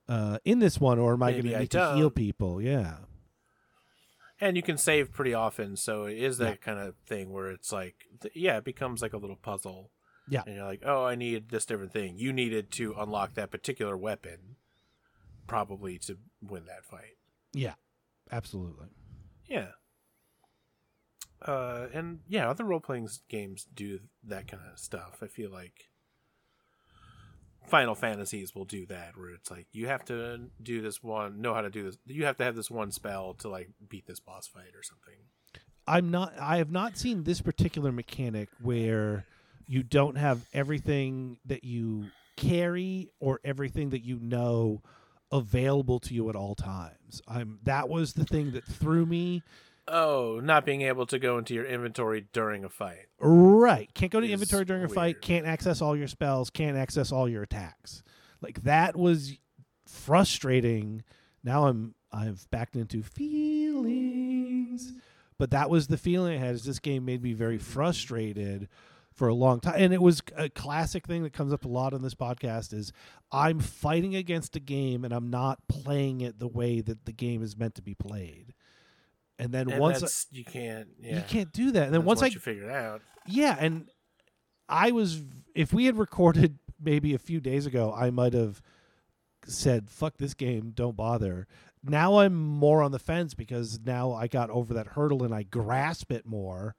uh, 0.08 0.38
in 0.44 0.58
this 0.58 0.78
one 0.80 0.98
or 0.98 1.14
am 1.14 1.22
I 1.22 1.32
going 1.32 1.44
to 1.44 1.58
need 1.60 1.70
to 1.70 1.94
heal 1.96 2.10
people? 2.10 2.60
Yeah. 2.62 2.96
and 4.40 4.56
you 4.56 4.62
can 4.62 4.76
save 4.76 5.12
pretty 5.12 5.32
often, 5.32 5.76
so 5.76 6.04
it 6.04 6.18
is 6.18 6.38
that 6.38 6.48
Yeah. 6.50 6.56
kind 6.56 6.78
of 6.78 6.94
thing 7.06 7.32
where 7.32 7.50
it's 7.50 7.72
like, 7.72 7.94
yeah, 8.34 8.58
it 8.58 8.64
becomes 8.64 9.00
like 9.00 9.12
a 9.12 9.16
little 9.16 9.36
puzzle. 9.36 9.90
Yeah. 10.28 10.42
and 10.46 10.56
you're 10.56 10.64
like, 10.64 10.82
oh, 10.86 11.04
I 11.04 11.14
need 11.16 11.50
this 11.50 11.66
different 11.66 11.92
thing. 11.92 12.16
You 12.18 12.32
needed 12.32 12.70
to 12.72 12.94
unlock 12.98 13.34
that 13.34 13.50
particular 13.50 13.94
weapon, 13.96 14.56
probably 15.46 15.98
to 15.98 16.16
win 16.42 16.64
that 16.66 16.84
fight. 16.84 17.16
Yeah. 17.52 17.74
Absolutely. 18.32 18.86
Yeah. 19.46 19.68
Uh, 21.44 21.88
and 21.92 22.20
yeah, 22.28 22.48
other 22.48 22.64
role 22.64 22.80
playing 22.80 23.08
games 23.28 23.66
do 23.74 24.00
that 24.24 24.48
kind 24.48 24.62
of 24.72 24.78
stuff. 24.78 25.18
I 25.22 25.26
feel 25.26 25.50
like 25.50 25.90
Final 27.66 27.94
Fantasies 27.94 28.54
will 28.54 28.64
do 28.64 28.86
that, 28.86 29.16
where 29.16 29.30
it's 29.30 29.50
like 29.50 29.66
you 29.72 29.86
have 29.88 30.04
to 30.06 30.40
do 30.62 30.80
this 30.80 31.02
one, 31.02 31.40
know 31.40 31.54
how 31.54 31.60
to 31.60 31.70
do 31.70 31.82
this. 31.82 31.98
You 32.06 32.24
have 32.24 32.36
to 32.38 32.44
have 32.44 32.56
this 32.56 32.70
one 32.70 32.92
spell 32.92 33.34
to 33.34 33.48
like 33.48 33.70
beat 33.88 34.06
this 34.06 34.20
boss 34.20 34.46
fight 34.46 34.74
or 34.74 34.82
something. 34.82 35.14
I'm 35.86 36.10
not 36.10 36.32
I 36.40 36.58
have 36.58 36.70
not 36.70 36.96
seen 36.96 37.24
this 37.24 37.40
particular 37.40 37.92
mechanic 37.92 38.48
where 38.62 39.26
you 39.66 39.82
don't 39.82 40.16
have 40.16 40.46
everything 40.52 41.38
that 41.46 41.64
you 41.64 42.06
carry 42.36 43.10
or 43.20 43.40
everything 43.44 43.90
that 43.90 44.02
you 44.02 44.18
know 44.20 44.82
available 45.30 46.00
to 46.00 46.14
you 46.14 46.28
at 46.28 46.36
all 46.36 46.54
times. 46.54 47.22
I'm 47.28 47.58
that 47.64 47.88
was 47.88 48.14
the 48.14 48.24
thing 48.24 48.52
that 48.52 48.64
threw 48.64 49.04
me. 49.06 49.42
Oh, 49.86 50.40
not 50.42 50.64
being 50.64 50.82
able 50.82 51.04
to 51.06 51.18
go 51.18 51.36
into 51.38 51.54
your 51.54 51.66
inventory 51.66 52.26
during 52.32 52.64
a 52.64 52.70
fight. 52.70 53.06
Right. 53.20 53.92
Can't 53.94 54.10
go 54.10 54.20
to 54.20 54.30
inventory 54.30 54.64
during 54.64 54.84
a 54.84 54.88
fight, 54.88 55.20
can't 55.20 55.46
access 55.46 55.82
all 55.82 55.94
your 55.96 56.08
spells, 56.08 56.48
can't 56.50 56.76
access 56.76 57.12
all 57.12 57.28
your 57.28 57.42
attacks. 57.42 58.02
Like 58.40 58.62
that 58.62 58.96
was 58.96 59.36
frustrating. 59.86 61.02
Now 61.42 61.66
I'm 61.66 61.94
I've 62.12 62.48
backed 62.50 62.76
into 62.76 63.02
feelings. 63.02 64.92
But 65.38 65.50
that 65.50 65.68
was 65.68 65.88
the 65.88 65.98
feeling 65.98 66.34
I 66.36 66.38
had. 66.38 66.54
Is 66.54 66.64
this 66.64 66.78
game 66.78 67.04
made 67.04 67.22
me 67.22 67.32
very 67.32 67.58
frustrated 67.58 68.68
for 69.12 69.28
a 69.28 69.34
long 69.34 69.60
time, 69.60 69.74
and 69.76 69.92
it 69.92 70.02
was 70.02 70.22
a 70.36 70.48
classic 70.48 71.06
thing 71.06 71.22
that 71.22 71.32
comes 71.32 71.52
up 71.52 71.64
a 71.64 71.68
lot 71.68 71.92
on 71.92 72.02
this 72.02 72.14
podcast. 72.14 72.72
Is 72.72 72.92
I'm 73.32 73.60
fighting 73.60 74.14
against 74.14 74.56
a 74.56 74.60
game 74.60 75.04
and 75.04 75.12
I'm 75.12 75.28
not 75.28 75.66
playing 75.68 76.20
it 76.20 76.38
the 76.38 76.48
way 76.48 76.80
that 76.80 77.04
the 77.04 77.12
game 77.12 77.42
is 77.42 77.56
meant 77.56 77.74
to 77.74 77.82
be 77.82 77.94
played. 77.94 78.54
And 79.38 79.52
then 79.52 79.70
And 79.70 79.80
once 79.80 80.02
I- 80.02 80.36
you 80.36 80.44
can't, 80.44 80.88
yeah. 81.00 81.16
you 81.16 81.22
can't 81.26 81.52
do 81.52 81.72
that, 81.72 81.84
and 81.84 81.94
then 81.94 82.00
That's 82.02 82.06
once 82.06 82.22
I 82.22 82.26
you 82.26 82.38
figure 82.38 82.64
it 82.68 82.74
out, 82.74 83.02
yeah, 83.26 83.56
and 83.58 83.90
I 84.68 84.92
was 84.92 85.22
if 85.54 85.72
we 85.72 85.86
had 85.86 85.96
recorded 85.98 86.58
maybe 86.80 87.14
a 87.14 87.18
few 87.18 87.40
days 87.40 87.66
ago, 87.66 87.92
I 87.92 88.10
might 88.10 88.32
have 88.32 88.62
said, 89.46 89.90
"Fuck 89.90 90.18
this 90.18 90.34
game, 90.34 90.70
don't 90.74 90.96
bother." 90.96 91.46
Now 91.82 92.18
I'm 92.18 92.34
more 92.34 92.82
on 92.82 92.92
the 92.92 92.98
fence 92.98 93.34
because 93.34 93.80
now 93.84 94.12
I 94.12 94.26
got 94.26 94.50
over 94.50 94.72
that 94.74 94.88
hurdle 94.88 95.22
and 95.22 95.34
I 95.34 95.42
grasp 95.42 96.10
it 96.12 96.24
more. 96.24 96.76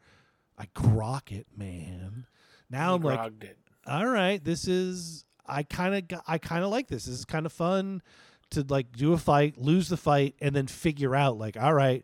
I 0.57 0.65
grok 0.75 1.31
it, 1.31 1.47
man. 1.55 2.25
Now 2.69 2.91
you 2.91 2.95
I'm 2.95 3.01
like, 3.03 3.43
it. 3.43 3.57
all 3.85 4.07
right, 4.07 4.43
this 4.43 4.67
is 4.67 5.25
I 5.45 5.63
kind 5.63 5.93
of 6.11 6.21
I 6.27 6.37
kind 6.37 6.63
of 6.63 6.71
like 6.71 6.87
this. 6.87 7.05
This 7.05 7.19
is 7.19 7.25
kind 7.25 7.45
of 7.45 7.51
fun 7.53 8.01
to 8.51 8.65
like 8.67 8.93
do 8.93 9.13
a 9.13 9.17
fight, 9.17 9.57
lose 9.57 9.89
the 9.89 9.97
fight, 9.97 10.35
and 10.41 10.55
then 10.55 10.67
figure 10.67 11.15
out 11.15 11.37
like, 11.37 11.57
all 11.57 11.73
right, 11.73 12.03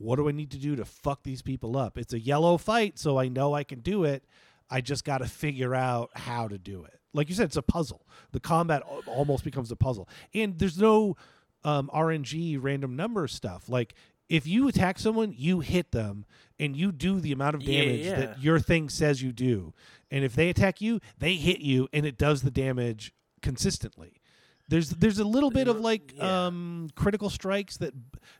what 0.00 0.16
do 0.16 0.28
I 0.28 0.32
need 0.32 0.50
to 0.52 0.58
do 0.58 0.76
to 0.76 0.84
fuck 0.84 1.22
these 1.22 1.42
people 1.42 1.76
up? 1.76 1.98
It's 1.98 2.12
a 2.12 2.18
yellow 2.20 2.56
fight, 2.56 2.98
so 2.98 3.18
I 3.18 3.28
know 3.28 3.54
I 3.54 3.64
can 3.64 3.80
do 3.80 4.04
it. 4.04 4.24
I 4.70 4.80
just 4.80 5.04
got 5.04 5.18
to 5.18 5.26
figure 5.26 5.74
out 5.74 6.10
how 6.14 6.48
to 6.48 6.56
do 6.58 6.84
it. 6.84 6.98
Like 7.12 7.28
you 7.28 7.34
said, 7.34 7.46
it's 7.46 7.56
a 7.56 7.62
puzzle. 7.62 8.06
The 8.32 8.40
combat 8.40 8.82
almost 9.06 9.42
becomes 9.44 9.70
a 9.72 9.76
puzzle, 9.76 10.08
and 10.32 10.58
there's 10.58 10.78
no 10.78 11.16
um, 11.64 11.90
RNG 11.92 12.56
random 12.60 12.94
number 12.96 13.26
stuff. 13.28 13.68
Like 13.68 13.94
if 14.28 14.46
you 14.46 14.68
attack 14.68 14.98
someone, 14.98 15.34
you 15.36 15.58
hit 15.60 15.90
them, 15.90 16.24
and 16.60 16.76
you 16.76 16.92
do 16.92 17.18
the 17.20 17.32
amount 17.32 17.56
of 17.56 17.62
Yeah, 17.62 17.82
damage 17.82 18.06
yeah. 18.06 18.16
that 18.20 18.40
your 18.42 18.60
thing 18.60 18.88
says 18.88 19.20
you 19.22 19.32
do. 19.32 19.74
And 20.10 20.24
if 20.24 20.34
they 20.36 20.48
attack 20.50 20.80
you, 20.80 21.00
they 21.18 21.34
hit 21.34 21.60
you, 21.60 21.88
and 21.92 22.06
it 22.06 22.16
does 22.16 22.42
the 22.42 22.50
damage 22.50 23.12
consistently. 23.42 24.20
There's 24.68 24.90
there's 24.90 25.18
a 25.18 25.24
little 25.24 25.50
bit 25.50 25.66
of 25.66 25.80
like 25.80 26.14
Yeah. 26.16 26.46
um, 26.46 26.90
critical 26.94 27.28
strikes 27.28 27.76
that 27.78 27.92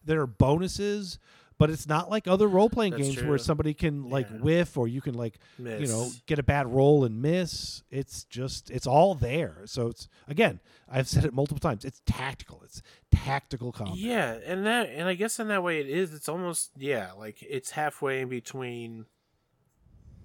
that 0.04 0.16
are 0.16 0.28
bonuses, 0.28 1.18
but 1.60 1.68
it's 1.70 1.86
not 1.86 2.10
like 2.10 2.26
other 2.26 2.48
role 2.48 2.70
playing 2.70 2.96
games 2.96 3.22
where 3.22 3.36
somebody 3.38 3.74
can 3.74 4.08
like 4.08 4.28
Yeah. 4.30 4.38
whiff 4.38 4.76
or 4.78 4.88
you 4.88 5.02
can 5.02 5.14
like 5.14 5.38
you 5.58 5.86
know 5.86 6.10
get 6.26 6.38
a 6.38 6.42
bad 6.42 6.66
roll 6.66 7.04
and 7.04 7.20
miss. 7.20 7.82
It's 7.90 8.24
just 8.24 8.70
it's 8.70 8.86
all 8.86 9.14
there. 9.14 9.58
So 9.66 9.88
it's 9.88 10.08
again, 10.26 10.60
I've 10.90 11.06
said 11.06 11.24
it 11.26 11.34
multiple 11.34 11.60
times. 11.60 11.84
It's 11.84 12.00
tactical. 12.06 12.62
It's 12.64 12.80
tactical 13.12 13.72
combat. 13.72 13.96
Yeah, 13.98 14.38
and 14.44 14.64
that 14.66 14.88
and 14.88 15.06
I 15.06 15.14
guess 15.14 15.38
in 15.38 15.48
that 15.48 15.62
way 15.62 15.78
it 15.80 15.88
is. 15.88 16.14
It's 16.14 16.28
almost 16.30 16.70
yeah, 16.78 17.12
like 17.12 17.42
it's 17.42 17.72
halfway 17.72 18.22
in 18.22 18.28
between. 18.30 19.04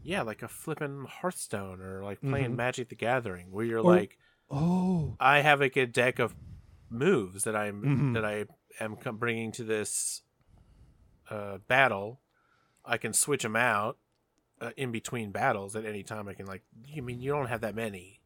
Yeah, 0.04 0.22
like 0.22 0.42
a 0.44 0.48
flippin' 0.48 1.06
Hearthstone 1.10 1.82
or 1.82 2.04
like 2.04 2.22
playing 2.22 2.52
Mhm. 2.52 2.56
Magic 2.58 2.90
the 2.90 2.96
Gathering, 2.96 3.52
where 3.52 3.66
you're 3.66 3.80
Or- 3.80 3.96
like, 3.96 4.18
Oh, 4.50 5.18
I 5.20 5.42
have 5.42 5.60
like 5.60 5.76
a 5.76 5.88
deck 5.88 6.20
of 6.20 6.36
moves 6.90 7.44
that 7.46 7.56
I'm 7.56 7.82
Mhm. 7.82 8.14
that 8.14 8.24
I 8.24 8.46
am 8.80 8.96
bringing 9.18 9.52
to 9.54 9.64
this 9.64 10.22
uh, 11.30 11.58
battle. 11.68 12.22
I 12.86 12.98
can 12.98 13.14
switch 13.14 13.44
them 13.44 13.56
out 13.56 13.98
uh, 14.62 14.72
in 14.78 14.92
between 14.92 15.32
battles 15.32 15.76
at 15.76 15.86
any 15.86 16.04
time. 16.04 16.28
I 16.28 16.34
can 16.34 16.46
like. 16.46 16.64
I 16.96 17.02
mean, 17.02 17.20
you 17.22 17.32
don't 17.32 17.48
have 17.48 17.62
that 17.62 17.76
many. 17.76 18.22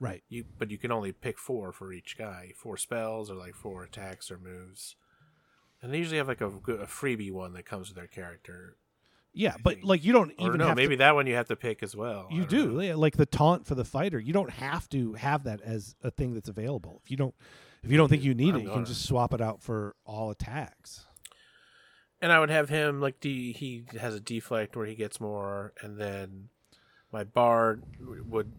right. 0.00 0.22
You 0.28 0.44
but 0.58 0.70
you 0.70 0.78
can 0.78 0.92
only 0.92 1.12
pick 1.12 1.38
four 1.38 1.72
for 1.72 1.92
each 1.92 2.16
guy, 2.18 2.52
four 2.56 2.76
spells 2.76 3.30
or 3.30 3.34
like 3.34 3.54
four 3.54 3.82
attacks 3.84 4.30
or 4.30 4.38
moves. 4.38 4.96
And 5.80 5.92
they 5.92 5.98
usually 5.98 6.18
have 6.18 6.28
like 6.28 6.40
a, 6.40 6.46
a 6.46 6.86
freebie 6.86 7.32
one 7.32 7.54
that 7.54 7.64
comes 7.66 7.88
with 7.88 7.96
their 7.96 8.06
character. 8.06 8.76
Yeah, 9.34 9.54
I 9.54 9.60
but 9.62 9.74
think. 9.76 9.86
like 9.86 10.04
you 10.04 10.12
don't 10.12 10.30
Or 10.38 10.48
even 10.48 10.58
no, 10.58 10.68
have 10.68 10.76
maybe 10.76 10.94
to, 10.94 10.98
that 10.98 11.14
one 11.14 11.26
you 11.26 11.34
have 11.34 11.48
to 11.48 11.56
pick 11.56 11.82
as 11.82 11.96
well. 11.96 12.28
You 12.30 12.44
do 12.44 12.80
yeah, 12.80 12.94
like 12.96 13.16
the 13.16 13.26
taunt 13.26 13.66
for 13.66 13.74
the 13.74 13.84
fighter. 13.84 14.20
You 14.20 14.32
don't 14.34 14.50
have 14.50 14.88
to 14.90 15.14
have 15.14 15.44
that 15.44 15.60
as 15.62 15.96
a 16.04 16.10
thing 16.10 16.34
that's 16.34 16.48
available. 16.50 17.00
If 17.02 17.10
you 17.10 17.16
don't, 17.16 17.34
if 17.82 17.90
you 17.90 17.96
don't 17.96 18.08
think 18.10 18.22
you 18.22 18.34
need 18.34 18.54
I'm 18.54 18.60
it, 18.60 18.64
you 18.64 18.70
can 18.70 18.84
just 18.84 19.06
swap 19.06 19.32
it 19.32 19.40
out 19.40 19.62
for 19.62 19.96
all 20.04 20.30
attacks. 20.30 21.06
And 22.22 22.32
I 22.32 22.40
would 22.40 22.50
have 22.50 22.68
him 22.70 23.00
like 23.00 23.20
de- 23.20 23.52
he 23.52 23.84
has 24.00 24.14
a 24.14 24.20
deflect 24.20 24.76
where 24.76 24.86
he 24.86 24.94
gets 24.94 25.20
more, 25.20 25.72
and 25.82 25.98
then 25.98 26.48
my 27.12 27.24
bard 27.24 27.82
would 28.00 28.52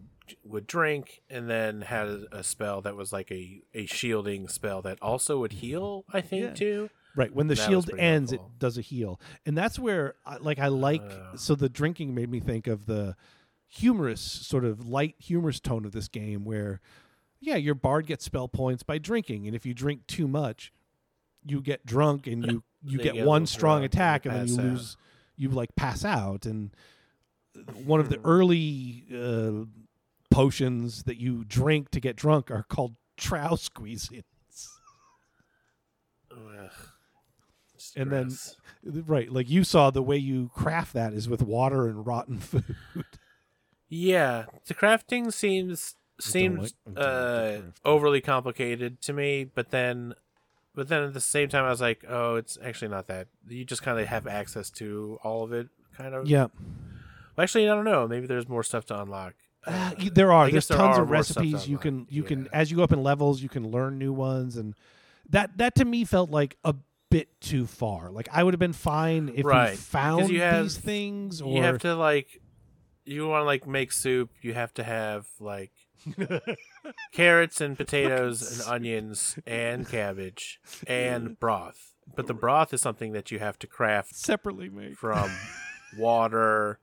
would 0.44 0.66
drink, 0.66 1.22
and 1.28 1.48
then 1.50 1.80
had 1.82 2.06
a, 2.32 2.42
spell 2.44 2.80
that 2.82 2.94
was 2.96 3.12
like 3.12 3.30
a 3.32 3.62
a 3.74 3.86
shielding 3.86 4.48
spell 4.48 4.80
that 4.82 4.98
also 5.02 5.38
would 5.40 5.54
heal. 5.54 6.04
I 6.12 6.20
think 6.20 6.42
Yeah. 6.44 6.54
too. 6.54 6.90
Right 7.16 7.32
when 7.34 7.46
the 7.46 7.54
That 7.54 7.66
shield 7.68 7.90
ends, 7.98 8.32
helpful. 8.32 8.50
it 8.54 8.58
does 8.58 8.76
a 8.76 8.80
heal, 8.82 9.18
and 9.46 9.56
that's 9.56 9.78
where 9.78 10.14
I, 10.26 10.36
like 10.36 10.58
I 10.58 10.68
like. 10.68 11.02
Oh. 11.02 11.36
so 11.36 11.54
the 11.54 11.68
drinking 11.68 12.14
made 12.14 12.28
me 12.30 12.40
think 12.40 12.66
of 12.66 12.86
the 12.86 13.16
humorous 13.68 14.20
sort 14.20 14.64
of 14.64 14.86
light 14.88 15.14
humorous 15.18 15.58
tone 15.60 15.84
of 15.84 15.92
this 15.92 16.08
game, 16.08 16.44
where 16.44 16.80
yeah, 17.40 17.56
your 17.56 17.74
bard 17.74 18.06
gets 18.06 18.24
spell 18.24 18.48
points 18.48 18.82
by 18.82 18.98
drinking, 18.98 19.46
and 19.46 19.54
if 19.56 19.64
you 19.64 19.74
drink 19.74 20.06
too 20.06 20.26
much, 20.28 20.72
you 21.46 21.60
get 21.60 21.84
drunk 21.86 22.26
and 22.26 22.44
you 22.50 22.62
you 22.84 22.98
get 22.98 23.14
get 23.14 23.26
one 23.26 23.46
strong 23.46 23.78
and 23.78 23.86
attack, 23.86 24.22
they 24.24 24.30
and 24.30 24.38
then 24.40 24.46
you 24.48 24.54
out. 24.60 24.64
lose. 24.72 24.96
You 25.36 25.48
like 25.50 25.74
pass 25.76 26.04
out, 26.04 26.46
and 26.46 26.70
one 27.84 28.00
of 28.00 28.08
the 28.08 28.16
Hmm. 28.18 28.26
early 28.26 29.04
uh, 29.14 29.64
potions 30.30 31.04
that 31.04 31.18
you 31.18 31.44
drink 31.44 31.90
to 31.90 32.00
get 32.00 32.16
drunk 32.16 32.50
are 32.50 32.62
called 32.64 32.96
trow 33.16 33.56
squeezing. 33.56 34.22
Ugh. 36.30 36.70
And 37.96 38.10
then- 38.10 38.30
Right, 39.06 39.30
like 39.30 39.48
you 39.48 39.64
saw 39.64 39.90
the 39.90 40.02
way 40.02 40.16
you 40.16 40.50
craft 40.54 40.92
that 40.94 41.12
is 41.14 41.28
with 41.28 41.42
water 41.42 41.86
and 41.88 42.04
rotten 42.06 42.38
food. 42.40 42.74
yeah, 43.88 44.46
the 44.66 44.74
crafting 44.74 45.32
seems 45.32 45.96
seems 46.20 46.74
like- 46.86 46.96
I 46.96 47.00
don't 47.00 47.04
like 47.04 47.62
the 47.64 47.66
uh, 47.86 47.88
overly 47.88 48.20
complicated 48.20 49.00
to 49.02 49.12
me, 49.12 49.44
but 49.44 49.70
then 49.70 50.14
but 50.74 50.88
then 50.88 51.02
at 51.02 51.14
the 51.14 51.20
same 51.20 51.48
time, 51.48 51.64
I 51.64 51.70
was 51.70 51.80
like, 51.80 52.04
oh, 52.08 52.36
it's 52.36 52.58
actually 52.62 52.88
not 52.88 53.06
that. 53.08 53.28
You 53.48 53.64
just 53.64 53.82
kind 53.82 53.98
of 53.98 54.06
have 54.06 54.26
access 54.26 54.70
to 54.72 55.18
all 55.22 55.44
of 55.44 55.52
it, 55.52 55.68
kind 55.96 56.14
of. 56.14 56.26
Yeah, 56.26 56.46
Well, 57.36 57.42
actually, 57.44 57.68
I 57.68 57.74
don't 57.74 57.84
know. 57.84 58.06
Maybe 58.08 58.26
there's 58.26 58.48
more 58.48 58.62
stuff 58.62 58.84
to 58.86 59.00
unlock. 59.00 59.34
Uh, 59.66 59.92
there 60.12 60.30
are. 60.32 60.50
There's 60.50 60.68
there 60.68 60.76
tons 60.76 60.98
are 60.98 61.02
of 61.02 61.08
to 61.08 61.12
recipes 61.12 61.66
you 61.66 61.78
can 61.78 62.06
you 62.10 62.22
can 62.22 62.48
as 62.52 62.70
you 62.70 62.76
go 62.76 62.82
up 62.82 62.92
in 62.92 63.02
levels, 63.02 63.40
you 63.42 63.48
can 63.48 63.70
learn 63.70 63.98
new 63.98 64.12
ones, 64.12 64.56
and 64.56 64.74
that 65.30 65.56
that 65.56 65.74
to 65.76 65.84
me 65.86 66.04
felt 66.04 66.30
like 66.30 66.58
a 66.64 66.74
bit 67.10 67.40
too 67.40 67.64
far. 67.66 68.10
Like 68.10 68.28
I 68.30 68.42
would 68.42 68.52
have 68.52 68.58
been 68.58 68.72
fine 68.74 69.32
if 69.34 69.46
Right, 69.46 69.70
because 69.70 69.80
found 69.86 70.28
you 70.28 70.40
have- 70.42 70.64
these 70.64 70.76
things, 70.76 71.40
or 71.40 71.54
you 71.56 71.62
have 71.62 71.78
to 71.78 71.94
like, 71.94 72.42
you 73.06 73.26
want 73.26 73.40
to 73.40 73.46
like 73.46 73.66
make 73.66 73.90
soup. 73.92 74.30
You 74.42 74.52
have 74.52 74.74
to 74.74 74.82
have 74.84 75.26
like 75.40 75.72
carrots 77.12 77.60
and 77.60 77.76
potatoes 77.76 78.60
and 78.60 78.68
onions 78.68 79.38
and 79.46 79.88
cabbage 79.88 80.60
and 80.86 81.38
broth. 81.38 81.92
But 82.14 82.26
the 82.26 82.34
broth 82.34 82.74
is 82.74 82.80
something 82.82 83.12
that 83.12 83.30
you 83.30 83.38
have 83.38 83.58
to 83.60 83.66
craft 83.66 84.14
separately 84.14 84.68
make 84.68 84.96
from 84.96 85.30
water 85.98 86.78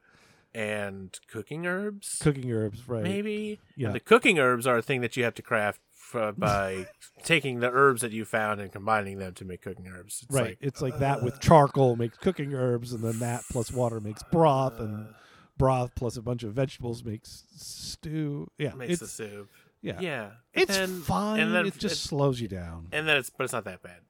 and 0.54 1.18
cooking 1.28 1.66
herbs. 1.66 2.18
cooking 2.22 2.52
herbs, 2.52 2.88
right? 2.88 3.04
maybe. 3.04 3.60
Yeah. 3.76 3.88
And 3.88 3.96
the 3.96 4.00
cooking 4.00 4.40
herbs 4.40 4.68
are 4.68 4.78
a 4.78 4.82
thing 4.82 5.02
that 5.02 5.16
you 5.16 5.24
have 5.24 5.36
to 5.36 5.42
craft 5.42 5.80
f- 6.14 6.34
by 6.38 6.88
taking 7.24 7.60
the 7.60 7.70
herbs 7.72 8.02
that 8.02 8.12
you 8.12 8.26
found 8.26 8.60
and 8.60 8.72
combining 8.72 9.18
them 9.18 9.34
to 9.36 9.46
make 9.46 9.62
cooking 9.62 9.88
herbs. 9.88 10.24
It's 10.24 10.36
right. 10.36 10.44
Like, 10.46 10.58
it's 10.60 10.82
like 10.82 11.00
that 11.00 11.24
with 11.24 11.40
charcoal 11.40 11.96
makes 11.96 12.18
cooking 12.18 12.54
herbs, 12.54 12.92
and 12.92 13.04
then 13.04 13.20
that 13.20 13.44
plus 13.50 13.72
water 13.72 14.02
makes 14.02 14.24
broth, 14.24 14.80
and 14.80 15.08
uh, 15.08 15.14
broth 15.58 15.92
plus 15.96 16.18
a 16.18 16.22
bunch 16.22 16.44
of 16.44 16.54
vegetables 16.54 17.04
makes 17.04 17.46
stew. 17.56 18.50
Yeah, 18.58 18.74
makes 18.74 19.00
the 19.00 19.08
soup. 19.08 19.50
Yeah, 19.82 20.00
Yeah, 20.00 20.32
it's 20.54 20.76
and, 20.78 21.04
fine. 21.04 21.40
and 21.40 21.54
then 21.54 21.66
it 21.66 21.74
just 21.74 21.86
it's- 21.86 22.00
slows 22.00 22.40
you 22.40 22.48
down. 22.48 22.88
and 22.92 23.08
then 23.08 23.18
it's 23.18 23.30
but 23.30 23.44
it's 23.46 23.54
not 23.54 23.66
that 23.66 23.82
bad. 23.82 24.02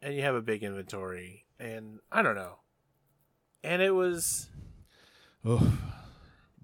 And 0.00 0.14
you 0.14 0.22
have 0.22 0.34
a 0.34 0.42
big 0.42 0.62
inventory, 0.64 1.44
and 1.60 2.00
I 2.10 2.22
don't 2.22 2.34
know. 2.34 2.58
And 3.62 3.80
it 3.82 3.92
was. 3.92 4.48
The 5.44 5.70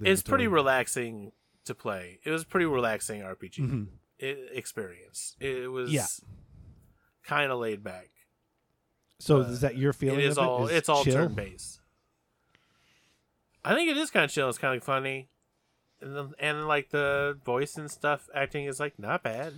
it's 0.01 0.23
pretty 0.23 0.47
relaxing 0.49 1.33
to 1.65 1.75
play. 1.75 2.19
It 2.25 2.31
was 2.31 2.43
a 2.43 2.47
pretty 2.47 2.67
relaxing 2.67 3.21
RPG 3.23 3.59
Mhm. 3.61 3.87
i 4.23 4.25
experience. 4.57 5.37
It 5.41 5.71
was 5.71 5.91
Yeah. 5.93 6.07
kind 7.25 7.51
of 7.53 7.59
laid 7.61 7.83
back. 7.85 8.09
So 9.21 9.39
uh, 9.39 9.45
is 9.47 9.61
that 9.63 9.77
your 9.77 9.93
feeling? 9.93 10.21
it 10.21 10.25
is 10.27 10.39
all 10.39 10.67
Is 10.69 10.73
it's 10.77 10.89
all 10.89 11.05
chill? 11.05 11.15
turn 11.15 11.35
based. 11.35 11.81
I 13.65 13.75
think 13.75 13.91
it 13.91 13.97
is 13.97 14.11
kind 14.11 14.25
of 14.25 14.31
chill. 14.31 14.49
It's 14.49 14.59
kind 14.59 14.77
of 14.77 14.83
funny, 14.85 15.29
and 16.01 16.17
then, 16.17 16.33
and 16.39 16.67
like 16.69 16.91
the 16.91 17.39
voice 17.45 17.77
and 17.77 17.91
stuff 17.91 18.29
acting 18.35 18.65
is 18.67 18.79
like 18.81 18.99
not 18.99 19.23
bad. 19.23 19.55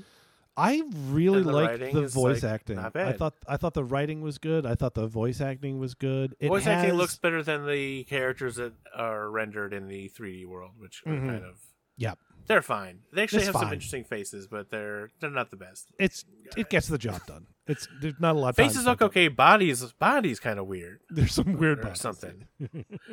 I 0.56 0.82
really 1.08 1.42
the 1.42 1.52
like 1.52 1.78
the 1.92 2.06
voice 2.08 2.42
like, 2.42 2.52
acting. 2.52 2.76
not 2.76 2.94
I 2.96 3.12
thought 3.12 3.34
I 3.48 3.56
thought 3.56 3.74
the 3.74 3.84
writing 3.84 4.20
was 4.20 4.38
good. 4.38 4.66
I 4.66 4.74
thought 4.74 4.94
the 4.94 5.06
voice 5.06 5.40
acting 5.40 5.78
was 5.78 5.94
good. 5.94 6.34
It 6.40 6.48
voice 6.48 6.66
acting 6.66 6.94
looks 6.94 7.16
better 7.16 7.42
than 7.42 7.66
the 7.66 8.04
characters 8.04 8.56
that 8.56 8.72
are 8.94 9.30
rendered 9.30 9.72
in 9.72 9.86
the 9.88 10.08
3D 10.10 10.44
world, 10.46 10.72
which 10.78 11.02
are 11.06 11.12
Mhm. 11.12 11.28
kind 11.28 11.44
of 11.44 11.60
Yep. 11.96 12.18
they're 12.46 12.62
fine. 12.62 13.00
They 13.12 13.22
actually 13.22 13.38
It's 13.38 13.46
have 13.46 13.54
some 13.56 13.72
interesting 13.72 14.04
faces, 14.04 14.48
but 14.48 14.70
they're 14.70 15.10
they're 15.20 15.30
not 15.30 15.50
the 15.50 15.56
best. 15.56 15.92
It's 15.98 16.24
it 16.56 16.68
gets 16.68 16.88
the 16.88 16.98
job 16.98 17.24
done. 17.26 17.46
It's 17.66 17.86
there's 18.00 18.18
not 18.18 18.34
a 18.34 18.38
lot. 18.38 18.48
of 18.50 18.56
Faces 18.56 18.84
look 18.86 19.00
okay. 19.00 19.28
Bodies 19.28 19.84
bodies 19.92 20.40
kind 20.40 20.58
of 20.58 20.66
weird. 20.66 21.00
There's 21.08 21.32
some 21.32 21.56
weird 21.56 21.78
or 21.78 21.82
bodies. 21.84 22.00
something. 22.00 22.48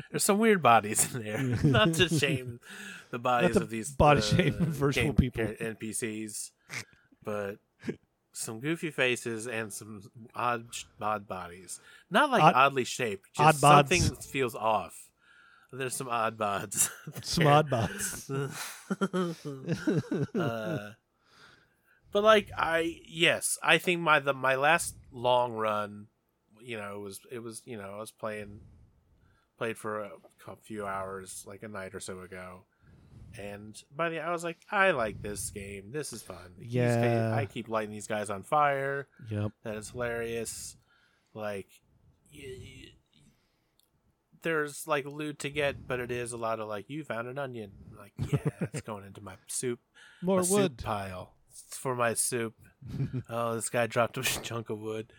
There's 0.09 0.23
some 0.23 0.39
weird 0.39 0.61
bodies 0.63 1.13
in 1.15 1.23
there. 1.23 1.43
Not 1.63 1.93
to 1.93 2.09
shame 2.09 2.59
the 3.11 3.19
bodies 3.19 3.55
of 3.55 3.69
these 3.69 3.91
body 3.91 4.19
uh, 4.19 4.23
shame 4.23 4.53
virtual 4.53 5.13
people. 5.13 5.45
NPCs, 5.45 6.51
but 7.23 7.55
some 8.33 8.59
goofy 8.59 8.91
faces 8.91 9.47
and 9.47 9.73
some 9.73 10.01
odd 10.35 10.67
odd 11.01 11.27
bodies. 11.27 11.79
Not 12.11 12.29
like 12.29 12.43
Odd- 12.43 12.53
oddly 12.55 12.83
shaped. 12.83 13.29
odd 13.37 13.53
Just 13.53 13.63
bods. 13.63 13.89
something 13.89 14.15
feels 14.17 14.53
off. 14.55 14.95
There's 15.71 15.95
some 15.95 16.07
odd 16.07 16.37
bods. 16.37 16.89
Some 17.23 17.47
odd 17.47 17.69
bots. 17.69 18.29
uh, 20.35 20.91
but 22.11 22.23
like 22.23 22.49
I 22.57 22.99
yes, 23.05 23.57
I 23.61 23.77
think 23.77 24.01
my 24.01 24.19
the 24.19 24.33
my 24.33 24.55
last 24.55 24.95
long 25.11 25.53
run, 25.53 26.07
you 26.61 26.77
know, 26.77 26.99
was 26.99 27.19
it 27.31 27.39
was 27.39 27.61
you 27.65 27.77
know 27.77 27.93
I 27.95 27.99
was 27.99 28.11
playing 28.11 28.61
played 29.57 29.77
for 29.77 30.03
a 30.03 30.11
few 30.61 30.85
hours 30.85 31.43
like 31.45 31.63
a 31.63 31.67
night 31.67 31.93
or 31.93 31.99
so 31.99 32.21
ago, 32.21 32.63
and 33.37 33.81
by 33.95 34.09
the 34.09 34.19
I 34.19 34.31
was 34.31 34.43
like 34.43 34.57
I 34.71 34.91
like 34.91 35.21
this 35.21 35.49
game. 35.51 35.91
This 35.91 36.11
is 36.13 36.21
fun. 36.21 36.53
Guys- 36.59 36.67
Yeah. 36.73 37.33
I 37.35 37.45
keep 37.45 37.67
lighting 37.69 37.91
these 37.93 38.07
guys 38.07 38.29
on 38.29 38.43
fire. 38.43 39.07
Yep. 39.29 39.51
That 39.63 39.75
is 39.75 39.89
hilarious. 39.91 40.77
Like. 41.33 41.67
There's 44.43 44.87
like 44.87 45.05
loot 45.05 45.39
to 45.39 45.49
get, 45.49 45.87
but 45.87 45.99
it 45.99 46.11
is 46.11 46.31
a 46.31 46.37
lot 46.37 46.59
of 46.59 46.67
like 46.69 46.89
you 46.89 47.03
found 47.03 47.27
an 47.27 47.37
onion. 47.39 47.71
Like 47.97 48.13
yeah, 48.31 48.67
it's 48.73 48.81
going 48.81 49.05
into 49.05 49.21
my 49.21 49.33
soup 49.47 49.79
More 50.21 50.37
my 50.37 50.43
soup 50.43 50.53
wood. 50.57 50.77
pile. 50.83 51.33
It's 51.49 51.77
for 51.77 51.95
my 51.95 52.13
soup. 52.13 52.53
oh, 53.29 53.55
this 53.55 53.69
guy 53.69 53.87
dropped 53.87 54.17
a 54.17 54.21
chunk 54.43 54.69
of 54.69 54.79
wood. 54.79 55.11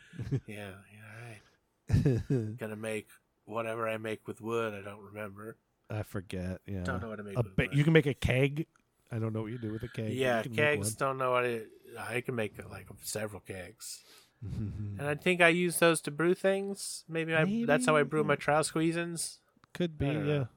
Yeah, 0.47 0.70
yeah, 0.93 1.97
all 1.97 2.05
right. 2.15 2.57
Gonna 2.59 2.77
make 2.77 3.09
whatever 3.45 3.89
I 3.89 3.97
make 3.99 4.27
with 4.28 4.40
wood. 4.40 4.73
I 4.73 4.82
don't 4.89 5.01
remember. 5.03 5.57
I 5.90 6.02
forget. 6.02 6.60
Yeah. 6.66 6.85
Don't 6.85 7.02
know 7.02 7.09
what 7.09 7.16
to 7.16 7.23
make 7.23 7.39
A 7.39 7.43
ba- 7.43 7.69
you 7.73 7.85
can 7.85 7.93
make 7.93 8.06
a 8.06 8.15
keg. 8.15 8.66
I 9.10 9.19
don't 9.19 9.32
know 9.32 9.43
what 9.43 9.52
you 9.52 9.59
do 9.59 9.73
with 9.73 9.82
a 9.82 9.89
keg. 9.89 10.12
yeah, 10.12 10.43
kegs. 10.43 10.94
Don't 10.94 11.19
know 11.19 11.32
what 11.32 11.44
it. 11.44 11.69
Uh, 11.97 12.05
I 12.06 12.20
can 12.20 12.35
make 12.35 12.59
uh, 12.59 12.69
like 12.69 12.86
several 13.02 13.40
kegs, 13.40 14.01
and 14.43 15.01
I 15.01 15.15
think 15.15 15.40
I 15.40 15.48
use 15.48 15.78
those 15.78 16.02
to 16.02 16.10
brew 16.10 16.35
things. 16.35 17.05
Maybe 17.09 17.35
I. 17.35 17.65
That's 17.66 17.86
how 17.86 17.97
I 17.97 18.02
brew 18.02 18.23
my 18.24 18.36
trow 18.36 18.60
squeezins. 18.60 19.39
Could 19.73 19.97
be. 19.97 20.06
Yeah. 20.06 20.12
know. 20.12 20.48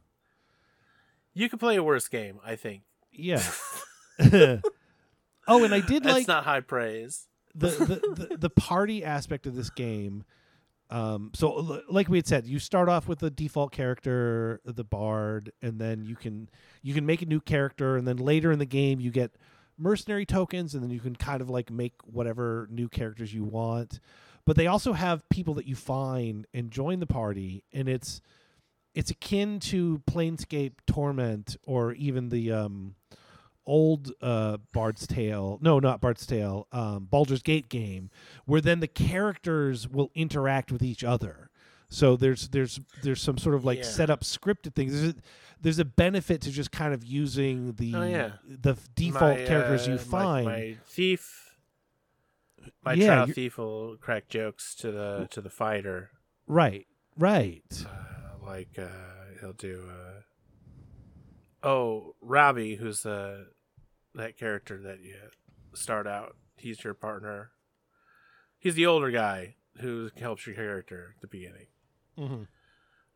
You 1.34 1.48
could 1.48 1.60
play 1.60 1.78
a 1.78 1.84
worse 1.84 2.10
game. 2.10 2.40
I 2.46 2.56
think. 2.56 2.84
Yeah. 3.12 3.44
oh, 4.20 5.64
and 5.64 5.74
I 5.74 5.80
did 5.80 6.04
That's 6.04 6.14
like 6.14 6.28
not 6.28 6.44
high 6.44 6.60
praise. 6.60 7.28
the, 7.56 7.68
the, 7.70 8.26
the 8.30 8.38
the 8.38 8.50
party 8.50 9.04
aspect 9.04 9.48
of 9.48 9.56
this 9.56 9.70
game. 9.70 10.24
Um, 10.92 11.32
so 11.34 11.82
like 11.90 12.10
we 12.10 12.18
had 12.18 12.28
said, 12.28 12.46
you 12.46 12.60
start 12.60 12.90
off 12.90 13.08
with 13.08 13.20
the 13.20 13.30
default 13.30 13.72
character, 13.72 14.60
the 14.66 14.84
bard, 14.84 15.54
and 15.62 15.80
then 15.80 16.04
you 16.04 16.16
can 16.16 16.50
you 16.84 16.94
can 16.94 17.06
make 17.06 17.22
a 17.22 17.26
new 17.26 17.40
character, 17.40 17.96
and 17.96 18.06
then 18.06 18.18
later 18.18 18.52
in 18.52 18.60
the 18.60 18.66
game 18.66 19.00
you 19.00 19.10
get 19.10 19.32
mercenary 19.78 20.26
tokens, 20.26 20.76
and 20.76 20.84
then 20.84 20.92
you 20.92 21.00
can 21.00 21.16
kind 21.16 21.42
of 21.42 21.50
like 21.50 21.72
make 21.72 21.94
whatever 22.04 22.68
new 22.70 22.90
characters 22.90 23.34
you 23.34 23.46
want. 23.46 24.02
But 24.46 24.58
they 24.58 24.68
also 24.68 24.92
have 24.92 25.28
people 25.30 25.54
that 25.56 25.66
you 25.66 25.76
find 25.76 26.46
and 26.54 26.70
join 26.70 27.00
the 27.00 27.08
party, 27.08 27.64
and 27.72 27.88
it's 27.88 28.22
it's 28.94 29.12
akin 29.12 29.62
to 29.62 30.02
Planescape 30.12 30.74
Torment 30.86 31.56
or 31.64 31.94
even 31.94 32.28
the 32.28 32.52
um, 32.52 32.96
old 33.72 34.12
uh, 34.22 34.58
Bard's 34.74 35.08
Tale. 35.08 35.58
No, 35.62 35.80
not 35.80 36.02
Bard's 36.02 36.26
Tale. 36.26 36.68
Um, 36.72 37.06
Baldur's 37.10 37.42
Gate 37.42 37.70
game, 37.70 38.10
where 38.46 38.62
then 38.62 38.80
the 38.82 38.88
characters 38.88 39.88
will 39.88 40.12
interact 40.14 40.72
with 40.72 40.84
each 40.84 41.04
other. 41.04 41.50
So 41.90 42.16
there's 42.16 42.50
there's 42.50 42.80
there's 43.04 43.22
some 43.22 43.38
sort 43.38 43.56
of 43.56 43.64
like 43.66 43.80
Yeah. 43.80 43.84
set 43.86 44.10
up 44.10 44.22
scripted 44.22 44.76
things. 44.76 44.92
There's 44.94 45.14
a, 45.14 45.16
there's 45.62 45.80
a 45.80 45.86
benefit 45.86 46.42
to 46.42 46.52
just 46.52 46.72
kind 46.72 46.94
of 46.94 47.04
using 47.04 47.74
the 47.74 47.94
Oh, 47.96 48.04
yeah. 48.04 48.32
the 48.48 48.76
default 48.96 49.40
My, 49.40 49.46
characters 49.46 49.88
uh, 49.88 49.92
you 49.92 49.98
find. 49.98 50.46
My, 50.46 50.78
thief, 50.88 51.56
my 52.84 52.94
Yeah, 52.94 53.26
trow 53.26 53.34
thief 53.34 53.58
will 53.58 53.98
crack 53.98 54.28
jokes 54.30 54.74
to 54.76 54.92
the 54.92 55.28
to 55.32 55.42
the 55.42 55.50
fighter. 55.50 56.12
right, 56.48 56.88
right. 57.18 57.64
Uh, 57.86 58.46
like 58.46 58.78
uh, 58.80 58.88
he'll 59.42 59.54
do. 59.54 59.84
Uh, 59.90 61.68
oh, 61.68 62.16
Rabbie, 62.22 62.76
who's 62.76 63.02
the 63.04 63.48
that 64.16 64.38
character 64.38 64.80
that 64.82 65.02
you 65.02 65.16
start 65.74 66.08
out. 66.08 66.36
He's 66.58 66.84
your 66.84 66.94
partner. 66.94 67.52
He's 68.60 68.76
the 68.76 68.86
older 68.86 69.10
guy 69.12 69.56
who 69.80 70.10
helps 70.20 70.46
your 70.46 70.56
character 70.56 71.14
at 71.16 71.22
the 71.22 71.28
beginning. 71.28 71.68
Mm-hmm. 72.20 72.44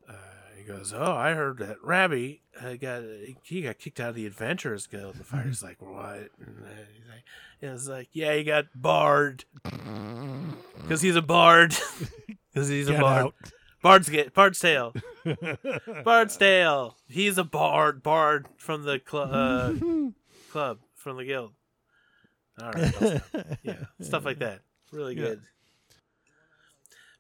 Uh, 0.10 0.14
he 0.58 0.64
goes, 0.64 0.94
"Oh, 0.94 1.14
I 1.14 1.34
heard 1.34 1.60
that 1.60 1.78
Rabbie 1.84 2.42
uh, 2.60 2.74
got 2.76 3.04
he 3.44 3.62
got 3.62 3.78
kicked 3.78 4.00
out 4.00 4.10
of 4.10 4.16
the 4.16 4.26
Adventurers 4.26 4.88
Guild." 4.88 5.16
The 5.16 5.24
fighter's 5.24 5.62
like, 5.62 5.82
"What?" 5.82 6.30
And 6.40 6.64
uh, 6.64 6.70
he's 6.94 7.08
like, 7.08 7.24
and 7.62 7.72
it's 7.74 7.88
like, 7.88 8.10
"Yeah, 8.14 8.34
he 8.36 8.44
got 8.44 8.66
barred 8.74 9.46
because 10.82 11.02
he's 11.02 11.16
a 11.16 11.22
bard. 11.22 11.76
Because 12.54 12.70
he's 12.70 12.88
a 12.88 12.94
bard. 12.98 13.26
out. 13.26 13.36
Bard's 13.82 14.08
get 14.08 14.34
Bard's 14.34 14.60
tale. 14.60 14.94
Bard's 16.06 16.38
tale. 16.38 16.96
He's 17.10 17.38
a 17.38 17.44
bard. 17.44 18.02
Bard 18.02 18.48
from 18.56 18.84
the 18.84 18.98
club. 18.98 19.30
Uh, 19.34 20.12
club 20.56 20.80
from 20.96 21.18
the 21.18 21.26
guild. 21.26 21.52
All 22.62 22.72
right, 22.72 23.22
yeah, 23.64 23.76
stuff 24.00 24.24
like 24.24 24.40
that. 24.40 24.62
Really 24.94 25.14
Yeah. 25.16 25.22
good. 25.24 25.42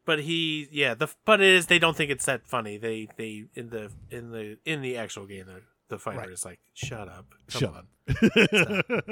But 0.05 0.19
he, 0.19 0.69
yeah, 0.71 0.93
the 0.93 1.09
but 1.25 1.41
it 1.41 1.47
is. 1.47 1.65
They 1.65 1.79
don't 1.79 1.97
think 1.97 2.11
it's 2.11 2.25
that 2.25 2.47
funny. 2.47 2.77
They 2.77 3.09
they 3.17 3.45
in 3.55 3.69
the 3.69 3.91
in 4.09 4.31
the 4.31 4.57
in 4.63 4.81
the 4.81 4.95
actual 4.97 5.25
game, 5.25 5.47
the 5.47 5.61
the 5.89 5.99
fighter 5.99 6.19
Right. 6.19 6.29
is 6.29 6.45
like, 6.45 6.59
"Shut 6.75 7.09
up, 7.09 7.25
come 7.49 7.59
Shut 7.59 7.73
on, 7.75 7.87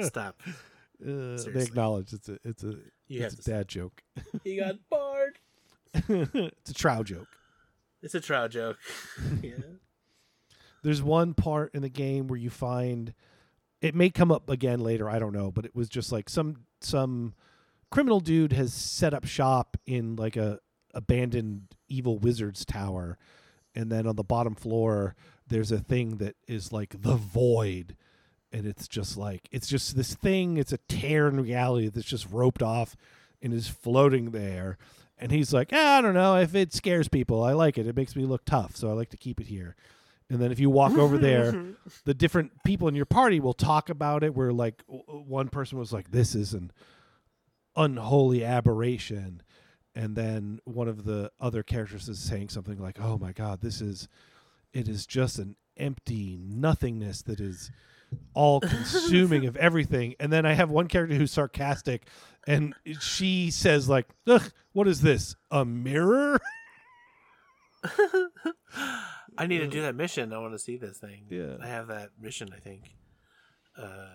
stop." 0.00 0.40
Uh, 1.04 1.36
they 1.52 1.62
acknowledge 1.62 2.12
it's 2.14 2.28
a 2.30 2.38
it's 2.44 2.62
a 2.64 2.76
You 3.08 3.24
it's 3.24 3.34
a 3.34 3.42
dad 3.50 3.68
joke. 3.68 4.02
he 4.44 4.56
got 4.56 4.76
barred. 4.88 5.38
it's 5.94 6.70
a 6.70 6.74
trow 6.74 7.02
joke. 7.02 7.28
It's 8.00 8.14
a 8.14 8.20
trout 8.20 8.52
joke. 8.52 8.78
yeah. 9.42 9.52
There's 10.82 11.02
one 11.02 11.34
part 11.34 11.74
in 11.74 11.82
the 11.82 11.88
game 11.90 12.28
where 12.28 12.38
you 12.38 12.50
find 12.50 13.12
it 13.80 13.94
may 13.94 14.10
come 14.10 14.30
up 14.30 14.48
again 14.48 14.80
later, 14.80 15.08
I 15.08 15.18
don't 15.18 15.32
know, 15.32 15.50
but 15.50 15.64
it 15.64 15.74
was 15.74 15.88
just 15.88 16.12
like 16.12 16.28
some 16.28 16.64
some 16.80 17.34
criminal 17.90 18.20
dude 18.20 18.52
has 18.52 18.72
set 18.72 19.14
up 19.14 19.24
shop 19.24 19.76
in 19.86 20.16
like 20.16 20.36
a 20.36 20.58
abandoned 20.94 21.68
evil 21.88 22.18
wizard's 22.18 22.64
tower. 22.64 23.18
And 23.74 23.90
then 23.90 24.06
on 24.06 24.16
the 24.16 24.24
bottom 24.24 24.54
floor 24.54 25.14
there's 25.46 25.70
a 25.70 25.78
thing 25.78 26.16
that 26.16 26.36
is 26.48 26.72
like 26.72 27.02
the 27.02 27.16
void. 27.16 27.96
And 28.52 28.66
it's 28.66 28.88
just 28.88 29.16
like 29.16 29.48
it's 29.50 29.68
just 29.68 29.96
this 29.96 30.14
thing 30.14 30.56
it's 30.56 30.72
a 30.72 30.78
tear 30.88 31.28
in 31.28 31.40
reality 31.40 31.88
that's 31.88 32.06
just 32.06 32.28
roped 32.30 32.62
off 32.62 32.96
and 33.42 33.52
is 33.52 33.68
floating 33.68 34.30
there. 34.30 34.78
And 35.18 35.30
he's 35.30 35.52
like 35.52 35.70
ah, 35.72 35.98
i 35.98 36.00
don't 36.00 36.14
know. 36.14 36.36
If 36.36 36.54
it 36.54 36.72
scares 36.72 37.08
people 37.08 37.42
i 37.42 37.52
like 37.52 37.76
it. 37.76 37.86
It 37.86 37.96
makes 37.96 38.16
me 38.16 38.24
look 38.24 38.44
tough 38.44 38.76
so 38.76 38.88
i 38.88 38.92
like 38.92 39.10
to 39.10 39.16
keep 39.16 39.40
it 39.40 39.48
here 39.48 39.76
and 40.30 40.40
then 40.40 40.50
if 40.50 40.58
you 40.58 40.70
walk 40.70 40.96
over 40.96 41.18
there 41.18 41.66
the 42.04 42.14
different 42.14 42.52
people 42.64 42.88
in 42.88 42.94
your 42.94 43.04
party 43.06 43.40
will 43.40 43.52
talk 43.54 43.90
about 43.90 44.24
it 44.24 44.34
where 44.34 44.52
like 44.52 44.82
w- 44.86 45.04
one 45.06 45.48
person 45.48 45.78
was 45.78 45.92
like 45.92 46.10
this 46.10 46.34
is 46.34 46.54
an 46.54 46.70
unholy 47.76 48.44
aberration. 48.44 49.42
And 49.96 50.16
then 50.16 50.60
one 50.64 50.88
of 50.88 51.04
the 51.04 51.30
other 51.38 51.62
characters 51.62 52.08
is 52.08 52.18
saying 52.18 52.48
something 52.48 52.78
like 52.78 52.98
oh 53.00 53.18
my 53.18 53.32
god 53.32 53.60
this 53.60 53.80
is 53.80 54.08
it 54.72 54.88
is 54.88 55.06
just 55.06 55.38
an 55.38 55.56
empty 55.76 56.36
nothingness 56.40 57.22
that 57.22 57.40
is 57.40 57.70
all 58.32 58.60
consuming 58.60 59.46
of 59.46 59.56
everything. 59.56 60.14
And 60.18 60.32
then 60.32 60.46
i 60.46 60.54
have 60.54 60.70
one 60.70 60.88
character 60.88 61.14
who's 61.16 61.32
sarcastic 61.32 62.08
and 62.46 62.74
she 63.00 63.50
says 63.50 63.88
like 63.88 64.06
Ugh, 64.26 64.50
what 64.72 64.88
is 64.88 65.00
this 65.00 65.36
a 65.50 65.64
mirror 65.64 66.40
I 69.36 69.46
need 69.46 69.58
to 69.58 69.66
do 69.66 69.82
that 69.82 69.94
mission. 69.94 70.32
I 70.32 70.38
want 70.38 70.52
to 70.54 70.58
see 70.58 70.76
this 70.76 70.98
thing. 70.98 71.26
Yeah. 71.30 71.56
I 71.62 71.66
have 71.66 71.88
that 71.88 72.10
mission. 72.20 72.50
I 72.54 72.60
think. 72.60 72.94
Uh, 73.76 74.06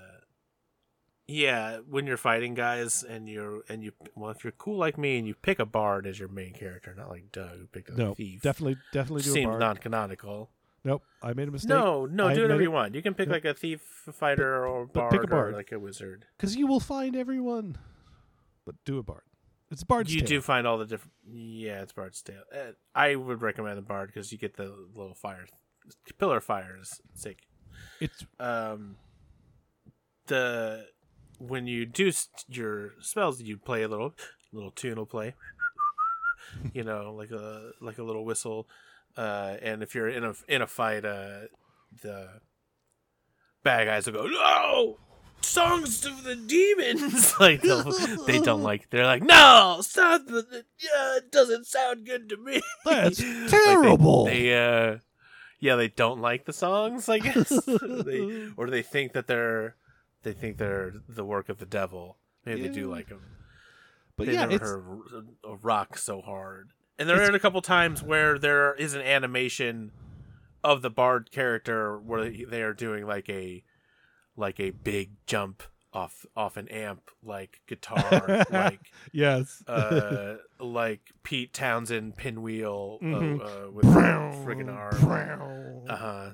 yeah, 1.28 1.80
when 1.88 2.08
you're 2.08 2.18
fighting 2.18 2.56
guys 2.56 3.04
and 3.04 3.30
you're 3.30 3.62
and 3.70 3.84
you 3.84 3.92
well, 4.16 4.32
if 4.32 4.44
you're 4.44 4.54
cool 4.54 4.78
like 4.78 4.98
me 4.98 5.18
and 5.20 5.28
you 5.28 5.36
pick 5.36 5.60
a 5.60 5.66
bard 5.66 6.08
as 6.08 6.18
your 6.18 6.30
main 6.30 6.54
character, 6.54 6.94
not 6.98 7.10
like 7.10 7.32
Doug 7.32 7.58
who 7.60 7.68
picked 7.68 7.90
a 7.90 7.96
no 7.96 8.14
thief. 8.16 8.42
definitely 8.42 8.78
definitely 8.94 9.22
do 9.24 9.30
seems 9.32 9.60
non-canonical. 9.60 10.50
nope 10.84 11.04
i 11.22 11.34
made 11.34 11.48
a 11.48 11.52
mistake 11.52 11.70
No, 11.70 12.06
no, 12.08 12.28
I 12.30 12.34
do 12.34 12.42
whatever 12.44 12.62
you 12.64 12.72
want. 12.72 12.96
You 12.96 13.04
can 13.04 13.14
pick 13.14 13.28
Yep. 13.28 13.34
like 13.34 13.46
a 13.46 13.54
thief, 13.54 13.82
fighter, 14.12 14.66
or 14.66 14.86
but 14.88 14.94
bard, 14.94 15.12
pick 15.12 15.20
a 15.22 15.24
or 15.26 15.28
bard. 15.28 15.54
like 15.54 15.72
a 15.72 15.78
wizard. 15.80 16.26
because 16.38 16.56
you 16.56 16.66
will 16.66 16.80
find 16.80 17.16
everyone 17.16 17.78
but 18.66 18.76
do 18.86 18.98
a 18.98 19.04
bard 19.04 19.22
it's 19.72 19.84
bard's 19.84 20.14
you 20.14 20.22
Tale. 20.22 20.28
do 20.28 20.42
find 20.42 20.66
all 20.68 20.78
the 20.78 20.86
different. 20.86 21.14
Yeah, 21.32 21.82
it's 21.82 21.94
Bard's 21.94 22.22
Tale. 22.22 22.44
Uh, 22.54 22.72
I 22.96 23.16
would 23.16 23.42
recommend 23.42 23.78
the 23.78 23.82
Bard 23.82 24.08
because 24.14 24.32
you 24.32 24.38
get 24.38 24.56
the 24.58 24.74
little 24.96 25.14
fire, 25.14 25.46
pillar 26.18 26.40
fire 26.42 26.78
is 26.82 27.02
sick. 27.14 27.40
it's 28.00 28.26
Um, 28.40 28.96
the 30.28 30.88
when 31.38 31.68
you 31.68 31.86
do 31.86 32.12
st- 32.12 32.46
your 32.48 32.92
spells, 33.00 33.42
you 33.42 33.58
play 33.58 33.84
a 33.84 33.88
little 33.88 34.14
little 34.52 34.72
tune 34.72 34.96
will 34.98 35.06
play. 35.06 35.36
you 36.74 36.84
know, 36.84 37.14
like 37.16 37.32
a 37.32 37.72
like 37.82 37.98
a 37.98 38.04
little 38.04 38.26
whistle. 38.26 38.68
Uh, 39.18 39.56
and 39.62 39.84
if 39.84 39.96
you're 39.96 40.10
in 40.10 40.24
a 40.24 40.34
in 40.48 40.62
a 40.62 40.68
fight, 40.68 41.06
uh, 41.06 41.42
the 42.02 42.30
bad 43.64 43.86
guys 43.86 44.06
will 44.06 44.14
go 44.14 44.28
no 44.28 44.98
songs 45.50 46.06
of 46.06 46.24
the 46.24 46.36
demons. 46.36 47.34
Like 47.40 47.62
they 48.28 48.40
don't 48.40 48.64
like 48.64 48.90
they're 48.90 49.06
like 49.06 49.24
no 49.24 49.80
stop 49.82 50.26
the, 50.26 50.42
the 50.42 50.66
yeah 50.80 51.18
it 51.18 51.32
doesn't 51.32 51.66
sound 51.68 52.06
good 52.06 52.30
to 52.30 52.38
me. 52.38 52.62
That's 52.86 53.22
Like, 53.22 53.28
they- 53.42 53.48
terrible. 53.50 54.26
they, 54.26 54.54
uh 54.56 54.98
yeah 55.60 55.76
they 55.76 55.88
don't 55.90 56.22
like 56.22 56.46
the 56.46 56.54
songs 56.54 57.08
i 57.10 57.20
guess. 57.28 57.50
They, 57.66 58.48
or 58.58 58.70
they 58.70 58.82
think 58.82 59.14
that 59.14 59.28
they're 59.28 59.76
they 60.24 60.34
think 60.34 60.58
they're 60.58 60.94
the 61.08 61.24
work 61.26 61.50
of 61.50 61.60
the 61.60 61.66
devil. 61.66 62.18
Maybe 62.46 62.62
they 62.64 62.70
do 62.74 62.90
like 62.90 63.10
them 63.10 63.22
but 64.18 64.28
they 64.28 64.34
yeah 64.34 64.46
never 64.46 64.56
it's 64.56 65.12
heard 65.12 65.28
a 65.46 65.56
rock 65.56 65.98
so 65.98 66.22
hard. 66.22 66.72
And 66.98 67.08
there 67.08 67.22
are 67.22 67.34
a 67.34 67.40
couple 67.40 67.62
times 67.62 68.04
where 68.04 68.38
there 68.38 68.76
is 68.76 68.94
an 68.94 69.02
animation 69.02 69.92
of 70.62 70.82
the 70.82 70.90
bard 70.90 71.32
character 71.32 71.98
where 71.98 72.30
they 72.30 72.62
are 72.62 72.74
doing 72.74 73.06
like 73.08 73.30
a 73.30 73.64
like 74.40 74.60
a 74.60 74.72
big 74.72 75.12
jump 75.28 75.62
off 75.92 76.26
off 76.36 76.56
an 76.56 76.68
amp 76.68 77.10
like 77.24 77.62
guitar 77.68 78.46
like 78.52 78.80
yes 79.12 79.64
uh 79.68 80.36
like 80.60 81.02
Pete 81.24 81.52
Townshend 81.54 82.16
pinwheel 82.16 83.00
Mhm. 83.02 83.40
uh, 83.40 83.44
uh, 83.44 83.72
with 83.72 83.86
friggin' 83.86 84.72
arm. 84.72 84.94
Uh 85.90 85.96
huh. 85.96 86.30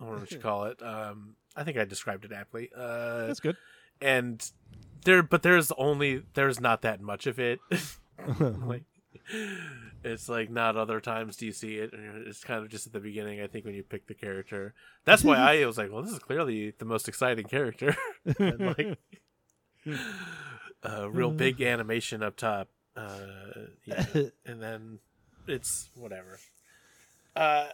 I 0.00 0.04
don't 0.04 0.14
know 0.14 0.20
what 0.20 0.30
you 0.30 0.38
call 0.38 0.64
it. 0.66 0.80
Um, 0.82 1.34
I 1.56 1.64
think 1.64 1.76
I 1.76 1.84
described 1.84 2.24
it 2.24 2.32
aptly. 2.32 2.70
Uh, 2.76 3.26
that's 3.28 3.40
good 3.40 3.56
and 4.00 4.50
there 5.04 5.22
but 5.22 5.42
there's 5.42 5.70
only 5.72 6.22
there's 6.34 6.60
not 6.60 6.82
that 6.82 7.00
much 7.00 7.26
of 7.26 7.38
it 7.38 7.58
like 8.40 8.84
it's 10.04 10.28
like 10.28 10.50
not 10.50 10.76
other 10.76 11.00
times 11.00 11.36
do 11.36 11.46
you 11.46 11.52
see 11.52 11.76
it 11.76 11.90
it's 11.94 12.44
kind 12.44 12.62
of 12.62 12.68
just 12.68 12.86
at 12.86 12.92
the 12.92 13.00
beginning 13.00 13.40
i 13.40 13.46
think 13.46 13.64
when 13.64 13.74
you 13.74 13.82
pick 13.82 14.06
the 14.06 14.14
character. 14.14 14.74
That's 15.04 15.24
why 15.24 15.36
i 15.36 15.64
was 15.66 15.78
like 15.78 15.90
well 15.92 16.02
this 16.02 16.12
is 16.12 16.18
clearly 16.18 16.74
the 16.78 16.84
most 16.84 17.08
exciting 17.08 17.46
character. 17.46 17.96
And 18.38 18.76
like 18.76 18.98
a 20.82 21.10
real 21.10 21.30
big 21.30 21.60
animation 21.60 22.22
up 22.22 22.36
top 22.36 22.68
uh 22.96 23.66
yeah. 23.84 24.06
And 24.46 24.62
then 24.62 24.98
it's 25.46 25.90
whatever. 25.94 26.38
Uh 27.36 27.68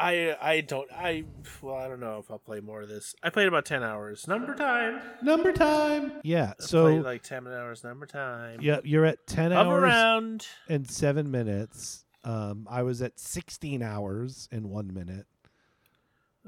I 0.00 0.36
I 0.40 0.60
don't 0.60 0.88
I 0.92 1.24
well 1.60 1.74
I 1.76 1.88
don't 1.88 1.98
know 2.00 2.18
if 2.18 2.30
I'll 2.30 2.38
play 2.38 2.60
more 2.60 2.82
of 2.82 2.88
this. 2.88 3.14
I 3.22 3.30
played 3.30 3.48
about 3.48 3.64
ten 3.64 3.82
hours. 3.82 4.28
Number 4.28 4.54
time. 4.54 5.00
number 5.22 5.52
time 5.52 6.12
yeah 6.22 6.52
I 6.58 6.62
so 6.62 6.84
played 6.84 7.02
like 7.02 7.22
ten 7.22 7.46
hours. 7.48 7.82
Number 7.82 8.06
time. 8.06 8.60
yeah 8.62 8.78
you're 8.84 9.04
at 9.04 9.26
10 9.26 9.52
Of 9.52 9.66
hours 9.66 9.82
around. 9.82 10.46
and 10.68 10.88
7 10.88 11.30
minutes 11.30 12.04
um 12.24 12.66
i 12.70 12.82
was 12.82 13.00
at 13.02 13.18
16 13.18 13.82
hours 13.82 14.48
and 14.52 14.66
1 14.70 14.92
minute 14.94 15.26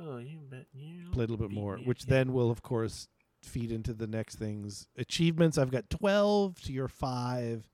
Oh, 0.03 0.17
you 0.19 0.39
bet 0.51 0.67
you 0.73 1.11
played 1.13 1.29
a 1.29 1.33
little 1.33 1.49
bit 1.49 1.55
more 1.55 1.77
which 1.79 2.05
again. 2.05 2.27
then 2.29 2.33
will 2.33 2.51
of 2.51 2.63
course 2.63 3.09
feed 3.43 3.71
into 3.73 3.93
the 3.95 4.07
next 4.07 4.37
things 4.37 4.87
achievements 4.97 5.59
i've 5.59 5.71
got 5.71 5.89
12 5.91 6.61
to 6.63 6.73
your 6.73 6.89
5 6.89 7.69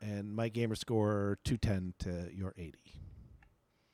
and 0.00 0.34
my 0.34 0.48
gamer 0.48 0.74
score 0.74 1.38
210 1.44 1.94
to 2.00 2.34
your 2.34 2.54
80 2.56 2.74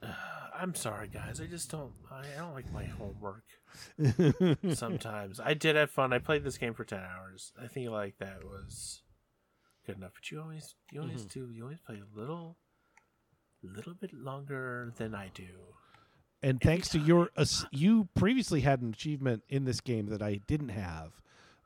I'm 0.61 0.75
sorry, 0.75 1.09
guys. 1.09 1.41
I 1.41 1.47
just 1.47 1.71
don't. 1.71 1.93
I 2.11 2.25
don't 2.37 2.53
like 2.55 2.73
my 2.73 2.85
homework. 2.85 3.45
Sometimes 4.75 5.41
I 5.41 5.55
did 5.55 5.77
have 5.77 5.91
fun. 5.91 6.13
I 6.13 6.19
played 6.19 6.43
this 6.45 6.59
game 6.59 6.75
for 6.75 6.85
ten 6.85 7.01
hours. 7.01 7.53
I 7.63 7.69
think 7.69 7.91
like 7.91 8.19
that 8.19 8.45
was 8.45 9.03
good 9.87 9.97
enough. 9.97 10.13
But 10.15 10.31
you 10.31 10.41
always, 10.41 10.75
you 10.91 11.01
always 11.01 11.25
Mhm. 11.27 11.33
do. 11.33 11.51
You 11.53 11.63
always 11.65 11.81
play 11.81 12.01
a 12.01 12.19
little, 12.19 12.57
little 13.63 13.95
bit 13.95 14.13
longer 14.13 14.93
than 14.97 15.15
I 15.15 15.29
do. 15.35 15.49
and 16.41 16.61
thanks 16.61 16.89
to 16.91 16.99
your 17.01 17.31
you 17.73 18.09
previously 18.15 18.61
had 18.61 18.81
an 18.81 18.91
achievement 18.91 19.43
in 19.49 19.65
this 19.65 19.81
game 19.81 20.07
that 20.07 20.23
I 20.23 20.37
didn't 20.47 20.69
have 20.69 21.21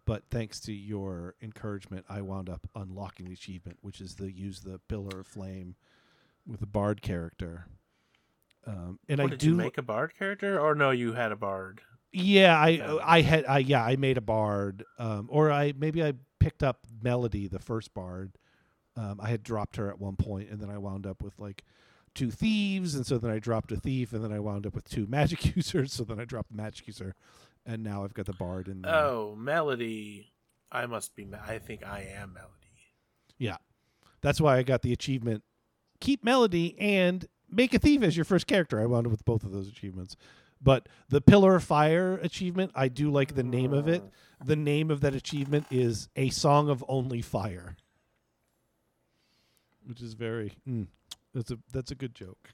but 0.06 0.22
thanks 0.30 0.60
to 0.60 0.72
your 0.72 1.34
encouragement 1.42 2.06
I 2.08 2.22
wound 2.22 2.48
up 2.48 2.66
unlocking 2.74 3.26
the 3.26 3.34
achievement 3.34 3.76
which 3.82 4.00
is 4.00 4.14
the 4.14 4.32
use 4.32 4.60
the 4.60 4.78
pillar 4.88 5.20
of 5.20 5.26
flame 5.26 5.76
with 6.46 6.60
the 6.60 6.66
bard 6.66 7.02
character 7.02 7.66
um, 8.66 8.98
and 9.08 9.18
What, 9.20 9.26
I 9.26 9.30
did 9.30 9.38
do 9.40 9.48
you 9.50 9.54
make 9.54 9.78
a 9.78 9.82
bard 9.82 10.12
character, 10.18 10.58
or 10.60 10.74
no? 10.74 10.90
You 10.90 11.12
had 11.14 11.32
a 11.32 11.36
bard. 11.36 11.80
yeah 12.12 12.58
I 12.58 12.68
Yeah. 12.68 12.98
I 13.02 13.20
had 13.22 13.44
I 13.46 13.58
yeah 13.58 13.84
I 13.84 13.96
made 13.96 14.18
a 14.18 14.22
bard 14.22 14.84
um, 14.98 15.28
or 15.30 15.50
I 15.50 15.72
maybe 15.76 16.02
I 16.02 16.12
picked 16.38 16.62
up 16.62 16.80
Melody 17.02 17.48
the 17.48 17.58
first 17.58 17.94
bard 17.94 18.36
um, 18.96 19.18
I 19.22 19.30
had 19.30 19.42
dropped 19.42 19.76
her 19.76 19.88
at 19.88 19.98
one 19.98 20.16
point 20.16 20.50
and 20.50 20.60
then 20.60 20.68
I 20.70 20.76
wound 20.78 21.06
up 21.06 21.22
with 21.22 21.38
like 21.38 21.64
two 22.14 22.30
thieves 22.30 22.94
and 22.94 23.06
so 23.06 23.16
then 23.16 23.30
I 23.30 23.38
dropped 23.38 23.72
a 23.72 23.76
thief 23.76 24.12
and 24.12 24.22
then 24.22 24.32
I 24.32 24.38
wound 24.40 24.66
up 24.66 24.74
with 24.74 24.88
two 24.88 25.06
magic 25.08 25.56
users 25.56 25.92
so 25.92 26.04
then 26.04 26.20
I 26.20 26.24
dropped 26.26 26.50
the 26.50 26.56
magic 26.62 26.86
user 26.86 27.14
and 27.64 27.82
now 27.82 28.04
I've 28.04 28.12
got 28.14 28.26
the 28.26 28.32
bard 28.34 28.66
and 28.68 28.84
the, 28.84 28.94
Oh, 28.94 29.34
Melody. 29.38 30.32
I 30.70 30.86
must 30.86 31.14
be. 31.16 31.26
I 31.46 31.58
think 31.58 31.86
I 31.86 32.00
am 32.14 32.32
Melody. 32.34 32.92
yeah 33.38 33.56
that's 34.20 34.40
why 34.40 34.58
I 34.58 34.62
got 34.62 34.82
the 34.82 34.92
achievement 34.92 35.42
keep 36.00 36.22
Melody 36.24 36.76
and 36.78 37.26
make 37.52 37.74
a 37.74 37.78
thief 37.78 38.02
as 38.02 38.16
your 38.16 38.24
first 38.24 38.46
character 38.46 38.80
I 38.80 38.86
wound 38.86 39.06
up 39.06 39.10
with 39.10 39.24
both 39.24 39.44
of 39.44 39.52
those 39.52 39.68
achievements 39.68 40.16
but 40.60 40.88
the 41.08 41.20
pillar 41.20 41.56
of 41.56 41.64
fire 41.64 42.14
achievement 42.22 42.72
I 42.74 42.88
do 42.88 43.10
like 43.10 43.34
the 43.34 43.42
name 43.42 43.72
of 43.72 43.88
it 43.88 44.02
the 44.44 44.56
name 44.56 44.90
of 44.90 45.00
that 45.02 45.14
achievement 45.14 45.66
is 45.70 46.08
a 46.16 46.30
song 46.30 46.68
of 46.68 46.84
only 46.88 47.22
fire 47.22 47.76
which 49.86 50.00
is 50.00 50.14
very 50.14 50.52
mm, 50.68 50.86
that's 51.34 51.50
a 51.50 51.58
that's 51.72 51.90
a 51.90 51.94
good 51.94 52.14
joke 52.14 52.50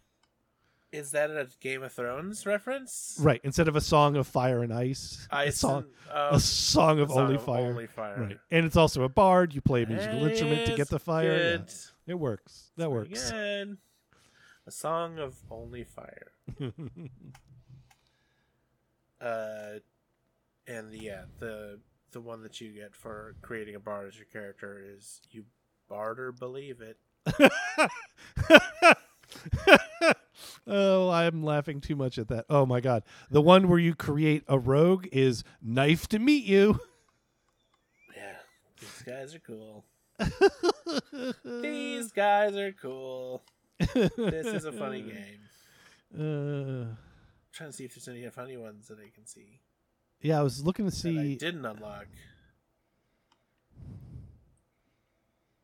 Is 0.91 1.11
that 1.11 1.31
a 1.31 1.47
Game 1.61 1.83
of 1.83 1.93
Thrones 1.93 2.47
reference? 2.47 3.19
Right. 3.21 3.43
Instead 3.45 3.69
of 3.69 3.77
a 3.77 3.81
song 3.83 4.17
of 4.17 4.27
fire 4.27 4.63
and 4.63 4.73
ice, 4.73 5.29
I 5.31 5.45
a 5.45 5.53
song, 5.53 5.85
oh, 6.11 6.37
a 6.37 6.41
song 6.41 6.99
of 7.01 7.11
a 7.11 7.13
song 7.13 7.23
only 7.25 7.35
of 7.35 7.45
fire. 7.45 7.67
Only 7.67 7.87
fire. 7.87 8.17
Right. 8.19 8.39
And 8.51 8.65
it's 8.65 8.77
also 8.77 9.03
a 9.03 9.09
bard. 9.11 9.55
You 9.55 9.61
play 9.61 9.83
a 9.83 9.87
musical 9.87 10.25
instrument 10.25 10.65
to 10.65 10.75
get 10.77 10.89
the 10.89 10.99
fire. 10.99 11.59
Yeah. 11.59 12.13
It 12.13 12.19
works. 12.19 12.71
That 12.79 12.91
works. 12.91 13.31
Good. 13.31 13.77
A 14.69 14.71
song 14.71 15.19
of 15.19 15.35
only 15.51 15.85
fire. 15.85 16.33
Uh, 19.21 19.81
and 20.69 20.95
yeah, 20.95 21.23
the 21.41 21.81
the 22.13 22.21
one 22.21 22.41
that 22.45 22.61
you 22.61 22.73
get 22.73 22.95
for 22.95 23.35
creating 23.43 23.75
a 23.75 23.81
bard 23.81 24.07
as 24.07 24.17
your 24.17 24.27
character 24.27 24.81
is 24.81 25.21
you 25.33 25.45
barter 25.89 26.31
believe 26.31 26.81
it. 26.81 26.99
oh, 30.69 31.11
I'm 31.11 31.43
laughing 31.43 31.81
too 31.81 31.97
much 31.97 32.17
at 32.17 32.29
that. 32.29 32.45
Oh 32.49 32.65
my 32.65 32.79
god. 32.79 33.03
The 33.29 33.43
one 33.43 33.67
where 33.67 33.81
you 33.81 33.97
create 33.97 34.45
a 34.47 34.57
rogue 34.57 35.09
is 35.11 35.43
knife 35.61 36.07
to 36.11 36.21
meet 36.21 36.45
you. 36.45 36.79
Yeah, 38.15 38.37
these 38.79 39.03
guys 39.05 39.35
are 39.35 39.41
cool. 39.41 39.85
These 41.45 42.13
guys 42.13 42.57
are 42.57 42.73
cool. 42.73 43.43
This 43.79 44.47
is 44.47 44.65
a 44.65 44.73
funny 44.73 45.03
game. 45.13 45.41
Uh, 46.15 46.95
trying 47.53 47.71
to 47.71 47.73
see 47.73 47.85
if 47.85 47.95
there's 47.95 48.09
any 48.09 48.29
funny 48.31 48.57
ones 48.57 48.89
that 48.89 48.99
I 48.99 49.11
can 49.15 49.27
see 49.27 49.61
yeah, 50.21 50.41
I 50.41 50.43
was 50.43 50.65
looking 50.65 50.91
to 50.91 51.03
that 51.03 51.09
I 51.09 51.23
see. 51.23 51.37
didn't 51.37 51.65
unlock. 51.65 52.07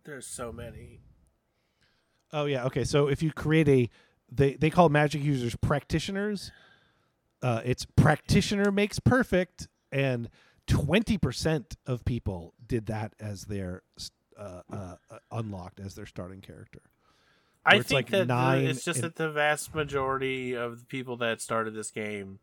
There's 0.04 0.26
so 0.26 0.52
many. 0.52 1.00
Oh 2.32 2.44
yeah, 2.44 2.64
okay. 2.66 2.84
So 2.84 3.08
if 3.08 3.22
you 3.22 3.32
create 3.32 3.68
a, 3.68 3.90
they 4.30 4.54
they 4.54 4.70
call 4.70 4.88
magic 4.88 5.22
users 5.22 5.56
practitioners. 5.56 6.52
Uh, 7.42 7.60
it's 7.64 7.84
practitioner 7.84 8.70
makes 8.70 8.98
perfect, 8.98 9.68
and 9.92 10.30
twenty 10.66 11.18
percent 11.18 11.76
of 11.86 12.04
people 12.04 12.54
did 12.66 12.86
that 12.86 13.14
as 13.18 13.44
their 13.44 13.82
uh, 14.38 14.60
uh, 14.72 14.96
uh, 15.10 15.18
unlocked 15.32 15.80
as 15.80 15.94
their 15.94 16.06
starting 16.06 16.40
character. 16.40 16.80
I 17.66 17.80
think 17.80 17.92
like 17.92 18.10
that 18.10 18.28
the- 18.28 18.68
it's 18.70 18.84
just 18.84 18.98
and- 18.98 19.04
that 19.04 19.16
the 19.16 19.30
vast 19.30 19.74
majority 19.74 20.54
of 20.54 20.80
the 20.80 20.86
people 20.86 21.16
that 21.18 21.40
started 21.40 21.74
this 21.74 21.90
game 21.90 22.40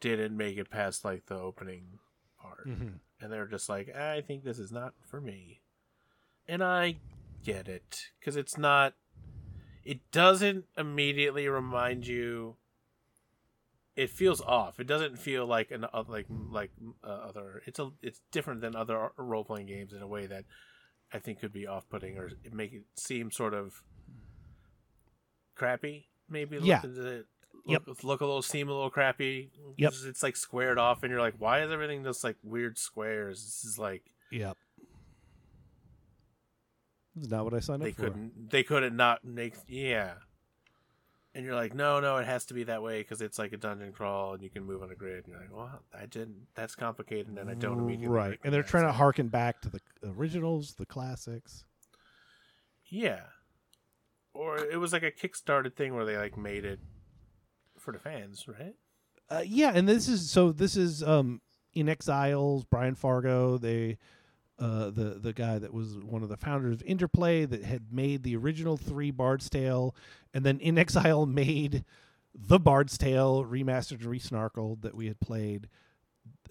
didn't 0.00 0.36
make 0.36 0.56
it 0.56 0.70
past 0.70 1.04
like 1.04 1.26
the 1.26 1.36
opening 1.36 1.98
part, 2.40 2.66
Mhm. 2.68 3.00
and 3.20 3.32
they're 3.32 3.46
just 3.46 3.68
like, 3.68 3.88
I 3.94 4.20
think 4.20 4.44
this 4.44 4.58
is 4.58 4.72
not 4.72 4.94
for 5.04 5.20
me, 5.20 5.62
and 6.46 6.62
I 6.62 6.96
get 7.44 7.68
it 7.68 8.10
because 8.18 8.36
it's 8.36 8.56
not. 8.58 8.94
It 9.84 9.98
doesn't 10.12 10.66
immediately 10.76 11.48
remind 11.48 12.06
you. 12.06 12.56
It 13.94 14.08
feels 14.10 14.40
off. 14.40 14.80
It 14.80 14.86
doesn't 14.86 15.18
feel 15.18 15.44
like 15.44 15.70
an 15.70 15.84
uh, 15.84 16.04
like 16.08 16.26
like 16.28 16.70
uh, 17.04 17.06
other. 17.08 17.62
It's 17.66 17.78
a 17.78 17.90
it's 18.00 18.20
different 18.30 18.60
than 18.60 18.74
other 18.74 19.10
role 19.16 19.44
playing 19.44 19.66
games 19.66 19.92
in 19.92 20.00
a 20.00 20.06
way 20.06 20.26
that 20.26 20.44
I 21.12 21.18
think 21.18 21.40
could 21.40 21.52
be 21.52 21.66
off 21.66 21.88
putting 21.90 22.16
or 22.16 22.30
make 22.52 22.72
it 22.72 22.84
seem 22.96 23.30
sort 23.30 23.52
of 23.54 23.82
crappy. 25.54 26.06
Maybe 26.28 26.58
look, 26.58 26.66
Yeah. 26.68 26.78
at 26.78 26.84
it- 26.84 27.26
Yep. 27.64 27.86
look, 27.86 28.02
look 28.04 28.20
a 28.22 28.24
little 28.26 28.42
seem 28.42 28.68
a 28.68 28.72
little 28.72 28.90
crappy. 28.90 29.50
Yep. 29.76 29.88
It's- 29.92 30.04
It's 30.04 30.22
like 30.22 30.34
squared 30.36 30.78
off, 30.78 31.02
and 31.02 31.10
you're 31.10 31.20
like, 31.20 31.34
why 31.38 31.62
is 31.62 31.70
everything 31.70 32.02
just 32.02 32.24
like 32.24 32.36
weird 32.42 32.76
squares? 32.78 33.42
This 33.44 33.64
is 33.64 33.78
like 33.78 34.02
Yep. 34.30 34.56
This 37.14 37.24
is 37.26 37.30
not 37.30 37.44
what 37.44 37.54
I 37.54 37.60
signed 37.60 37.82
they 37.82 37.90
up 37.90 37.96
for. 37.96 38.02
They 38.02 38.08
couldn't 38.08 38.50
they 38.50 38.62
couldn't 38.62 38.96
not 38.96 39.24
make 39.24 39.54
yeah. 39.68 40.14
And 41.34 41.46
you're 41.46 41.54
like, 41.54 41.74
no, 41.74 41.98
no, 42.00 42.18
it 42.18 42.26
has 42.26 42.44
to 42.46 42.54
be 42.54 42.64
that 42.64 42.82
way 42.82 42.98
because 43.00 43.22
it's 43.22 43.38
like 43.38 43.52
a 43.54 43.56
dungeon 43.56 43.92
crawl 43.92 44.34
and 44.34 44.42
you 44.42 44.50
can 44.50 44.64
move 44.64 44.82
on 44.82 44.90
a 44.90 44.94
grid. 44.94 45.24
And 45.24 45.28
you're 45.28 45.40
like, 45.40 45.50
well, 45.54 45.82
I 45.98 46.04
didn't. 46.04 46.46
That's 46.54 46.74
complicated, 46.74 47.38
and 47.38 47.48
I 47.48 47.54
don't 47.54 47.78
immediately. 47.78 48.08
right, 48.14 48.38
and 48.44 48.52
they're 48.52 48.62
trying 48.62 48.84
to 48.84 48.92
harken 48.92 49.28
back 49.28 49.62
to 49.62 49.70
the 49.70 49.80
originals, 50.04 50.74
the 50.74 50.84
classics. 50.84 51.64
Yeah. 52.86 53.22
Or 54.34 54.56
it 54.58 54.78
was 54.78 54.92
like 54.92 55.02
a 55.02 55.10
Kickstarter 55.10 55.72
thing 55.72 55.94
where 55.94 56.04
they 56.04 56.16
like 56.16 56.36
made 56.36 56.64
it 56.64 56.80
for 57.78 57.92
the 57.92 57.98
fans, 57.98 58.46
right? 58.48 58.74
Uh, 59.28 59.42
yeah, 59.46 59.72
and 59.74 59.88
this 59.88 60.08
is 60.08 60.30
so. 60.30 60.52
This 60.52 60.76
is 60.76 61.02
um 61.02 61.40
in 61.74 61.86
inXile's, 61.86 62.64
Brian 62.64 62.94
Fargo. 62.94 63.58
They, 63.58 63.98
uh, 64.58 64.90
the 64.90 65.18
the 65.20 65.32
guy 65.32 65.58
that 65.58 65.72
was 65.72 65.96
one 65.98 66.22
of 66.22 66.28
the 66.28 66.36
founders 66.36 66.74
of 66.76 66.82
Interplay 66.82 67.44
that 67.44 67.64
had 67.64 67.92
made 67.92 68.22
the 68.22 68.36
original 68.36 68.76
three 68.76 69.10
Bard's 69.10 69.48
Tale, 69.50 69.94
and 70.32 70.44
then 70.44 70.58
inXile 70.58 71.26
made 71.28 71.84
the 72.34 72.58
Bard's 72.58 72.96
Tale 72.96 73.44
remastered 73.44 74.02
and 74.02 74.10
resnarkled 74.10 74.82
that 74.82 74.94
we 74.94 75.06
had 75.06 75.20
played. 75.20 75.68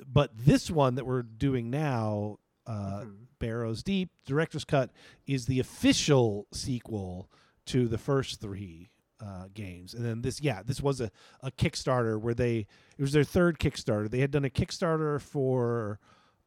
But 0.05 0.31
this 0.35 0.69
one 0.69 0.95
that 0.95 1.05
we're 1.05 1.23
doing 1.23 1.69
now, 1.69 2.37
uh, 2.67 3.01
Mhm. 3.05 3.15
Barrows 3.39 3.81
Deep 3.81 4.11
director's 4.25 4.65
cut 4.65 4.91
is 5.25 5.47
the 5.47 5.59
official 5.59 6.45
sequel 6.51 7.27
to 7.72 7.88
the 7.88 7.98
first 7.98 8.41
three 8.41 8.89
uh, 9.23 9.45
games, 9.53 9.93
and 9.93 10.03
then 10.03 10.22
this 10.22 10.41
yeah 10.41 10.61
this 10.64 10.81
was 10.81 10.99
a, 10.99 11.11
a 11.41 11.52
Kickstarter 11.52 12.19
where 12.19 12.34
they 12.34 12.65
it 12.98 13.02
was 13.02 13.14
their 13.14 13.23
third 13.23 13.60
Kickstarter. 13.60 14.10
They 14.10 14.19
had 14.19 14.31
done 14.31 14.45
a 14.45 14.49
Kickstarter 14.49 15.22
for 15.22 15.99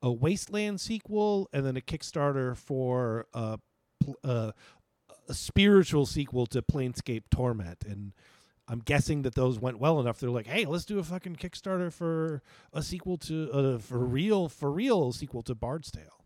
a 0.02 0.12
Wasteland 0.12 0.80
sequel, 0.80 1.48
and 1.52 1.64
then 1.64 1.76
a 1.76 1.80
Kickstarter 1.80 2.54
for 2.56 3.26
a, 3.32 3.58
pl- 4.00 4.18
uh, 4.22 4.52
a 5.28 5.34
spiritual 5.34 6.04
sequel 6.04 6.46
to 6.46 6.60
Planescape 6.60 7.24
Torment, 7.30 7.84
and 7.88 8.12
I'm 8.68 8.80
guessing 8.80 9.22
that 9.22 9.34
those 9.34 9.58
went 9.58 9.78
well 9.78 10.00
enough. 10.00 10.20
They're 10.20 10.30
like, 10.30 10.46
hey, 10.46 10.66
let's 10.66 10.84
do 10.84 10.98
a 10.98 11.02
fucking 11.02 11.36
Kickstarter 11.36 11.92
for 11.92 12.42
a 12.72 12.82
sequel 12.82 13.16
to 13.18 13.50
uh, 13.50 13.78
for 13.78 13.98
real 13.98 14.48
for 14.48 14.70
real 14.70 15.12
sequel 15.12 15.42
to 15.44 15.54
Bard's 15.54 15.90
Tale. 15.90 16.23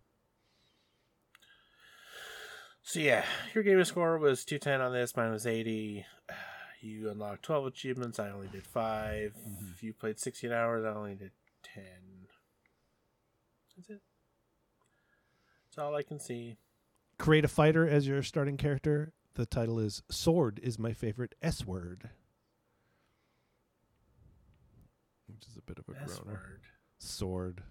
So 2.89 3.01
yeah, 3.01 3.23
your 3.55 3.63
gamer 3.63 3.85
score 3.85 4.17
was 4.17 4.47
210 4.47 4.81
on 4.81 4.95
this. 4.95 5.15
Mine 5.15 5.31
was 5.31 5.47
80. 5.47 6.07
You 6.81 7.11
unlocked 7.11 7.43
12 7.43 7.67
achievements. 7.67 8.21
I 8.21 8.31
only 8.31 8.47
did 8.47 8.65
5. 8.65 9.33
Mm-hmm. 9.33 9.65
If 9.75 9.83
you 9.83 9.93
played 9.93 10.21
16 10.21 10.53
hours, 10.53 10.85
I 10.85 10.91
only 10.91 11.17
did 11.17 11.33
10. 11.75 11.83
That's 13.77 13.91
it. 13.91 14.01
That's 15.67 15.79
all 15.79 15.97
I 15.97 16.05
can 16.05 16.21
see. 16.21 16.57
create 17.19 17.45
a 17.45 17.49
fighter 17.49 17.87
as 17.89 18.07
your 18.07 18.23
starting 18.23 18.57
character. 18.57 19.13
The 19.35 19.45
title 19.45 19.81
is 19.81 20.05
Sword 20.09 20.61
is 20.63 20.79
my 20.79 20.93
favorite 20.93 21.35
S 21.43 21.67
word. 21.67 22.11
Which 25.27 25.49
is 25.49 25.57
a 25.57 25.63
bit 25.63 25.81
of 25.81 25.89
a 25.93 26.01
S 26.01 26.21
groaner. 26.21 26.31
word. 26.31 26.61
Sword. 26.99 27.63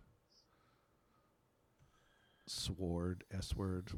Sword, 2.45 3.23
S 3.33 3.55
word. 3.55 3.93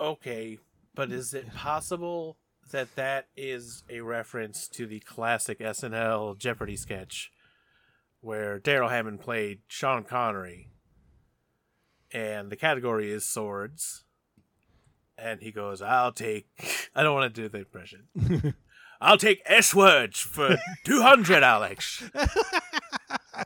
Okay, 0.00 0.58
but 0.94 1.12
is 1.12 1.34
it 1.34 1.54
possible 1.54 2.38
that 2.70 2.94
that 2.96 3.26
is 3.36 3.82
a 3.90 4.00
reference 4.00 4.68
to 4.68 4.86
the 4.86 5.00
classic 5.00 5.58
SNL 5.58 6.38
Jeopardy 6.38 6.76
sketch 6.76 7.30
where 8.20 8.58
Darrell 8.58 8.88
Hammond 8.88 9.20
played 9.20 9.60
Sean 9.68 10.04
Connery 10.04 10.70
and 12.12 12.50
the 12.50 12.56
category 12.56 13.10
is 13.10 13.24
swords 13.24 14.04
and 15.18 15.40
he 15.40 15.52
goes, 15.52 15.82
I'll 15.82 16.12
take 16.12 16.46
I 16.94 17.02
don't 17.02 17.14
want 17.14 17.34
to 17.34 17.42
do 17.42 17.48
the 17.48 17.58
impression. 17.58 18.54
I'll 19.00 19.18
take 19.18 19.42
S 19.46 19.74
words 19.74 20.20
for 20.20 20.56
200, 20.84 21.42
Alex. 21.42 22.04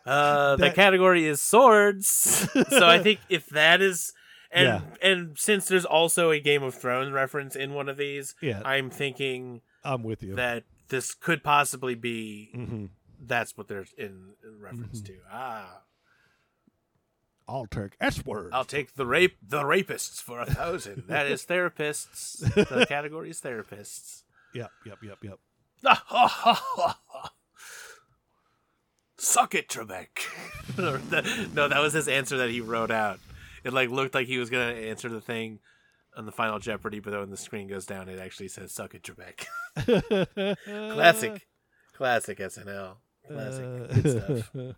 Uh, 0.05 0.57
the 0.57 0.71
category 0.71 1.25
is 1.25 1.41
swords. 1.41 2.47
so 2.69 2.87
I 2.87 2.99
think 2.99 3.21
if 3.31 3.47
that 3.49 3.81
is 3.81 4.13
and 4.51 4.65
Yeah. 4.67 4.81
and 5.03 5.39
since 5.39 5.67
there's 5.69 5.85
also 5.85 6.31
a 6.31 6.41
Game 6.41 6.63
of 6.63 6.75
Thrones 6.75 7.13
reference 7.13 7.55
in 7.57 7.73
one 7.75 7.89
of 7.89 7.97
these, 7.97 8.35
Yeah, 8.41 8.63
I'm 8.65 8.91
thinking 8.91 9.63
I'm 9.85 10.03
with 10.03 10.23
you. 10.23 10.35
that 10.37 10.65
this 10.89 11.15
could 11.15 11.43
possibly 11.43 11.95
be 11.95 12.51
hmm 12.55 12.87
that's 13.19 13.57
what 13.57 13.67
there's 13.69 13.93
in, 13.97 14.35
in 14.45 14.61
reference 14.61 15.01
Mhm. 15.01 15.07
to. 15.07 15.15
Ah, 15.33 15.81
I'll 17.49 17.67
take 17.67 17.93
S 18.01 18.25
word. 18.27 18.51
I'll 18.53 18.65
take 18.65 18.95
the 18.95 19.07
rape 19.07 19.37
the 19.43 19.63
rapists 19.63 20.21
for 20.23 20.41
a 20.41 20.47
thousand. 20.47 21.05
that 21.09 21.27
is 21.27 21.45
therapists. 21.47 22.39
The 22.55 22.87
category 22.89 23.31
is 23.31 23.41
therapists. 23.41 24.23
Yep, 24.55 24.71
yep, 24.85 24.99
yep, 25.03 25.19
yep. 25.23 25.39
Suck 29.19 29.55
it, 29.55 29.69
Trebek. 29.69 30.09
No, 31.55 31.69
that 31.69 31.79
was 31.81 31.95
his 31.95 32.07
answer 32.09 32.37
that 32.39 32.51
he 32.51 32.61
wrote 32.61 32.91
out. 32.91 33.19
It 33.67 33.73
like 33.73 33.91
looked 33.91 34.15
like 34.15 34.29
he 34.29 34.39
was 34.39 34.49
gonna 34.49 34.73
answer 34.73 35.09
the 35.09 35.21
thing 35.21 35.59
on 36.17 36.25
the 36.25 36.33
final 36.33 36.59
Jeopardy, 36.61 37.01
but 37.01 37.11
then 37.11 37.21
when 37.21 37.31
the 37.31 37.37
screen 37.37 37.67
goes 37.69 37.85
down, 37.85 38.09
it 38.09 38.21
actually 38.21 38.49
says 38.49 38.73
"Suck 38.73 38.95
it, 38.95 39.03
Trebek." 39.03 39.47
Classic, 40.95 41.47
classic 41.95 42.39
SNL. 42.39 42.95
Classic, 43.29 44.03
good 44.03 44.23
stuff. 44.23 44.53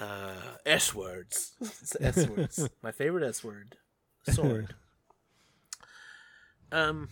Uh, 0.00 0.32
S 0.64 0.94
words. 0.94 1.52
It's 1.60 1.94
S 2.00 2.26
words. 2.26 2.66
My 2.82 2.92
favorite 2.92 3.28
S 3.28 3.44
word. 3.44 3.76
Sword. 4.30 4.74
Um. 6.72 7.10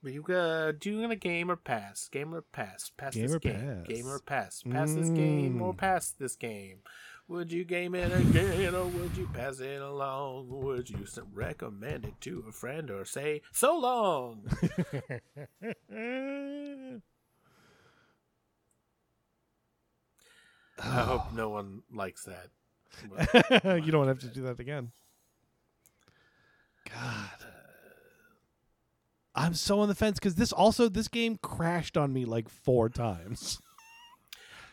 But 0.00 0.12
you 0.12 0.22
uh, 0.26 0.72
doing 0.78 1.10
a 1.10 1.16
game 1.16 1.50
or 1.50 1.56
pass? 1.56 2.08
Game 2.08 2.32
or 2.32 2.42
pass? 2.42 2.92
Pass 2.96 3.14
Game 3.14 3.26
this 3.26 3.38
game. 3.38 3.54
pass? 3.84 3.86
Game 3.88 4.06
or 4.06 4.20
pass? 4.20 4.62
Pass 4.62 4.94
this 4.94 5.08
game 5.10 5.60
or 5.60 5.74
Mm. 5.74 5.76
pass 5.76 6.10
this 6.12 6.36
game? 6.36 6.78
Would 7.28 7.52
you 7.52 7.64
game 7.64 7.94
it 7.94 8.10
again 8.10 8.74
or 8.74 8.86
would 8.86 9.14
you 9.16 9.28
pass 9.34 9.60
it 9.60 9.82
along? 9.82 10.46
Would 10.48 10.88
you 10.88 11.04
recommend 11.34 12.06
it 12.06 12.18
to 12.22 12.42
a 12.48 12.52
friend 12.52 12.90
or 12.90 13.04
say 13.04 13.42
so 13.52 13.78
long? 13.78 14.48
I 20.82 21.00
hope 21.02 21.32
no 21.34 21.50
one 21.50 21.82
likes 21.92 22.24
that. 22.24 22.48
But- 23.62 23.84
you 23.84 23.92
don't 23.92 24.08
have 24.08 24.20
to 24.20 24.28
do 24.28 24.42
that 24.42 24.58
again. 24.58 24.92
God. 26.88 27.44
I'm 29.34 29.52
so 29.54 29.80
on 29.80 29.88
the 29.88 29.94
fence 29.94 30.18
because 30.18 30.36
this 30.36 30.52
also 30.52 30.88
this 30.88 31.08
game 31.08 31.38
crashed 31.42 31.96
on 31.98 32.12
me 32.12 32.24
like 32.24 32.48
four 32.48 32.88
times. 32.88 33.60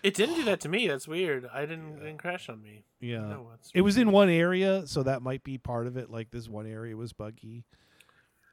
It 0.05 0.13
didn't 0.13 0.35
do 0.35 0.43
that 0.45 0.59
to 0.61 0.69
me. 0.69 0.87
That's 0.89 1.07
weird. 1.07 1.49
I 1.51 1.61
didn't, 1.61 1.95
didn't 1.95 2.19
crash 2.19 2.47
on 2.47 2.61
me. 2.61 2.83
Yeah. 2.99 3.21
No, 3.21 3.49
It 3.73 3.81
was 3.81 3.97
in 3.97 4.11
one 4.11 4.29
area, 4.29 4.85
so 4.85 5.01
that 5.03 5.21
might 5.21 5.43
be 5.43 5.57
part 5.57 5.87
of 5.87 5.97
it. 5.97 6.11
Like 6.11 6.29
this 6.31 6.47
one 6.47 6.67
area 6.67 6.95
was 6.95 7.11
buggy. 7.11 7.65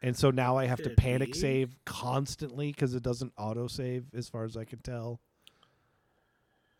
And 0.01 0.17
so 0.17 0.31
now 0.31 0.57
I 0.57 0.67
have 0.67 0.83
to 0.83 0.91
panic 0.91 1.33
be. 1.33 1.39
save 1.39 1.77
constantly 1.85 2.73
because 2.73 2.95
it 2.95 3.03
doesn't 3.03 3.33
auto 3.39 3.69
save 3.69 4.07
as 4.15 4.29
far 4.29 4.45
as 4.45 4.57
I 4.57 4.65
can 4.65 4.81
tell. 4.81 5.21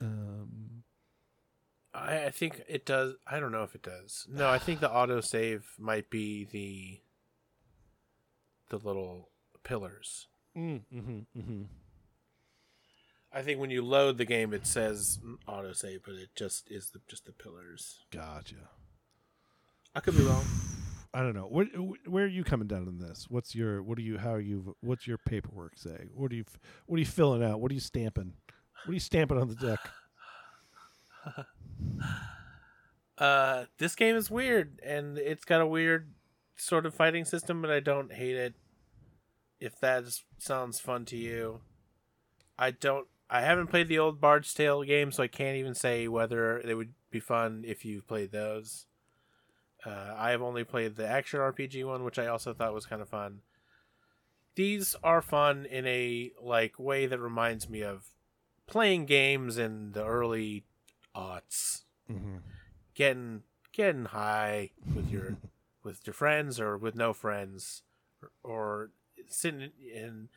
Um, 0.01 0.83
I, 1.95 2.25
I 2.25 2.31
think 2.31 2.63
it 2.69 2.85
does. 2.85 3.15
I 3.27 3.39
don't 3.39 3.53
know 3.53 3.63
if 3.63 3.75
it 3.77 3.83
does. 3.83 4.27
No, 4.29 4.49
I 4.49 4.59
think 4.59 4.81
the 4.81 4.89
autosave 4.89 5.63
might 5.79 6.11
be 6.11 6.45
the 6.45 7.01
the 8.71 8.85
little 8.85 9.29
pillars. 9.63 10.27
mm, 10.57 10.81
hmm 10.91 11.19
hmm 11.39 11.63
I 13.35 13.43
think 13.43 13.59
when 13.61 13.71
you 13.71 13.83
load 13.83 14.19
the 14.19 14.25
game, 14.25 14.53
it 14.53 14.67
says 14.67 15.19
autosave, 15.49 16.01
but 16.05 16.15
it 16.15 16.31
just 16.37 16.71
is 16.71 16.91
the 16.91 17.01
just 17.09 17.25
the 17.27 17.33
pillars. 17.33 18.05
Gotcha. 18.11 18.57
I 19.95 20.01
could 20.01 20.17
be 20.17 20.23
wrong. 20.23 20.45
I 21.15 21.21
don't 21.21 21.35
know. 21.35 21.43
Where, 21.47 21.67
where 22.07 22.25
are 22.25 22.29
you 22.29 22.43
coming 22.43 22.69
down 22.69 22.89
on 22.89 22.99
this? 22.99 23.27
What's 23.29 23.55
your 23.55 23.83
what 23.83 23.99
are 23.99 24.03
you 24.03 24.17
how 24.19 24.33
are 24.33 24.41
you 24.41 24.77
what's 24.81 25.07
your 25.07 25.19
paperwork 25.19 25.77
say? 25.77 26.09
What 26.15 26.33
are 26.33 26.35
you 26.35 26.45
what 26.87 26.97
are 26.97 27.01
you 27.01 27.07
filling 27.07 27.43
out? 27.43 27.61
What 27.61 27.71
are 27.71 27.75
you 27.75 27.81
stamping? 27.81 28.33
What 28.85 28.91
are 28.91 28.95
you 28.95 29.01
stamping 29.01 29.39
on 29.39 29.49
the 29.49 29.55
deck? 29.55 29.81
Uh, 33.19 33.67
this 33.79 33.95
game 33.95 34.17
is 34.17 34.31
weird, 34.31 34.81
and 34.85 35.17
it's 35.19 35.45
got 35.45 35.61
a 35.61 35.67
weird 35.67 36.11
sort 36.57 36.87
of 36.87 36.95
fighting 36.95 37.25
system, 37.25 37.61
but 37.63 37.71
I 37.71 37.79
don't 37.79 38.13
hate 38.13 38.35
it. 38.37 38.55
If 39.61 39.79
that 39.81 40.03
is- 40.05 40.25
sounds 40.39 40.81
fun 40.81 41.05
to 41.05 41.17
you, 41.17 41.61
I 42.59 42.73
don't. 42.73 43.07
I 43.33 43.41
haven't 43.41 43.69
played 43.69 43.89
the 43.89 43.99
old 43.99 44.21
Bard's 44.21 44.53
Tale 44.53 44.83
game, 44.83 45.11
so 45.11 45.23
I 45.23 45.27
can't 45.27 45.57
even 45.57 45.75
say 45.75 46.07
whether 46.07 46.61
they 46.63 46.75
would 46.75 46.93
be 47.11 47.19
fun 47.19 47.65
if 47.67 47.83
you 47.83 48.03
played 48.03 48.31
those. 48.31 48.85
Uh, 49.87 50.15
I 50.17 50.31
have 50.31 50.43
only 50.43 50.65
played 50.65 50.97
the 50.97 51.09
action 51.09 51.41
RPG 51.41 51.85
one, 51.87 52.05
which 52.05 52.19
I 52.19 52.27
also 52.27 52.53
thought 52.53 52.75
was 52.75 52.85
kind 52.85 53.01
of 53.01 53.09
fun. 53.09 53.41
These 54.55 54.95
are 55.03 55.23
fun 55.23 55.65
in 55.65 55.87
a 55.87 56.33
like 56.43 56.79
way 56.79 57.07
that 57.07 57.19
reminds 57.19 57.71
me 57.71 57.83
of 57.83 58.11
playing 58.67 59.07
games 59.07 59.57
in 59.57 59.93
the 59.93 60.05
early 60.05 60.65
aughts 61.17 61.83
Mm-hmm. 62.11 62.39
getting 62.95 63.43
getting 63.73 64.07
high 64.07 64.71
with 64.95 65.11
your 65.11 65.37
with 65.83 66.07
your 66.07 66.13
friends 66.15 66.61
or 66.61 66.77
with 66.77 66.95
no 66.95 67.13
friends 67.15 67.83
or, 68.21 68.31
or 68.43 68.91
sitting 69.29 69.71
and 69.95 70.29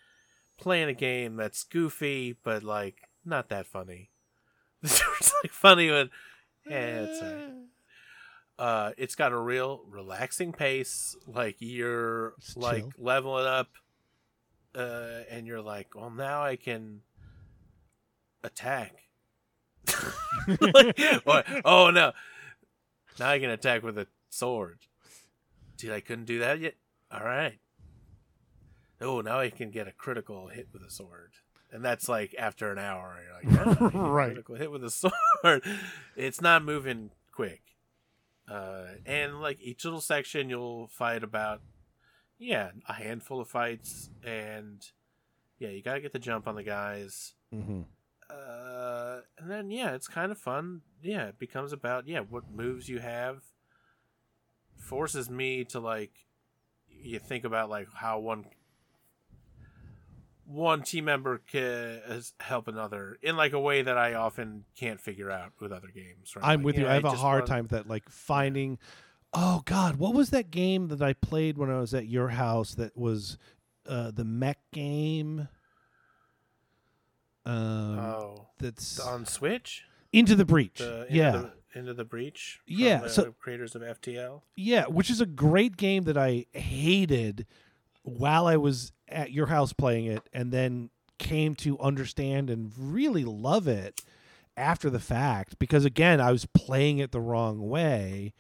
playing 0.58 0.90
a 0.90 0.94
game 0.94 1.36
that's 1.36 1.64
goofy 1.64 2.36
but 2.44 2.64
like 2.64 3.10
not 3.24 3.50
that 3.50 3.66
funny. 3.68 4.10
It's 4.84 5.34
like 5.44 5.52
funny 5.52 5.90
when 5.92 6.10
yeah 6.68 7.02
it's 7.02 7.22
alright. 7.22 7.52
uh 8.60 8.92
it's 8.98 9.16
got 9.16 9.32
a 9.32 9.38
real 9.40 9.84
relaxing 9.90 10.52
pace 10.54 11.16
like 11.28 11.56
you're 11.60 12.34
It's 12.38 12.56
like 12.58 12.82
chill. 12.84 12.92
leveling 12.98 13.46
up 13.48 13.70
uh 14.76 15.22
and 15.30 15.48
you're 15.48 15.62
like 15.62 15.96
well 15.96 16.10
now 16.12 16.44
i 16.44 16.56
can 16.56 17.02
attack. 18.44 18.94
Like, 20.48 21.00
oh 21.66 21.90
no. 21.90 22.12
Now 23.20 23.30
i 23.30 23.40
can 23.40 23.50
attack 23.50 23.82
with 23.84 23.98
a 23.98 24.08
sword. 24.30 24.80
Dude 25.78 25.92
i 25.92 26.00
couldn't 26.00 26.26
do 26.26 26.40
that 26.40 26.60
yet? 26.60 26.76
All 27.12 27.24
right 27.24 27.58
oh 29.06 29.22
now 29.22 29.40
i 29.40 29.50
can 29.50 29.70
get 29.72 29.88
a 29.88 29.92
critical 29.92 30.48
hit 30.48 30.68
with 30.74 30.82
a 30.82 30.90
sword 30.90 31.32
and 31.72 31.84
that's 31.84 32.10
like 32.10 32.36
after 32.38 32.72
an 32.72 32.78
hour 32.80 33.18
you're 33.24 33.54
like 33.54 33.68
"Ah, 33.68 33.72
I 33.72 33.76
can 33.76 33.90
get 33.90 33.96
a 33.96 34.00
Right. 34.10 34.28
critical 34.28 34.56
hit 34.56 34.72
with 34.72 34.84
a 34.84 34.90
sword 35.44 35.64
it's 36.16 36.42
not 36.42 36.64
moving 36.64 37.12
quick 37.32 37.62
uh, 38.50 38.86
and 39.06 39.40
like 39.42 39.60
each 39.62 39.84
little 39.86 40.02
section 40.02 40.50
you'll 40.50 40.88
fight 40.88 41.24
about 41.24 41.62
yeah 42.38 42.72
a 42.88 42.94
handful 42.94 43.40
of 43.42 43.48
fights 43.48 44.10
and 44.24 44.86
yeah 45.58 45.70
you 45.70 45.82
gotta 45.82 46.02
get 46.02 46.14
the 46.14 46.20
jump 46.20 46.48
on 46.48 46.56
the 46.56 46.64
guys 46.64 47.34
Mm-hmm. 47.54 47.82
uh, 48.30 49.20
and 49.38 49.50
then 49.50 49.72
yeah, 49.72 49.94
it's 49.94 50.08
kind 50.10 50.30
of 50.32 50.38
fun. 50.38 50.82
Yeah, 51.02 51.28
it 51.28 51.40
becomes 51.40 51.72
about 51.72 52.06
yeah 52.08 52.20
what 52.20 52.52
moves 52.52 52.90
you 52.90 53.00
have. 53.00 53.44
Forces 54.78 55.30
me 55.30 55.64
to 55.66 55.80
like, 55.80 56.12
you 56.90 57.18
think 57.20 57.46
about 57.46 57.70
like 57.70 57.88
how 57.94 58.20
one 58.20 58.46
one 60.46 60.84
team 60.84 61.06
member 61.06 61.40
can 61.52 62.00
help 62.40 62.68
another 62.68 63.18
in 63.22 63.36
like 63.36 63.54
a 63.54 63.60
way 63.60 63.82
that 63.82 63.98
I 63.98 64.14
often 64.14 64.66
can't 64.76 65.02
figure 65.02 65.32
out 65.32 65.54
with 65.60 65.72
other 65.72 65.90
games. 65.94 66.36
Right? 66.36 66.46
I'm 66.46 66.60
Like, 66.60 66.66
with 66.66 66.78
you. 66.78 66.84
yeah, 66.86 66.92
I 66.92 66.94
have 66.96 67.06
a 67.06 67.12
hard 67.12 67.42
want- 67.42 67.48
time 67.50 67.68
that, 67.68 67.88
like 67.88 68.10
finding. 68.10 68.78
Oh 69.34 69.64
God, 69.66 69.98
what 69.98 70.14
was 70.14 70.30
that 70.30 70.50
game 70.52 70.88
that 70.90 71.02
I 71.02 71.14
played 71.14 71.58
when 71.58 71.70
I 71.70 71.80
was 71.80 71.94
at 71.94 72.08
your 72.08 72.30
house? 72.30 72.76
That 72.76 72.96
was 72.96 73.38
uh, 73.88 74.12
the 74.12 74.24
mech 74.24 74.60
game. 74.72 75.50
Um, 77.46 78.00
Oh, 78.00 78.48
that's 78.60 79.00
on 79.00 79.26
Switch. 79.26 79.84
into 80.12 80.36
the 80.36 80.46
breach. 80.46 80.80
The, 80.80 81.02
into 81.04 81.14
yeah, 81.14 81.32
the, 81.32 81.52
into 81.80 81.94
the 81.94 82.06
breach. 82.06 82.60
Yeah, 82.66 83.08
so- 83.08 83.34
creators 83.40 83.76
of 83.76 83.82
FTL. 83.82 84.42
yeah, 84.56 84.86
which 84.86 85.10
is 85.10 85.22
a 85.22 85.26
great 85.26 85.78
game 85.78 86.04
that 86.04 86.18
I 86.18 86.46
hated 86.54 87.46
while 88.06 88.48
I 88.48 88.58
was 88.58 88.92
at 89.08 89.32
your 89.32 89.48
house 89.48 89.74
playing 89.74 90.06
it, 90.06 90.22
and 90.32 90.52
then 90.52 90.90
came 91.18 91.56
to 91.56 91.80
understand 91.80 92.50
and 92.50 92.72
really 92.78 93.24
love 93.24 93.68
it 93.68 94.02
after 94.58 94.90
the 94.90 95.00
fact 95.00 95.58
because 95.60 95.86
again 95.86 96.20
I 96.20 96.32
was 96.32 96.46
playing 96.46 97.00
it 97.00 97.12
the 97.12 97.22
wrong 97.22 97.68
way, 97.68 98.34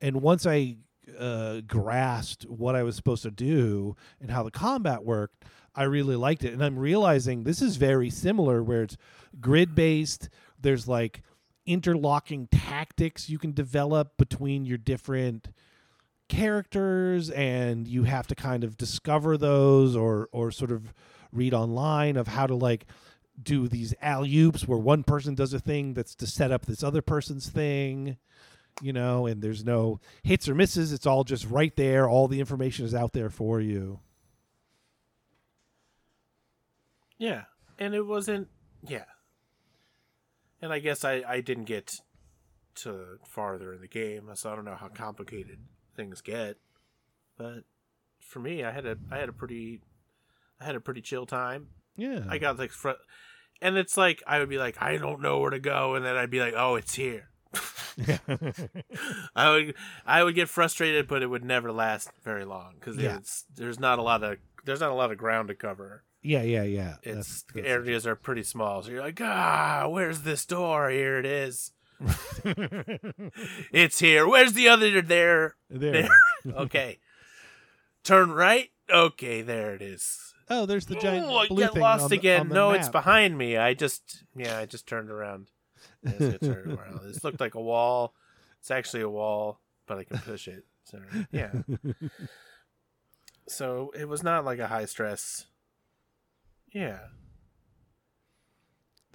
and 0.00 0.22
once 0.22 0.46
I 0.46 0.76
uh, 1.18 1.60
grasped 1.66 2.44
what 2.44 2.74
I 2.74 2.82
was 2.82 2.96
supposed 2.96 3.22
to 3.22 3.30
do 3.30 3.96
and 4.20 4.30
how 4.30 4.42
the 4.42 4.50
combat 4.50 5.04
worked, 5.04 5.44
I 5.74 5.84
really 5.84 6.16
liked 6.16 6.44
it. 6.44 6.52
And 6.52 6.64
I'm 6.64 6.78
realizing 6.78 7.44
this 7.44 7.62
is 7.62 7.76
very 7.76 8.10
similar, 8.10 8.62
where 8.62 8.82
it's 8.82 8.96
grid 9.40 9.74
based. 9.74 10.28
There's 10.60 10.88
like 10.88 11.22
interlocking 11.66 12.48
tactics 12.48 13.28
you 13.28 13.38
can 13.38 13.52
develop 13.52 14.16
between 14.16 14.64
your 14.64 14.78
different 14.78 15.48
characters 16.28 17.30
and 17.30 17.86
you 17.86 18.04
have 18.04 18.26
to 18.26 18.34
kind 18.34 18.64
of 18.64 18.76
discover 18.76 19.36
those 19.36 19.94
or 19.94 20.28
or 20.32 20.50
sort 20.50 20.72
of 20.72 20.92
read 21.32 21.54
online 21.54 22.16
of 22.16 22.28
how 22.28 22.46
to 22.46 22.54
like 22.54 22.86
do 23.42 23.68
these 23.68 23.94
alley 24.00 24.36
oops 24.38 24.66
where 24.66 24.78
one 24.78 25.02
person 25.02 25.34
does 25.34 25.52
a 25.52 25.60
thing 25.60 25.94
that's 25.94 26.14
to 26.14 26.26
set 26.26 26.50
up 26.50 26.66
this 26.66 26.82
other 26.82 27.02
person's 27.02 27.48
thing 27.48 28.16
you 28.82 28.92
know 28.92 29.26
and 29.26 29.42
there's 29.42 29.64
no 29.64 30.00
hits 30.22 30.48
or 30.48 30.54
misses. 30.54 30.92
It's 30.92 31.06
all 31.06 31.24
just 31.24 31.46
right 31.46 31.74
there. 31.76 32.08
All 32.08 32.28
the 32.28 32.40
information 32.40 32.84
is 32.84 32.94
out 32.94 33.12
there 33.12 33.30
for 33.30 33.60
you. 33.60 34.00
Yeah, 37.18 37.44
and 37.78 37.94
it 37.94 38.06
wasn't. 38.06 38.48
Yeah, 38.86 39.04
and 40.60 40.72
I 40.72 40.78
guess 40.78 41.04
I 41.04 41.22
I 41.26 41.40
didn't 41.40 41.64
get 41.64 41.92
to 42.76 43.18
farther 43.26 43.72
in 43.72 43.80
the 43.80 43.88
game, 43.88 44.30
so 44.34 44.52
I 44.52 44.54
don't 44.54 44.66
know 44.66 44.76
how 44.76 44.88
complicated 44.88 45.58
things 45.96 46.20
get. 46.20 46.56
But 47.38 47.64
for 48.20 48.38
me, 48.38 48.62
I 48.64 48.70
had 48.70 48.86
a 48.86 48.96
I 49.10 49.18
had 49.18 49.28
a 49.28 49.32
pretty 49.32 49.80
I 50.60 50.64
had 50.64 50.74
a 50.76 50.80
pretty 50.80 51.00
chill 51.00 51.26
time. 51.26 51.68
yeah 51.96 52.24
I 52.28 52.38
got 52.38 52.58
like 52.58 52.70
fr- 52.70 52.90
and 53.62 53.76
it's 53.76 53.96
like 53.96 54.22
I 54.26 54.38
would 54.38 54.48
be 54.48 54.58
like 54.58 54.80
I 54.80 54.96
don't 54.98 55.20
know 55.22 55.38
where 55.38 55.50
to 55.50 55.58
go, 55.58 55.94
and 55.94 56.04
then 56.04 56.16
I'd 56.16 56.30
be 56.30 56.40
like, 56.40 56.54
oh, 56.56 56.74
it's 56.76 56.94
here. 56.94 57.30
I 59.34 59.50
would 59.50 59.74
I 60.06 60.22
would 60.22 60.34
get 60.34 60.48
frustrated, 60.48 61.08
but 61.08 61.22
it 61.22 61.26
would 61.28 61.44
never 61.44 61.72
last 61.72 62.10
very 62.22 62.44
long 62.44 62.74
because 62.78 62.96
Yeah. 62.96 63.16
it's 63.16 63.44
there's 63.54 63.78
not 63.80 63.98
a 63.98 64.02
lot 64.02 64.22
of 64.22 64.36
there's 64.64 64.80
not 64.80 64.90
a 64.90 64.94
lot 64.94 65.10
of 65.12 65.18
ground 65.18 65.48
to 65.48 65.54
cover. 65.54 66.04
yeah 66.22 66.42
yeah 66.42 66.64
yeah 66.64 66.94
It's 67.02 67.04
That's- 67.04 67.44
that's- 67.54 67.70
areas 67.70 68.06
are 68.06 68.16
pretty 68.16 68.42
small, 68.42 68.82
so 68.82 68.90
you're 68.90 69.02
like, 69.02 69.20
ah, 69.20 69.86
where's 69.88 70.22
this 70.22 70.44
door? 70.44 70.90
Here 70.90 71.18
it 71.18 71.26
is. 71.26 71.72
It's 73.72 73.98
here. 73.98 74.26
Where's 74.26 74.52
the 74.52 74.68
other 74.68 75.00
there? 75.02 75.54
there 75.70 75.92
There. 75.92 76.08
Okay. 76.54 76.98
Turn 78.04 78.30
right. 78.30 78.70
Okay, 78.90 79.42
there 79.42 79.74
it 79.74 79.82
is. 79.82 80.32
oh, 80.48 80.64
there's 80.66 80.86
the 80.86 80.94
giant 80.94 81.26
Ooh, 81.26 81.34
I 81.34 81.48
blue 81.48 81.62
get 81.62 81.72
thing 81.72 81.82
lost 81.82 82.12
again. 82.12 82.48
the 82.48 82.54
no, 82.54 82.70
it's 82.70 82.88
behind 82.88 83.36
me. 83.36 83.56
I 83.56 83.74
just 83.74 84.22
yeah, 84.36 84.58
I 84.58 84.66
just 84.66 84.86
turned 84.86 85.10
around. 85.10 85.50
Yes, 86.04 86.38
turned 86.40 86.72
around. 86.78 87.00
This 87.04 87.24
looked 87.24 87.40
like 87.40 87.56
a 87.56 87.60
wall. 87.60 88.14
It's 88.60 88.70
actually 88.70 89.02
a 89.02 89.08
wall, 89.08 89.60
but 89.86 89.98
I 89.98 90.04
can 90.04 90.18
push 90.18 90.46
it. 90.46 90.64
So 90.84 91.00
yeah. 91.32 91.50
so 93.48 93.92
it 93.98 94.06
was 94.08 94.22
not 94.22 94.44
like 94.44 94.60
a 94.60 94.68
high 94.68 94.84
stress. 94.84 95.46
Yeah. 96.72 96.98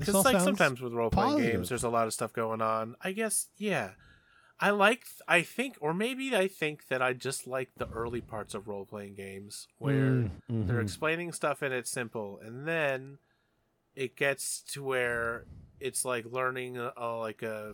Because 0.01 0.25
like 0.25 0.33
sounds 0.33 0.43
sometimes 0.45 0.81
with 0.81 0.93
role 0.93 1.09
playing 1.09 1.37
games, 1.39 1.69
there's 1.69 1.83
a 1.83 1.89
lot 1.89 2.07
of 2.07 2.13
stuff 2.13 2.33
going 2.33 2.61
on. 2.61 2.95
I 3.01 3.11
guess 3.11 3.47
yeah. 3.57 3.91
I 4.59 4.69
like 4.69 5.05
I 5.27 5.41
think 5.41 5.77
or 5.81 5.91
maybe 5.93 6.35
I 6.35 6.47
think 6.47 6.87
that 6.89 7.01
I 7.01 7.13
just 7.13 7.47
like 7.47 7.69
the 7.77 7.89
early 7.89 8.21
parts 8.21 8.53
of 8.53 8.67
role 8.67 8.85
playing 8.85 9.15
games 9.15 9.67
where 9.79 9.95
Mm, 9.95 10.67
they're 10.67 10.77
mhm. 10.77 10.83
explaining 10.83 11.31
stuff 11.31 11.61
and 11.63 11.73
it's 11.73 11.89
simple 11.89 12.39
and 12.43 12.67
then 12.67 13.17
it 13.95 14.15
gets 14.15 14.61
to 14.73 14.83
where 14.83 15.45
it's 15.79 16.05
like 16.05 16.25
learning 16.29 16.77
a, 16.77 16.93
a- 16.95 17.17
like 17.17 17.41
a 17.41 17.73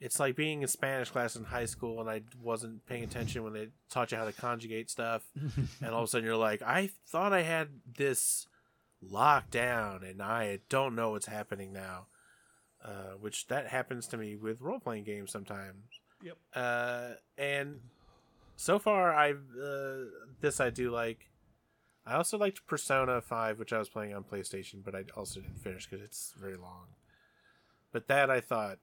it's 0.00 0.18
like 0.18 0.34
being 0.34 0.62
in 0.62 0.68
spanish 0.68 1.10
class 1.10 1.36
in 1.36 1.44
high 1.44 1.64
school 1.64 2.00
and 2.00 2.10
i 2.10 2.20
wasn't 2.42 2.84
paying 2.86 3.04
attention 3.04 3.42
when 3.44 3.52
they 3.52 3.68
taught 3.90 4.10
you 4.10 4.18
how 4.18 4.24
to 4.24 4.32
conjugate 4.32 4.90
stuff 4.90 5.22
and 5.80 5.90
all 5.94 6.02
of 6.02 6.04
a 6.04 6.06
sudden 6.08 6.26
you're 6.26 6.36
like 6.36 6.60
i 6.62 6.90
thought 7.08 7.32
i 7.32 7.42
had 7.42 7.68
this 7.96 8.46
locked 9.02 9.50
down 9.50 10.02
and 10.04 10.22
i 10.22 10.58
don't 10.68 10.94
know 10.94 11.10
what's 11.10 11.26
happening 11.26 11.72
now 11.72 12.06
uh, 12.84 13.12
which 13.20 13.46
that 13.48 13.66
happens 13.68 14.06
to 14.06 14.16
me 14.16 14.36
with 14.36 14.60
role-playing 14.60 15.04
games 15.04 15.30
sometimes 15.30 15.84
Yep. 16.22 16.36
uh, 16.54 17.08
and 17.38 17.80
so 18.56 18.78
far 18.78 19.14
i've 19.14 19.42
uh, 19.62 20.04
this 20.40 20.60
i 20.60 20.70
do 20.70 20.90
like 20.90 21.26
I 22.06 22.14
also 22.14 22.38
liked 22.38 22.66
Persona 22.66 23.20
5, 23.20 23.58
which 23.58 23.74
I 23.74 23.78
was 23.78 23.90
playing 23.90 24.14
on 24.14 24.24
PlayStation, 24.24 24.82
but 24.82 24.94
I 24.94 25.04
also 25.14 25.40
didn't 25.40 25.60
finish 25.60 25.86
because 25.86 26.02
it's 26.02 26.32
very 26.40 26.56
long. 26.56 26.86
But 27.92 28.08
that 28.08 28.30
I 28.30 28.40
thought 28.40 28.78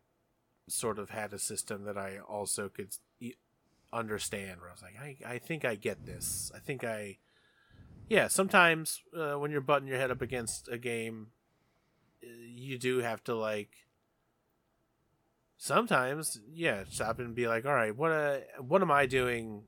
sort 0.69 0.99
of 0.99 1.09
had 1.09 1.33
a 1.33 1.39
system 1.39 1.83
that 1.85 1.97
I 1.97 2.19
also 2.19 2.69
could 2.69 2.93
understand, 3.91 4.61
where 4.61 4.69
I 4.69 4.73
was 4.73 4.81
like, 4.83 4.95
I, 5.01 5.33
I 5.33 5.37
think 5.39 5.65
I 5.65 5.75
get 5.75 6.05
this. 6.05 6.51
I 6.55 6.59
think 6.59 6.83
I. 6.83 7.17
Yeah, 8.09 8.27
sometimes 8.27 9.01
uh, 9.17 9.33
when 9.33 9.51
you're 9.51 9.61
butting 9.61 9.87
your 9.87 9.97
head 9.97 10.11
up 10.11 10.21
against 10.21 10.69
a 10.69 10.77
game, 10.77 11.27
uh, 12.23 12.27
you 12.47 12.77
do 12.77 12.99
have 12.99 13.23
to, 13.25 13.35
like. 13.35 13.69
Sometimes, 15.57 16.39
yeah, 16.51 16.83
stop 16.87 17.19
and 17.19 17.33
be 17.33 17.47
like, 17.47 17.65
all 17.65 17.73
right, 17.73 17.95
what, 17.95 18.11
uh, 18.11 18.37
what 18.59 18.81
am 18.81 18.91
I 18.91 19.07
doing? 19.07 19.63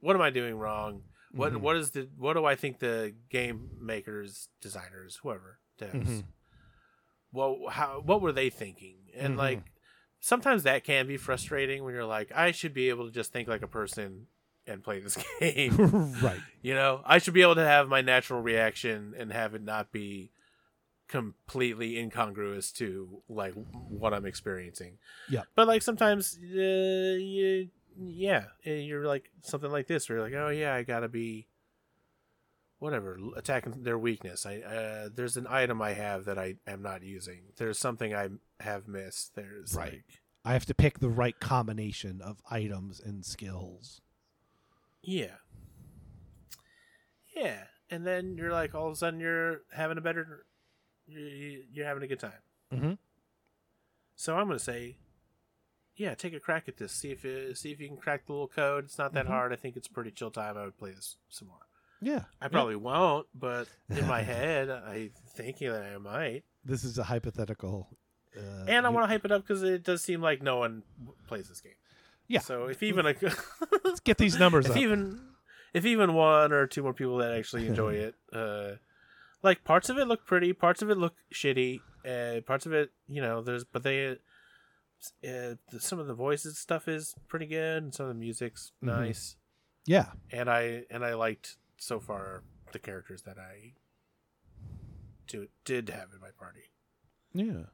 What 0.00 0.16
am 0.16 0.22
I 0.22 0.30
doing 0.30 0.56
wrong? 0.56 1.02
What 1.32 1.52
Mhm. 1.52 1.60
what 1.60 1.76
is 1.76 1.90
the 1.90 2.08
what 2.16 2.34
do 2.34 2.44
I 2.44 2.54
think 2.54 2.78
the 2.78 3.12
game 3.28 3.70
makers, 3.80 4.48
designers, 4.60 5.16
whoever 5.16 5.58
devs, 5.78 5.92
Mhm. 5.92 6.24
well 7.32 7.66
how 7.68 8.00
what 8.00 8.20
were 8.22 8.30
they 8.32 8.50
thinking? 8.50 9.10
And 9.14 9.34
Mhm. 9.34 9.38
like 9.38 9.72
sometimes 10.20 10.62
that 10.62 10.84
can 10.84 11.06
be 11.08 11.16
frustrating 11.16 11.82
when 11.82 11.92
you're 11.92 12.04
like, 12.04 12.30
I 12.32 12.52
should 12.52 12.72
be 12.72 12.88
able 12.88 13.06
to 13.06 13.10
just 13.12 13.32
think 13.32 13.48
like 13.48 13.62
a 13.62 13.68
person 13.68 14.28
and 14.66 14.82
play 14.82 15.00
this 15.00 15.16
game. 15.40 15.76
right. 16.22 16.40
you 16.62 16.74
know, 16.74 17.00
I 17.04 17.18
should 17.18 17.34
be 17.34 17.42
able 17.42 17.56
to 17.56 17.64
have 17.66 17.88
my 17.88 18.00
natural 18.00 18.40
reaction 18.42 19.14
and 19.18 19.32
have 19.32 19.54
it 19.54 19.62
not 19.62 19.92
be 19.92 20.30
completely 21.08 21.98
incongruous 21.98 22.72
to 22.72 23.22
like 23.28 23.54
what 23.88 24.14
I'm 24.14 24.24
experiencing. 24.26 24.98
Yeah. 25.28 25.42
But 25.54 25.68
like 25.68 25.82
sometimes, 25.82 26.38
uh, 26.42 26.56
you, 26.56 27.68
yeah, 27.98 28.44
you're 28.64 29.06
like 29.06 29.30
something 29.42 29.70
like 29.70 29.86
this 29.86 30.08
where 30.08 30.18
you're 30.18 30.26
like, 30.26 30.34
oh 30.34 30.48
yeah, 30.48 30.74
I 30.74 30.82
gotta 30.82 31.08
be 31.08 31.46
whatever 32.78 33.18
attacking 33.36 33.82
their 33.82 33.98
weakness. 33.98 34.44
I 34.46 34.56
uh, 34.58 35.08
there's 35.14 35.36
an 35.36 35.46
item 35.48 35.80
I 35.80 35.92
have 35.92 36.24
that 36.24 36.38
I 36.38 36.56
am 36.66 36.82
not 36.82 37.02
using. 37.02 37.42
There's 37.56 37.78
something 37.78 38.14
I 38.14 38.28
have 38.60 38.88
missed. 38.88 39.34
There's 39.36 39.74
Right. 39.74 39.92
like 39.92 40.04
I 40.44 40.52
have 40.54 40.66
to 40.66 40.74
pick 40.74 40.98
the 40.98 41.08
right 41.08 41.38
combination 41.38 42.20
of 42.20 42.42
items 42.50 43.00
and 43.00 43.24
skills. 43.24 44.00
Yeah. 45.04 45.36
Yeah, 47.36 47.64
and 47.90 48.06
then 48.06 48.36
you're 48.36 48.52
like, 48.52 48.74
all 48.74 48.86
of 48.86 48.92
a 48.92 48.96
sudden, 48.96 49.18
you're 49.20 49.62
having 49.72 49.98
a 49.98 50.00
better, 50.00 50.46
you're, 51.06 51.62
you're 51.72 51.86
having 51.86 52.02
a 52.02 52.06
good 52.06 52.20
time. 52.20 52.32
Mhm. 52.72 52.98
So 54.14 54.36
I'm 54.36 54.46
gonna 54.46 54.58
say, 54.60 54.98
yeah, 55.96 56.14
take 56.14 56.32
a 56.32 56.40
crack 56.40 56.68
at 56.68 56.76
this. 56.76 56.92
See 56.92 57.10
if 57.10 57.24
it, 57.24 57.56
see 57.58 57.72
if 57.72 57.80
you 57.80 57.88
can 57.88 57.96
crack 57.96 58.26
the 58.26 58.32
little 58.32 58.48
code. 58.48 58.84
It's 58.84 58.98
not 58.98 59.12
that 59.14 59.26
Mhm. 59.26 59.30
hard. 59.30 59.52
I 59.52 59.56
think 59.56 59.76
it's 59.76 59.88
pretty 59.88 60.10
chill 60.12 60.30
time. 60.30 60.56
I 60.56 60.64
would 60.64 60.78
play 60.78 60.92
this 60.92 61.16
some 61.28 61.48
more. 61.48 61.66
Yeah. 62.00 62.24
I 62.40 62.48
probably 62.48 62.76
won't, 62.76 63.26
but 63.34 63.68
in 63.88 64.06
my 64.06 64.22
head, 64.22 64.70
I 64.70 65.10
thinking 65.34 65.70
that 65.72 65.82
I 65.82 65.98
might. 65.98 66.44
This 66.64 66.84
is 66.84 66.98
a 66.98 67.04
hypothetical. 67.04 67.96
Uh, 68.36 68.64
And 68.68 68.86
I 68.86 68.90
want 68.90 69.04
to 69.04 69.08
hype 69.08 69.24
it 69.24 69.32
up 69.32 69.42
because 69.42 69.62
it 69.62 69.82
does 69.84 70.02
seem 70.02 70.20
like 70.20 70.42
no 70.42 70.56
one 70.58 70.82
plays 71.26 71.48
this 71.48 71.60
game. 71.60 71.74
Yeah. 72.28 72.40
So 72.40 72.66
if 72.66 72.82
even 72.82 73.06
a 73.06 73.14
Let's 73.84 74.00
get 74.00 74.18
these 74.18 74.38
numbers 74.38 74.66
if 74.66 74.72
up. 74.72 74.76
even 74.78 75.20
if 75.74 75.84
even 75.84 76.14
one 76.14 76.52
or 76.52 76.66
two 76.66 76.82
more 76.82 76.94
people 76.94 77.18
that 77.18 77.32
actually 77.32 77.66
enjoy 77.66 77.94
it 78.06 78.14
uh 78.32 78.72
like 79.42 79.62
parts 79.64 79.88
of 79.90 79.98
it 79.98 80.06
look 80.08 80.24
pretty 80.26 80.52
parts 80.52 80.80
of 80.82 80.88
it 80.90 80.96
look 80.96 81.14
shitty 81.32 81.80
uh 82.08 82.40
parts 82.46 82.64
of 82.66 82.72
it 82.72 82.90
you 83.08 83.20
know 83.20 83.42
there's 83.42 83.64
but 83.64 83.82
they 83.82 84.16
uh, 85.28 85.54
some 85.78 85.98
of 85.98 86.06
the 86.06 86.14
voices 86.14 86.56
stuff 86.58 86.88
is 86.88 87.14
pretty 87.28 87.46
good 87.46 87.82
and 87.82 87.94
some 87.94 88.06
of 88.06 88.14
the 88.14 88.18
music's 88.18 88.72
Mhm. 88.82 88.86
nice 89.00 89.36
yeah. 89.84 90.12
and 90.30 90.48
i 90.48 90.84
and 90.90 91.04
i 91.04 91.12
liked 91.14 91.56
so 91.76 92.00
far 92.00 92.42
the 92.72 92.78
characters 92.78 93.22
that 93.22 93.36
i 93.38 93.74
do, 95.26 95.48
did 95.64 95.90
have 95.90 96.08
in 96.14 96.20
my 96.20 96.30
party 96.38 96.70
Yeah. 97.34 97.64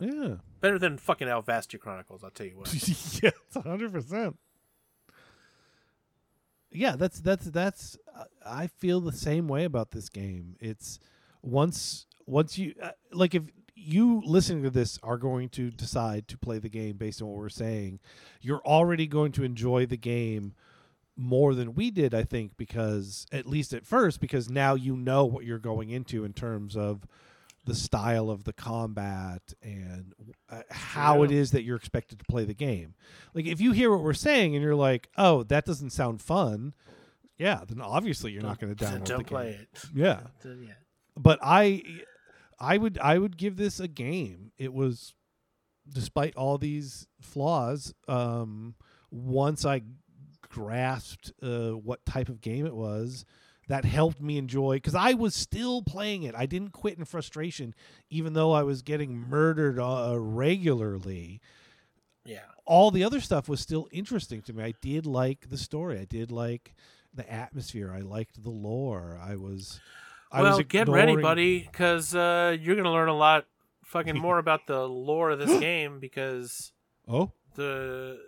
Yeah. 0.00 0.36
better 0.60 0.78
than 0.78 0.96
fucking 0.98 1.28
Alvastia 1.28 1.78
Chronicles 1.78 2.24
i'll 2.24 2.30
tell 2.30 2.46
you 2.46 2.56
what 2.56 2.72
yes, 3.22 3.32
hundred 3.54 3.92
percent. 3.92 4.36
Yeah, 6.72 6.96
that's 6.96 7.20
that's 7.20 7.46
that's. 7.46 7.98
Uh, 8.16 8.24
I 8.46 8.68
feel 8.68 9.00
the 9.00 9.12
same 9.12 9.48
way 9.48 9.64
about 9.64 9.90
this 9.90 10.08
game. 10.08 10.56
It's 10.60 11.00
once 11.42 12.06
once 12.26 12.58
you 12.58 12.74
uh, 12.80 12.90
like 13.12 13.34
if 13.34 13.42
you 13.74 14.22
listening 14.24 14.62
to 14.62 14.70
this 14.70 14.98
are 15.02 15.16
going 15.16 15.48
to 15.48 15.70
decide 15.70 16.28
to 16.28 16.38
play 16.38 16.58
the 16.58 16.68
game 16.68 16.96
based 16.96 17.20
on 17.22 17.28
what 17.28 17.38
we're 17.38 17.48
saying, 17.48 17.98
you're 18.40 18.62
already 18.64 19.06
going 19.06 19.32
to 19.32 19.42
enjoy 19.42 19.84
the 19.86 19.96
game 19.96 20.54
more 21.16 21.54
than 21.54 21.74
we 21.74 21.90
did. 21.90 22.14
I 22.14 22.22
think 22.22 22.56
because 22.56 23.26
at 23.32 23.46
least 23.46 23.72
at 23.72 23.84
first, 23.84 24.20
because 24.20 24.48
now 24.48 24.74
you 24.74 24.96
know 24.96 25.24
what 25.24 25.44
you're 25.44 25.58
going 25.58 25.90
into 25.90 26.24
in 26.24 26.32
terms 26.32 26.76
of 26.76 27.04
the 27.64 27.74
style 27.74 28.30
of 28.30 28.44
the 28.44 28.52
combat 28.52 29.42
and 29.62 30.14
uh, 30.48 30.62
how 30.70 31.22
it 31.22 31.30
Yeah. 31.30 31.38
is 31.38 31.50
that 31.50 31.62
you're 31.62 31.76
expected 31.76 32.18
to 32.18 32.24
play 32.24 32.44
the 32.44 32.54
game. 32.54 32.94
Like 33.34 33.46
if 33.46 33.60
you 33.60 33.72
hear 33.72 33.90
what 33.90 34.02
we're 34.02 34.12
saying 34.14 34.54
and 34.54 34.62
you're 34.64 34.74
like, 34.74 35.08
"Oh, 35.16 35.42
that 35.44 35.64
doesn't 35.66 35.90
sound 35.90 36.22
fun," 36.22 36.74
yeah, 37.38 37.60
then 37.68 37.80
obviously 37.80 38.32
you're 38.32 38.42
not 38.42 38.58
going 38.60 38.74
to 38.74 38.84
download 38.84 39.04
don't 39.04 39.18
the 39.18 39.24
play 39.24 39.50
game. 39.52 39.60
it 39.72 39.84
Yeah, 39.94 40.20
yeah 40.44 40.72
but 41.16 41.38
I, 41.42 41.82
I 42.58 42.78
would 42.78 42.98
I 42.98 43.18
would 43.18 43.36
give 43.36 43.56
this 43.56 43.78
a 43.78 43.88
game. 43.88 44.52
It 44.56 44.72
was, 44.72 45.14
despite 45.88 46.34
all 46.36 46.56
these 46.56 47.06
flaws, 47.20 47.92
um, 48.08 48.74
once 49.10 49.64
I 49.66 49.82
grasped 50.48 51.32
uh, 51.42 51.70
what 51.72 52.04
type 52.06 52.28
of 52.28 52.40
game 52.40 52.64
it 52.66 52.74
was, 52.74 53.24
that 53.70 53.84
helped 53.84 54.20
me 54.20 54.36
enjoy 54.36 54.74
because 54.74 54.96
I 54.96 55.12
was 55.12 55.32
still 55.32 55.80
playing 55.80 56.24
it. 56.24 56.34
I 56.36 56.44
didn't 56.44 56.72
quit 56.72 56.98
in 56.98 57.04
frustration, 57.04 57.72
even 58.10 58.32
though 58.32 58.50
I 58.50 58.64
was 58.64 58.82
getting 58.82 59.16
murdered 59.16 59.78
uh, 59.78 60.16
regularly. 60.18 61.40
yeah 62.24 62.40
All 62.66 62.90
the 62.90 63.04
other 63.04 63.20
stuff 63.20 63.48
was 63.48 63.60
still 63.60 63.86
interesting 63.92 64.42
to 64.42 64.52
me. 64.52 64.64
I 64.64 64.74
did 64.82 65.06
like 65.06 65.50
the 65.50 65.56
story. 65.56 66.00
I 66.00 66.04
did 66.04 66.32
like 66.32 66.74
the 67.14 67.32
atmosphere. 67.32 67.94
I 67.96 68.00
liked 68.00 68.42
the 68.42 68.50
lore. 68.50 69.20
I 69.22 69.36
was. 69.36 69.78
I 70.32 70.42
well, 70.42 70.56
was 70.56 70.66
get 70.66 70.88
ready, 70.88 71.14
buddy, 71.14 71.60
because 71.60 72.12
uh, 72.12 72.56
you're 72.60 72.74
gonna 72.74 72.92
learn 72.92 73.08
a 73.08 73.16
lot, 73.16 73.46
fucking 73.84 74.18
more 74.26 74.38
about 74.38 74.66
the 74.66 74.80
lore 74.80 75.30
of 75.30 75.38
this 75.38 75.60
game 75.60 76.00
because 76.00 76.72
Oh, 77.06 77.30
the 77.54 78.18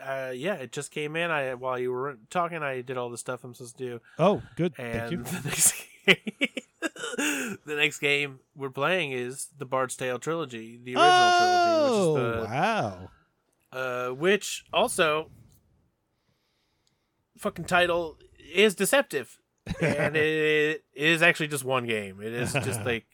uh, 0.00 0.32
yeah, 0.34 0.54
it 0.54 0.72
just 0.72 0.90
came 0.90 1.16
in. 1.16 1.30
I 1.30 1.54
while 1.54 1.78
you 1.78 1.92
were 1.92 2.18
talking, 2.30 2.62
I 2.62 2.80
did 2.80 2.96
all 2.96 3.10
the 3.10 3.18
stuff 3.18 3.44
I'm 3.44 3.54
supposed 3.54 3.78
to 3.78 3.84
do, 3.84 4.00
oh, 4.18 4.42
good. 4.56 4.74
Thank 4.74 5.12
you. 5.12 5.22
the 5.22 5.40
next 5.44 5.74
game, 6.06 6.16
the 7.66 7.74
next 7.76 7.98
game 7.98 8.40
we're 8.56 8.70
playing 8.70 9.12
is 9.12 9.48
the 9.58 9.66
Bard's 9.66 9.96
Tale 9.96 10.18
trilogy, 10.18 10.80
the 10.82 10.94
original 10.94 11.04
oh, 11.04 12.16
trilogy, 12.16 12.38
which 12.38 12.38
is 12.38 12.46
the 12.46 12.54
wow. 12.54 13.10
uh, 13.72 14.08
which 14.14 14.64
also 14.72 15.30
fucking 17.36 17.64
title 17.64 18.16
is 18.52 18.74
deceptive, 18.74 19.38
and 19.80 20.16
it 20.16 20.84
is 20.94 21.22
actually 21.22 21.48
just 21.48 21.64
one 21.64 21.86
game. 21.86 22.20
It 22.22 22.32
is 22.32 22.52
just 22.52 22.84
like 22.84 23.06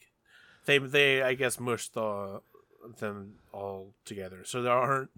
they 0.66 0.78
they 0.78 1.22
I 1.22 1.34
guess 1.34 1.58
mushed 1.58 1.94
the, 1.94 2.40
them 2.98 3.34
all 3.52 3.94
together, 4.04 4.42
so 4.44 4.62
there 4.62 4.72
aren't 4.72 5.10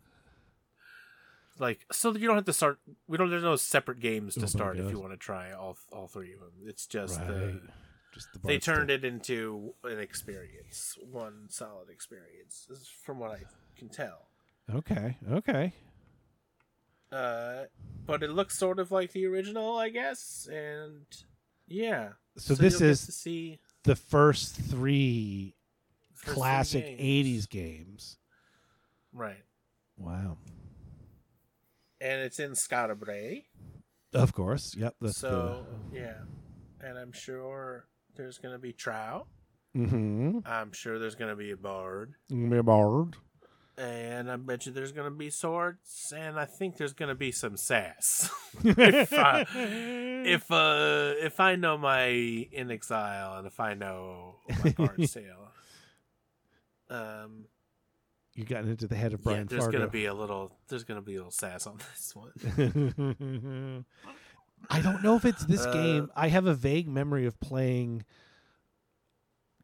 like 1.60 1.86
so 1.92 2.14
you 2.14 2.26
don't 2.26 2.36
have 2.36 2.44
to 2.46 2.52
start. 2.52 2.78
We 3.06 3.16
don't. 3.18 3.30
There's 3.30 3.42
no 3.42 3.56
separate 3.56 4.00
games 4.00 4.34
Oh 4.36 4.40
to 4.40 4.46
my 4.46 4.46
start 4.46 4.78
if 4.78 4.90
you 4.90 4.98
want 4.98 5.12
to 5.12 5.16
try 5.16 5.52
all 5.52 5.76
all 5.92 6.06
three 6.06 6.32
of 6.34 6.40
them. 6.40 6.52
It's 6.64 6.86
just 6.86 7.18
right. 7.18 7.28
the 7.28 7.60
Just 8.12 8.32
the 8.32 8.40
they 8.44 8.58
turned 8.58 8.90
stick. 8.90 9.02
it 9.02 9.06
into 9.06 9.74
an 9.84 9.98
experience, 9.98 10.96
one 11.10 11.46
solid 11.48 11.88
experience, 11.90 12.68
from 13.04 13.18
what 13.18 13.30
I 13.30 13.40
can 13.76 13.88
tell. 13.88 14.28
Okay. 14.74 15.16
Okay. 15.30 15.72
Uh, 17.10 17.64
but 18.06 18.22
it 18.22 18.30
looks 18.30 18.56
sort 18.58 18.78
of 18.78 18.92
like 18.92 19.12
the 19.12 19.24
original, 19.26 19.76
I 19.76 19.88
guess, 19.88 20.46
and 20.52 21.06
yeah. 21.66 22.10
So, 22.36 22.54
this 22.54 22.80
is 22.80 23.06
to 23.06 23.12
see 23.12 23.60
the 23.84 23.96
first 23.96 24.54
three 24.56 25.54
first 26.14 26.26
three 26.26 26.34
classic 26.34 26.84
games. 26.98 27.46
80s 27.46 27.48
games. 27.48 28.16
right? 29.12 29.42
Wow. 29.96 30.36
And 32.00 32.20
it's 32.22 32.38
in 32.38 32.52
Skara 32.52 32.98
Brae, 32.98 33.46
Of 34.14 34.32
course. 34.32 34.74
Yep. 34.76 34.94
That's 35.00 35.18
so 35.18 35.66
yeah. 35.92 36.14
And 36.80 36.96
I'm 36.96 37.12
sure 37.12 37.86
there's 38.16 38.38
gonna 38.38 38.58
be 38.58 38.72
trout. 38.72 39.26
Mm-hmm. 39.76 40.38
I'm 40.46 40.72
sure 40.72 40.98
there's 40.98 41.14
gonna 41.16 41.36
be 41.36 41.50
a 41.50 41.56
bard. 41.56 42.14
Bard. 42.30 43.16
and 43.76 44.30
I 44.30 44.36
bet 44.36 44.66
you 44.66 44.72
there's 44.72 44.92
gonna 44.92 45.10
be 45.10 45.30
swords, 45.30 46.12
and 46.16 46.38
I 46.38 46.44
think 46.46 46.76
there's 46.76 46.92
gonna 46.94 47.14
be 47.14 47.32
some 47.32 47.56
sass. 47.56 48.30
if 48.64 49.12
I, 49.12 49.44
if 49.54 50.50
uh 50.50 51.12
if 51.20 51.38
I 51.40 51.56
know 51.56 51.76
my 51.78 52.06
inXile 52.08 53.38
and 53.38 53.46
if 53.46 53.58
I 53.60 53.74
know 53.74 54.36
my 54.64 54.70
bard's 54.76 55.12
tale, 55.12 55.52
um, 56.90 57.44
you 58.38 58.44
gotten 58.44 58.70
into 58.70 58.86
the 58.86 58.94
head 58.94 59.12
of 59.12 59.20
yeah, 59.20 59.24
Brian 59.24 59.46
there's 59.48 59.64
Fargo. 59.64 59.78
gonna 59.78 59.90
be 59.90 60.06
a 60.06 60.14
little 60.14 60.52
there's 60.68 60.84
gonna 60.84 61.02
be 61.02 61.14
a 61.14 61.18
little 61.18 61.32
sass 61.32 61.66
on 61.66 61.78
this 61.92 62.14
one. 62.14 63.84
I 64.70 64.80
don't 64.80 65.02
know 65.02 65.16
if 65.16 65.24
it's 65.24 65.44
this 65.44 65.64
Uh, 65.66 65.72
game. 65.72 66.10
I 66.16 66.28
have 66.28 66.46
a 66.46 66.54
vague 66.54 66.88
memory 66.88 67.26
of 67.26 67.38
playing 67.40 68.04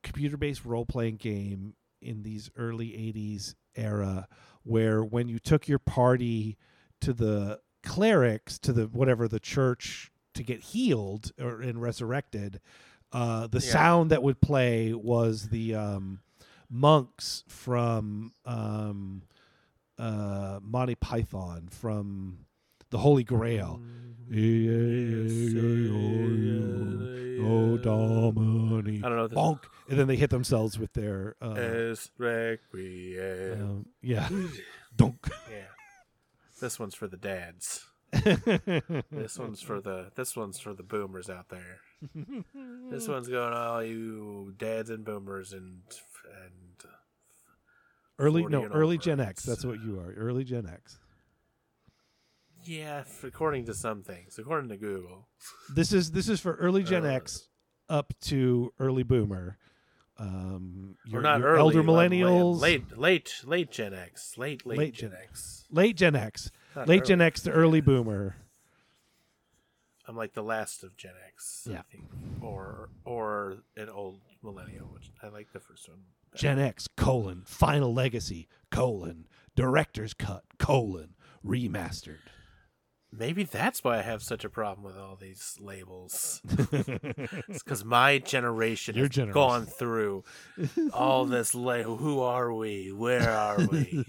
computer-based 0.03 0.65
role-playing 0.65 1.17
game 1.17 1.75
in 2.03 2.23
these 2.23 2.51
early 2.57 2.89
80s 2.89 3.55
era 3.77 4.29
where 4.63 5.03
when 5.03 5.29
you 5.29 5.39
took 5.39 5.67
your 5.69 5.79
party 5.79 6.57
to 7.01 7.13
the 7.13 7.61
clerics 7.83 8.59
to 8.59 8.73
the 8.73 8.85
whatever 8.87 9.27
the 9.29 9.41
church 9.41 10.11
to 10.35 10.43
get 10.43 10.61
healed 10.61 11.33
or 11.41 11.61
and 11.61 11.81
resurrected 11.81 12.61
uh 13.13 13.47
the 13.47 13.59
Yeah. 13.61 13.73
sound 13.73 14.11
that 14.11 14.23
would 14.23 14.41
play 14.41 14.93
was 14.95 15.49
the 15.49 15.75
um 15.75 16.21
monks 16.71 17.45
from 17.49 18.33
um 18.45 19.23
uh 19.99 20.59
Monty 20.63 20.95
Python 20.95 21.69
from 21.71 22.47
the 22.91 22.99
Holy 22.99 23.25
Grail 23.25 23.81
Oh, 27.47 27.77
Domini. 27.77 29.03
I 29.05 29.09
don't 29.09 29.17
know. 29.17 29.29
Bonk. 29.29 29.61
And 29.89 29.99
then 29.99 30.07
they 30.07 30.17
hit 30.17 30.31
themselves 30.31 30.79
with 30.79 30.95
their. 30.95 31.37
Uh, 31.43 31.55
is 31.57 32.11
requiem. 32.17 33.61
um, 33.63 33.87
yeah. 34.01 34.29
Donk. 34.97 35.29
yeah, 35.51 35.67
this 36.61 36.79
one's 36.81 36.95
for 36.95 37.07
the 37.07 37.17
dads. 37.19 37.87
This 39.11 39.39
one's 39.39 39.61
for 39.61 39.81
the 39.81 40.11
this 40.15 40.37
one's 40.37 40.59
for 40.61 40.73
the 40.73 40.83
boomers 40.85 41.29
out 41.29 41.49
there. 41.51 41.81
This 42.91 43.09
one's 43.09 43.29
going 43.29 43.53
all 43.53 43.83
you 43.83 44.55
dads 44.57 44.89
and 44.89 45.05
boomers 45.05 45.53
and 45.53 45.81
early 48.19 48.45
no 48.47 48.65
early 48.65 48.97
over. 48.97 49.03
Gen 49.05 49.21
X. 49.21 49.43
That's 49.45 49.65
what 49.65 49.81
you 49.83 49.99
are. 50.01 50.13
Early 50.13 50.45
Gen 50.45 50.67
X. 50.67 50.99
yeah, 52.65 53.05
according 53.23 53.67
to 53.67 53.75
some 53.75 54.03
things, 54.03 54.39
according 54.39 54.71
to 54.71 54.77
Google. 54.77 55.29
This 55.75 55.93
is 55.93 56.13
this 56.13 56.29
is 56.29 56.41
for 56.41 56.55
early 56.55 56.83
Gen 56.83 57.05
Uh, 57.05 57.11
X 57.11 57.49
up 57.89 58.13
to 58.23 58.73
early 58.79 59.03
Boomer. 59.03 59.59
Um, 60.17 60.97
Or 61.07 61.11
your, 61.15 61.23
not 61.23 61.41
your 61.41 61.49
early, 61.49 61.59
elder 61.77 61.83
millennials, 61.83 62.61
late 62.61 62.97
late 62.97 63.35
late 63.45 63.71
Gen 63.73 63.93
X, 63.95 64.39
late 64.39 64.65
late, 64.65 64.79
Late 64.79 64.95
Gen, 64.95 65.11
Gen- 65.11 65.19
X, 65.25 65.65
late 65.71 65.97
Gen 65.97 66.15
X, 66.15 66.51
Not 66.77 66.87
late 66.89 67.05
Gen. 67.05 67.21
X 67.21 67.43
to 67.43 67.51
early 67.51 67.81
Boomer. 67.81 68.37
I'm 70.07 70.17
like 70.17 70.35
the 70.35 70.43
last 70.43 70.85
of 70.85 70.97
Gen 70.97 71.15
X, 71.33 71.67
Yeah. 71.69 71.81
I 71.81 71.83
think, 71.91 72.05
or 72.41 72.91
or 73.05 73.65
an 73.77 73.89
old 73.89 74.21
millennial, 74.43 74.87
which 74.87 75.11
I 75.23 75.29
like 75.29 75.53
the 75.53 75.61
first 75.61 75.89
one. 75.89 75.99
Gen 76.35 76.59
X 76.59 76.89
colon 76.97 77.43
Final 77.47 77.93
Legacy 77.95 78.49
colon 78.71 79.27
Director's 79.55 80.15
Cut 80.15 80.45
colon 80.59 81.15
Remastered. 81.47 82.19
Maybe 83.17 83.45
that's 83.45 83.85
why 83.85 83.99
I 83.99 84.03
have 84.03 84.25
such 84.25 84.45
a 84.45 84.49
problem 84.49 84.85
with 84.85 84.97
all 84.97 85.15
these 85.15 85.57
labels. 85.61 86.41
it's 86.51 87.63
because 87.63 87.85
my 87.85 88.19
generation 88.19 88.97
Your 88.97 89.05
has 89.05 89.11
generation. 89.15 89.35
gone 89.35 89.67
through 89.67 90.25
all 90.93 91.25
this 91.25 91.55
label. 91.55 91.97
Who 91.97 92.21
are 92.23 92.53
we? 92.53 92.91
Where 92.91 93.31
are 93.31 93.59
we? 93.71 94.05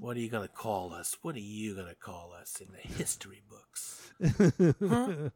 What 0.00 0.16
are 0.16 0.20
you 0.20 0.30
gonna 0.30 0.48
call 0.48 0.94
us? 0.94 1.18
What 1.20 1.34
are 1.36 1.40
you 1.40 1.74
gonna 1.76 1.94
call 1.94 2.32
us 2.32 2.62
in 2.62 2.68
the 2.72 2.78
history 2.96 3.42
books? 3.48 4.10
Huh? 4.88 5.28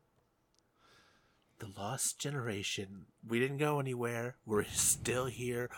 The 1.58 1.68
lost 1.76 2.18
generation. 2.18 3.06
We 3.26 3.40
didn't 3.40 3.58
go 3.58 3.80
anywhere. 3.80 4.36
We're 4.44 4.64
still 4.64 5.26
here. 5.26 5.70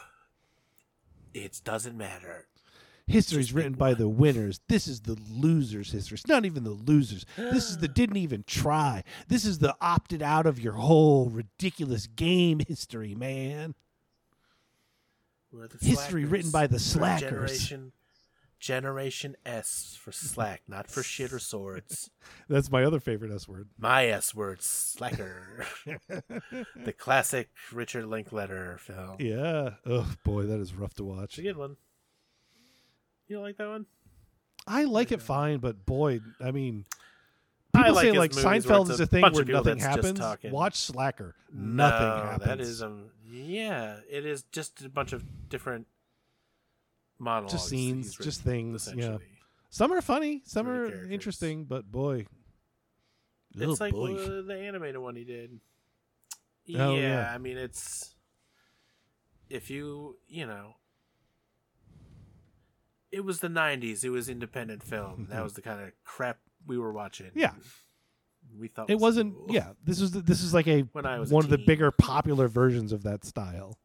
It 1.33 1.61
doesn't 1.65 1.97
matter. 1.97 2.47
History's 3.07 3.55
written 3.55 3.73
by 3.73 3.95
the 3.95 4.09
winners. 4.09 4.61
This 4.69 4.87
is 4.87 5.01
the 5.01 5.17
losers' 5.31 5.93
history. 5.93 6.17
It's 6.17 6.27
not 6.27 6.45
even 6.45 6.63
the 6.65 6.71
losers. 6.71 7.25
This 7.37 7.71
is 7.71 7.79
the 7.79 7.89
didn't 7.89 8.19
even 8.19 8.45
try. 8.47 9.03
This 9.29 9.47
is 9.47 9.61
the 9.61 9.75
opted 9.81 10.21
out 10.23 10.47
of 10.47 10.61
your 10.61 10.75
whole 10.75 11.31
ridiculous 11.31 12.07
game 12.07 12.61
history, 12.67 13.15
man. 13.15 13.75
History 15.81 16.27
written 16.27 16.51
by 16.51 16.67
the 16.67 16.79
slackers. 16.79 17.31
Generation, 17.69 17.93
Generation 18.59 19.37
S 19.47 19.97
for 20.01 20.11
slack, 20.13 20.63
not 20.67 20.89
for 20.89 21.03
shit 21.03 21.33
or 21.33 21.39
swords. 21.39 22.11
That's 22.49 22.71
my 22.71 22.85
other 22.85 23.01
favorite 23.01 23.33
S 23.33 23.47
word. 23.49 23.69
My 23.79 24.07
S 24.07 24.35
word, 24.35 24.63
slacker. 24.63 25.65
the 25.87 26.93
classic 26.93 27.51
Richard 27.73 28.07
Linklater 28.07 28.79
film. 28.79 29.17
Yeah. 29.21 29.71
Oh 29.87 30.11
boy, 30.25 30.45
that 30.45 30.61
is 30.61 30.75
rough 30.75 30.95
to 30.95 31.05
watch. 31.05 31.31
It's 31.31 31.39
a 31.39 31.43
good 31.43 31.57
one. 31.57 31.77
You 33.29 33.37
don't 33.37 33.45
like 33.45 33.59
that 33.59 33.69
one? 33.69 33.87
I 34.67 34.85
like 34.85 35.13
it 35.13 35.23
fine, 35.23 35.59
but 35.59 35.87
boy, 35.87 36.21
I 36.41 36.51
mean, 36.51 36.85
I 37.75 37.85
people 37.85 37.95
like 37.95 38.05
say 38.05 38.13
like 38.13 38.33
Seinfeld 38.33 38.91
is 38.91 39.01
a 39.01 39.05
a 39.05 39.07
thing 39.07 39.23
where 39.23 39.45
nothing 39.45 39.79
happens. 39.79 40.21
Watch 40.45 40.77
Slacker. 40.77 41.35
Nothing 41.53 42.09
No, 42.09 42.23
happens. 42.25 42.47
That 42.47 42.61
is 42.61 42.83
um 42.83 43.11
yeah, 43.25 43.97
it 44.11 44.27
is 44.27 44.43
just 44.53 44.83
a 44.83 44.89
bunch 44.89 45.13
of 45.13 45.23
different 45.49 45.87
monologues. 47.19 47.53
just 47.53 47.69
scenes, 47.69 48.19
written, 48.19 48.25
just 48.25 48.43
things. 48.43 48.89
Yeah. 48.95 49.19
Some 49.71 49.93
are 49.93 50.01
funny, 50.01 50.43
some 50.47 50.69
are 50.69 50.89
characters. 50.89 51.11
interesting, 51.11 51.65
but 51.65 51.91
boy, 51.91 52.27
It's 53.55 53.81
like 53.81 53.93
boy. 53.93 54.15
uh, 54.15 54.43
the 54.43 54.55
animated 54.57 54.99
one 55.01 55.15
he 55.17 55.25
did. 55.25 55.61
Oh, 56.77 56.95
yeah, 56.95 57.01
yeah. 57.01 57.31
I 57.35 57.39
mean 57.39 57.57
it's 57.57 58.15
if 59.51 59.71
you 59.71 60.17
you 60.27 60.47
know 60.47 60.75
it 63.11 63.25
was 63.25 63.41
the 63.41 63.49
'90s. 63.49 64.05
It 64.05 64.11
was 64.11 64.29
independent 64.29 64.83
film. 64.83 65.29
that 65.31 65.43
was 65.43 65.55
the 65.55 65.63
kind 65.63 65.81
of 65.81 65.93
crap 66.05 66.39
we 66.67 66.77
were 66.79 66.93
watching. 66.93 67.31
Yeah. 67.35 67.53
we 68.59 68.69
thought 68.69 68.91
it 68.91 68.95
was 68.97 69.03
wasn't. 69.03 69.35
cool. 69.35 69.47
Yeah, 69.49 69.73
this 69.85 70.01
was 70.01 70.11
the, 70.13 70.21
this 70.21 70.43
is 70.43 70.53
like 70.53 70.67
a 70.69 70.83
When 70.93 71.07
I 71.07 71.19
was 71.19 71.31
a 71.31 71.35
one 71.35 71.45
of 71.45 71.51
the 71.51 71.59
bigger 71.59 71.91
popular 71.91 72.49
versions 72.49 72.93
of 72.93 73.03
that 73.05 73.25
style. 73.25 73.79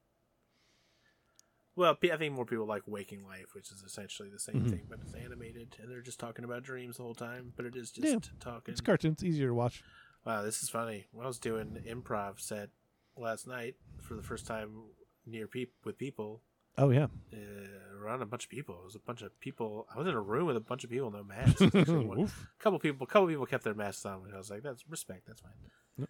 Well, 1.75 1.97
I 2.03 2.17
think 2.17 2.33
more 2.35 2.45
people 2.45 2.65
like 2.67 2.83
Waking 2.85 3.25
Life, 3.25 3.55
which 3.55 3.71
is 3.71 3.81
essentially 3.81 4.29
the 4.29 4.37
same 4.39 4.65
Mhm. 4.65 4.69
thing, 4.69 4.85
but 4.89 4.99
it's 5.01 5.13
animated, 5.15 5.75
and 5.81 5.89
they're 5.89 6.01
just 6.01 6.19
talking 6.19 6.45
about 6.45 6.61
dreams 6.63 6.97
the 6.97 7.03
whole 7.03 7.15
time. 7.15 7.53
But 7.55 7.65
it 7.65 7.75
is 7.75 7.91
just 7.91 8.07
Yeah. 8.07 8.19
talking. 8.39 8.71
It's 8.73 8.81
cartoons, 8.81 9.23
easier 9.23 9.47
to 9.47 9.53
watch. 9.55 9.83
Wow, 10.25 10.43
this 10.43 10.61
is 10.61 10.69
funny. 10.69 11.07
When 11.11 11.25
I 11.25 11.27
was 11.27 11.39
doing 11.39 11.81
improv 11.87 12.39
set 12.39 12.69
last 13.17 13.47
night 13.47 13.75
for 14.01 14.13
the 14.15 14.21
first 14.23 14.45
time 14.45 14.91
near 15.25 15.47
peop- 15.47 15.73
with 15.83 15.97
people. 15.97 16.43
Oh 16.77 16.89
yeah, 16.89 17.07
uh, 17.31 17.95
around 17.97 18.21
a 18.21 18.25
bunch 18.25 18.45
of 18.45 18.49
people. 18.49 18.79
It 18.81 18.85
was 18.85 18.95
a 18.95 18.99
bunch 18.99 19.21
of 19.21 19.39
people. 19.39 19.87
I 19.93 19.97
was 19.97 20.07
in 20.07 20.13
a 20.15 20.21
room 20.21 20.47
with 20.47 20.57
a 20.57 20.59
bunch 20.61 20.83
of 20.83 20.89
people, 20.89 21.11
no 21.11 21.23
masks. 21.23 21.61
a 21.61 21.69
couple 22.59 22.79
people, 22.79 23.03
a 23.03 23.07
couple 23.07 23.27
people 23.27 23.45
kept 23.45 23.63
their 23.63 23.73
masks 23.75 24.05
on. 24.05 24.25
And 24.25 24.33
I 24.33 24.37
was 24.37 24.49
like, 24.49 24.63
"That's 24.63 24.87
respect. 24.89 25.25
That's 25.27 25.41
fine." 25.41 25.53
Yep. 25.97 26.09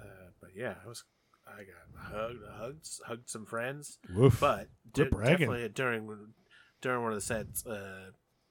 Uh, 0.00 0.30
but 0.40 0.54
yeah, 0.54 0.76
I 0.84 0.88
was. 0.88 1.04
I 1.50 1.64
got 1.64 2.12
hugged, 2.12 2.38
hugged, 2.58 2.88
hugged 3.06 3.30
some 3.30 3.46
friends. 3.46 3.98
Woof. 4.14 4.38
But 4.40 4.68
d- 4.92 5.04
definitely 5.04 5.68
during 5.68 6.32
during 6.80 7.02
one 7.02 7.12
of 7.12 7.16
the 7.16 7.24
sets, 7.24 7.66
uh, 7.66 8.10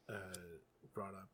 uh, 0.10 0.14
brought 0.94 1.14
up 1.14 1.30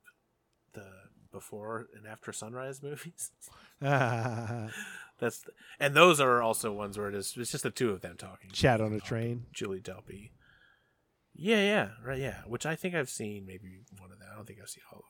the 0.73 0.85
before 1.31 1.87
and 1.95 2.05
after 2.07 2.31
sunrise 2.31 2.81
movies. 2.83 3.31
That's 3.81 5.39
the, 5.41 5.51
and 5.79 5.93
those 5.95 6.19
are 6.19 6.41
also 6.41 6.71
ones 6.71 6.97
where 6.97 7.09
it 7.09 7.15
is. 7.15 7.33
It's 7.37 7.51
just 7.51 7.63
the 7.63 7.71
two 7.71 7.91
of 7.91 8.01
them 8.01 8.17
talking. 8.17 8.51
Chat 8.51 8.81
on 8.81 8.93
a 8.93 8.99
train. 8.99 9.45
Julie 9.53 9.81
Delpy. 9.81 10.31
Yeah, 11.35 11.61
yeah, 11.61 11.89
right, 12.05 12.19
yeah. 12.19 12.41
Which 12.45 12.65
I 12.65 12.75
think 12.75 12.93
I've 12.93 13.09
seen 13.09 13.45
maybe 13.47 13.81
one 13.99 14.11
of 14.11 14.19
them. 14.19 14.27
I 14.31 14.35
don't 14.35 14.45
think 14.45 14.59
I've 14.61 14.69
seen 14.69 14.83
all 14.91 14.99
of 14.99 15.05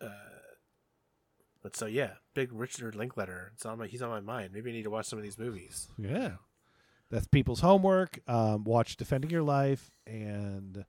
them. 0.00 0.10
uh, 0.10 0.38
but 1.62 1.76
so 1.76 1.86
yeah, 1.86 2.12
big 2.34 2.52
Richard 2.52 2.94
Linklater. 2.94 3.52
It's 3.54 3.64
on 3.66 3.78
my 3.78 3.86
he's 3.86 4.02
on 4.02 4.10
my 4.10 4.20
mind. 4.20 4.52
Maybe 4.52 4.70
I 4.70 4.72
need 4.74 4.82
to 4.84 4.90
watch 4.90 5.06
some 5.06 5.18
of 5.18 5.22
these 5.22 5.38
movies. 5.38 5.88
Yeah. 5.98 6.32
That's 7.10 7.26
people's 7.26 7.60
homework. 7.60 8.20
Um, 8.26 8.64
watch 8.64 8.96
Defending 8.96 9.30
Your 9.30 9.42
Life 9.42 9.90
and 10.06 10.84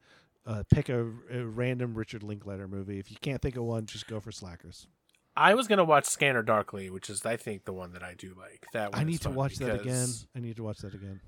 uh, 0.46 0.64
pick 0.74 0.88
a, 0.88 1.06
a 1.30 1.44
random 1.46 1.96
Richard 1.96 2.24
Linklater 2.24 2.68
movie. 2.68 2.98
If 2.98 3.12
you 3.12 3.18
can't 3.22 3.42
think 3.42 3.58
of 3.58 3.64
one, 3.64 3.86
just 3.86 4.08
go 4.08 4.20
for 4.22 4.32
Slackers. 4.32 4.88
I 5.36 5.54
was 5.56 5.68
gonna 5.68 5.84
watch 5.84 6.06
Scanner 6.06 6.44
Darkly, 6.44 6.90
which 6.90 7.10
is 7.10 7.26
I 7.26 7.38
think 7.38 7.66
the 7.66 7.74
one 7.74 7.92
that 7.94 8.04
I 8.04 8.14
do 8.14 8.34
like. 8.38 8.66
That 8.74 8.92
one 8.92 9.02
I 9.02 9.04
need 9.04 9.22
to 9.22 9.32
watch 9.32 9.56
that 9.58 9.82
again. 9.82 10.08
I 10.36 10.40
need 10.40 10.56
to 10.58 10.64
watch 10.64 10.78
that 10.80 10.94
again. 10.94 11.22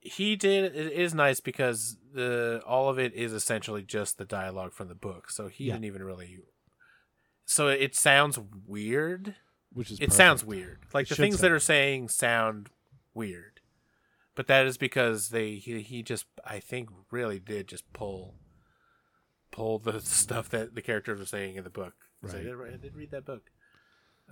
He 0.00 0.36
did. 0.36 0.74
It 0.76 0.92
is 0.92 1.14
nice 1.14 1.40
because 1.40 1.96
the 2.14 2.62
all 2.66 2.88
of 2.88 2.98
it 2.98 3.12
is 3.14 3.32
essentially 3.32 3.82
just 3.82 4.18
the 4.18 4.24
dialogue 4.24 4.72
from 4.72 4.88
the 4.88 4.94
book. 4.94 5.30
So 5.30 5.48
he 5.48 5.64
Yeah. 5.64 5.74
didn't 5.74 5.84
even 5.86 6.02
really. 6.02 6.38
So 7.46 7.68
it 7.68 7.94
sounds 7.94 8.38
weird. 8.66 9.34
Which 9.72 9.90
is 9.90 10.00
It 10.00 10.12
sounds 10.12 10.44
weird. 10.44 10.80
Like 10.92 11.08
the 11.08 11.14
should 11.14 11.22
things 11.22 11.36
sound 11.36 11.44
that 11.44 11.52
are 11.52 11.60
saying 11.60 12.08
sound 12.08 12.68
weird, 13.14 13.60
but 14.34 14.46
that 14.48 14.66
is 14.66 14.76
because 14.78 15.28
they 15.30 15.54
he, 15.56 15.80
he 15.82 16.02
just 16.02 16.26
I 16.44 16.58
think 16.60 16.88
really 17.10 17.38
did 17.38 17.68
just 17.68 17.90
pull 17.92 18.34
pull 19.50 19.78
the 19.78 20.00
stuff 20.22 20.48
that 20.50 20.74
the 20.74 20.82
characters 20.82 21.18
were 21.18 21.24
saying 21.26 21.56
in 21.56 21.64
the 21.64 21.70
book. 21.70 21.94
'Cause 22.22 22.34
I, 22.34 22.38
Right. 22.38 22.44
did, 22.44 22.74
I 22.74 22.76
did 22.78 22.96
read 22.96 23.10
that 23.10 23.24
book, 23.26 23.50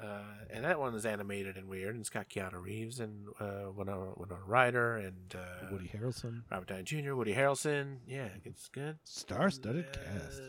uh, 0.03 0.23
and 0.51 0.65
that 0.65 0.79
one 0.81 0.95
is 0.95 1.05
animated 1.07 1.57
and 1.59 1.69
weird, 1.69 1.91
and 1.95 2.01
it's 2.01 2.11
got 2.11 2.29
Keanu 2.31 2.61
Reeves 2.63 2.99
and 2.99 3.29
uh, 3.39 3.71
Winona, 3.73 4.13
Winona 4.17 4.41
Ryder 4.47 4.97
and 4.97 5.35
uh, 5.37 5.67
Woody 5.71 5.89
Harrelson, 5.95 6.43
Robert 6.51 6.69
Downey 6.69 6.83
Jr., 6.85 7.15
Woody 7.15 7.35
Harrelson. 7.35 7.99
Yeah, 8.07 8.29
it's 8.45 8.69
good. 8.69 8.99
star-studded 9.05 9.87
Uh, 9.93 9.99
cast. 10.19 10.41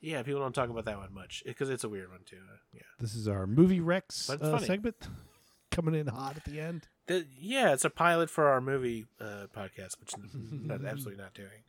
Yeah, 0.00 0.22
people 0.22 0.40
don't 0.40 0.54
talk 0.54 0.70
about 0.70 0.84
that 0.84 0.98
one 0.98 1.12
much 1.12 1.42
because 1.44 1.70
it's 1.70 1.84
a 1.84 1.88
weird 1.88 2.10
one 2.10 2.20
too. 2.24 2.36
Uh, 2.36 2.56
yeah. 2.72 2.82
This 3.00 3.14
is 3.14 3.26
our 3.26 3.46
movie 3.46 3.80
Rex 3.80 4.30
uh, 4.30 4.58
segment 4.58 4.96
coming 5.70 5.94
in 5.94 6.06
hot 6.06 6.36
at 6.36 6.44
the 6.44 6.60
end. 6.60 6.86
The, 7.06 7.26
yeah, 7.38 7.72
it's 7.72 7.84
a 7.84 7.90
pilot 7.90 8.30
for 8.30 8.48
our 8.48 8.60
movie 8.60 9.06
uh, 9.20 9.46
podcast, 9.56 9.98
which 10.00 10.12
I'm 10.14 10.70
absolutely 10.86 11.22
not 11.22 11.34
doing. 11.34 11.64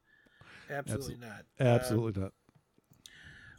Absolutely 0.70 1.18
not. 1.20 1.46
Um, 1.60 1.68
Absolutely 1.68 2.22
not. 2.22 2.34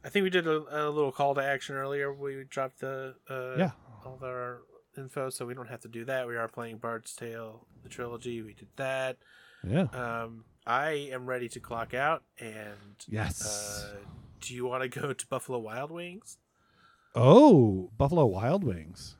I 0.04 0.08
think 0.08 0.22
we 0.22 0.30
did 0.30 0.46
a, 0.46 0.86
a 0.86 0.88
little 0.88 1.12
call 1.12 1.34
to 1.34 1.42
action 1.42 1.74
earlier. 1.74 2.12
We 2.12 2.44
dropped 2.48 2.80
the 2.80 3.16
uh, 3.28 3.56
Yeah. 3.58 3.70
all 4.04 4.18
our 4.22 4.60
info, 4.96 5.30
so 5.30 5.44
we 5.46 5.54
don't 5.54 5.68
have 5.68 5.80
to 5.80 5.88
do 5.88 6.04
that. 6.04 6.26
We 6.28 6.36
are 6.36 6.48
playing 6.48 6.78
Bard's 6.78 7.14
Tale, 7.14 7.66
the 7.82 7.88
trilogy. 7.88 8.40
We 8.42 8.54
did 8.54 8.68
that. 8.76 9.16
Yeah. 9.66 9.82
Um, 9.92 10.44
I 10.66 11.10
am 11.12 11.26
ready 11.26 11.48
to 11.50 11.60
clock 11.60 11.92
out. 11.92 12.22
And 12.38 12.96
yes. 13.08 13.92
Do 14.40 14.54
you 14.54 14.66
want 14.66 14.82
to 14.82 14.88
go 15.00 15.12
to 15.12 15.26
Buffalo 15.26 15.58
Wild 15.58 15.90
Wings? 15.90 16.38
oh, 17.14 17.90
Buffalo 17.96 18.26
Wild 18.26 18.64
Wings. 18.64 19.16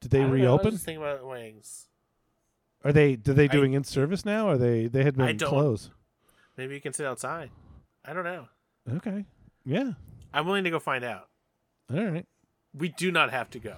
Did 0.00 0.10
they 0.10 0.18
I 0.18 0.22
don't 0.22 0.38
know, 0.38 0.58
I 0.58 0.62
was 0.62 0.74
just 0.74 0.84
thinking 0.84 1.02
about 1.02 1.26
wings. 1.26 1.86
Are 2.84 2.92
they? 2.92 3.16
Did 3.16 3.36
they 3.36 3.44
I- 3.44 3.48
doing 3.48 3.72
in 3.72 3.84
service 3.84 4.24
now? 4.24 4.48
Or 4.48 4.56
they? 4.58 4.86
They 4.86 5.02
had 5.04 5.16
been 5.16 5.38
closed. 5.38 5.90
Maybe 6.56 6.74
you 6.74 6.80
can 6.80 6.92
sit 6.92 7.06
outside. 7.06 7.50
I 8.04 8.12
don't 8.12 8.24
know. 8.24 8.46
Okay. 8.96 9.24
Yeah. 9.64 9.92
I'm 10.32 10.46
willing 10.46 10.64
to 10.64 10.70
go 10.70 10.78
find 10.78 11.04
out. 11.04 11.28
All 11.92 12.04
right. 12.04 12.26
We 12.74 12.88
do 12.90 13.10
not 13.10 13.30
have 13.30 13.50
to 13.50 13.58
go. 13.58 13.76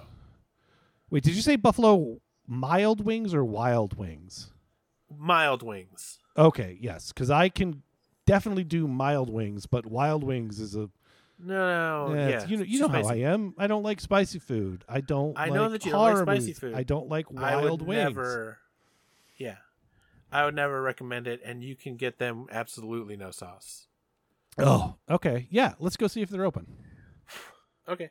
Wait, 1.09 1.23
did 1.23 1.35
you 1.35 1.41
say 1.41 1.55
Buffalo 1.55 2.19
mild 2.47 3.03
wings 3.03 3.33
or 3.33 3.43
wild 3.43 3.97
wings? 3.97 4.51
Mild 5.15 5.63
wings. 5.63 6.19
Okay, 6.37 6.77
yes, 6.79 7.11
because 7.11 7.31
I 7.31 7.49
can 7.49 7.81
definitely 8.29 8.63
do 8.63 8.87
mild 8.87 9.29
wings, 9.29 9.65
but 9.65 9.85
wild 9.85 10.23
wings 10.23 10.59
is 10.59 10.75
a 10.75 10.89
No, 11.39 12.07
no, 12.07 12.13
yeah, 12.15 12.29
yeah. 12.29 12.47
you 12.47 12.57
know 12.57 12.63
you 12.63 12.79
know 12.79 12.87
how 12.87 13.07
I 13.07 13.15
am. 13.15 13.53
I 13.57 13.67
don't 13.67 13.83
like 13.83 13.99
spicy 13.99 14.39
food. 14.39 14.83
I 14.87 15.01
don't. 15.01 15.37
I 15.37 15.49
know 15.49 15.63
like 15.63 15.71
that 15.71 15.85
you 15.85 15.91
don't 15.91 16.01
like 16.01 16.17
spicy 16.17 16.53
food. 16.53 16.75
I 16.75 16.83
don't 16.83 17.09
like 17.09 17.25
I 17.35 17.55
would 17.55 17.63
wild 17.63 17.81
wings. 17.81 18.03
never. 18.15 18.59
Yeah, 19.37 19.57
I 20.31 20.45
would 20.45 20.55
never 20.55 20.81
recommend 20.81 21.27
it, 21.27 21.41
and 21.43 21.63
you 21.63 21.75
can 21.75 21.95
get 21.95 22.19
them 22.19 22.47
absolutely 22.51 23.17
no 23.17 23.31
sauce. 23.31 23.87
Oh, 24.57 24.95
okay, 25.09 25.47
yeah. 25.49 25.73
Let's 25.79 25.97
go 25.97 26.07
see 26.07 26.21
if 26.21 26.29
they're 26.29 26.45
open. 26.45 26.67
Okay. 27.87 28.09